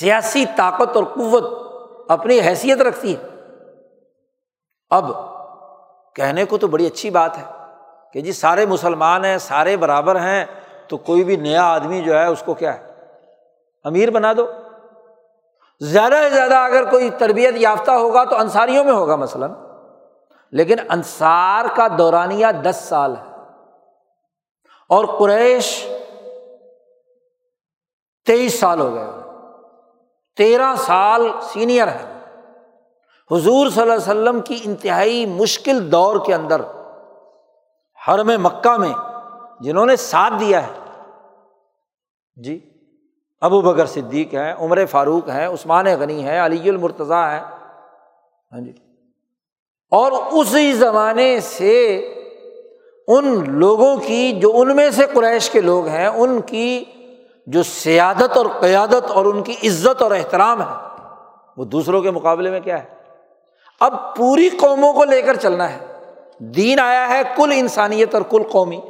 سیاسی 0.00 0.44
طاقت 0.56 0.96
اور 0.96 1.04
قوت 1.04 1.63
اپنی 2.08 2.40
حیثیت 2.40 2.78
رکھتی 2.78 3.16
ہے 3.16 3.28
اب 4.90 5.04
کہنے 6.14 6.44
کو 6.44 6.58
تو 6.58 6.66
بڑی 6.66 6.86
اچھی 6.86 7.10
بات 7.10 7.38
ہے 7.38 7.44
کہ 8.12 8.20
جی 8.20 8.32
سارے 8.32 8.66
مسلمان 8.66 9.24
ہیں، 9.24 9.38
سارے 9.38 9.76
برابر 9.76 10.16
ہیں، 10.16 10.44
تو 10.88 10.96
کوئی 10.96 11.24
بھی 11.24 11.36
نیا 11.36 11.64
آدمی 11.64 12.02
جو 12.02 12.18
ہے 12.18 12.26
اس 12.26 12.42
کو 12.46 12.54
کیا 12.54 12.78
ہے؟ 12.78 12.94
امیر 13.84 14.10
بنا 14.10 14.32
دو۔ 14.36 14.46
زیادہ 15.80 16.12
سے 16.12 16.30
زیادہ 16.30 16.56
اگر 16.56 16.90
کوئی 16.90 17.10
تربیت 17.10 17.54
یافتہ 17.56 17.90
ہوگا 17.90 18.24
تو 18.24 18.36
انصاریوں 18.36 18.84
میں 18.84 18.92
ہوگا 18.92 19.16
مثلاً۔ 19.16 19.52
لیکن 20.50 20.76
انصار 20.88 21.64
کا 21.76 21.86
دورانیہ 21.98 22.46
دس 22.62 22.76
سال 22.88 23.16
ہے۔ 23.16 23.34
اور 24.88 25.04
قریش 25.18 25.86
تیئیس 28.26 28.60
سال 28.60 28.80
ہو 28.80 28.94
گئے۔ 28.94 29.23
تیرہ 30.36 30.74
سال 30.76 31.28
سینئر 31.42 31.88
ہے 31.88 32.04
حضور 33.30 33.68
صلی 33.70 33.82
اللہ 33.82 33.92
علیہ 33.92 34.02
وسلم 34.02 34.40
کی 34.40 34.58
انتہائی 34.64 35.24
مشکل 35.26 35.80
دور 35.92 36.16
کے 36.26 36.34
اندر، 36.34 36.60
حرم 37.98 38.30
مکہ 38.42 38.76
میں 38.76 38.92
جنہوں 39.60 39.86
نے 39.86 39.96
ساتھ 39.96 40.34
دیا 40.40 40.66
ہے۔ 40.66 40.72
جی 42.36 42.58
ابو 43.42 43.60
بکر 43.60 43.86
صدیق 43.86 44.34
ہیں، 44.34 44.52
عمر 44.54 44.84
فاروق 44.86 45.28
ہیں، 45.28 45.46
عثمان 45.46 45.86
غنی 46.00 46.24
ہے 46.24 46.44
علی 46.44 46.68
المرتضیٰ 46.68 47.24
ہے 47.30 47.40
ہاں 47.40 48.60
جی۔ 48.60 48.72
اور 49.92 50.12
اسی 50.12 50.72
زمانے 50.72 51.40
سے 51.40 51.76
ان 53.08 53.44
لوگوں 53.58 53.96
کی، 53.96 54.32
جو 54.32 54.52
ان 54.54 54.76
میں 54.76 54.90
سے 54.90 55.06
قریش 55.14 55.50
کے 55.50 55.60
لوگ 55.60 55.86
ہیں، 55.86 56.06
ان 56.06 56.40
کی 56.40 56.84
جو 57.46 57.62
سیادت 57.62 58.36
اور 58.36 58.46
قیادت 58.60 59.10
اور 59.10 59.24
ان 59.24 59.42
کی 59.42 59.52
عزت 59.52 60.02
اور 60.02 60.10
احترام 60.10 60.62
ہے، 60.62 61.02
وہ 61.56 61.64
دوسروں 61.64 62.02
کے 62.02 62.10
مقابلے 62.10 62.50
میں 62.50 62.60
کیا 62.60 62.82
ہے؟ 62.82 62.88
اب 63.80 64.16
پوری 64.16 64.48
قوموں 64.48 64.92
کو 64.92 65.04
لے 65.04 65.22
کر 65.22 65.36
چلنا 65.36 65.72
ہے۔ 65.72 65.86
دین 66.38 66.80
آیا 66.80 67.08
ہے 67.08 67.22
کل 67.36 67.52
انسانیت 67.54 68.14
اور 68.14 68.22
کل 68.22 68.42
قومی۔ 68.50 68.80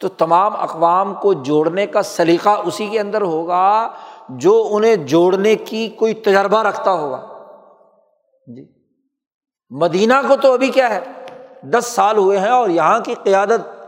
تو 0.00 0.08
تمام 0.08 0.56
اقوام 0.56 1.14
کو 1.14 1.32
جوڑنے 1.32 1.86
کا 1.86 2.02
سلیقہ 2.02 2.48
اسی 2.48 2.86
کے 2.86 3.00
اندر 3.00 3.22
ہوگا 3.22 3.88
جو 4.28 4.68
انہیں 4.70 4.96
جوڑنے 4.96 5.54
کی 5.54 5.88
کوئی 5.88 6.14
تجربہ 6.14 6.62
رکھتا 6.62 6.92
ہوگا۔ 6.92 7.26
جی۔ 8.46 8.72
مدینہ 9.70 10.14
کو 10.28 10.36
تو 10.36 10.52
ابھی 10.52 10.68
کیا 10.68 10.94
ہے؟ 10.94 11.00
دس 11.62 11.86
سال 11.86 12.16
ہوئے 12.16 12.38
ہیں 12.38 12.50
اور 12.50 12.68
یہاں 12.68 13.00
کی 13.00 13.14
قیادت 13.22 13.79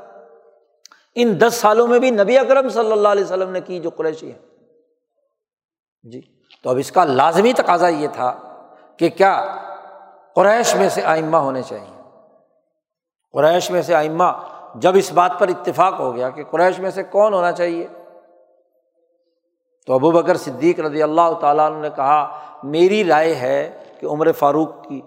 ان 1.15 1.41
دس 1.41 1.55
سالوں 1.55 1.87
میں 1.87 1.99
بھی 1.99 2.11
نبی 2.11 2.39
اکرم 2.39 2.69
صلی 2.69 2.93
اللہ 2.93 3.09
علیہ 3.09 3.25
وسلم 3.25 3.51
نے 3.51 3.61
کی 3.61 3.81
جو 3.81 3.91
قریشی 3.91 4.33
ہے 4.33 4.39
جی 6.03 6.21
تو 6.63 6.71
اب 6.71 6.77
اس 6.77 6.93
کا 6.93 7.05
لازمی 7.05 7.53
تقاضا 7.53 7.89
یہ 7.89 8.09
تھا 8.13 8.39
کہ 8.97 9.09
کیا 9.09 9.57
قریش 10.35 10.75
میں 10.75 10.89
سے 10.89 11.03
آئمہ 11.03 11.37
ہونے 11.37 11.63
چاہیے۔ 11.63 12.03
قریش 13.33 13.71
میں 13.71 13.83
سے 13.83 13.95
آئمہ 13.95 14.25
جب 14.75 14.93
اس 14.95 15.13
بات 15.13 15.33
پر 15.39 15.49
اتفاق 15.49 16.01
ہو 16.01 16.17
گیا 16.17 16.31
کہ 16.31 16.45
قریش 16.45 16.79
میں 16.79 16.91
سے 16.91 17.03
کون 17.03 17.35
ہونا 17.35 17.53
چاہیے۔ 17.53 17.87
تو 19.87 19.95
ابو 19.95 20.11
بکر 20.11 20.37
صدیق 20.37 20.81
رضی 20.81 21.03
اللہ 21.03 21.33
تعالیٰ 21.41 21.81
نے 21.81 21.89
کہا، 21.97 22.41
میری 22.63 23.05
رائے 23.05 23.35
ہے 23.35 23.85
کہ 24.01 24.07
عمر 24.07 24.33
فاروق 24.33 24.89
کی 24.89 25.01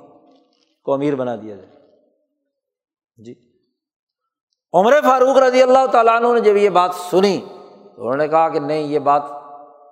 کو 0.84 0.94
امیر 0.94 1.16
بنا 1.16 1.36
دیا 1.36 1.56
جائے۔ 1.56 1.70
جی 3.18 3.45
عمر 4.76 4.94
فاروق 5.04 5.38
رضی 5.38 5.62
اللہ 5.62 5.86
تعالیٰ 5.92 6.16
عنہ 6.16 6.28
نے 6.34 6.40
جب 6.40 6.56
یہ 6.56 6.70
بات 6.70 6.96
سنی 6.96 7.42
تو 7.96 8.02
انہوں 8.02 8.18
نے 8.18 8.28
کہا 8.28 8.50
کہ 8.50 8.60
نہیں، 8.60 8.84
یہ 8.84 9.00
بات 9.00 9.22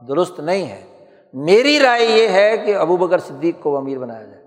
درست 0.08 0.40
نہیں 0.40 0.70
ہے۔ 0.70 1.06
میری 1.34 1.80
رائے 1.80 2.06
یہ 2.06 2.28
ہے 2.28 2.58
کہ 2.58 2.76
ابو 2.76 2.98
بکر 2.98 3.20
صدیق 3.20 3.56
کو 3.64 3.78
امیر 3.78 3.98
بنایا 3.98 4.24
جائے۔ 4.24 4.44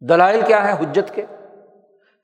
دلائل 0.00 0.40
کیا 0.46 0.68
ہے 0.68 0.84
حجت 0.84 1.14
کے؟ 1.14 1.24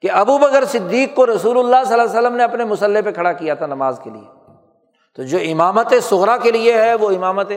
کہ 0.03 0.11
ابو 0.11 0.39
بکر 0.39 0.65
صدیق 0.65 1.15
کو 1.15 1.27
رسول 1.27 1.59
اللہ 1.59 1.77
صلی 1.85 2.01
اللہ 2.01 2.11
علیہ 2.11 2.21
وسلم 2.21 2.37
نے 2.37 2.45
اپنے 2.45 2.65
مسلح 2.65 3.01
پہ 3.05 3.13
کھڑا 3.13 3.33
کیا 3.33 3.55
تھا 3.55 3.67
نماز 3.67 4.01
کے 4.03 4.11
لیے۔ 4.11 4.41
تو 5.17 5.23
جو 5.23 5.39
امامت 5.39 5.95
سغرا 6.03 6.37
کے 6.37 6.51
لیے 6.51 6.83
ہے، 6.83 6.95
وہ 6.95 7.11
امامت 7.11 7.53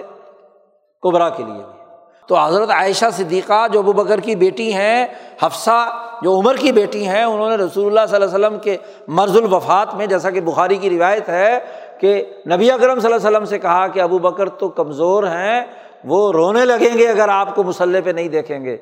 قبرا 1.02 1.30
کے 1.30 1.44
لیے 1.44 1.54
بھی 1.54 1.83
تو 2.28 2.38
حضرت 2.38 2.72
عائشہ 2.72 3.06
صدیقہ 3.14 3.68
جو 3.68 3.80
ابو 3.80 3.94
بکر 3.94 4.20
کی 4.20 4.36
بیٹی 4.36 4.74
ہیں، 4.74 5.06
حفصہ 5.42 6.00
جو 6.22 6.40
عمر 6.40 6.56
کی 6.56 6.72
بیٹی 6.72 7.08
ہیں، 7.08 7.24
انہوں 7.24 7.50
نے 7.50 7.56
رسول 7.56 7.86
اللہ 7.86 8.06
صلی 8.10 8.16
اللہ 8.16 8.36
علیہ 8.36 8.46
وسلم 8.46 8.60
کے 8.60 8.78
مرض 9.08 9.38
الوفات 9.38 9.96
میں، 9.96 10.06
جیسا 10.06 10.30
کہ 10.30 10.42
بخاری 10.42 10.76
کی 10.76 10.90
روایت 10.90 11.30
ہے، 11.30 11.60
کہ 12.00 12.26
نبی 12.48 12.72
اکرم 12.72 13.00
صلی 13.00 13.14
اللہ 13.14 13.28
علیہ 13.28 13.30
وسلم 13.30 13.46
سے 13.46 13.60
کہا 13.60 13.88
کہ 13.88 14.00
ابو 14.00 14.20
بکر 14.20 14.50
تو 14.50 14.70
کمزور 14.70 15.24
ہیں، 15.24 15.66
وہ 16.04 16.32
رونے 16.34 16.66
لگیں 16.66 16.98
گے 16.98 17.08
اگر 17.08 17.30
آپ 17.30 17.56
کو 17.56 17.64
مسلح 17.64 18.00
پہ 18.06 18.10
نہیں 18.10 18.28
دیکھیں 18.28 18.66
گے۔ 18.66 18.78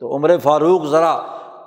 تو 0.00 0.16
عمر 0.16 0.38
فاروق 0.38 0.84
ذرا 0.84 1.18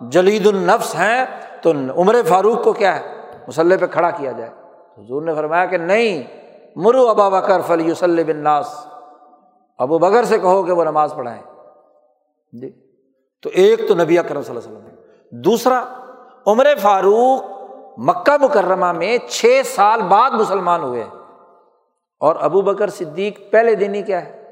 جلید 0.01 0.47
النفس 0.47 0.95
ہیں، 0.95 1.25
تو 1.61 1.71
عمر 1.71 2.15
فاروق 2.27 2.63
کو 2.63 2.73
کیا 2.73 2.95
ہے؟ 2.95 3.01
مسلح 3.47 3.75
پہ 3.79 3.85
کھڑا 3.85 4.09
کیا 4.09 4.31
جائے۔ 4.31 4.49
حضور 4.97 5.21
نے 5.21 5.35
فرمایا 5.35 5.65
کہ 5.65 5.77
نہیں، 5.77 6.23
مرو 6.75 7.07
ابا 7.07 7.29
بکر 7.29 7.61
فلی 7.67 7.91
وسلم 7.91 8.27
بن 8.27 8.37
ابو 9.80 9.97
بغر 9.97 10.23
سے 10.23 10.39
کہو 10.39 10.64
کہ 10.64 10.72
وہ 10.72 10.84
نماز 10.84 11.14
پڑھائیں۔ 11.15 11.41
جی۔ 12.53 12.72
تو 13.41 13.49
ایک 13.53 13.88
تو 13.88 13.95
نبی 13.95 14.19
اکرم 14.19 14.41
صلی 14.41 14.57
اللہ 14.57 14.69
علیہ 14.69 14.88
وسلم۔ 14.88 14.95
دوسرا، 15.31 15.84
عمر 16.47 16.68
فاروق 16.81 17.41
مکہ 17.97 18.43
مکرمہ 18.43 18.91
میں 18.91 19.18
چھ 19.30 19.61
سال 19.65 20.01
بعد 20.01 20.31
مسلمان 20.31 20.84
ہوئے۔ 20.84 21.03
اور 22.19 22.35
ابو 22.39 22.61
بکر 22.61 22.89
صدیق 22.89 23.51
پہلے 23.51 23.76
دن 23.76 23.95
ہی 23.95 24.01
کیا 24.01 24.26
ہے؟ 24.26 24.45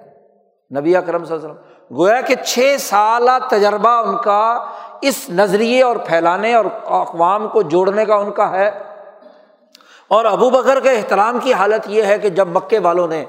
نبی 0.80 0.96
اکرم 0.96 1.26
صلی 1.26 1.36
اللہ 1.36 1.48
علیہ 1.48 1.56
وسلم۔ 1.56 1.98
گویا 1.98 2.22
کہ 2.22 2.36
چھ 2.36 2.76
سالہ 2.80 3.32
تجربہ 3.50 3.90
ان 3.90 4.18
کا 4.18 4.66
اس 5.02 5.30
نظریے 5.30 5.84
اور 5.84 5.96
پھیلانے 5.96 6.54
اور 6.54 6.66
اقوام 6.86 7.48
کو 7.48 7.62
جوڑنے 7.62 8.06
کا 8.06 8.16
ان 8.16 8.32
کا 8.32 8.52
ہے۔ 8.52 8.72
اور 10.08 10.26
ابو 10.26 10.50
بکر 10.50 10.80
کے 10.80 10.90
احترام 10.90 11.40
کی 11.40 11.54
حالت 11.54 11.82
یہ 11.88 12.04
ہے 12.04 12.20
کہ 12.20 12.30
جب 12.30 12.48
مکے 12.48 12.80
والوں 12.80 13.08
نے 13.08 13.26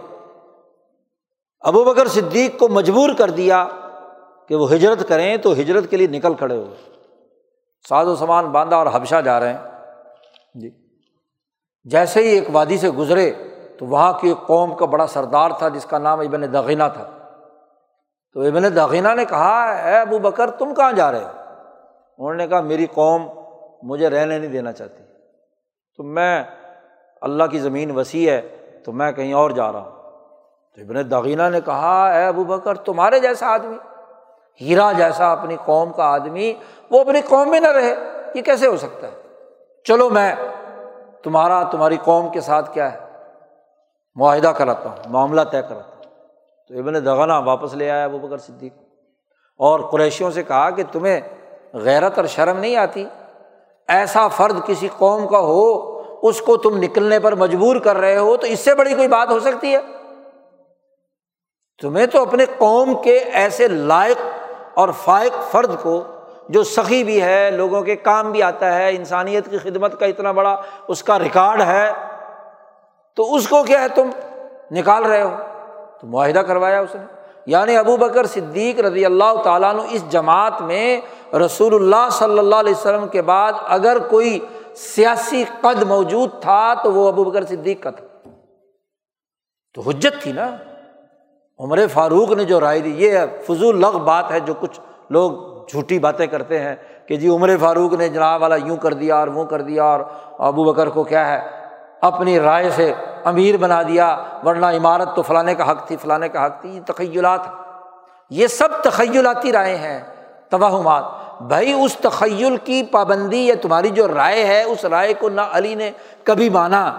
ابو 1.60 1.84
بکر 1.84 2.08
صدیق 2.08 2.58
کو 2.58 2.68
مجبور 2.68 3.10
کر 3.18 3.30
دیا 3.30 3.68
کہ 4.48 4.54
وہ 4.54 4.72
ہجرت 4.72 5.08
کریں 5.08 5.36
تو 5.36 5.52
ہجرت 5.52 5.90
کے 5.90 5.96
لیے 5.96 6.06
نکل 6.06 6.34
کھڑے 6.34 6.56
ہوئے 6.56 6.76
ساز 7.88 8.08
و 8.08 8.16
سامان 8.16 8.46
باندھا 8.46 8.76
اور 8.76 8.86
حبشہ 8.92 9.20
جا 9.20 9.40
رہے 9.40 9.52
ہیں۔ 9.52 9.58
جی۔ 10.54 10.70
جیسے 11.84 12.22
ہی 12.22 12.26
ایک 12.26 12.48
وادی 12.52 12.78
سے 12.78 12.90
گزرے 12.90 13.32
تو 13.78 13.86
وہاں 13.86 14.12
کی 14.12 14.28
ایک 14.28 14.46
قوم 14.46 14.76
کا 14.76 14.86
بڑا 14.86 15.06
سردار 15.06 15.50
تھا 15.58 15.68
جس 15.68 15.84
کا 15.84 15.98
نام 15.98 16.20
ابن 16.20 16.42
دغینہ 16.52 16.84
تھا۔ 16.94 17.10
تو 18.32 18.40
ابن 18.40 18.62
دغینہ 18.76 19.08
نے 19.16 19.24
کہا، 19.24 19.72
اے 19.72 19.96
ابو 19.96 20.18
بکر، 20.18 20.50
تم 20.50 20.74
کہاں 20.74 20.92
جا 20.92 21.12
رہے 21.12 21.24
ہو؟ 21.24 21.30
انہوں 22.18 22.34
نے 22.34 22.48
کہا، 22.48 22.60
میری 22.60 22.86
قوم 22.86 23.28
مجھے 23.82 24.10
رہنے 24.10 24.38
نہیں 24.38 24.50
دینا 24.50 24.72
چاہتی۔ 24.72 25.02
تو 25.96 26.02
میں 26.02 26.44
اللہ 27.20 27.44
کی 27.44 27.58
زمین 27.58 27.90
وسیع 27.90 28.30
ہے، 28.30 28.56
تو 28.84 28.92
میں 28.92 29.12
کہیں 29.12 29.32
اور 29.32 29.50
جا 29.50 29.72
رہا 29.72 29.80
ہوں۔ 29.80 29.97
تو 30.78 30.84
ابن 30.84 31.10
دغینہ 31.10 31.42
نے 31.52 31.60
کہا، 31.60 32.12
اے 32.12 32.26
ابو 32.26 32.44
بکر، 32.44 32.74
تمہارے 32.74 33.20
جیسا 33.20 33.46
آدمی، 33.46 33.76
ہیرا 34.60 34.92
جیسا 34.92 35.32
اپنی 35.32 35.56
قوم 35.64 35.92
کا 35.92 36.04
آدمی، 36.04 36.54
وہ 36.90 37.00
اپنی 37.00 37.20
قوم 37.20 37.50
میں 37.50 37.60
نہ 37.60 37.68
رہے، 37.68 37.94
یہ 38.34 38.42
کیسے 38.42 38.66
ہو 38.66 38.76
سکتا 38.76 39.06
ہے؟ 39.06 39.12
چلو 39.84 40.10
میں 40.10 40.34
تمہارا، 41.22 41.62
تمہاری 41.62 41.96
قوم 42.04 42.28
کے 42.28 42.40
ساتھ 42.40 42.74
کیا 42.74 42.92
ہے؟ 42.92 42.98
معاہدہ 44.16 44.48
کراتا 44.48 44.88
ہوں، 44.88 44.96
معاملہ 45.08 45.40
طے 45.40 45.62
کراتا 45.62 45.96
ہوں. 45.96 46.02
تو 46.68 46.78
ابن 46.78 47.04
دغنا 47.04 47.38
واپس 47.38 47.74
لے 47.74 47.90
آیا 47.90 48.04
ابو 48.04 48.18
بکر 48.18 48.38
صدیق 48.38 48.72
اور 49.56 49.80
قریشیوں 49.80 50.30
سے 50.30 50.42
کہا 50.42 50.70
کہ، 50.70 50.82
تمہیں 50.92 51.20
غیرت 51.74 52.18
اور 52.18 52.26
شرم 52.26 52.58
نہیں 52.58 52.76
آتی؟ 52.76 53.06
ایسا 53.88 54.28
فرد 54.28 54.66
کسی 54.66 54.88
قوم 54.98 55.26
کا 55.26 55.38
ہو، 55.38 56.00
اس 56.22 56.40
کو 56.40 56.56
تم 56.56 56.76
نکلنے 56.76 57.18
پر 57.18 57.34
مجبور 57.34 57.76
کر 57.76 57.96
رہے 57.96 58.18
ہو، 58.18 58.36
تو 58.36 58.46
اس 58.46 58.60
سے 58.60 58.74
بڑی 58.74 58.94
کوئی 58.94 59.08
بات 59.08 59.30
ہو 59.30 59.40
سکتی 59.40 59.74
ہے؟ 59.74 59.97
تمہیں 61.82 62.06
تو 62.06 62.22
اپنے 62.22 62.44
قوم 62.58 63.02
کے 63.02 63.18
ایسے 63.18 63.68
لائق 63.68 64.16
اور 64.74 64.88
فائق 64.88 65.52
فرد 65.52 65.82
کو، 65.82 66.04
جو 66.48 66.62
سخی 66.62 67.04
بھی 67.04 67.22
ہے، 67.22 67.50
لوگوں 67.50 67.82
کے 67.82 67.96
کام 67.96 68.32
بھی 68.32 68.42
آتا 68.42 68.74
ہے، 68.74 68.90
انسانیت 68.90 69.50
کی 69.50 69.58
خدمت 69.58 70.00
کا 70.00 70.06
اتنا 70.06 70.32
بڑا 70.32 70.62
اس 70.88 71.02
کا 71.02 71.18
ریکارڈ 71.18 71.62
ہے، 71.62 71.92
تو 73.14 73.34
اس 73.34 73.48
کو 73.48 73.62
کیا 73.62 73.80
ہے 73.80 73.88
تم 73.88 74.10
نکال 74.70 75.04
رہے 75.04 75.22
ہو؟ 75.22 75.36
تو 76.00 76.06
معاہدہ 76.06 76.38
کروایا 76.38 76.80
اس 76.80 76.94
نے۔ 76.94 77.04
یعنی 77.46 77.76
ابو 77.76 77.96
بکر 77.96 78.26
صدیق 78.26 78.80
رضی 78.80 79.04
اللہ 79.04 79.42
تعالیٰ 79.44 79.74
نے 79.74 79.82
اس 79.90 80.10
جماعت 80.10 80.60
میں 80.60 81.00
رسول 81.34 81.74
اللہ 81.74 82.08
صلی 82.12 82.38
اللہ 82.38 82.56
علیہ 82.56 82.72
وسلم 82.72 83.08
کے 83.08 83.22
بعد 83.22 83.52
اگر 83.66 83.98
کوئی 83.98 84.38
سیاسی 84.74 85.44
قد 85.60 85.82
موجود 85.82 86.30
تھا 86.40 86.74
تو 86.74 86.92
وہ 86.92 87.08
ابو 87.08 87.24
بکر 87.24 87.44
صدیق 87.44 87.82
کا 87.82 87.90
تھا۔ 87.90 88.28
تو 89.74 89.80
حجت 89.80 90.22
تھی 90.22 90.32
نا۔ 90.32 90.56
عمر 91.60 91.86
فاروق 91.92 92.32
نے 92.32 92.44
جو 92.44 92.60
رائے 92.60 92.80
دی، 92.80 92.90
یہ 92.90 93.18
فضول 93.46 93.80
لغ 93.80 93.98
بات 93.98 94.30
ہے 94.30 94.40
جو 94.40 94.54
کچھ 94.60 94.80
لوگ 95.10 95.32
جھوٹی 95.68 95.98
باتیں 95.98 96.26
کرتے 96.26 96.60
ہیں 96.60 96.76
کہ 97.06 97.16
جی 97.16 97.28
عمر 97.28 97.56
فاروق 97.60 97.92
نے 97.92 98.08
جناب 98.08 98.42
والا 98.42 98.56
یوں 98.56 98.76
کر 98.76 98.92
دیا 98.92 99.16
اور 99.16 99.28
وہ 99.28 99.44
کر 99.44 99.60
دیا 99.60 99.84
اور 99.84 100.00
ابو 100.38 100.64
بکر 100.64 100.88
کو 100.88 101.04
کیا 101.04 101.28
ہے، 101.28 101.40
اپنی 102.00 102.40
رائے 102.40 102.70
سے 102.70 102.92
امیر 103.24 103.56
بنا 103.56 103.82
دیا، 103.82 104.24
ورنہ 104.44 104.66
عمارت 104.66 105.16
تو 105.16 105.22
فلانے 105.22 105.54
کا 105.54 105.70
حق 105.70 105.86
تھی، 105.86 105.96
فلانے 105.96 106.28
کا 106.28 106.46
حق 106.46 106.60
تھی، 106.60 106.76
یہ 106.76 106.80
تخیلات 106.86 107.40
یہ 108.30 108.46
سب 108.46 108.68
تخیلاتی 108.84 109.52
رائے 109.52 109.76
ہیں، 109.76 110.00
توہمات۔ 110.48 111.04
بھائی 111.42 111.72
اس 111.72 111.96
تخیل 111.96 112.56
کی 112.64 112.82
پابندی 112.82 113.46
یا 113.46 113.54
تمہاری 113.62 113.90
جو 113.90 114.08
رائے 114.08 114.44
ہے، 114.44 114.62
اس 114.62 114.84
رائے 114.84 115.14
کو 115.14 115.28
نہ 115.28 115.40
علی 115.52 115.74
نے 115.74 115.90
کبھی 116.24 116.48
مانا۔ 116.48 116.92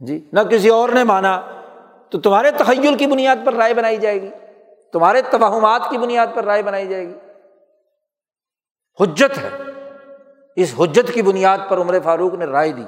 جی 0.00 0.24
نہ 0.32 0.40
کسی 0.40 0.68
اور 0.68 0.88
نے 0.88 1.04
مانا۔ 1.04 1.40
تو 2.12 2.20
تمہارے 2.20 2.50
تخیل 2.50 2.94
کی 2.94 3.06
بنیاد 3.06 3.36
پر 3.46 3.54
رائے 3.54 3.74
بنائی 3.74 3.96
جائے 3.96 4.22
گی۔ 4.22 4.30
تمہارے 4.92 5.22
توہمات 5.22 5.80
کی 5.90 5.98
بنیاد 5.98 6.26
پر 6.34 6.44
رائے 6.44 6.62
بنائی 6.62 6.88
جائے 6.88 7.08
گی۔ 7.08 7.14
حجت 9.00 9.38
ہے۔ 9.38 9.48
اس 10.56 10.74
حجت 10.78 11.12
کی 11.12 11.22
بنیاد 11.22 11.58
پر 11.68 11.78
عمر 11.78 11.98
فاروق 12.04 12.34
نے 12.34 12.44
رائے 12.44 12.72
دی۔ 12.72 12.84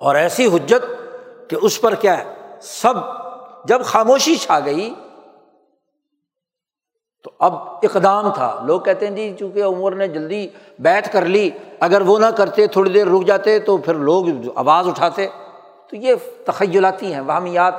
اور 0.00 0.14
ایسی 0.14 0.46
حجت 0.46 0.84
کہ 1.50 1.56
اس 1.62 1.80
پر 1.80 1.94
کیا 1.94 2.24
ہے؟ 2.24 2.34
سب 2.62 2.94
جب 3.64 3.82
خاموشی 3.84 4.36
چھا 4.36 4.60
گئی 4.64 4.94
تو 7.22 7.30
اب 7.38 7.54
اقدام 7.68 8.34
تھا۔ 8.34 8.62
لوگ 8.66 8.80
کہتے 8.80 9.08
ہیں 9.08 9.16
جی 9.16 9.36
چونکہ 9.38 9.64
عمر 9.64 9.92
نے 9.92 10.08
جلدی 10.08 10.48
بیٹھ 10.78 11.12
کر 11.12 11.24
لی، 11.24 11.50
اگر 11.80 12.00
وہ 12.00 12.18
نہ 12.18 12.26
کرتے، 12.26 12.66
تھوڑی 12.66 12.90
دیر 12.90 13.06
رک 13.06 13.26
جاتے 13.26 13.58
تو 13.58 13.76
پھر 13.76 13.94
لوگ 13.94 14.26
آواز 14.54 14.88
اٹھاتے۔ 14.88 15.28
تو 15.92 15.96
یہ 15.96 16.14
تخیلاتی 16.46 17.12
ہیں 17.14 17.20
واہمیات 17.20 17.74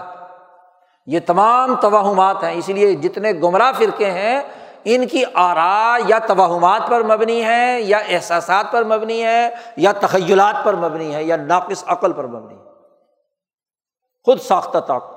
یہ 1.08 1.20
تمام 1.26 1.76
توہمات 1.76 2.44
ہیں 2.44 2.52
اس 2.52 2.70
لیے 2.70 2.94
جتنے 2.96 3.32
گمراہ 3.34 3.72
فرقے 3.78 4.12
ہیں، 4.12 4.42
ان 4.84 5.08
کی 5.08 5.24
آرا 5.34 5.98
یا 6.08 6.20
توہمات 6.20 6.82
پر 6.90 7.04
مبنی 7.04 7.46
ہے 7.46 7.82
یا 7.82 7.98
احساسات 7.98 8.72
پر 8.72 8.84
مبنی 8.84 9.24
ہے 9.24 9.50
یا 9.78 9.92
تخیلات 9.92 10.64
پر 10.64 10.74
مبنی 10.74 11.16
ہے 11.16 11.24
یا 11.24 11.36
ناقص 11.36 11.84
عقل 11.88 12.14
پر 12.14 12.28
مبنی 12.28 12.56
ہے 12.56 12.72
خود 14.26 14.42
ساختہ 14.42 14.78
طاقت۔ 14.78 15.16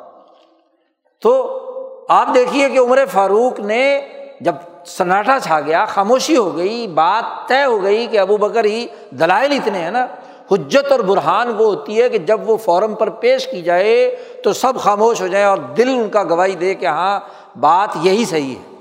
تو 1.23 1.61
آپ 2.09 2.29
دیکھیے 2.35 2.69
کہ 2.69 2.79
عمر 2.79 2.99
فاروق 3.13 3.61
نے 3.61 4.09
جب 4.41 4.55
سناٹا 4.87 5.39
چھا 5.41 5.61
گیا، 5.61 5.85
خاموشی 5.85 6.37
ہو 6.37 6.57
گئی، 6.57 6.87
بات 6.87 7.49
طے 7.49 7.65
ہو 7.65 7.83
گئی 7.83 8.07
کہ 8.07 8.19
ابو 8.19 8.37
بکر 8.37 8.65
ہی 8.65 8.87
دلائل 9.11 9.53
اتنے 9.53 9.79
ہیں 9.79 9.91
نا۔ 9.91 10.07
حجت 10.51 10.93
اور 10.93 11.01
برہان 11.01 11.49
وہ 11.49 11.65
ہوتی 11.65 12.03
ہے 12.03 12.09
کہ 12.09 12.19
جب 12.19 12.51
وہ 12.51 12.57
فورم 12.57 12.95
پر 12.95 13.11
پیش 13.11 13.47
کی 13.47 13.63
جائے 13.63 14.17
تو 14.45 14.53
سب 14.53 14.73
خاموش 14.79 15.23
ہو 15.23 15.27
جائیں 15.27 15.47
اور 15.47 15.59
دل 15.59 15.89
ان 15.89 16.09
کا 16.11 16.23
گواہی 16.23 16.55
دے 16.55 16.75
کہ 16.75 16.87
ہاں 16.87 17.21
بات 17.61 17.89
یہی 18.03 18.25
صحیح 18.25 18.55
ہے۔ 18.55 18.77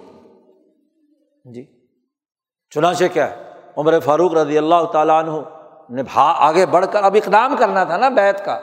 جی۔ 1.53 1.65
چنانچہ 2.69 3.03
کیا 3.13 3.31
ہے؟ 3.31 3.35
عمر 3.77 3.99
فاروق 3.99 4.33
رضی 4.33 4.57
اللہ 4.57 4.83
تعالیٰ 4.93 5.23
عنہ 5.23 5.31
نے 5.89 6.03
بھا، 6.03 6.35
آگے 6.37 6.65
بڑھ 6.65 6.85
کر، 6.91 7.03
اب 7.03 7.17
اقدام 7.23 7.55
کرنا 7.59 7.83
تھا 7.83 7.97
نا 7.97 8.09
بیت 8.09 8.45
کا۔ 8.45 8.59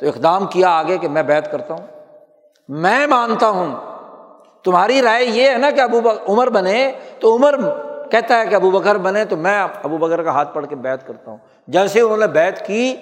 تو 0.00 0.06
اقدام 0.06 0.46
کیا 0.46 0.68
آگے 0.68 0.98
کہ 0.98 1.08
میں 1.08 1.22
بیت 1.22 1.52
کرتا 1.52 1.74
ہوں؟ 1.74 1.86
میں 2.68 3.06
مانتا 3.06 3.48
ہوں۔ 3.48 3.74
تمہاری 4.64 5.02
رائے 5.02 5.24
یہ 5.24 5.50
ہے 5.50 5.58
نا 5.58 5.70
کہ 5.70 5.80
ابو 5.80 6.00
عمر 6.28 6.48
بنے 6.48 6.92
تو 7.20 7.36
عمر 7.36 7.54
کہتا 8.10 8.40
ہے 8.40 8.46
کہ 8.46 8.54
ابو 8.54 8.70
بکر 8.70 8.96
بنے 8.96 9.24
تو 9.24 9.36
میں 9.36 9.66
ابو 9.82 9.98
بکر 9.98 10.22
کا 10.22 10.30
ہاتھ 10.30 10.54
پڑھ 10.54 10.66
کے 10.66 10.74
بیت 10.74 11.06
کرتا 11.06 11.30
ہوں۔ 11.30 11.38
جیسے 11.68 12.00
انہوں 12.00 12.16
نے 12.16 12.26
بیت 12.26 12.66
کی 12.66 12.96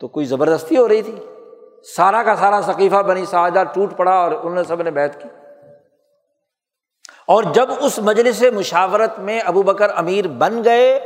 تو 0.00 0.08
کوئی 0.08 0.26
زبردستی 0.26 0.76
ہو 0.76 0.88
رہی 0.88 1.02
تھی۔ 1.02 1.14
سارا 1.96 2.22
کا 2.22 2.36
سارا 2.36 2.60
ثقیفہ 2.60 2.96
بنی 2.96 3.24
ساجہ 3.24 3.64
ٹوٹ 3.64 3.96
پڑا 3.96 4.12
اور 4.12 4.32
انہوں 4.32 4.54
نے 4.54 4.64
سب 4.68 4.82
نے 4.82 4.90
بیت 4.90 5.22
کی۔ 5.22 5.28
اور 7.26 7.42
جب 7.42 7.70
اس 7.78 7.98
مجلس 7.98 8.44
مشاورت 8.54 9.18
میں 9.18 9.40
ابو 9.40 9.62
بکر 9.62 9.90
امیر 9.96 10.28
بن 10.28 10.64
گئے 10.64 11.00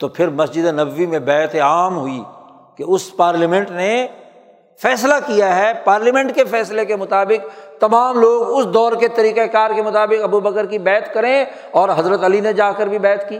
تو 0.00 0.08
پھر 0.08 0.28
مسجد 0.28 0.64
نبوی 0.64 1.06
میں 1.06 1.18
بیت 1.18 1.54
عام 1.54 1.98
ہوئی 1.98 2.22
کہ 2.76 2.84
اس 2.86 3.16
پارلیمنٹ 3.16 3.70
نے 3.70 4.06
فیصلہ 4.82 5.14
کیا 5.26 5.56
ہے۔ 5.56 5.72
پارلیمنٹ 5.84 6.34
کے 6.34 6.44
فیصلے 6.44 6.84
کے 6.84 6.96
مطابق 6.96 7.46
تمام 7.80 8.20
لوگ 8.20 8.58
اس 8.58 8.74
دور 8.74 8.92
کے 8.92 9.08
طریقۂ 9.08 9.40
کار 9.52 9.70
کے 9.76 9.82
مطابق 9.82 10.22
ابو 10.22 10.40
بکر 10.40 10.66
کی 10.66 10.78
بیت 10.78 11.14
کریں 11.14 11.44
اور 11.70 11.88
حضرت 11.96 12.24
علی 12.24 12.40
نے 12.40 12.52
جا 12.52 12.72
کر 12.72 12.86
بھی 12.86 12.98
بیت 12.98 13.28
کی، 13.28 13.38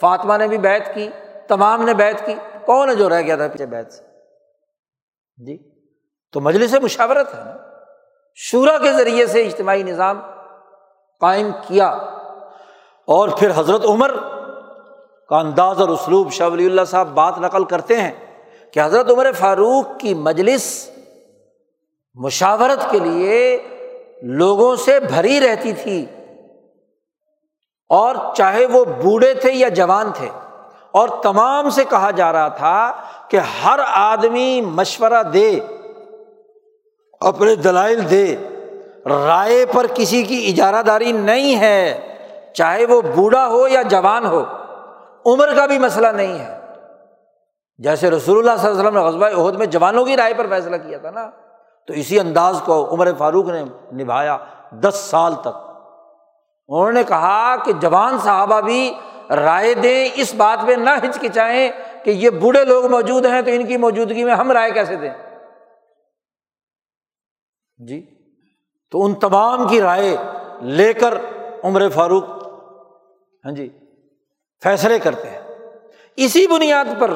فاطمہ 0.00 0.36
نے 0.36 0.48
بھی 0.48 0.58
بیت 0.58 0.94
کی۔ 0.94 1.08
تمام 1.48 1.82
نے 1.82 1.94
بیت 1.94 2.26
کی۔ 2.26 2.34
کون 2.66 2.90
ہے 2.90 2.94
جو 2.94 3.08
رہ 3.08 3.20
گیا 3.20 3.36
تھا 3.36 3.48
پیچھے 3.48 3.66
بیت 3.66 3.92
سے؟ 3.92 4.02
جی۔ 5.36 5.58
تو 6.32 6.40
مجلس 6.40 6.74
مشاورت 6.82 7.34
ہے 7.34 7.40
نا۔ 7.40 7.56
شورا 8.34 8.78
کے 8.78 8.92
ذریعے 8.92 9.26
سے 9.26 9.46
اجتماعی 9.46 9.82
نظام 9.82 10.20
قائم 11.20 11.50
کیا۔ 11.66 11.88
اور 13.06 13.28
پھر 13.28 13.50
حضرت 13.54 13.84
عمر 13.84 14.14
کا 15.28 15.38
انداز 15.38 15.80
اور 15.80 15.88
اسلوب 15.88 16.32
شاہ 16.32 16.48
ولی 16.48 16.66
اللہ 16.66 16.84
صاحب 16.86 17.08
بات 17.08 17.38
نقل 17.38 17.64
کرتے 17.64 18.00
ہیں 18.00 18.12
کہ 18.72 18.80
حضرت 18.84 19.10
عمر 19.10 19.32
فاروق 19.32 20.00
کی 20.00 20.14
مجلس 20.14 20.90
مشاورت 22.14 22.90
کے 22.90 22.98
لیے 22.98 23.62
لوگوں 24.22 24.76
سے 24.76 25.00
بھری 25.00 25.40
رہتی 25.40 25.72
تھی۔ 25.72 26.06
اور 27.88 28.14
چاہے 28.36 28.66
وہ 28.66 28.84
بوڑھے 28.84 29.34
تھے 29.34 29.52
یا 29.52 29.68
جوان 29.68 30.12
تھے۔ 30.14 30.28
اور 30.94 31.08
تمام 31.22 31.70
سے 31.70 31.84
کہا 31.84 32.10
جا 32.10 32.32
رہا 32.32 32.48
تھا 32.48 32.92
کہ 33.28 33.36
ہر 33.36 33.80
آدمی 33.94 34.60
مشورہ 34.60 35.22
دے، 35.22 35.60
اپنے 37.20 37.54
دلائل 37.54 38.10
دے۔ 38.10 38.36
رائے 39.06 39.66
پر 39.66 39.86
کسی 39.94 40.22
کی 40.22 40.46
اجارہ 40.48 40.82
داری 40.82 41.12
نہیں 41.12 41.60
ہے، 41.60 42.00
چاہے 42.54 42.86
وہ 42.86 43.00
بوڑھا 43.14 43.46
ہو 43.46 43.68
یا 43.68 43.82
جوان 43.82 44.26
ہو، 44.26 44.44
عمر 45.26 45.54
کا 45.56 45.66
بھی 45.66 45.78
مسئلہ 45.78 46.08
نہیں 46.08 46.38
ہے۔ 46.38 46.58
جیسے 47.78 48.10
رسول 48.10 48.38
اللہ 48.38 48.60
صلی 48.60 48.70
اللہ 48.70 48.80
علیہ 48.80 48.88
وسلم 48.88 49.02
نے 49.02 49.08
غزبۂ 49.08 49.40
عہد 49.40 49.54
میں 49.54 49.66
جوانوں 49.66 50.04
کی 50.04 50.16
رائے 50.16 50.34
پر 50.34 50.46
فیصلہ 50.46 50.76
کیا 50.76 50.98
تھا 50.98 51.10
نا، 51.10 51.30
تو 51.86 51.92
اسی 51.92 52.20
انداز 52.20 52.60
کو 52.64 52.88
عمر 52.94 53.08
فاروق 53.18 53.46
نے 53.46 53.64
نبھایا 53.92 54.36
دس 54.70 55.06
سال 55.10 55.34
تک۔ 55.34 55.56
انہوں 56.68 56.92
نے 56.92 57.04
کہا 57.04 57.56
کہ 57.64 57.72
جوان 57.72 58.18
صحابہ 58.18 58.60
بھی 58.60 58.94
رائے 59.30 59.74
دیں، 59.74 60.08
اس 60.14 60.34
بات 60.34 60.64
میں 60.64 60.76
نہ 60.76 60.90
ہچکچائیں 60.90 61.70
کہ 62.04 62.10
یہ 62.10 62.30
بوڑھے 62.30 62.64
لوگ 62.64 62.86
موجود 62.86 63.26
ہیں 63.26 63.42
تو 63.42 63.50
ان 63.50 63.66
کی 63.66 63.76
موجودگی 63.76 64.24
میں 64.24 64.34
ہم 64.34 64.52
رائے 64.52 64.70
کیسے 64.70 64.96
دیں؟ 64.96 65.10
جی 67.76 68.14
تو 68.90 69.04
ان 69.04 69.14
تمام 69.14 69.68
کی 69.68 69.80
رائے 69.80 70.16
لے 70.60 70.92
کر 70.92 71.14
عمر 71.64 71.88
فاروق 71.88 72.24
ہاں 73.44 73.52
جی 73.52 73.78
فیصلے 74.62 74.98
کرتے 74.98 75.30
ہیں۔ 75.30 75.40
اسی 76.16 76.46
بنیاد 76.46 76.84
پر 76.98 77.10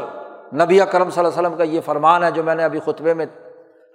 نبی 0.55 0.79
کرم 0.79 1.11
صلی 1.11 1.25
اللہ 1.25 1.29
علیہ 1.29 1.49
وسلم 1.49 1.57
کا 1.57 1.65
یہ 1.65 1.81
فرمان 1.81 2.25
ہے 2.25 2.31
جو 2.31 2.43
میں 2.43 2.55
نے 2.55 2.65
ابھی 2.65 2.81
خطبے 2.81 3.15
میں 3.15 3.27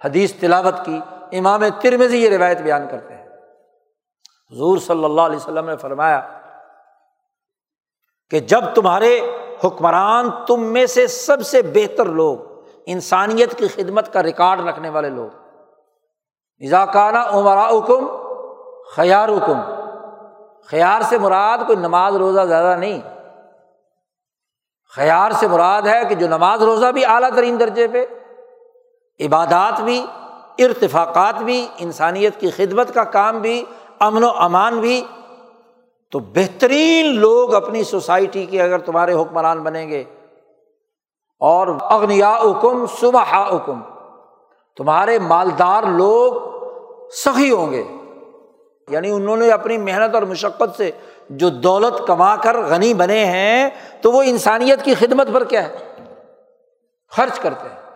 حدیث 0.04 0.32
تلاوت 0.32 0.74
کی، 0.84 1.00
امام 1.32 1.62
ترمزی 1.82 2.22
یہ 2.22 2.28
روایت 2.28 2.60
بیان 2.60 2.86
کرتے 2.90 3.14
ہیں۔ 3.14 3.24
حضور 4.52 4.78
صلی 4.78 5.04
اللہ 5.04 5.20
علیہ 5.20 5.36
وسلم 5.36 5.70
نے 5.70 5.76
فرمایا 5.76 6.43
کہ 8.30 8.40
جب 8.40 8.64
تمہارے 8.74 9.20
حکمران 9.64 10.30
تم 10.46 10.62
میں 10.62 10.86
سے 10.86 11.06
سب 11.06 11.42
سے 11.42 11.62
بہتر 11.62 12.06
لوگ، 12.06 12.38
انسانیت 12.86 13.58
کی 13.58 13.68
خدمت 13.68 14.12
کا 14.12 14.22
ریکارڈ 14.22 14.60
رکھنے 14.60 14.88
والے 14.88 15.10
لوگ۔ 15.10 15.36
اضاکانہ 16.60 17.18
عمرا 17.18 17.68
حکم 17.68 18.06
خیار 18.96 19.28
حکم 19.28 19.60
خیار 20.66 21.00
سے 21.00 21.18
مراد 21.18 21.58
کوئی 21.66 21.78
نماز 21.78 22.16
روزہ 22.16 22.40
زیادہ 22.40 22.76
نہیں۔ 22.78 23.00
خیار 24.96 25.30
سے 25.30 25.48
مراد 25.48 25.82
ہے 25.82 26.04
کہ 26.08 26.14
جو 26.14 26.28
نماز 26.28 26.62
روزہ 26.62 26.86
بھی 26.86 27.04
اعلیٰ 27.04 27.30
ترین 27.34 27.60
درجے 27.60 27.88
پہ، 27.88 28.06
عبادات 29.20 29.80
بھی، 29.80 30.06
ارتفاقات 30.58 31.42
بھی، 31.42 31.68
انسانیت 31.78 32.40
کی 32.40 32.50
خدمت 32.50 32.94
کا 32.94 33.04
کام 33.04 33.38
بھی، 33.38 33.64
امن 33.98 34.24
و 34.24 34.30
امان 34.30 34.80
بھی 34.80 35.04
تو 36.14 36.20
بہترین 36.20 37.18
لوگ 37.18 37.54
اپنی 37.54 37.84
سوسائٹی 37.84 38.46
کے 38.46 38.62
اگر 38.62 38.78
تمہارے 38.78 39.12
حکمران 39.12 39.62
بنیں 39.62 39.88
گے 39.88 40.04
اور 41.40 41.68
اغنیا 41.80 42.36
حکم 42.36 42.86
صبح 42.86 43.48
حکم 43.48 43.80
تمہارے 44.76 45.18
مالدار 45.18 45.82
لوگ 45.82 46.32
سخی 47.10 47.50
ہوں 47.50 47.72
گے۔ 47.72 47.84
یعنی 48.88 49.10
انہوں 49.10 49.36
نے 49.36 49.50
اپنی 49.50 49.78
محنت 49.78 50.14
اور 50.14 50.22
مشقت 50.22 50.76
سے 50.76 50.90
جو 51.30 51.48
دولت 51.48 52.06
کما 52.06 52.36
کر 52.36 52.60
غنی 52.60 52.94
بنے 52.94 53.24
ہیں، 53.24 53.70
تو 54.00 54.12
وہ 54.12 54.22
انسانیت 54.22 54.84
کی 54.84 54.94
خدمت 54.94 55.28
پر 55.34 55.44
کیا 55.44 55.68
ہے؟ 55.68 55.76
خرچ 57.08 57.38
کرتے 57.38 57.68
ہیں۔ 57.68 57.90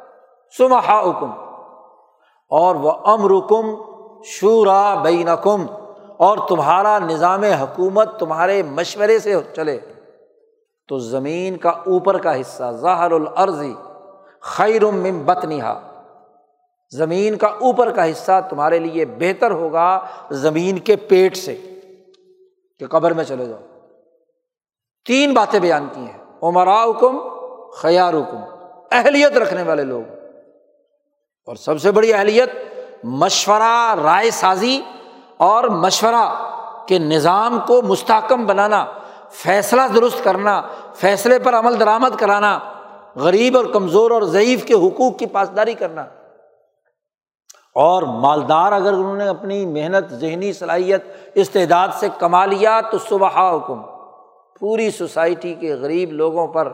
سما 0.58 0.78
حکم 0.78 1.30
اور 2.48 2.74
وہ 2.74 2.90
امرکم 2.90 3.66
شورا 4.24 4.94
بینکم۔ 4.94 5.66
اور 6.18 6.48
تمہارا 6.48 6.98
نظام 6.98 7.44
حکومت 7.44 8.18
تمہارے 8.18 8.62
مشورے 8.62 9.18
سے 9.18 9.34
چلے، 9.56 9.78
تو 10.88 10.98
زمین 10.98 11.56
کا 11.56 11.68
اوپر 11.68 12.18
کا 12.18 12.40
حصہ 12.40 12.72
ظاہر 12.80 13.10
العرضی 13.10 13.74
خیرم 14.40 15.24
بتنیہا 15.24 16.04
زمین 16.90 17.36
کا 17.36 17.46
اوپر 17.46 17.90
کا 17.90 18.10
حصہ 18.10 18.46
تمہارے 18.50 18.78
لیے 18.78 19.04
بہتر 19.04 19.50
ہوگا 19.50 20.00
زمین 20.30 20.78
کے 20.78 20.96
پیٹ 20.96 21.36
سے، 21.36 21.56
کہ 22.78 22.86
قبر 22.86 23.10
میں 23.10 23.24
چلے 23.24 23.46
جاؤ۔ 23.46 23.58
تین 25.06 25.34
باتیں 25.34 25.60
بیان 25.60 25.86
کی 25.94 26.00
ہیں۔ 26.00 26.18
عمرا 26.42 26.84
حکم 26.84 27.18
خیار 27.70 28.14
حکم 28.14 28.36
اہلیت 28.90 29.36
رکھنے 29.36 29.62
والے 29.62 29.84
لوگ۔ 29.84 30.12
اور 31.46 31.56
سب 31.56 31.80
سے 31.80 31.90
بڑی 31.90 32.12
اہلیت، 32.12 32.50
مشورہ 33.04 33.94
رائے 34.02 34.30
سازی۔ 34.30 34.80
اور 35.38 35.64
مشورہ 35.64 36.34
کے 36.86 36.98
نظام 36.98 37.58
کو 37.66 37.82
مستحکم 37.82 38.46
بنانا، 38.46 38.86
فیصلہ 39.30 39.82
درست 39.94 40.24
کرنا، 40.24 40.62
فیصلے 40.94 41.38
پر 41.38 41.54
عمل 41.54 41.80
درآمد 41.80 42.18
کرانا، 42.18 42.58
غریب 43.16 43.56
اور 43.56 43.64
کمزور 43.64 44.10
اور 44.10 44.22
ضعیف 44.22 44.64
کے 44.64 44.74
حقوق 44.74 45.18
کی 45.18 45.26
پاسداری 45.26 45.74
کرنا۔ 45.74 46.04
اور 47.74 48.02
مالدار 48.02 48.72
اگر 48.72 48.92
انہوں 48.92 49.16
نے 49.16 49.28
اپنی 49.28 49.66
محنت، 49.66 50.10
ذہنی 50.10 50.52
صلاحیت، 50.52 51.04
استعداد 51.34 51.88
سے 51.92 52.08
کما 52.18 52.46
لیا 52.46 52.80
تو 52.80 52.98
صبح 52.98 53.28
حکم 53.28 53.82
پوری 54.60 54.90
سوسائٹی 54.90 55.54
کے 55.54 55.74
غریب 55.74 56.12
لوگوں 56.12 56.46
پر، 56.46 56.72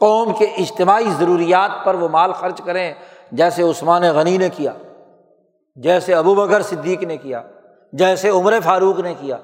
قوم 0.00 0.32
کے 0.32 0.44
اجتماعی 0.44 1.10
ضروریات 1.18 1.84
پر 1.84 1.94
وہ 1.94 2.08
مال 2.08 2.32
خرچ 2.32 2.60
کریں 2.64 2.94
جیسے 3.32 3.62
عثمان 3.62 4.02
غنی 4.02 4.36
نے 4.36 4.48
کیا، 4.48 4.72
جیسے 5.76 6.14
ابو 6.14 6.34
بکر 6.34 6.62
صدیق 6.62 7.02
نے 7.02 7.16
کیا۔ 7.16 7.42
جیسے 7.92 8.28
عمر 8.28 8.54
فاروق 8.64 8.98
نے 8.98 9.14
کیا۔ 9.14 9.38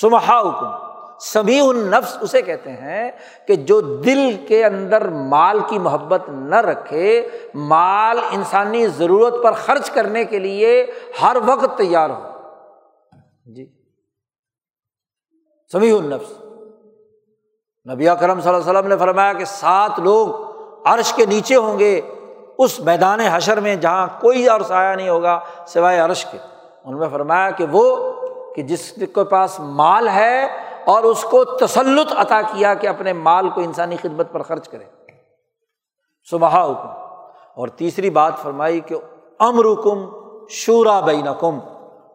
سمہا 0.00 0.40
حکم 0.40 0.94
سبھی 1.20 1.60
ان 1.60 1.78
نفس 1.78 2.18
اسے 2.20 2.42
کہتے 2.42 2.72
ہیں 2.72 3.10
کہ 3.46 3.56
جو 3.56 3.80
دل 3.80 4.36
کے 4.48 4.64
اندر 4.64 5.08
مال 5.08 5.60
کی 5.68 5.78
محبت 5.78 6.20
نہ 6.28 6.54
رکھے، 6.54 7.28
مال 7.54 8.18
انسانی 8.30 8.86
ضرورت 8.86 9.34
پر 9.42 9.52
خرچ 9.52 9.90
کرنے 9.90 10.24
کے 10.24 10.38
لیے 10.38 10.86
ہر 11.22 11.36
وقت 11.46 11.78
تیار 11.78 12.10
ہو۔ 12.10 12.22
جی۔ 13.46 13.82
سبھی 15.72 15.90
ان 15.90 16.10
نفس 16.10 16.32
نبی 17.92 18.04
کرم 18.20 18.40
صلی 18.40 18.50
اللہ 18.50 18.70
علیہ 18.70 18.78
وسلم 18.78 18.86
نے 18.86 18.96
فرمایا 18.96 19.32
کہ 19.32 19.44
سات 19.44 19.98
لوگ 19.98 20.28
عرش 20.86 21.12
کے 21.12 21.26
نیچے 21.26 21.56
ہوں 21.56 21.78
گے، 21.78 22.00
اس 22.58 22.80
میدان 22.80 23.20
حشر 23.20 23.60
میں 23.60 23.76
جہاں 23.76 24.06
کوئی 24.20 24.48
اور 24.48 24.60
سایہ 24.60 24.96
نہیں 24.96 25.08
ہوگا 25.08 25.40
سوائے 25.66 25.98
عرش 25.98 26.24
کے۔ 26.24 26.38
ان 26.84 26.98
میں 26.98 27.08
فرمایا 27.12 27.50
کہ 27.50 27.66
وہ 27.72 28.12
کہ 28.56 28.62
جس 28.62 28.92
کے 28.92 29.24
پاس 29.24 29.60
مال 29.60 30.08
ہے 30.08 30.46
اور 30.84 31.02
اس 31.02 31.22
کو 31.22 31.44
تسلط 31.44 32.12
عطا 32.16 32.40
کیا 32.42 32.74
کہ 32.74 32.86
اپنے 32.86 33.12
مال 33.12 33.48
کو 33.48 33.60
انسانی 33.60 33.96
خدمت 33.96 34.32
پر 34.32 34.42
خرچ 34.42 34.68
کرے۔ 34.68 34.84
صبح 36.30 36.48
حکم 36.48 36.88
اور 37.54 37.68
تیسری 37.68 38.10
بات 38.10 38.38
فرمائی 38.42 38.80
کہ 38.80 38.96
امر 39.38 39.64
حکم 39.64 40.06
شورا 40.48 41.00
بین 41.00 41.26
کم 41.40 41.58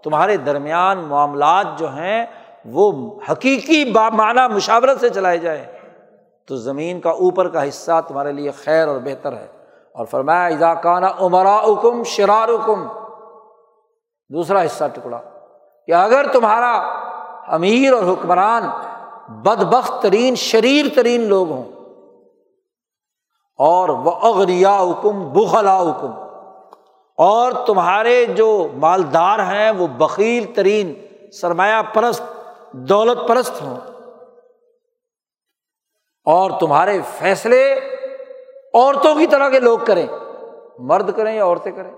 تمہارے 0.03 0.37
درمیان 0.37 0.97
معاملات 0.97 1.65
جو 1.77 1.87
ہیں 1.87 2.25
وہ 2.65 3.19
حقیقی 3.31 3.93
معنی 3.93 4.53
مشاورت 4.53 4.99
سے 4.99 5.09
چلائے 5.09 5.37
جائیں۔ 5.37 5.65
تو 6.47 6.55
زمین 6.55 6.99
کا 6.99 7.09
اوپر 7.09 7.47
کا 7.47 7.67
حصہ 7.67 8.01
تمہارے 8.07 8.31
لیے 8.31 8.51
خیر 8.51 8.87
اور 8.87 8.99
بہتر 8.99 9.33
ہے۔ 9.33 9.47
اور 9.93 10.05
فرمایا 10.05 10.45
اضاکانہ 10.45 11.05
عمرا 11.19 11.59
حکم 11.59 12.03
شرار 12.03 12.49
دوسرا 14.29 14.65
حصہ 14.65 14.85
ٹکڑا 14.93 15.21
کہ 15.87 15.93
اگر 15.93 16.27
تمہارا 16.33 16.73
امیر 17.53 17.93
اور 17.93 18.03
حکمران 18.03 18.63
بد 19.43 19.63
بخت 19.63 20.01
ترین، 20.01 20.35
شریر 20.35 20.85
ترین 20.95 21.21
لوگ 21.21 21.51
ہوں 21.51 21.63
اور 23.59 23.89
وہ 23.89 24.11
اغنیا 24.11 24.77
حکم 24.77 25.29
بخلا 25.33 25.81
حکم 25.81 26.11
اور 27.17 27.51
تمہارے 27.67 28.25
جو 28.25 28.67
مالدار 28.73 29.39
ہیں 29.39 29.71
وہ 29.71 29.87
بکیل 29.87 30.45
ترین، 30.55 30.93
سرمایہ 31.31 31.81
پرست، 31.93 32.23
دولت 32.71 33.27
پرست 33.27 33.61
ہوں 33.61 33.77
اور 36.25 36.51
تمہارے 36.59 36.99
فیصلے 37.17 37.63
عورتوں 38.73 39.15
کی 39.15 39.27
طرح 39.27 39.49
کے 39.49 39.59
لوگ 39.59 39.79
کریں، 39.87 40.07
مرد 40.79 41.15
کریں 41.15 41.35
یا 41.35 41.45
عورتیں 41.45 41.71
کریں۔ 41.71 41.91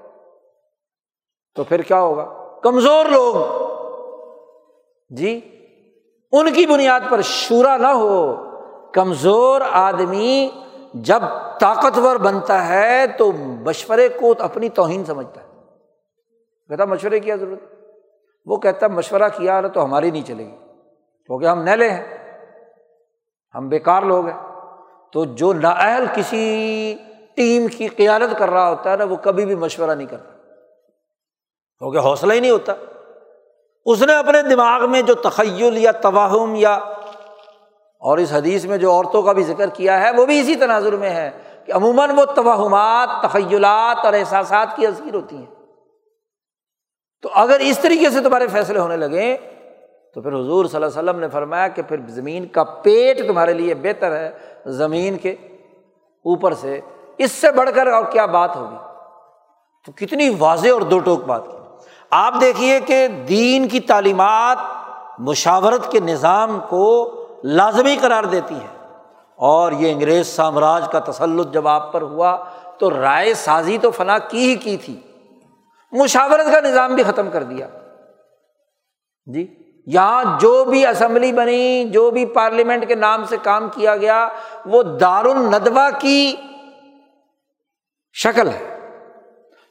تو 1.56 1.64
پھر 1.64 1.82
کیا 1.82 2.00
ہوگا؟ 2.00 2.34
کمزور 2.64 3.06
لوگ۔ 3.06 3.62
جی 5.10 5.40
ان 6.32 6.54
کی 6.54 6.66
بنیاد 6.66 7.00
پر 7.10 7.22
شورا 7.22 7.78
نہ 7.78 7.88
ہو۔ 7.88 8.36
کمزور 8.94 9.62
آدمی 9.72 10.50
جب 10.94 11.20
طاقتور 11.60 12.16
بنتا 12.16 12.68
ہے 12.68 13.08
تو 13.18 13.32
مشورے 13.38 14.10
کو 14.10 14.34
اپنی 14.40 14.70
توہین 14.70 15.06
سمجھتا 15.06 15.42
ہے۔ 15.42 15.48
کہتا 16.70 16.86
مشورے 16.86 17.20
کیا 17.20 17.36
ضرورت؟ 17.36 17.60
وہ 18.46 18.58
کہتا 18.58 18.88
مشورہ 18.88 19.24
کیا 19.38 19.62
تو 19.62 19.84
ہماری 19.84 20.12
نہیں 20.12 20.28
چلے 20.28 20.46
گی۔ 20.46 20.58
کیونکہ 21.26 21.46
ہم 21.46 21.64
نیلے 21.64 21.90
ہیں۔ 21.90 22.18
ہم 23.56 23.70
بیکار 23.70 24.02
لوگ 24.02 24.26
ہیں۔ 24.26 24.52
تو 25.14 25.26
جو 25.26 25.54
نااہل 25.54 26.06
کسی 26.16 26.96
ٹیم 27.36 27.68
کی 27.68 27.88
قیادت 27.88 28.40
کر 28.40 28.50
رہا 28.50 28.70
ہوتا 28.70 28.92
ہے 28.92 28.98
نا، 28.98 29.04
وہ 29.04 29.16
کبھی 29.16 29.46
بھی 29.46 29.56
مشورہ 29.56 29.96
نہیں 29.96 30.08
کرتا۔ 30.08 30.31
کیونکہ 31.82 31.98
حوصلہ 31.98 32.34
ہی 32.34 32.40
نہیں 32.40 32.52
ہوتا۔ 32.52 32.74
اس 33.86 34.02
نے 34.02 34.16
اپنے 34.16 34.42
دماغ 34.42 34.90
میں 34.90 35.02
جو 35.02 35.14
تخیل 35.14 35.78
یا 35.78 35.92
توہم 35.92 36.56
یا 36.56 36.74
اور 38.00 38.18
اس 38.18 38.34
حدیث 38.34 38.66
میں 38.66 38.78
جو 38.78 38.92
عورتوں 38.92 39.22
کا 39.22 39.32
بھی 39.32 39.44
ذکر 39.44 39.68
کیا 39.68 40.02
ہے، 40.02 40.12
وہ 40.12 40.26
بھی 40.26 40.40
اسی 40.40 40.56
تناظر 40.56 40.96
میں 40.96 41.10
ہے 41.10 41.32
کہ 41.66 41.72
عموماً 41.72 42.10
وہ 42.18 42.26
توہمات، 42.26 43.10
تخیلات 43.22 44.06
اور 44.06 44.14
احساسات 44.14 44.68
کی 44.76 44.88
اذیر 44.88 45.16
ہوتی 45.16 45.36
ہیں۔ 45.36 45.46
تو 47.22 47.30
اگر 47.34 47.60
اس 47.60 47.80
طریقے 47.80 48.10
سے 48.10 48.22
تمہارے 48.22 48.48
فیصلے 48.48 48.80
ہونے 48.80 48.98
لگے 48.98 49.38
تو 50.14 50.22
پھر 50.22 50.34
حضور 50.34 50.66
صلی 50.66 50.84
اللہ 50.84 51.00
علیہ 51.00 51.10
وسلم 51.10 51.20
نے 51.20 51.30
فرمایا 51.30 51.68
کہ 51.68 51.82
پھر 51.82 51.98
زمین 52.08 52.46
کا 52.46 52.64
پیٹ 52.64 53.28
تمہارے 53.28 53.54
لیے 53.54 53.76
بہتر 53.76 54.12
ہے، 54.12 54.32
زمین 54.66 55.18
کے 55.18 55.32
اوپر 55.32 56.54
سے۔ 56.54 56.82
اس 57.18 57.32
سے 57.32 57.52
بڑھ 57.52 57.70
کر 57.76 57.88
اور 57.88 58.06
کیا 58.06 58.26
بات 58.26 58.56
ہوگی؟ 58.56 58.76
تو 59.86 59.92
کتنی 59.96 60.36
واضح 60.40 60.70
اور 60.74 60.82
دو 60.82 61.00
ٹوک 61.00 61.24
بات 61.24 61.42
کی۔ 61.52 61.58
آپ 62.12 62.34
دیکھیے 62.42 62.80
کہ 62.80 63.08
دین 63.08 63.68
کی 63.68 63.80
تعلیمات 63.80 64.58
مشاورت 65.20 65.92
کے 65.92 66.00
نظام 66.00 66.60
کو 66.70 67.16
لازمی 67.44 67.96
قرار 68.02 68.24
دیتی 68.24 68.56
ہے 68.56 68.88
اور 69.36 69.72
یہ 69.72 69.92
انگریز 69.92 70.28
سامراج 70.28 70.88
کا 70.92 71.00
تسلط 71.00 71.54
جب 71.54 71.68
آپ 71.68 71.94
پر 71.94 72.02
ہوا 72.02 72.38
تو 72.78 73.02
رائے 73.02 73.34
سازی 73.34 73.78
تو 73.78 73.92
فنا 73.92 74.18
کی 74.18 74.50
ہی 74.50 74.56
کی 74.56 74.78
تھی۔ 74.78 75.00
مشاورت 75.92 76.52
کا 76.52 76.60
نظام 76.60 76.96
بھی 76.96 77.04
ختم 77.04 77.30
کر 77.30 77.44
دیا۔ 77.44 77.68
جی 79.26 79.56
یہاں 79.86 80.24
جو 80.40 80.66
بھی 80.66 80.86
اسمبلی 80.86 81.34
بنی، 81.34 81.84
جو 81.84 82.12
بھی 82.12 82.26
پارلیمنٹ 82.26 82.88
کے 82.88 82.96
نام 82.96 83.26
سے 83.26 83.38
کام 83.44 83.70
کیا 83.70 83.98
گیا، 83.98 84.28
وہ 84.66 84.84
دار 84.84 85.26
الندوا 85.26 85.90
کی 85.90 86.36
شکل 88.14 88.48
ہے۔ 88.48 88.80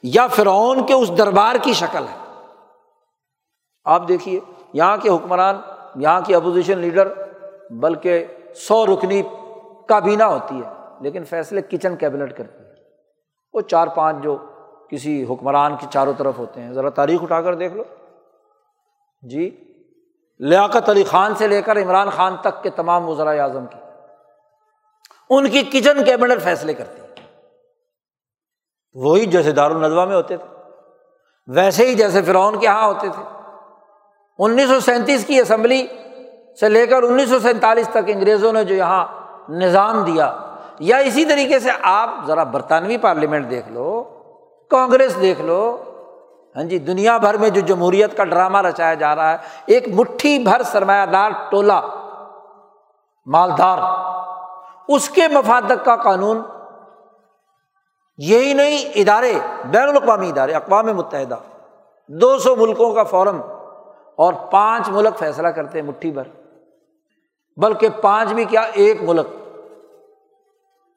یا 0.03 0.27
فرعون 0.27 0.85
کے 0.85 0.93
اس 0.93 1.17
دربار 1.17 1.55
کی 1.61 1.73
شکل 1.73 2.03
ہے۔ 2.03 2.20
آپ 3.85 4.07
دیکھیے، 4.07 4.39
یہاں 4.73 4.97
کے 4.97 5.09
حکمران، 5.09 5.59
یہاں 5.95 6.21
کی 6.21 6.35
اپوزیشن 6.35 6.77
لیڈر 6.77 7.07
بلکہ 7.71 8.25
سو 8.55 8.85
رکنی 8.85 9.21
کابینہ 9.89 10.23
ہوتی 10.23 10.55
ہے، 10.55 10.69
لیکن 11.01 11.23
فیصلے 11.23 11.61
کچن 11.61 11.95
کیبنٹ 11.95 12.33
کرتی 12.37 12.63
ہے۔ 12.63 12.69
وہ 13.53 13.61
چار 13.61 13.87
پانچ 13.87 14.23
جو 14.23 14.37
کسی 14.89 15.23
حکمران 15.29 15.75
کی 15.75 15.87
چاروں 15.89 16.13
طرف 16.17 16.37
ہوتے 16.37 16.61
ہیں، 16.61 16.71
ذرا 16.73 16.89
تاریخ 16.89 17.23
اٹھا 17.23 17.41
کر 17.41 17.55
دیکھ 17.55 17.73
لو۔ 17.73 17.83
جی 19.23 19.49
لیاقت 20.39 20.89
علی 20.89 21.03
خان 21.03 21.35
سے 21.35 21.47
لے 21.47 21.61
کر 21.61 21.81
عمران 21.81 22.09
خان 22.09 22.35
تک 22.41 22.63
کے 22.63 22.69
تمام 22.69 23.09
وزرائے 23.09 23.39
اعظم 23.39 23.65
کی، 23.65 23.79
ان 25.29 25.49
کی 25.49 25.61
کچن 25.63 26.03
کیبنٹ 26.03 26.41
فیصلے 26.41 26.73
کرتی 26.73 26.99
وہی 28.95 29.25
جیسے 29.25 29.51
دار 29.51 29.71
الدوا 29.71 30.05
میں 30.05 30.15
ہوتے 30.15 30.37
تھے، 30.37 30.47
ویسے 31.47 31.85
ہی 31.85 31.93
جیسے 31.95 32.21
فرعون 32.21 32.59
کے 32.59 32.65
یہاں 32.65 32.87
ہوتے 32.87 33.09
تھے۔ 33.09 33.23
انیس 34.39 34.69
سو 34.69 34.79
سینتیس 34.79 35.25
کی 35.25 35.39
اسمبلی 35.39 35.87
سے 36.59 36.69
لے 36.69 36.87
کر 36.87 37.03
انیس 37.03 37.29
سو 37.29 37.39
سینتالیس 37.39 37.89
تک 37.89 37.97
انگریزوں 38.07 38.53
نے 38.53 38.63
جو 38.63 38.75
یہاں 38.75 39.05
نظام 39.49 40.03
دیا۔ 40.03 40.37
یا 40.79 40.97
اسی 40.97 41.25
طریقے 41.25 41.59
سے 41.59 41.69
آپ 41.81 42.09
ذرا 42.27 42.43
برطانوی 42.43 42.97
پارلیمنٹ 42.97 43.49
دیکھ 43.49 43.71
لو، 43.71 44.03
کانگریس 44.69 45.21
دیکھ 45.21 45.41
لو۔ 45.41 45.83
ہاں 46.55 46.63
جی 46.63 46.79
دنیا 46.79 47.17
بھر 47.17 47.37
میں 47.37 47.49
جو 47.49 47.61
جمہوریت 47.61 48.17
کا 48.17 48.23
ڈرامہ 48.23 48.61
رچایا 48.61 48.93
جا 48.93 49.15
رہا 49.15 49.31
ہے، 49.31 49.37
ایک 49.65 49.87
مٹھی 49.87 50.39
بھر 50.39 50.63
سرمایہ 50.63 51.05
دار 51.05 51.31
ٹولہ، 51.49 51.81
مالدار، 53.25 53.77
اس 54.87 55.09
کے 55.09 55.27
مفادت 55.27 55.85
کا 55.85 55.95
قانون، 55.95 56.41
یہی 58.17 58.53
نہیں، 58.53 58.77
ادارے، 58.95 59.33
بین 59.65 59.89
الاقوامی 59.89 60.29
ادارے، 60.29 60.53
اقوام 60.53 60.85
متحدہ، 60.85 61.37
دو 62.07 62.37
سو 62.37 62.55
ملکوں 62.55 62.93
کا 62.93 63.03
فورم۔ 63.03 63.41
اور 64.15 64.33
پانچ 64.33 64.89
ملک 64.89 65.19
فیصلہ 65.19 65.47
کرتے 65.47 65.81
ہیں 65.81 65.87
مٹھی 65.87 66.11
بھر۔ 66.11 66.23
بلکہ 67.57 67.89
پانچ 67.89 68.33
بھی 68.33 68.45
کیا 68.45 68.61
ایک 68.61 69.03
ملک۔ 69.03 69.27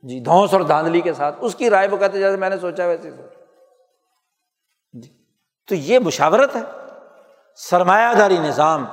جی 0.03 0.21
دھوس 0.21 0.53
اور 0.53 0.61
دھاندلی 0.61 1.01
کے 1.01 1.13
ساتھ۔ 1.13 1.37
اس 1.41 1.55
کی 1.55 1.71
رائے 1.71 1.89
وہ 1.89 1.97
کہتے 1.97 2.19
جیسے 2.19 2.37
میں 2.37 2.51
نے 2.51 2.59
سوچا، 2.59 2.87
ویسے 2.87 3.11
سوچا۔ 3.11 3.45
جی 4.93 5.09
تو 5.69 5.75
یہ 5.75 5.99
مشاورت 5.99 6.57
ہے۔ 6.57 6.63
سرمایہ 7.57 8.15
داری 8.15 8.37
نظام، 8.39 8.87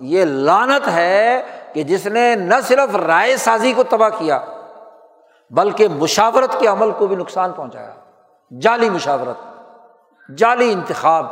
یہ 0.00 0.24
لانت 0.24 0.88
ہے 0.88 1.42
کہ 1.72 1.82
جس 1.82 2.06
نے 2.06 2.34
نہ 2.34 2.54
صرف 2.62 2.96
رائے 2.96 3.36
سازی 3.36 3.72
کو 3.72 3.82
تباہ 3.82 4.08
کیا، 4.08 4.44
بلکہ 5.50 5.88
مشاورت 5.88 6.60
کے 6.60 6.66
عمل 6.66 6.90
کو 6.90 7.06
بھی 7.06 7.16
نقصان 7.16 7.52
پہنچایا۔ 7.52 7.94
جعلی 8.60 8.90
مشاورت، 8.90 9.68
جعلی 10.38 10.72
انتخاب، 10.72 11.26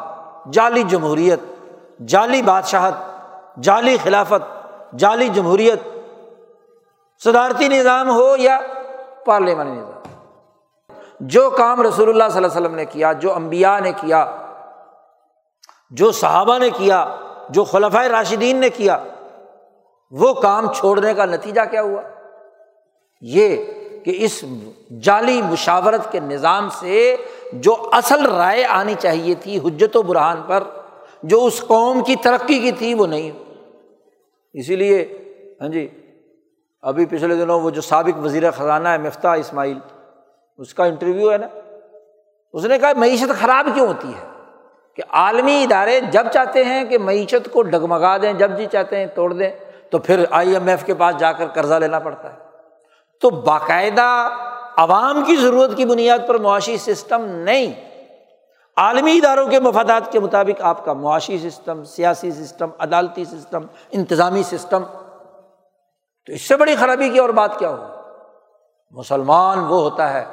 جعلی 0.53 0.83
جمہوریت۔ 0.83 1.58
جعلی 2.07 2.43
بادشاہت، 2.43 2.95
جعلی 3.63 3.97
خلافت، 4.03 4.69
جعلی 4.99 5.29
جمہوریت، 5.29 5.81
صدارتی 7.25 7.69
نظام 7.69 8.11
ہو 8.11 8.37
یا 8.37 8.61
پارلیمانی 9.27 9.71
نظام۔ 9.71 9.91
جو 11.21 11.51
کام 11.51 11.83
رسول 11.83 12.09
اللہ 12.09 12.25
صلی 12.29 12.37
اللہ 12.37 12.47
علیہ 12.47 12.61
وسلم 12.61 12.75
نے 12.75 12.85
کیا، 12.85 13.13
جو 13.13 13.35
امبیا 13.35 13.79
نے 13.79 13.93
کیا، 13.93 14.37
جو 15.91 16.13
صحابہ 16.13 16.59
نے 16.59 16.71
کیا، 16.71 17.17
جو 17.49 17.65
خلفۂ 17.65 18.05
راشدین 18.05 18.57
نے 18.57 18.71
کیا، 18.71 18.99
وہ 20.11 20.35
کام 20.35 20.73
چھوڑنے 20.73 21.15
کا 21.15 21.25
نتیجہ 21.25 21.61
کیا 21.71 21.83
ہوا؟ 21.83 22.03
یہ 23.21 23.57
کہ 24.05 24.17
اس 24.19 24.45
جعلی 25.03 25.43
مشاورت 25.43 26.13
کے 26.13 26.21
نظام 26.21 26.69
سے 26.71 27.17
جو 27.53 27.77
اصل 27.93 28.27
رائے 28.27 28.65
آنی 28.65 28.95
چاہیے 28.95 29.35
تھی 29.35 29.59
حجت 29.59 29.97
و 29.97 30.03
برہان 30.03 30.43
پر 30.47 30.65
جو 31.23 31.45
اس 31.45 31.61
قوم 31.61 32.05
کی 32.05 32.17
ترقی 32.17 32.59
کی 32.59 32.73
تھی 32.73 32.95
وہ 32.95 33.07
نہیں۔ 33.07 33.31
اسی 34.53 34.77
لیے 34.77 35.19
ہاں 35.61 35.69
جی 35.69 35.89
ابھی 36.83 37.07
پچھلے 37.07 37.35
دنوں 37.35 37.61
وہ 37.61 37.71
جو 37.71 37.81
سابق 37.81 38.25
وزیر 38.25 38.51
خزانہ 38.51 38.89
ہے 38.89 38.99
مفتہ 38.99 39.29
اسماعیل، 39.29 39.79
اس 40.59 40.75
کا 40.75 40.85
انٹرویو 40.85 41.33
ہے 41.33 41.39
نا۔ 41.39 41.47
اس 42.53 42.65
نے 42.65 42.79
کہا، 42.79 42.93
معیشت 42.97 43.41
خراب 43.41 43.69
کیوں 43.75 43.87
ہوتی 43.87 44.09
ہے؟ 44.09 44.29
کہ 44.95 45.03
عالمی 45.11 45.63
ادارے 45.63 46.01
جب 46.01 46.27
چاہتے 46.33 46.65
ہیں 46.65 46.85
کہ 46.85 46.99
معیشت 46.99 47.53
کو 47.53 47.63
ڈگمگا 47.63 48.17
دیں، 48.17 48.33
جب 48.33 48.57
جی 48.57 48.67
چاہتے 48.73 48.97
ہیں 48.97 49.07
توڑ 49.07 49.33
دیں، 49.33 49.51
تو 49.91 49.99
پھر 49.99 50.25
آئی 50.31 50.53
ایم 50.53 50.69
ایف 50.69 50.85
کے 50.85 50.95
پاس 50.95 51.19
جا 51.19 51.33
کر 51.33 51.47
قرضہ 51.47 51.75
لینا 51.75 51.99
پڑتا 51.99 52.33
ہے۔ 52.33 52.39
تو 53.21 53.31
باقاعدہ 53.31 54.29
عوام 54.77 55.25
کی 55.25 55.37
ضرورت 55.37 55.77
کی 55.77 55.85
بنیاد 55.85 56.19
پر 56.27 56.39
معاشی 56.39 56.77
سسٹم 56.77 57.25
نہیں۔ 57.25 57.88
عالمی 58.79 59.13
اداروں 59.13 59.47
کے 59.47 59.61
مفادات 59.61 60.13
کے 60.13 60.21
مطابق 60.21 60.63
آپ 60.63 60.85
کا 60.85 60.93
معاشی 60.93 61.39
سسٹم، 61.39 61.85
سیاسی 61.85 62.31
سسٹم، 62.31 62.69
عدالتی 62.79 63.25
سسٹم، 63.25 63.61
انتظامی 63.91 64.43
سسٹم۔ 64.43 64.83
تو 66.27 66.33
اس 66.33 66.43
سے 66.43 66.57
بڑی 66.57 66.77
خرابی 66.77 67.09
کی 67.09 67.19
اور 67.19 67.29
بات 67.29 67.59
کیا 67.59 67.71
ہو؟ 67.71 67.85
مسلمان 68.91 69.59
وہ 69.59 69.81
ہوتا 69.81 70.13
ہے 70.13 70.25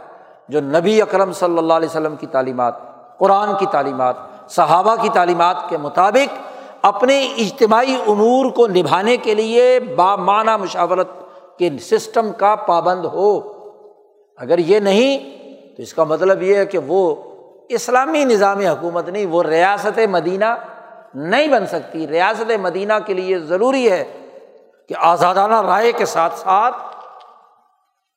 جو 0.49 0.61
نبی 0.61 1.01
اکرم 1.01 1.31
صلی 1.31 1.57
اللہ 1.57 1.73
علیہ 1.73 1.89
وسلم 1.89 2.15
کی 2.15 2.27
تعلیمات، 2.27 2.73
قرآن 3.17 3.57
کی 3.59 3.65
تعلیمات، 3.71 4.15
صحابہ 4.49 4.95
کی 5.01 5.09
تعلیمات 5.09 5.55
کے 5.69 5.77
مطابق 5.77 6.39
اپنے 6.81 7.33
اجتماعی 7.37 7.95
امور 8.07 8.51
کو 8.51 8.67
نبھانے 8.67 9.17
کے 9.17 9.35
لیے 9.35 9.79
بامانہ 9.79 10.57
مشاورت 10.57 11.07
کے 11.57 11.69
سسٹم 11.81 12.31
کا 12.37 12.55
پابند 12.55 13.05
ہو۔ 13.05 13.39
اگر 14.37 14.57
یہ 14.57 14.79
نہیں، 14.79 15.37
تو 15.75 15.83
اس 15.83 15.93
کا 15.93 16.03
مطلب 16.03 16.41
یہ 16.41 16.55
ہے 16.55 16.65
کہ 16.65 16.77
وہ 16.77 17.15
اسلامی 17.69 18.25
نظام 18.25 18.59
حکومت 18.59 19.09
نہیں، 19.09 19.25
وہ 19.25 19.43
ریاست 19.43 19.99
مدینہ 20.09 20.45
نہیں 21.15 21.47
بن 21.47 21.67
سکتی۔ 21.67 22.07
ریاست 22.07 22.51
مدینہ 22.61 22.93
کے 23.05 23.13
لیے 23.13 23.39
ضروری 23.39 23.91
ہے 23.91 24.13
کہ 24.89 24.95
آزادانہ 24.97 25.61
رائے 25.61 25.91
کے 25.91 26.05
ساتھ 26.05 26.39
ساتھ 26.39 26.75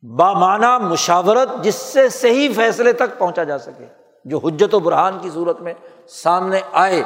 بامانہ 0.02 0.78
مشاورت 0.78 1.64
جس 1.64 1.74
سے 1.74 2.08
صحیح 2.08 2.48
فیصلے 2.56 2.92
تک 2.92 3.18
پہنچا 3.18 3.44
جا 3.44 3.58
سکے، 3.58 3.84
جو 4.24 4.38
حجت 4.38 4.74
و 4.74 4.78
برہان 4.78 5.18
کی 5.18 5.30
صورت 5.30 5.60
میں 5.60 5.74
سامنے 6.08 6.60
آئے۔ 6.72 7.02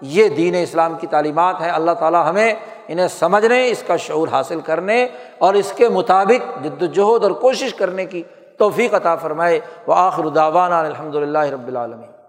یہ 0.00 0.28
دین 0.28 0.54
اسلام 0.54 0.94
کی 0.94 1.06
تعلیمات 1.06 1.60
ہیں۔ 1.60 1.70
اللہ 1.70 1.90
تعالیٰ 1.90 2.28
ہمیں 2.28 2.54
انہیں 2.88 3.08
سمجھنے، 3.08 3.68
اس 3.68 3.82
کا 3.86 3.96
شعور 3.96 4.28
حاصل 4.28 4.60
کرنے 4.60 5.08
اور 5.38 5.54
اس 5.54 5.72
کے 5.76 5.88
مطابق 5.88 6.64
جد 6.64 6.82
وجہد 6.82 7.24
اور 7.24 7.30
کوشش 7.30 7.74
کرنے 7.74 8.06
کی 8.06 8.22
توفیق 8.60 8.94
عطا 8.94 9.16
فرمائے 9.16 9.60
وہ 9.86 9.94
آخر 9.94 10.28
داوانہ 10.28 10.74
الحمد 10.74 11.14
للہ 11.14 11.44
رب 11.52 11.66
العالمین۔ 11.66 12.19